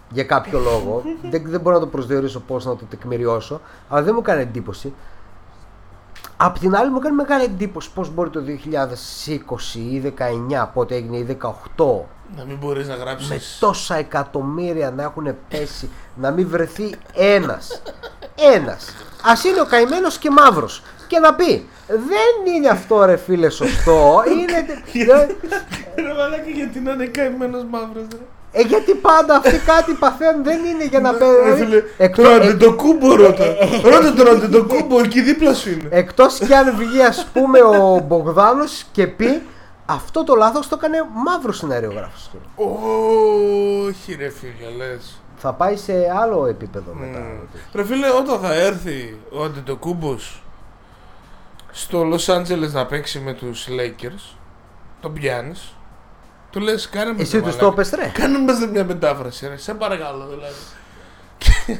Για 0.10 0.24
κάποιο 0.24 0.60
λόγο. 0.60 1.04
δεν, 1.32 1.44
δεν 1.46 1.62
μπορώ 1.62 1.76
να 1.76 1.82
το 1.82 1.88
προσδιορίσω 1.88 2.40
πώς 2.40 2.66
να 2.66 2.76
το 2.76 2.86
τεκμηριώσω. 2.86 3.62
Αλλά 3.90 4.04
δεν 4.04 4.14
μου 4.16 4.22
κάνει 4.22 4.42
εντύπωση. 4.42 4.94
Απ' 6.38 6.60
την 6.60 6.76
άλλη 6.76 6.92
μου 6.92 7.00
κάνει 7.00 7.16
μεγάλη 7.16 7.44
εντύπωση 7.44 7.92
πώς 7.94 8.14
μπορεί 8.14 8.30
το 8.30 8.42
2020 8.48 9.76
ή 9.76 10.14
19 10.52 10.68
πότε 10.74 10.96
έγινε 10.96 11.18
ή 11.18 11.38
18 11.78 11.86
Να 12.38 12.44
μην 12.46 12.58
μπορείς 12.58 12.88
να 12.88 12.96
με 12.96 13.04
γράψεις... 13.04 13.58
τόσα 13.60 13.96
εκατομμύρια 13.96 14.92
να 14.92 15.04
έχουν 15.04 15.36
πέσει 15.50 15.90
να 16.16 16.32
μην 16.32 16.48
βρεθεί 16.50 16.96
ένας 17.14 17.82
ένας 18.56 18.94
ας 19.24 19.44
είναι 19.44 19.62
ο 19.62 19.66
καημένος 19.66 20.18
και 20.18 20.30
μαύρος 20.30 20.82
και 21.08 21.20
να 21.20 21.34
πει 21.34 21.68
δεν 21.88 22.54
είναι 22.56 22.68
αυτό 22.70 23.06
ρε 23.06 23.16
φίλε 23.18 23.50
σωστό 23.50 24.24
είναι... 24.40 24.66
δεν- 25.14 25.36
Ρε 25.96 26.14
μαλάκα 26.18 26.50
γιατί 26.56 26.80
να 26.80 26.92
είναι 26.92 27.06
καημένος 27.06 27.64
μαύρος 27.70 28.04
ρε; 28.12 28.18
ε, 28.52 28.62
γιατί 28.62 28.94
πάντα 28.96 29.36
αυτοί 29.36 29.58
κάτι 29.58 29.94
παθαίνουν 29.94 30.44
δεν 30.44 30.66
είναι 30.66 30.86
για 30.86 31.00
να 31.00 31.12
Ρε 31.12 31.18
παίρνουν 31.18 31.58
φίλε, 31.58 31.84
εκτός, 31.98 32.26
το 32.26 32.32
ε, 32.32 32.36
αντιτοκούμπο 32.36 33.16
ρώτα. 33.16 33.46
Ρώτα 33.84 34.14
τον 34.14 34.28
αντιτοκούμπο, 34.28 35.00
εκεί 35.00 35.22
δίπλα 35.22 35.54
σου 35.54 35.70
είναι. 35.70 35.88
εκτός 35.90 36.38
κι 36.40 36.54
αν 36.54 36.76
βγει 36.78 37.02
ας 37.02 37.28
πούμε 37.34 37.60
ο 37.60 38.00
Μπογδάνος 38.08 38.86
και 38.92 39.08
πει 39.08 39.42
αυτό 39.86 40.24
το 40.24 40.36
λάθος 40.36 40.68
το 40.68 40.76
έκανε 40.80 40.98
μαύρος 41.26 41.58
σενάριογράφος 41.58 42.30
Όχι 43.88 44.16
ρε 44.16 44.30
φίλε, 44.30 44.70
λες. 44.78 45.22
θα 45.38 45.54
πάει 45.54 45.78
σε 45.78 45.94
άλλο 46.20 46.46
επίπεδο 46.46 46.94
μετά 46.94 47.20
Μμμ. 47.20 47.40
Ρε 47.74 47.86
φίλε, 47.86 48.10
όταν 48.10 48.40
θα 48.40 48.54
έρθει 48.54 49.20
ο 49.32 49.44
Αντιτοκούμπος 49.44 50.44
στο 51.72 52.04
Λος 52.04 52.30
Άντζελες 52.30 52.74
να 52.74 52.86
παίξει 52.86 53.20
με 53.20 53.34
τους 53.34 53.68
Lakers, 53.70 54.36
τον 55.02 55.14
πιάνεις, 55.14 55.74
του 56.50 56.60
λες 56.60 56.90
κάνε 56.90 57.12
μας 57.12 57.22
εσύ 57.22 57.36
ρε 57.38 57.42
τους 57.44 57.56
το 57.56 57.66
μαλάκα. 57.72 57.82
είπες 57.82 58.00
ρε 58.00 58.12
Κάνε 58.22 58.40
μας 58.40 58.60
ρε 58.60 58.66
μια 58.66 58.84
μετάφραση 58.86 59.48
ρε, 59.48 59.58
σε 59.58 59.74
παρακαλώ 59.74 60.28
δηλαδή. 60.28 60.54
Και- 61.38 61.78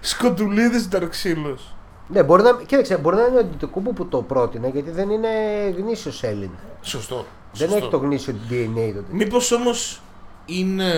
Σκοτουλίδης 0.00 0.88
Νταρξύλος. 0.88 1.74
Ναι, 2.12 2.22
μπορεί 2.22 2.42
να, 2.42 2.52
κοίταξε, 2.66 2.96
μπορεί 2.96 3.16
να 3.16 3.22
είναι 3.22 3.36
ο 3.36 3.40
Αντιτοκούμπο 3.40 3.92
που 3.92 4.06
το 4.06 4.22
πρότεινε 4.22 4.68
γιατί 4.68 4.90
δεν 4.90 5.10
είναι 5.10 5.28
γνήσιος 5.76 6.22
Έλληνα. 6.22 6.58
Σωστό. 6.80 7.24
Δεν 7.52 7.68
σωστό. 7.68 7.76
έχει 7.76 7.90
το 7.90 7.96
γνήσιο 7.96 8.34
DNA 8.50 8.92
τότε. 8.94 9.04
Μήπως 9.12 9.52
όμως 9.52 10.02
είναι 10.46 10.92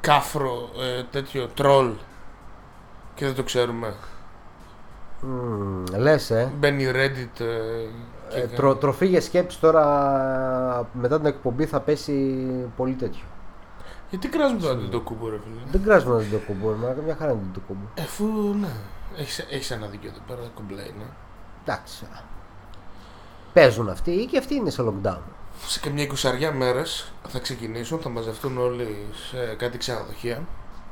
κάφρο 0.00 0.68
ε, 0.80 1.02
τέτοιο 1.10 1.46
τρόλ 1.54 1.90
και 3.14 3.24
δεν 3.24 3.34
το 3.34 3.42
ξέρουμε. 3.42 3.94
Μμμ, 5.20 5.84
λες, 5.96 6.30
ε. 6.30 6.52
Μπαίνει 6.58 6.90
Reddit 6.92 7.40
ε, 7.40 7.44
και 8.28 8.36
ε 8.36 8.40
κάνει- 8.40 8.54
τρο, 8.56 8.74
τροφή 8.74 9.06
για 9.06 9.20
σκέψη 9.20 9.60
τώρα 9.60 10.88
μετά 10.92 11.16
την 11.16 11.26
εκπομπή 11.26 11.66
θα 11.66 11.80
πέσει 11.80 12.44
πολύ 12.76 12.92
τέτοιο. 12.94 13.24
Γιατί 14.10 14.28
κράζουμε 14.28 14.60
το 14.60 14.68
αντιτοκούμπο 14.68 15.28
ρε 15.28 15.36
φίλε; 15.44 15.60
Δεν 15.70 15.82
κράζουμε 15.82 16.12
τον 16.12 16.20
Αντιτοκούμπο, 16.20 16.68
μα 16.68 16.94
μια 17.04 17.16
χαρά 17.18 17.30
είναι 17.32 17.40
τον 17.40 17.50
Αντιτοκούμπο. 17.50 17.84
Εφού 17.94 18.24
ναι, 18.60 18.68
έχεις, 19.16 19.38
έχεις 19.38 19.70
ένα 19.70 19.86
δίκιο 19.86 20.08
εδώ 20.10 20.20
πέρα, 20.26 20.48
κομπλέ 20.54 20.82
είναι. 20.82 21.06
Εντάξει. 21.62 22.04
α. 22.04 22.20
Παίζουν 23.52 23.88
αυτοί 23.88 24.28
και 24.30 24.38
αυτοί 24.38 24.54
είναι 24.54 24.70
σε 24.70 24.82
lockdown. 24.82 25.18
Σε 25.66 25.80
καμιά 25.80 26.02
εικοσαριά 26.02 26.52
μέρες 26.52 27.12
θα 27.28 27.38
ξεκινήσουν, 27.38 27.98
θα 28.00 28.08
μαζευτούν 28.08 28.58
όλοι 28.58 29.06
σε 29.30 29.54
κάτι 29.54 29.78
ξενοδοχεία. 29.78 30.42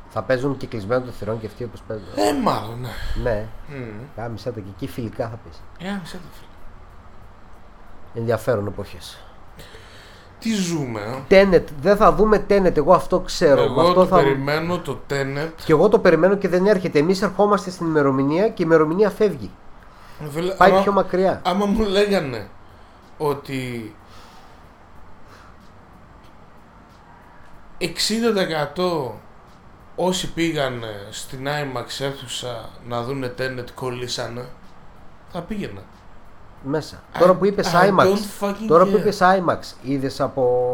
Θα 0.09 0.23
παίζουν 0.23 0.57
και 0.57 0.67
κλεισμένο 0.67 1.05
των 1.05 1.13
θυρών 1.13 1.41
και 1.41 1.47
αυτοί 1.47 1.65
όπως 1.65 1.83
παίζουν. 1.87 2.07
Ε, 2.15 2.33
μάλλον, 2.43 2.81
ναι. 2.81 2.89
Ναι, 3.23 3.47
Μμμ. 3.69 4.01
κάμισα 4.17 4.53
τα 4.53 4.61
και 4.61 4.69
εκεί 4.77 4.87
φιλικά 4.87 5.29
θα 5.29 5.37
πεις. 5.37 5.61
Ε, 5.79 5.89
άμεσα 5.91 6.17
το 6.17 6.23
φίλε. 6.33 6.49
Ενδιαφέρον 8.15 8.67
εποχές. 8.67 9.19
Τι 10.41 10.55
ζούμε, 10.55 11.01
ε; 11.01 11.19
Τένετ, 11.29 11.69
δεν 11.81 11.97
θα 11.97 12.12
δούμε 12.12 12.39
Τένετ, 12.39 12.77
εγώ 12.77 12.93
αυτό 12.95 13.21
ξέρω. 13.21 13.55
Με 13.61 13.67
Εγώ 13.67 13.81
αυτό 13.81 13.93
το 13.95 14.07
θα... 14.07 14.17
περιμένω 14.17 14.79
το 14.79 15.01
Tenet. 15.11 15.49
Και 15.65 15.73
εγώ 15.73 15.89
το 15.89 15.99
περιμένω 15.99 16.37
και 16.37 16.49
δεν 16.49 16.67
έρχεται. 16.67 16.99
Εμείς 16.99 17.23
ερχόμαστε 17.23 17.71
στην 17.71 17.87
ημερομηνία 17.87 18.43
και 18.49 18.62
η 18.62 18.65
ημερομηνία 18.69 19.11
φεύγει. 19.11 19.51
Φίλε, 20.31 20.53
Πάει 20.53 20.71
άμα- 20.71 20.83
πιο 20.83 20.93
μακριά. 20.93 21.41
Άμα 21.45 21.67
μου 21.67 21.83
λέγανε 21.85 22.49
ότι 23.19 23.95
60% 27.79 29.11
όσοι 29.97 30.33
πήγαν 30.33 30.85
στην 31.11 31.47
IMAX 31.47 32.05
αίθουσα 32.05 32.69
να 32.89 33.03
δούνε 33.03 33.35
Tenet 33.39 33.71
κολλήσανε, 33.75 34.45
θα 35.33 35.41
πήγαινα. 35.41 35.83
Μέσα. 36.62 36.97
I- 37.15 37.19
τώρα 37.19 37.35
που 37.35 37.45
είπες 37.47 37.73
I 37.74 37.89
IMAX. 37.89 38.05
don't 38.05 38.45
fucking 38.47 38.55
Τώρα 38.69 38.85
που 38.85 38.91
care. 38.97 38.99
είπες 38.99 39.19
IMAX, 39.23 39.59
είδες 39.82 40.20
από, 40.20 40.66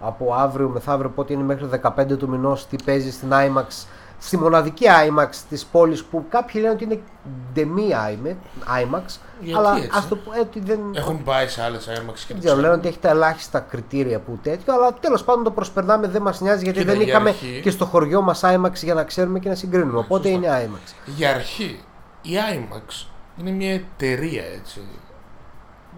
από 0.00 0.34
αύριο 0.34 0.68
μεθαύριο 0.68 1.10
πότε 1.10 1.32
είναι 1.32 1.42
μέχρι 1.42 1.66
15 1.82 2.16
του 2.18 2.28
μηνός 2.28 2.66
τι 2.66 2.76
παίζεις 2.84 3.14
στην 3.14 3.28
IMAX. 3.32 3.84
Στη 4.22 4.36
μοναδική 4.38 4.84
IMAX 5.08 5.28
της 5.48 5.64
πόλης 5.66 6.04
που 6.04 6.24
κάποιοι 6.28 6.60
λένε 6.64 6.74
ότι 6.74 6.84
είναι 6.84 7.00
ντεμή 7.52 7.88
IMAX. 8.82 9.02
Γιατί 9.40 9.58
αλλά 9.58 9.76
έτσι; 9.76 9.90
ας 9.94 10.08
το 10.08 10.16
πω 10.16 10.32
ε, 10.36 10.40
ότι 10.40 10.60
δεν. 10.60 10.78
Έχουν 10.94 11.22
πάει 11.22 11.48
σε 11.48 11.62
άλλες 11.62 11.84
IMAX 11.88 12.14
και 12.26 12.34
Δεν 12.34 12.36
το 12.36 12.38
ξέρω, 12.38 12.54
λένε 12.54 12.60
ξέρουν. 12.60 12.78
ότι 12.78 12.88
έχει 12.88 12.98
τα 12.98 13.08
ελάχιστα 13.08 13.60
κριτήρια 13.60 14.18
που 14.18 14.38
τέτοιο, 14.42 14.74
αλλά 14.74 14.92
τέλος 15.00 15.24
πάντων 15.24 15.44
το 15.44 15.50
προσπερνάμε, 15.50 16.08
δεν 16.08 16.22
μας 16.22 16.40
νοιάζει 16.40 16.64
γιατί 16.64 16.78
Κοίτα, 16.78 16.90
δεν 16.92 17.00
για 17.00 17.10
είχαμε 17.10 17.28
αρχή- 17.28 17.60
και 17.62 17.70
στο 17.70 17.84
χωριό 17.84 18.22
μας 18.22 18.40
IMAX 18.44 18.72
για 18.74 18.94
να 18.94 19.04
ξέρουμε 19.04 19.38
και 19.38 19.48
να 19.48 19.54
συγκρίνουμε. 19.54 19.98
Οπότε 19.98 20.28
σωστά. 20.28 20.46
είναι 20.62 20.70
IMAX. 20.74 20.92
Για 21.16 21.30
αρχή, 21.34 21.80
η 22.22 22.30
IMAX 22.54 23.06
είναι 23.40 23.50
μια 23.50 23.72
εταιρεία 23.72 24.44
έτσι. 24.60 24.80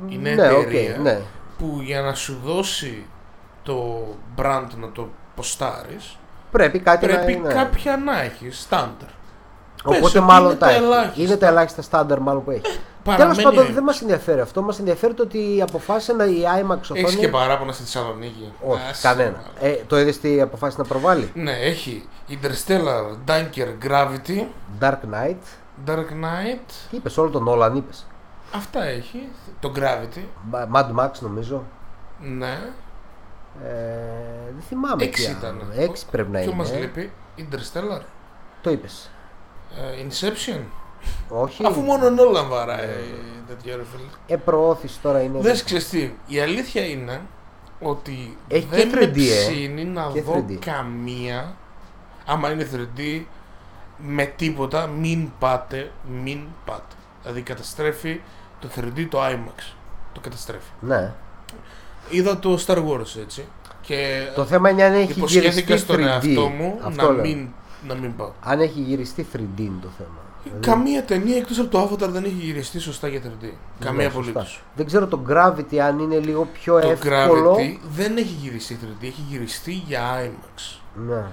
Είναι 0.08 0.30
ναι, 0.34 0.50
οκ, 0.52 0.60
εταιρεία 0.60 0.96
ναι. 1.02 1.20
που 1.58 1.78
για 1.82 2.00
να 2.00 2.14
σου 2.14 2.38
δώσει 2.44 3.06
το 3.62 4.06
brand 4.36 4.66
να 4.80 4.90
το 4.92 5.08
ποστάρεις 5.34 6.16
Πρέπει 6.50 6.78
κάτι 6.78 7.06
πρέπει 7.06 7.32
να 7.32 7.38
είναι. 7.38 7.52
κάποια 7.52 7.96
να 7.96 8.20
έχει 8.22 8.50
στάνταρ. 8.50 9.08
Οπότε 9.84 10.00
Πες 10.00 10.08
ότι 10.08 10.20
μάλλον 10.20 10.50
είναι 10.50 10.58
τα, 10.58 10.66
τα 10.66 10.72
έχει. 10.72 10.82
ελάχιστα. 10.84 11.22
Είναι 11.22 11.36
τα 11.36 11.46
ελάχιστα 11.46 11.82
στάνταρ 11.82 12.20
μάλλον 12.20 12.44
που 12.44 12.50
έχει. 12.50 12.60
Τέλος 12.62 12.80
Παραμένει 13.18 13.42
πάντων 13.42 13.66
IMAX. 13.66 13.70
δεν 13.72 13.82
μας 13.82 14.00
ενδιαφέρει 14.00 14.40
αυτό. 14.40 14.62
Μας 14.62 14.78
ενδιαφέρει 14.78 15.14
το 15.14 15.22
ότι 15.22 15.62
αποφάσισε 15.62 16.12
να 16.12 16.24
η 16.24 16.42
IMAX 16.60 16.78
οθόνη. 16.80 17.00
Έχεις 17.00 17.16
και 17.16 17.28
παράπονα 17.28 17.72
στη 17.72 17.82
Θεσσαλονίκη. 17.82 18.52
Όχι, 18.66 18.80
Άσε, 18.90 19.06
κανένα. 19.08 19.30
μάλλον. 19.30 19.74
Ε, 19.74 19.82
το 19.86 19.98
είδες 19.98 20.20
τι 20.20 20.40
αποφάσισε 20.40 20.80
να 20.82 20.88
προβάλλει; 20.88 21.30
Ναι, 21.34 21.52
έχει 21.52 22.08
Interstellar, 22.28 23.30
Dunker, 23.30 23.68
Gravity, 23.88 24.44
Dark 24.80 24.98
Knight. 25.12 25.36
Dark 25.86 25.98
Knight. 26.24 26.68
Τι 26.90 26.96
είπες, 26.96 27.18
όλο 27.18 27.30
τον 27.30 27.46
Nolan 27.48 27.72
είπες. 27.76 28.06
Αυτά 28.54 28.84
έχει. 28.84 29.28
Το 29.60 29.72
Gravity. 29.76 30.24
Mad 30.74 30.94
Max 30.98 31.10
νομίζω. 31.20 31.62
Ναι. 32.20 32.58
Ε, 33.64 34.52
δεν 34.52 34.62
θυμάμαι 34.68 35.04
Έξι 35.04 35.24
τι 35.26 35.30
ήταν. 35.30 35.60
άλλο. 35.74 35.82
Έξι 35.82 36.06
πρέπει 36.10 36.30
να 36.30 36.40
Ποιο 36.40 36.52
μας 36.52 36.70
είναι. 36.70 36.78
λείπει; 36.78 37.12
Interstellar. 37.38 38.00
Το 38.62 38.70
είπες. 38.70 39.10
Ε, 39.76 40.06
Inception. 40.06 40.60
Όχι. 41.28 41.66
Αφού 41.66 41.80
μόνο 41.80 42.10
Νόλαν 42.10 42.48
βαράει 42.48 43.14
τέτοια 43.48 43.76
ρε 43.76 43.82
φίλε. 43.84 44.08
Ε, 44.26 44.36
προώθηση 44.36 45.00
τώρα 45.00 45.20
είναι. 45.22 45.38
Δες 45.40 45.64
ξέρεις 45.64 45.88
τι, 45.88 46.12
η 46.26 46.40
αλήθεια 46.40 46.84
είναι 46.86 47.20
ότι 47.80 48.36
Έχει 48.48 48.66
δεν 48.70 48.90
και 48.90 48.96
με 48.96 49.02
3D, 49.04 49.18
ε. 49.18 49.46
ψήνει 49.48 49.84
να 49.84 50.10
Και 50.12 50.22
δω 50.22 50.44
3D. 50.48 50.54
καμία 50.54 51.54
άμα 52.26 52.50
είναι 52.50 52.68
3D 52.74 53.22
με 53.98 54.24
τίποτα 54.24 54.86
μην 54.86 55.28
πάτε, 55.38 55.90
μην 56.22 56.40
πάτε. 56.64 56.94
Δηλαδή 57.22 57.40
καταστρέφει 57.42 58.20
το 58.60 58.68
3D 58.76 59.06
το 59.10 59.18
IMAX. 59.26 59.72
Το 60.12 60.20
καταστρέφει. 60.20 60.70
Ναι. 60.80 61.12
Είδα 62.10 62.38
το 62.38 62.58
Star 62.66 62.76
Wars 62.76 63.16
έτσι 63.20 63.44
και 63.82 64.22
Το 64.34 64.44
θέμα 64.44 64.70
είναι 64.70 64.82
αν 64.82 64.92
έχει 64.92 65.12
γυριστεί 65.12 65.18
υποσχέθηκα 65.18 65.74
3D. 65.74 65.78
στον 65.78 66.02
εαυτό 66.02 66.48
μου 66.48 66.78
Αυτό 66.82 67.06
να 67.06 67.12
λέω. 67.12 67.22
μην, 67.22 67.48
να 67.88 67.94
μην 67.94 68.16
πάω. 68.16 68.32
Αν 68.40 68.60
έχει 68.60 68.80
γυριστεί 68.80 69.26
3D 69.32 69.38
είναι 69.60 69.78
το 69.82 69.88
θέμα. 69.98 70.10
Δηλαδή, 70.44 70.60
Καμία 70.66 71.04
ταινία 71.04 71.36
εκτός 71.36 71.58
από 71.58 71.68
το 71.68 71.82
Avatar 71.82 72.08
δεν 72.08 72.24
έχει 72.24 72.34
γυριστεί 72.34 72.78
σωστά 72.78 73.08
για 73.08 73.20
3D. 73.20 73.46
Καμία 73.78 73.96
ναι, 73.96 74.02
σωστά. 74.02 74.18
απολύτως. 74.18 74.62
Δεν 74.76 74.86
ξέρω 74.86 75.06
το 75.06 75.20
Gravity 75.28 75.76
αν 75.76 75.98
είναι 75.98 76.18
λίγο 76.18 76.48
πιο 76.52 76.80
Το 76.80 76.88
εύκολο. 76.88 77.54
Gravity 77.56 77.78
δεν 77.90 78.16
έχει 78.16 78.36
γυριστεί 78.40 78.78
3D, 78.82 79.04
έχει 79.04 79.24
γυριστεί 79.28 79.72
για 79.72 80.02
IMAX. 80.24 80.80
Ναι. 80.94 81.24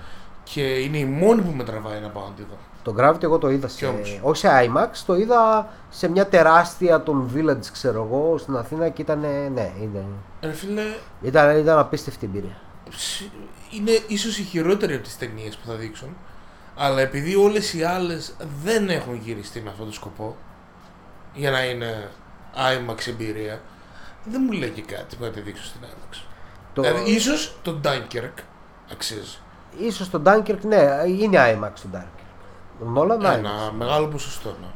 Και 0.54 0.62
είναι 0.80 0.98
η 0.98 1.06
μόνη 1.06 1.42
που 1.42 1.52
με 1.52 1.64
τραβάει 1.64 2.00
να 2.00 2.08
πάω 2.10 2.24
να 2.28 2.32
τη 2.34 2.42
δω. 2.42 2.58
Το 2.84 2.96
Gravity 3.00 3.24
εγώ 3.24 3.38
το 3.38 3.50
είδα 3.50 3.68
Κι 3.68 3.74
σε, 3.74 3.86
όμως. 3.86 4.20
όχι 4.24 4.38
σε 4.40 4.48
IMAX, 4.66 4.90
το 5.06 5.16
είδα 5.16 5.68
σε 5.90 6.08
μια 6.10 6.28
τεράστια 6.28 7.04
των 7.04 7.32
Village 7.36 7.66
ξέρω 7.72 8.04
εγώ 8.12 8.38
στην 8.38 8.56
Αθήνα 8.56 8.90
και 8.90 9.02
ήταν, 9.02 9.20
ναι, 9.20 9.72
είναι, 9.82 10.06
Ρε 10.42 10.52
φίλε, 10.52 10.82
ήταν, 11.22 11.58
ήταν 11.58 11.78
απίστευτη 11.78 12.26
εμπειρία. 12.26 12.58
ψ- 12.90 13.30
είναι 13.72 13.92
ίσως 14.08 14.38
η 14.38 14.44
χειρότερη 14.44 14.94
από 14.94 15.04
τις 15.04 15.18
ταινίες 15.18 15.56
που 15.58 15.68
θα 15.68 15.74
δείξουν. 15.74 16.16
Αλλά 16.76 17.02
επειδή 17.02 17.36
όλες 17.36 17.74
οι 17.74 17.84
άλλες 17.84 18.36
δεν 18.64 18.90
έχουν 18.90 19.16
γυριστεί 19.16 19.62
με 19.62 19.70
αυτόν 19.70 19.86
τον 19.86 19.94
σκοπό, 19.94 20.36
για 21.34 21.52
να 21.52 21.66
είναι 21.66 22.10
IMAX 22.56 23.08
εμπειρία, 23.08 23.62
δεν 24.24 24.42
μου 24.46 24.52
λέει 24.52 24.70
και 24.70 24.82
κάτι 24.82 25.16
που 25.16 25.24
να 25.24 25.30
τη 25.30 25.40
δείξω 25.42 25.64
στην 25.64 25.82
IMAX. 25.84 26.18
Το, 26.74 26.82
Δηλαδή, 26.82 27.12
ίσως 27.12 27.58
το 27.62 27.80
Dunkirk 27.84 28.44
αξίζει. 28.92 29.38
Ίσως 29.78 30.10
το 30.10 30.22
Dunkirk, 30.26 30.60
ναι, 30.62 30.88
είναι 31.08 31.38
IMAX 31.60 31.72
το 31.82 31.88
Dunkirk. 31.94 32.24
Ο 32.84 32.92
Nolan 32.96 33.22
IMAX. 33.26 33.38
Ένα 33.38 33.52
μεγάλο 33.78 34.08
ποσοστό. 34.08 34.50
Ναι. 34.62 34.68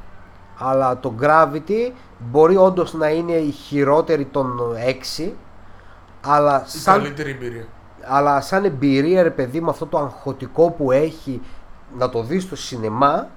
Αλλά 0.58 1.00
το 1.00 1.14
Gravity 1.22 1.92
μπορεί 2.20 2.58
όντως 2.58 2.94
να 2.94 3.08
είναι 3.10 3.32
η 3.34 3.52
χειρότερη 3.52 4.26
των 4.26 4.60
6 5.20 5.32
αλλά 6.22 6.64
Η 6.66 6.70
σαν, 6.70 7.02
καλύτερη 7.02 7.30
εμπειρία. 7.32 7.66
αλλά 8.04 8.42
σαν 8.42 8.66
εμπειρία 8.66 9.24
ρε 9.24 9.30
παιδί 9.30 9.62
με 9.62 9.70
αυτό 9.70 9.86
το 9.86 9.98
αγχωτικό 9.98 10.70
που 10.72 10.92
έχει 10.92 11.42
να 11.98 12.10
το 12.10 12.24
δεις 12.24 12.44
στο 12.44 12.56
σινεμά 12.56 13.28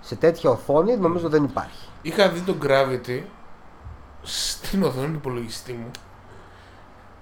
σε 0.00 0.14
τέτοια 0.16 0.50
οθόνη 0.50 0.96
νομίζω 0.96 1.28
δεν 1.28 1.44
υπάρχει. 1.44 1.88
Είχα 2.02 2.28
δει 2.28 2.40
το 2.40 2.54
Gravity 2.62 3.22
στην 4.22 4.82
οθόνη 4.82 5.06
του 5.06 5.12
υπολογιστή 5.14 5.72
μου 5.72 5.90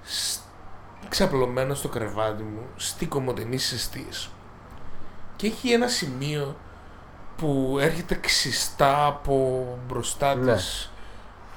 σ- 0.02 0.40
ξαπλωμένο 1.09 1.75
στο 1.75 1.89
κρεβάτι 1.89 2.43
μου 2.43 2.61
στη 2.77 3.07
κομμωτινή 3.07 3.55
αιστείες 3.55 4.31
και 5.37 5.47
έχει 5.47 5.73
ένα 5.73 5.89
σημείο 5.89 6.57
που 7.37 7.77
έρχεται 7.81 8.15
ξιστά 8.15 9.07
από 9.07 9.66
μπροστά 9.89 10.35
Ναι. 10.35 10.55
της 10.55 10.91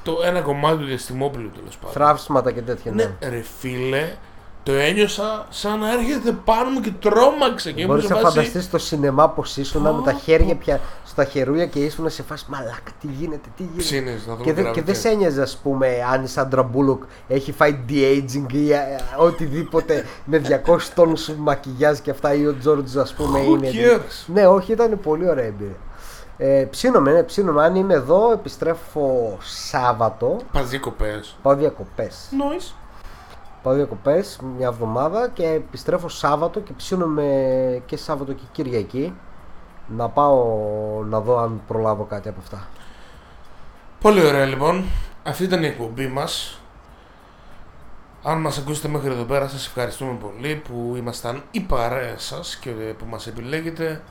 το 0.04 0.18
ένα 0.24 0.42
κομμάτι 0.42 0.78
του 0.78 0.86
διαστημόπλου 0.86 1.50
τέλος 1.50 1.78
πάντων. 1.78 1.92
Θραύσματα 1.92 2.52
και 2.52 2.62
τέτοια. 2.62 2.92
Ναι. 2.92 3.04
Ναι, 3.04 3.30
ρε 3.30 3.42
φίλε, 3.60 4.16
το 4.64 4.72
ένιωσα 4.72 5.46
σαν 5.50 5.80
να 5.80 5.92
έρχεται 5.92 6.32
πάνω 6.32 6.70
μου 6.70 6.80
και 6.80 6.92
τρόμαξε 7.00 7.72
και 7.72 7.82
ήμουν 7.82 7.92
Μπορείς 7.96 8.06
σε 8.08 8.14
να 8.14 8.20
φάση... 8.20 8.36
φανταστείς 8.36 8.70
το 8.70 8.78
σινεμά 8.78 9.30
πως 9.30 9.58
ήσουν 9.58 9.82
με 9.82 10.02
τα 10.06 10.14
χέρια 10.14 10.56
πια 10.56 10.80
στα 11.06 11.24
χερούλια 11.26 11.66
και 11.66 11.80
ήσουν 11.80 12.10
σε 12.10 12.24
φάση 12.24 12.46
μαλάκα 12.48 12.92
τι 13.02 13.08
γίνεται, 13.08 13.50
τι 13.58 13.64
γίνεται. 13.64 13.82
Ψήνεις 13.82 14.26
να 14.28 14.34
δούμε 14.34 14.46
Και, 14.46 14.54
δεν- 14.54 14.72
και 14.72 14.80
Gravity. 14.82 14.86
δεν 14.86 14.96
σε 14.96 15.10
ένοιαζε, 15.10 15.42
ας 15.42 15.58
πούμε, 15.64 15.88
αν 16.14 16.24
η 16.24 16.28
Σάντρα 16.28 16.64
Μπούλοκ 16.64 17.04
έχει 17.28 17.52
φάει 17.52 17.80
de-aging 17.90 18.54
ή 18.54 18.72
ε, 18.72 18.80
οτιδήποτε 19.18 20.06
με 20.26 20.42
200 20.68 20.78
τόνους 20.96 21.30
μακιγιάζ 21.38 21.98
και 22.00 22.12
αυτά 22.12 22.34
ή 22.34 22.48
ο 22.48 22.56
Τζόρτζ, 22.60 22.98
ας 22.98 23.14
πούμε, 23.14 23.40
Who 23.40 23.46
είναι. 23.48 23.70
cares? 23.74 24.24
Ναι, 24.26 24.48
όχι, 24.48 24.72
ήταν 24.72 25.00
πολύ 25.04 25.30
ωραία 25.30 25.46
εμπειρία. 25.46 25.76
Ε, 26.38 26.68
ψήνομαι, 26.70 27.12
ναι, 27.12 27.24
ψήνομαι. 27.24 27.64
Αν 27.64 27.76
είμαι 27.76 27.94
εδώ, 27.94 28.32
επιστρέφω 28.32 29.38
Σάββατο. 29.42 30.38
Πας 30.52 30.70
διακοπές. 30.70 31.36
Πάω 31.42 31.56
διακοπές. 31.56 32.16
Noise. 32.32 32.74
Πάω 33.64 33.74
διακοπές 33.74 34.40
μια 34.58 34.68
εβδομάδα 34.68 35.30
και 35.30 35.48
επιστρέφω 35.48 36.10
Σάββατο 36.10 36.60
και 36.60 36.74
ψήνομαι 36.74 37.82
και 37.86 37.98
Σάββατο 37.98 38.34
και 38.34 38.44
Κυριακή 38.52 39.14
να 39.88 40.10
πάω 40.10 40.44
να 41.04 41.20
δω 41.20 41.38
αν 41.38 41.62
προλάβω 41.68 42.04
κάτι 42.04 42.30
από 42.30 42.40
αυτά. 42.40 42.68
Πολύ 44.02 44.26
ωραία 44.26 44.46
λοιπόν. 44.46 44.84
Αυτή 45.24 45.44
ήταν 45.44 45.64
η 45.64 45.66
εκπομπή 45.66 46.08
μας. 46.08 46.62
Αν 48.24 48.42
μας 48.42 48.58
ακούσετε 48.58 48.88
μέχρι 48.88 49.12
εδώ 49.12 49.24
πέρα 49.24 49.48
σας 49.48 49.66
ευχαριστούμε 49.66 50.18
πολύ 50.22 50.56
που 50.56 50.94
ήμασταν 50.98 51.44
η 51.52 51.60
παρέα 51.60 52.18
σας 52.18 52.56
και 52.56 52.70
που 52.70 53.06
μας 53.06 53.28
επιλέγετε. 53.28 54.02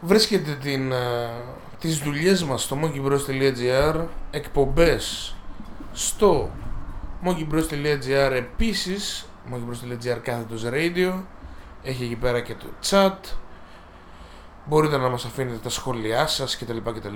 Βρίσκετε 0.00 0.54
την, 0.62 0.92
ε, 0.92 1.30
τις 1.78 1.98
δουλειές 1.98 2.44
μας 2.44 2.62
στο 2.62 2.76
monkeybros.gr 2.82 4.04
εκπομπές 4.30 5.34
στο 5.92 6.50
monkeybros.gr 7.24 8.32
επίσης 8.32 9.28
monkeybros.gr 9.52 10.18
κάθετος 10.22 10.64
radio 10.64 11.12
έχει 11.82 12.04
εκεί 12.04 12.16
πέρα 12.16 12.40
και 12.40 12.54
το 12.54 12.66
chat 12.90 13.16
μπορείτε 14.64 14.96
να 14.96 15.08
μας 15.08 15.24
αφήνετε 15.24 15.56
τα 15.56 15.68
σχόλιά 15.68 16.26
σας 16.26 16.56
κτλ. 16.56 16.76
κτλ. 16.76 17.14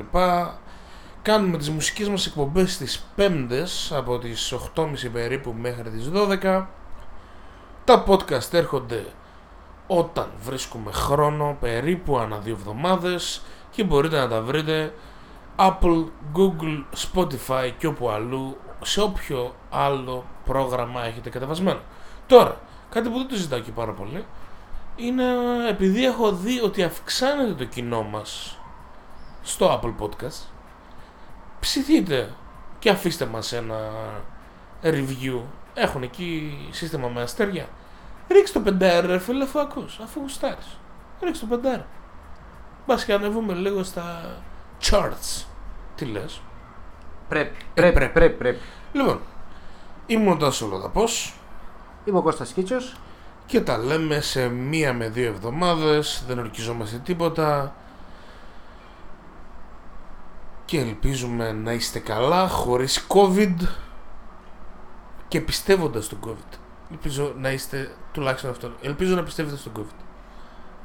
Κάνουμε 1.22 1.58
τις 1.58 1.70
μουσικές 1.70 2.08
μας 2.08 2.26
εκπομπές 2.26 2.76
τις 2.76 3.04
πέμπτες 3.14 3.92
από 3.94 4.18
τις 4.18 4.54
8.30 4.74 5.10
περίπου 5.12 5.54
μέχρι 5.58 5.90
τις 5.90 6.10
12. 6.14 6.66
Τα 7.84 8.04
podcast 8.06 8.52
έρχονται 8.52 9.06
όταν 9.86 10.30
βρίσκουμε 10.44 10.92
χρόνο 10.92 11.56
περίπου 11.60 12.18
ανά 12.18 12.38
δύο 12.38 12.54
εβδομάδες 12.54 13.42
και 13.70 13.84
μπορείτε 13.84 14.16
να 14.16 14.28
τα 14.28 14.40
βρείτε 14.40 14.94
Apple, 15.56 16.04
Google, 16.34 16.84
Spotify 16.96 17.70
και 17.78 17.86
όπου 17.86 18.08
αλλού 18.08 18.56
σε 18.82 19.00
όποιο 19.00 19.54
άλλο 19.72 20.24
πρόγραμμα 20.44 21.04
έχετε 21.04 21.30
κατεβασμένο. 21.30 21.80
Τώρα, 22.26 22.60
κάτι 22.90 23.08
που 23.08 23.16
δεν 23.18 23.28
το 23.28 23.34
ζητάω 23.34 23.58
και 23.58 23.70
πάρα 23.70 23.92
πολύ 23.92 24.24
είναι 24.96 25.24
επειδή 25.68 26.04
έχω 26.04 26.32
δει 26.32 26.60
ότι 26.60 26.82
αυξάνεται 26.82 27.52
το 27.52 27.64
κοινό 27.64 28.02
μας 28.02 28.58
στο 29.42 29.80
Apple 29.80 30.04
Podcast 30.04 30.46
ψηθείτε 31.60 32.34
και 32.78 32.90
αφήστε 32.90 33.26
μας 33.26 33.52
ένα 33.52 33.90
review. 34.82 35.40
Έχουν 35.74 36.02
εκεί 36.02 36.58
σύστημα 36.70 37.08
με 37.08 37.22
αστέρια. 37.22 37.68
Ρίξτε 38.28 38.58
το 38.58 38.64
πεντάρι 38.64 39.06
ρε 39.06 39.18
φίλε 39.18 39.44
αφού 39.44 39.60
ακούς 39.60 39.98
αφού 40.02 40.20
γουστάρεις. 40.20 40.78
Ρίξτε 41.22 41.46
το 41.46 41.56
πεντάρι 41.56 41.84
μπας 42.86 43.04
και 43.04 43.12
ανεβούμε 43.12 43.54
λίγο 43.54 43.82
στα 43.82 44.36
charts. 44.82 45.44
Τι 45.94 46.04
λες; 46.04 46.40
Πρέπει, 47.28 47.56
πρέπει, 47.74 47.94
πρέπει, 47.94 48.12
πρέπει, 48.12 48.36
πρέπει. 48.36 48.58
λοιπόν 48.92 49.20
ήμουν 50.06 50.32
ο 50.32 50.36
Τάσος 50.36 50.70
Λοδαπός. 50.70 51.34
Είμαι 52.04 52.18
ο 52.18 52.22
Κώστας 52.22 52.52
Κίτσος. 52.52 52.96
και 53.46 53.60
τα 53.60 53.78
λέμε 53.78 54.20
σε 54.20 54.48
μία 54.48 54.92
με 54.92 55.08
δύο 55.08 55.26
εβδομάδες. 55.26 56.24
Δεν 56.26 56.38
ορκιζόμαστε 56.38 56.98
τίποτα. 56.98 57.74
Και 60.64 60.80
ελπίζουμε 60.80 61.52
να 61.52 61.72
είστε 61.72 61.98
καλά 61.98 62.48
χωρίς 62.48 63.06
COVID 63.08 63.56
και 65.28 65.40
πιστεύοντας 65.40 66.08
τον 66.08 66.18
COVID. 66.26 66.58
Ελπίζω 66.90 67.34
να 67.38 67.50
είστε 67.50 67.94
τουλάχιστον 68.12 68.50
αυτό. 68.50 68.70
Ελπίζω 68.80 69.14
να 69.14 69.22
πιστεύετε 69.22 69.56
στον 69.56 69.72
COVID. 69.76 70.02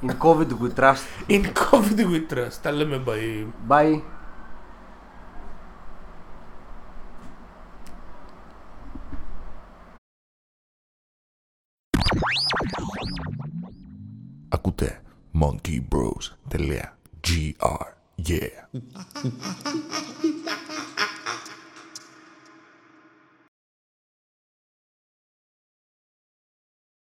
In 0.06 0.12
COVID 0.24 0.48
we 0.48 0.80
trust. 0.80 1.30
In 1.30 1.44
COVID 1.46 2.00
we 2.00 2.34
trust. 2.34 2.54
Τα 2.62 2.72
λέμε 2.72 3.04
bye. 3.06 3.48
Bye. 3.70 4.02
Ακούτε 14.50 15.02
monkeybros.gr. 15.40 17.96
Yeah. 18.30 18.66